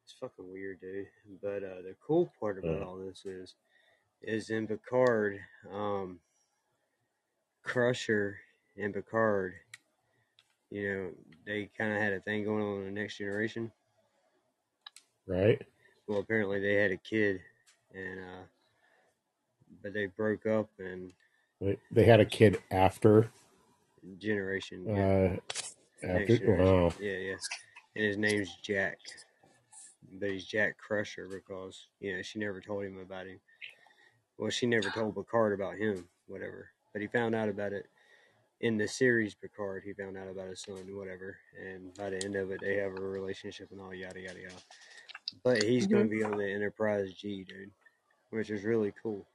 [0.03, 1.07] it's fucking weird, dude.
[1.41, 3.55] But uh, the cool part about all this is,
[4.21, 5.39] is in Picard,
[5.73, 6.19] um,
[7.63, 8.39] Crusher
[8.77, 9.55] and Picard,
[10.75, 11.11] you know,
[11.47, 13.71] they kind of had a thing going on in the Next Generation.
[15.25, 15.63] Right?
[16.09, 17.41] Well, apparently they had a kid,
[17.95, 18.43] and uh,
[19.83, 21.13] but they broke up and
[21.93, 23.31] They had a kid after
[24.19, 24.85] Generation.
[24.87, 25.37] yeah.
[25.37, 25.37] uh
[26.03, 26.59] after generation.
[26.59, 26.93] wow.
[27.01, 27.37] Yeah, yeah.
[27.95, 28.99] And his name's Jack.
[30.19, 33.39] But he's Jack Crusher because, you know, she never told him about him.
[34.39, 36.69] Well, she never told Picard about him, whatever.
[36.93, 37.87] But he found out about it
[38.61, 39.83] in the series Picard.
[39.85, 41.37] He found out about his son, whatever.
[41.61, 44.55] And by the end of it, they have a relationship and all yada, yada, yada.
[45.43, 47.71] But he's going to be on the Enterprise G, dude,
[48.31, 49.27] which is really cool.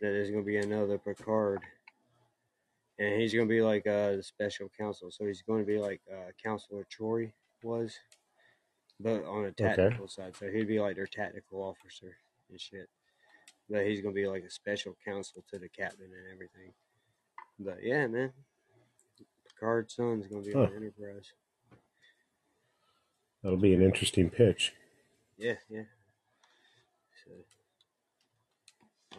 [0.00, 1.60] That there's going to be another Picard.
[2.98, 5.10] And he's going to be like uh, the special counsel.
[5.10, 7.32] So he's going to be like uh, Counselor Troi
[7.62, 7.98] was,
[9.00, 10.36] but on a tactical side.
[10.36, 12.16] So he'd be like their tactical officer
[12.50, 12.88] and shit.
[13.68, 16.72] But he's going to be like a special counsel to the captain and everything.
[17.58, 18.32] But yeah, man.
[19.62, 20.70] Picard's son's going to be on Huh.
[20.70, 21.32] the Enterprise.
[23.42, 24.72] That'll be an interesting pitch.
[25.38, 25.84] Yeah, yeah.
[27.24, 27.30] So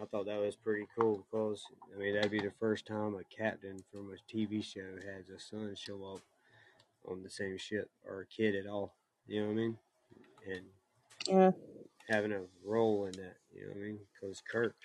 [0.02, 1.64] I thought that was pretty cool because
[1.94, 5.40] I mean that'd be the first time a captain from a TV show has a
[5.40, 6.22] son show up
[7.10, 8.94] on the same ship or a kid at all.
[9.28, 9.78] You know what I mean?
[10.50, 10.66] And
[11.28, 11.52] Yeah.
[12.10, 13.38] having a role in that.
[13.54, 14.00] You know what I mean?
[14.14, 14.76] Because Kirk,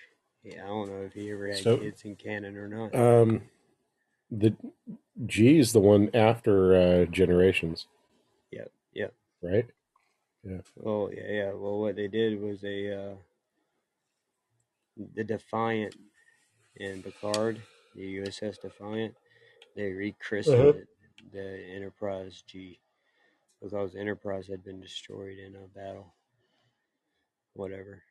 [0.45, 2.95] yeah, I don't know if he ever had So- kids in canon or not.
[2.95, 3.43] Um
[4.31, 4.55] the
[5.27, 7.87] G is the one after uh generations,
[8.51, 9.13] yep, yep.
[9.43, 9.67] right?
[10.45, 10.61] Yeah.
[10.85, 11.53] Oh yeah, yeah.
[11.53, 13.17] Well, what they did was they uh,
[15.15, 15.95] the Defiant
[16.77, 17.61] in Picard,
[17.95, 19.15] the USS Defiant,
[19.75, 20.69] they rechristened Uh-huh.
[20.79, 20.89] it
[21.33, 22.79] the Enterprise G.
[23.61, 26.15] because Enterprise had been destroyed in a battle.
[27.55, 28.03] Whatever.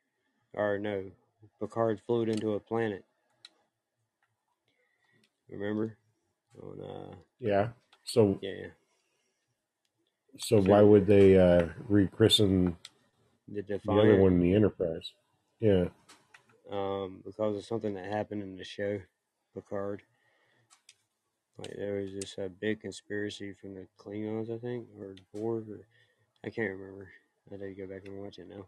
[0.53, 1.05] Or no,
[1.59, 3.05] Picard flew it into a planet.
[5.49, 5.97] Remember?
[6.61, 7.69] On uh Yeah.
[8.03, 8.67] So yeah,
[10.39, 12.75] so why would they uh, rechristen
[13.47, 15.11] the the other one, the Enterprise?
[15.59, 15.85] Yeah.
[16.71, 18.99] Um, because of something that happened in the show,
[19.53, 20.01] Picard.
[21.57, 25.79] Like there was this uh, big conspiracy from the Klingons, I think, or Borg, or
[26.45, 27.09] I can't remember.
[27.49, 28.65] I had to go back and watch it now.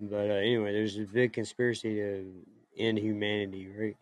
[0.00, 2.32] But uh, anyway, there's a big conspiracy to
[2.76, 3.96] end humanity, right?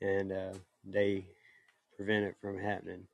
[0.00, 1.26] And uh, they
[1.98, 3.06] prevent it from happening.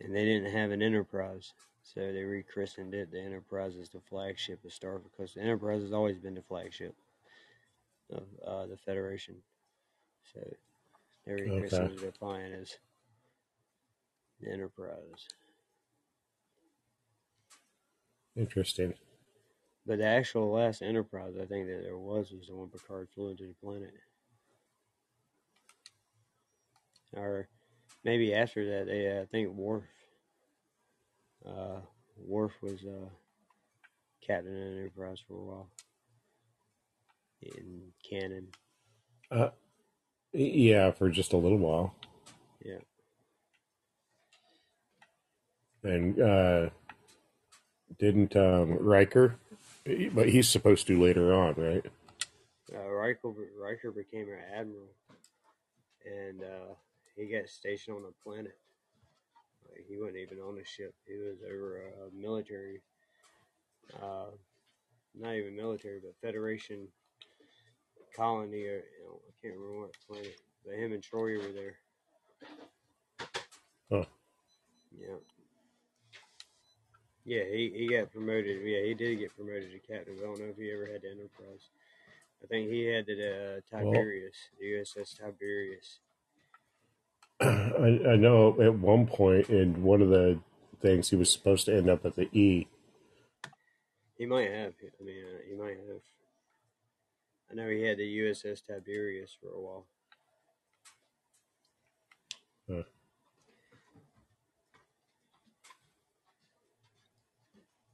[0.00, 3.12] And they didn't have an Enterprise, so they rechristened it.
[3.12, 6.94] The Enterprise is the flagship of Starfleet because the Enterprise has always been the flagship
[8.10, 9.36] of uh, the Federation.
[10.34, 10.40] So
[11.24, 11.94] they rechristened Okay.
[11.96, 12.76] the Defiant as
[14.40, 15.28] the Enterprise.
[18.36, 18.94] Interesting.
[19.86, 23.30] But the actual last Enterprise, I think that there was, was the one Picard flew
[23.30, 23.94] into the planet.
[27.16, 27.48] Or
[28.04, 29.84] maybe after that, they uh, I think Worf.
[31.46, 31.80] Uh,
[32.16, 33.08] Worf was uh,
[34.26, 35.70] captain of the Enterprise for a while
[37.42, 38.48] in canon.
[39.30, 39.50] Uh,
[40.32, 41.94] yeah, for just a little while.
[42.64, 42.78] Yeah,
[45.82, 46.70] And uh,
[47.98, 49.36] didn't um, Riker?
[50.12, 51.84] But he's supposed to later on, right?
[52.74, 54.88] uh, Riker Riker became an admiral,
[56.06, 56.74] and uh,
[57.16, 58.56] he got stationed on a planet.
[59.70, 60.94] Like, he wasn't even on a ship.
[61.06, 62.82] He was over a military,
[64.02, 64.30] uh,
[65.14, 66.88] not even military, but Federation
[68.16, 68.64] colony.
[68.64, 70.36] Or, you know, I can't remember what planet.
[70.64, 71.76] But him and Troi were there.
[73.90, 74.04] Huh.
[74.98, 75.16] Yeah.
[77.24, 78.60] Yeah, he, he got promoted.
[78.64, 80.16] Yeah, he did get promoted to captain.
[80.18, 81.70] I don't know if he ever had the Enterprise.
[82.42, 86.00] I think he had the uh, Well, Tiberius, the USS Tiberius.
[87.40, 90.38] I, I know at one point in one of the
[90.80, 92.68] things he was supposed to end up at the E.
[94.16, 94.74] He might have.
[95.00, 96.00] I mean, uh, he might have.
[97.50, 99.86] I know he had the USS Tiberius for a while.
[102.70, 102.82] Uh,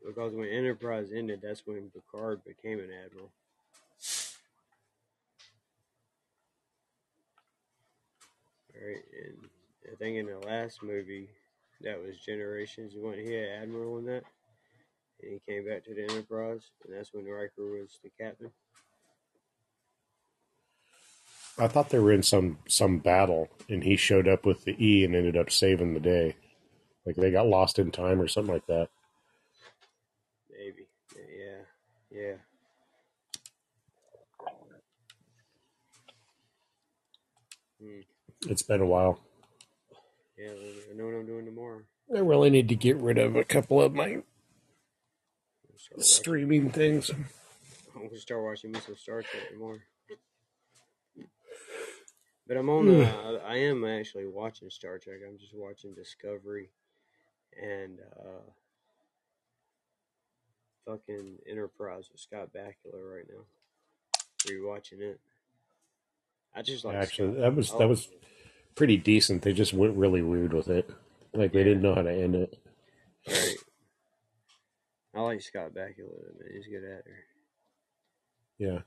[0.06, 3.30] Because when Enterprise ended, that's when Picard became an admiral.
[8.74, 9.48] Right, and
[9.92, 11.30] I think in the last movie,
[11.82, 12.94] that was Generations.
[12.94, 14.24] You went he had admiral in that,
[15.22, 18.50] and he came back to the Enterprise, and that's when Riker was the captain.
[21.58, 25.04] I thought they were in some some battle, and he showed up with the E
[25.04, 26.36] and ended up saving the day.
[27.06, 28.88] Like they got lost in time or something like that.
[30.50, 31.62] Maybe, yeah,
[32.10, 32.36] yeah.
[37.80, 38.00] Hmm.
[38.46, 39.20] It's been a while.
[40.38, 40.50] Yeah,
[40.90, 41.82] I know what I'm doing tomorrow.
[42.14, 44.22] I really need to get rid of a couple of my
[45.76, 46.02] start watching.
[46.02, 47.10] streaming things.
[47.94, 49.78] I'm gonna start watching me some Star Trek tomorrow.
[52.46, 53.02] But I'm on.
[53.02, 55.18] Uh, I am actually watching Star Trek.
[55.26, 56.70] I'm just watching Discovery
[57.62, 58.50] and uh,
[60.86, 63.44] fucking Enterprise with Scott Bakula right now.
[64.46, 65.20] Rewatching it.
[66.54, 68.08] I just like Actually, that was that was
[68.74, 69.42] pretty decent.
[69.42, 70.90] They just went really weird with it.
[71.32, 72.58] Like they didn't know how to end it.
[73.28, 73.56] right.
[75.14, 76.38] I like Scott Bakula.
[76.38, 77.24] Man, he's a good actor.
[78.58, 78.78] Yeah,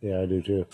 [0.00, 0.66] yeah, I do too.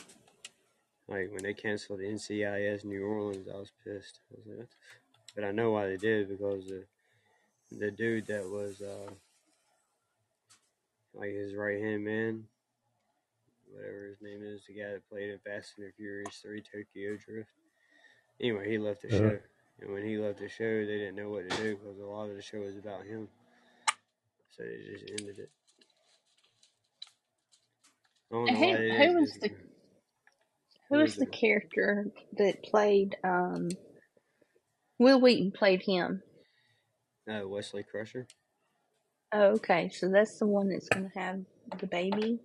[1.09, 4.21] Like when they canceled NCIS New Orleans, I was pissed.
[4.33, 5.35] I was like, what the f-?
[5.35, 6.85] but I know why they did because the
[7.79, 9.11] the dude that was uh
[11.15, 12.45] like his right hand man,
[13.75, 17.17] whatever his name is, the guy that played in Fast and the Furious Three Tokyo
[17.17, 17.51] Drift.
[18.41, 19.39] Anyway, he left the Uh, show,
[19.81, 22.31] and when he left the show, they didn't know what to do because a lot
[22.31, 23.29] of the show was about him,
[24.51, 25.51] so they just ended it.
[28.33, 29.49] I don't know why Who who was the
[30.91, 32.07] Who who was was the character
[32.39, 33.69] that played um
[34.99, 36.23] Wil Wheaton played him?
[37.29, 38.27] Uh, Wesley Crusher.
[39.33, 39.91] Oh, okay.
[39.91, 41.41] So that's the one that's gonna have
[41.79, 42.41] the baby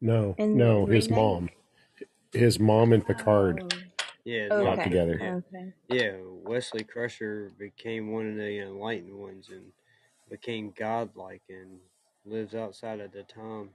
[0.00, 1.10] no, in the no, his remake?
[1.10, 1.50] mom,
[2.32, 3.82] his mom and Picard Oh,
[4.24, 4.82] Yeah, got okay.
[4.82, 5.22] together.
[5.22, 5.72] Yeah, Okay.
[5.88, 6.12] yeah.
[6.24, 9.72] Wesley Crusher became one of the enlightened ones and
[10.30, 11.80] became godlike and
[12.26, 13.70] lives outside of the time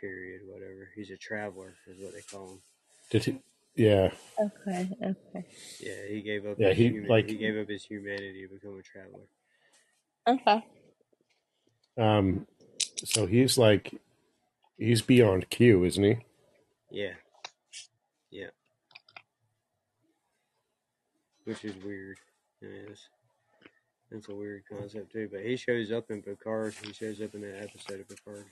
[0.00, 0.42] period.
[0.46, 0.90] Whatever.
[0.96, 2.62] He's a traveler, is what they call him.
[3.10, 3.40] Did he?
[3.76, 4.10] Yeah,
[4.40, 4.90] Okay.
[5.02, 5.46] Okay.
[5.80, 6.72] Yeah, he gave up yeah.
[6.72, 7.08] his He human.
[7.08, 9.28] like He gave up his humanity to become a traveler.
[10.28, 10.64] Okay.
[11.98, 12.46] Um,
[13.04, 13.94] so he's like,
[14.80, 16.16] he's beyond Q, isn't he?
[16.90, 17.12] Yeah.
[18.30, 18.50] Yeah.
[21.44, 22.18] Which is weird.
[22.62, 23.08] It is.
[24.10, 25.28] That's a weird concept too.
[25.30, 26.74] But he shows up in Picard.
[26.84, 28.46] He shows up in that episode of Picard.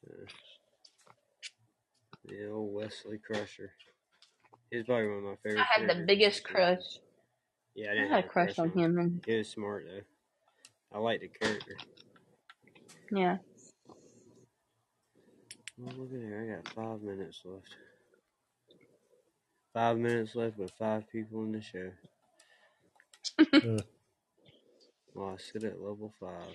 [0.00, 0.10] So,
[2.26, 3.72] the old Wesley Crusher.
[4.70, 5.60] He's probably one of my favorite.
[5.60, 7.00] I had the biggest crush.
[7.74, 8.98] Yeah, I I didn't had a crush on him.
[8.98, 10.02] And He was smart though.
[10.92, 11.76] I like the character.
[13.12, 13.38] yeah.
[15.82, 16.42] Oh, look at there.
[16.42, 17.76] I got five minutes left.
[19.72, 21.90] Five minutes left with five people in the show.
[23.54, 23.82] Uh,
[25.14, 26.54] Well, I sit at level five.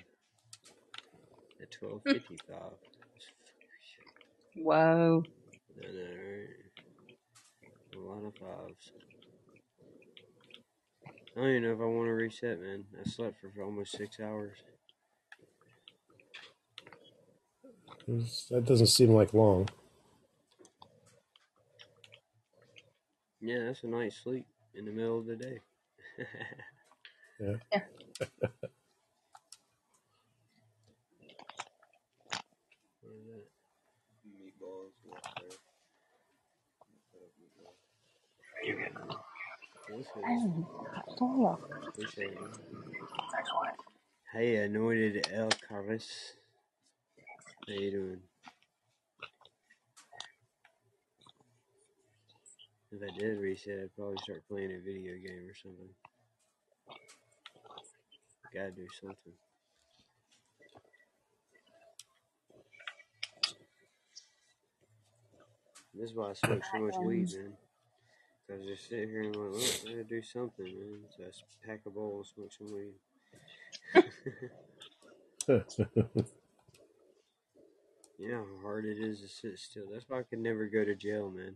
[1.62, 2.72] At twelve fifty five.
[4.56, 5.24] Whoa.
[5.78, 6.50] I know, right?
[7.96, 8.92] A lot of fives.
[11.36, 12.86] I don't even know if I want to reset, man.
[13.00, 14.58] I slept for almost six hours.
[18.52, 19.68] that doesn't seem like long.
[23.42, 25.60] Yeah, that's a night's sleep in the middle of the day.
[27.40, 27.56] Yeah.
[27.74, 27.82] Yeah.
[33.02, 33.26] What is
[38.88, 39.25] that?
[44.34, 46.34] Hey, anointed El Carvis.
[47.68, 48.20] How you doing?
[52.92, 55.90] If I did reset, I'd probably start playing a video game or something.
[58.54, 59.34] Gotta do something.
[65.94, 67.54] This is why I smoke so much weed, man.
[68.48, 71.00] Cause I just sit here and like, look, I gotta do something, man.
[71.18, 72.94] So I pack a bowl and smoke some weed.
[78.18, 79.84] You know how hard it is to sit still.
[79.92, 81.56] That's why I could never go to jail, man.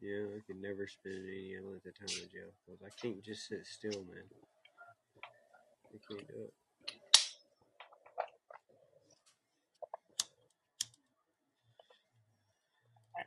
[0.00, 3.22] You know, I could never spend any length of time in jail because I can't
[3.22, 4.24] just sit still, man.
[5.92, 6.52] I can't do it.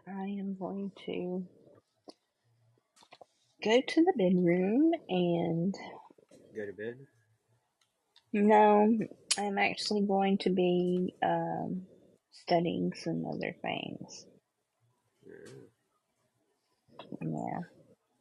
[0.08, 1.46] I am going to
[3.64, 5.76] go to the bedroom and
[6.56, 6.98] Go to bed.
[8.34, 8.98] no,
[9.38, 11.84] I'm actually going to be um,
[12.32, 14.26] studying some other things.
[15.26, 15.62] Yeah.
[17.22, 17.62] Yeah.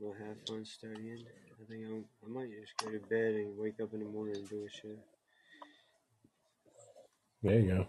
[0.01, 1.25] We'll have fun studying.
[1.61, 4.37] I think I'm, I might just go to bed and wake up in the morning
[4.37, 4.97] and do a show.
[7.43, 7.89] There you go.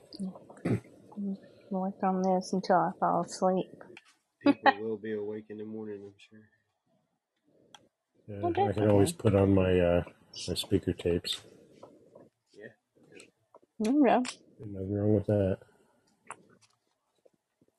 [1.71, 3.71] Work on this until I fall asleep.
[4.41, 6.52] People will be awake in the morning, I'm sure.
[8.27, 10.03] Yeah, I can always put on my uh,
[10.47, 11.41] my speaker tapes.
[12.53, 12.67] Yeah.
[13.79, 14.23] There you go.
[14.59, 15.57] There's nothing wrong with that.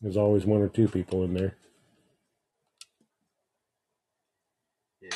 [0.02, 1.56] There's always one or two people in there.
[5.00, 5.10] Yeah.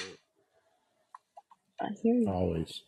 [1.80, 2.28] I hear you.
[2.28, 2.82] Always.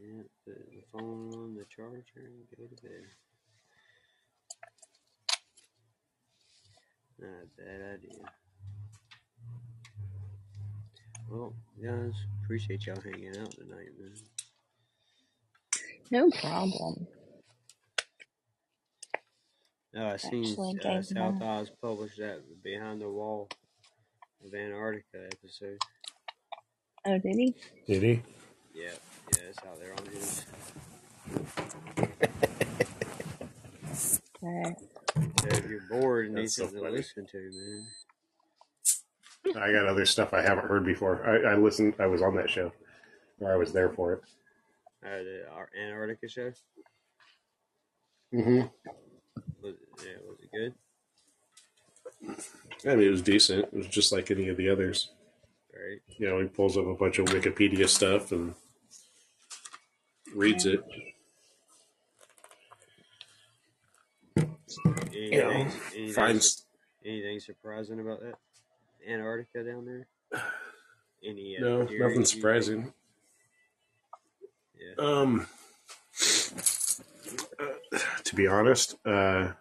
[0.00, 0.22] Yeah.
[0.46, 3.23] Put the phone on the charger and go to bed.
[7.18, 8.24] Not a bad idea.
[11.30, 12.12] Well, guys,
[12.42, 14.12] appreciate y'all hanging out tonight, man.
[16.10, 17.06] No problem.
[19.94, 23.48] No, I seen Actually uh, gave South my Oz published that Behind the Wall
[24.44, 25.78] of Antarctica episode.
[27.06, 27.54] Oh, did he?
[27.86, 28.22] Did he?
[28.74, 28.90] Yeah,
[29.32, 30.44] yeah, it's out there on his.
[34.44, 34.76] Alright.
[35.40, 37.86] So if you're bored and need so something to listen to, man.
[39.56, 41.24] I got other stuff I haven't heard before.
[41.26, 41.94] I, I listened.
[41.98, 42.72] I was on that show,
[43.40, 44.22] or I was there for it.
[45.04, 45.44] Uh, the
[45.80, 46.52] Antarctica show.
[48.34, 48.60] Mm-hmm.
[49.62, 50.74] Was yeah, was it good?
[52.90, 53.64] I mean, it was decent.
[53.64, 55.10] It was just like any of the others.
[55.72, 56.00] Right.
[56.18, 58.54] You know, he pulls up a bunch of Wikipedia stuff and
[60.34, 60.82] reads it.
[64.84, 66.40] Anything, You know, anything,
[67.04, 68.34] anything surprising about that
[69.08, 70.06] Antarctica down there?
[71.24, 72.92] Any uh, no nothing surprising.
[74.78, 75.04] Yeah.
[75.04, 75.46] Um,
[77.58, 79.52] uh, to be honest, uh,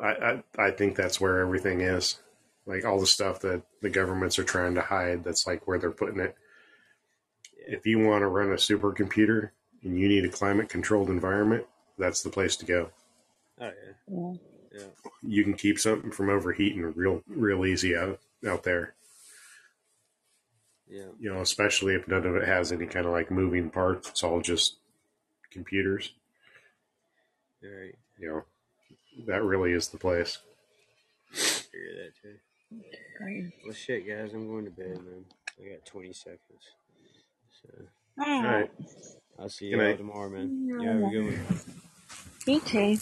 [0.00, 2.20] I, I I think that's where everything is.
[2.66, 5.24] Like all the stuff that the governments are trying to hide.
[5.24, 6.36] That's like where they're putting it.
[7.66, 7.76] Yeah.
[7.76, 9.50] If you want to run a supercomputer
[9.82, 11.66] and you need a climate controlled environment,
[11.98, 12.90] that's the place to go.
[13.60, 14.32] Oh yeah, Yeah.
[14.72, 14.86] yeah,
[15.22, 18.94] You can keep something from overheating real real easy out out there.
[20.88, 21.06] yeah.
[21.18, 24.08] You know, especially if none of it has any kind of like moving parts.
[24.10, 24.76] It's all just
[25.50, 26.12] computers.
[27.62, 27.94] Right.
[28.18, 28.44] You know,
[29.26, 30.38] that really is the place.
[31.32, 32.36] Figure that too.
[33.20, 33.44] Right.
[33.64, 35.24] Well, shit, guys, I'm going to bed, man.
[35.58, 36.40] I got 20 seconds.
[37.62, 37.68] So
[38.24, 38.70] All right.
[39.38, 40.66] I'll see y'all tomorrow, man.
[40.66, 41.60] You have a good one.
[42.46, 42.96] Me too.